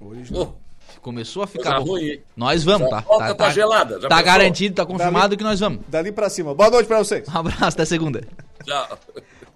Original. 0.00 0.56
Oh. 0.60 0.63
Começou 1.00 1.42
a 1.42 1.46
ficar 1.46 1.80
bom. 1.80 1.92
Ruim, 1.92 2.20
nós 2.36 2.64
vamos, 2.64 2.88
tá? 2.88 3.02
Tá, 3.02 3.18
tá, 3.18 3.34
tá 3.34 3.50
gelada. 3.50 4.00
tá 4.00 4.22
garantido, 4.22 4.74
tá 4.74 4.86
confirmado 4.86 5.28
dali, 5.28 5.36
que 5.36 5.44
nós 5.44 5.60
vamos. 5.60 5.80
Dali 5.88 6.12
pra 6.12 6.28
cima. 6.28 6.54
Boa 6.54 6.70
noite 6.70 6.86
pra 6.86 6.98
vocês. 6.98 7.28
Um 7.28 7.38
abraço, 7.38 7.64
até 7.64 7.84
segunda. 7.84 8.22
Tchau. 8.64 8.98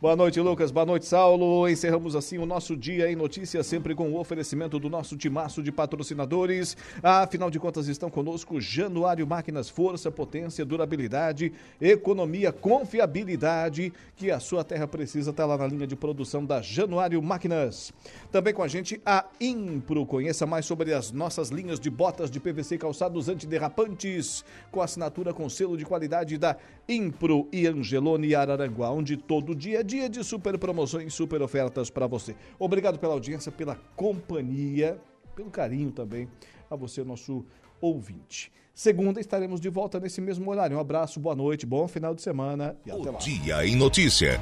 Boa 0.01 0.15
noite, 0.15 0.41
Lucas. 0.41 0.71
Boa 0.71 0.87
noite, 0.87 1.07
Saulo. 1.07 1.69
Encerramos 1.69 2.15
assim 2.15 2.39
o 2.39 2.47
nosso 2.47 2.77
dia 2.77 3.11
em 3.11 3.17
notícias, 3.17 3.67
sempre 3.67 3.97
com 3.97 4.13
o 4.13 4.21
oferecimento 4.21 4.79
do 4.79 4.89
nosso 4.89 5.17
timaço 5.17 5.61
de 5.61 5.73
patrocinadores. 5.73 6.77
Afinal 7.03 7.51
de 7.51 7.59
contas, 7.59 7.89
estão 7.89 8.09
conosco 8.09 8.61
Januário 8.61 9.27
Máquinas, 9.27 9.69
força, 9.69 10.09
potência, 10.09 10.65
durabilidade, 10.65 11.53
economia, 11.81 12.53
confiabilidade, 12.53 13.93
que 14.15 14.31
a 14.31 14.39
sua 14.39 14.63
terra 14.63 14.87
precisa. 14.87 15.33
Está 15.33 15.45
lá 15.45 15.59
na 15.59 15.67
linha 15.67 15.85
de 15.85 15.97
produção 15.97 16.45
da 16.45 16.63
Januário 16.63 17.21
Máquinas. 17.21 17.93
Também 18.31 18.55
com 18.55 18.63
a 18.63 18.69
gente 18.69 19.03
a 19.05 19.25
Impro. 19.41 20.07
Conheça 20.07 20.47
mais 20.47 20.65
sobre 20.65 20.95
as 20.95 21.11
nossas 21.11 21.49
linhas 21.49 21.81
de 21.81 21.91
botas 21.91 22.31
de 22.31 22.39
PVC 22.39 22.79
calçados 22.79 23.29
antiderrapantes, 23.29 24.45
com 24.71 24.81
assinatura 24.81 25.35
com 25.35 25.49
selo 25.49 25.77
de 25.77 25.85
qualidade 25.85 26.39
da 26.39 26.57
Impro 26.89 27.49
e 27.51 27.67
Angelone 27.67 28.33
Araranguá, 28.33 28.93
onde 28.93 29.17
todo 29.17 29.57
dia 29.57 29.88
dia 29.89 30.09
de 30.09 30.23
super 30.23 30.59
promoções, 30.59 31.15
super 31.15 31.41
ofertas 31.41 31.89
para 31.89 32.07
você. 32.07 32.37
Obrigado 32.59 32.99
pela 32.99 33.15
audiência, 33.15 33.51
pela 33.51 33.75
companhia, 33.97 35.01
pelo 35.35 35.51
carinho 35.51 35.91
também 35.91 36.29
a 36.71 36.77
você, 36.77 37.03
nosso 37.03 37.45
ouvinte. 37.81 38.53
Segunda 38.75 39.19
estaremos 39.19 39.61
de 39.61 39.69
volta 39.69 39.99
nesse 39.99 40.21
mesmo 40.21 40.49
horário. 40.51 40.77
Um 40.77 40.81
abraço, 40.81 41.19
boa 41.19 41.35
noite, 41.35 41.67
bom 41.67 41.89
final 41.89 42.15
de 42.15 42.23
semana 42.23 42.77
e 42.87 42.91
até 42.91 43.11
lá. 43.11 43.19
Dia 43.19 43.67
em 43.67 43.75
notícia. 43.75 44.39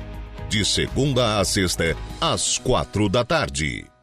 De 0.50 0.64
segunda 0.64 1.38
a 1.38 1.44
sexta, 1.44 1.84
às 2.20 2.58
quatro 2.58 3.08
da 3.08 3.24
tarde. 3.24 3.95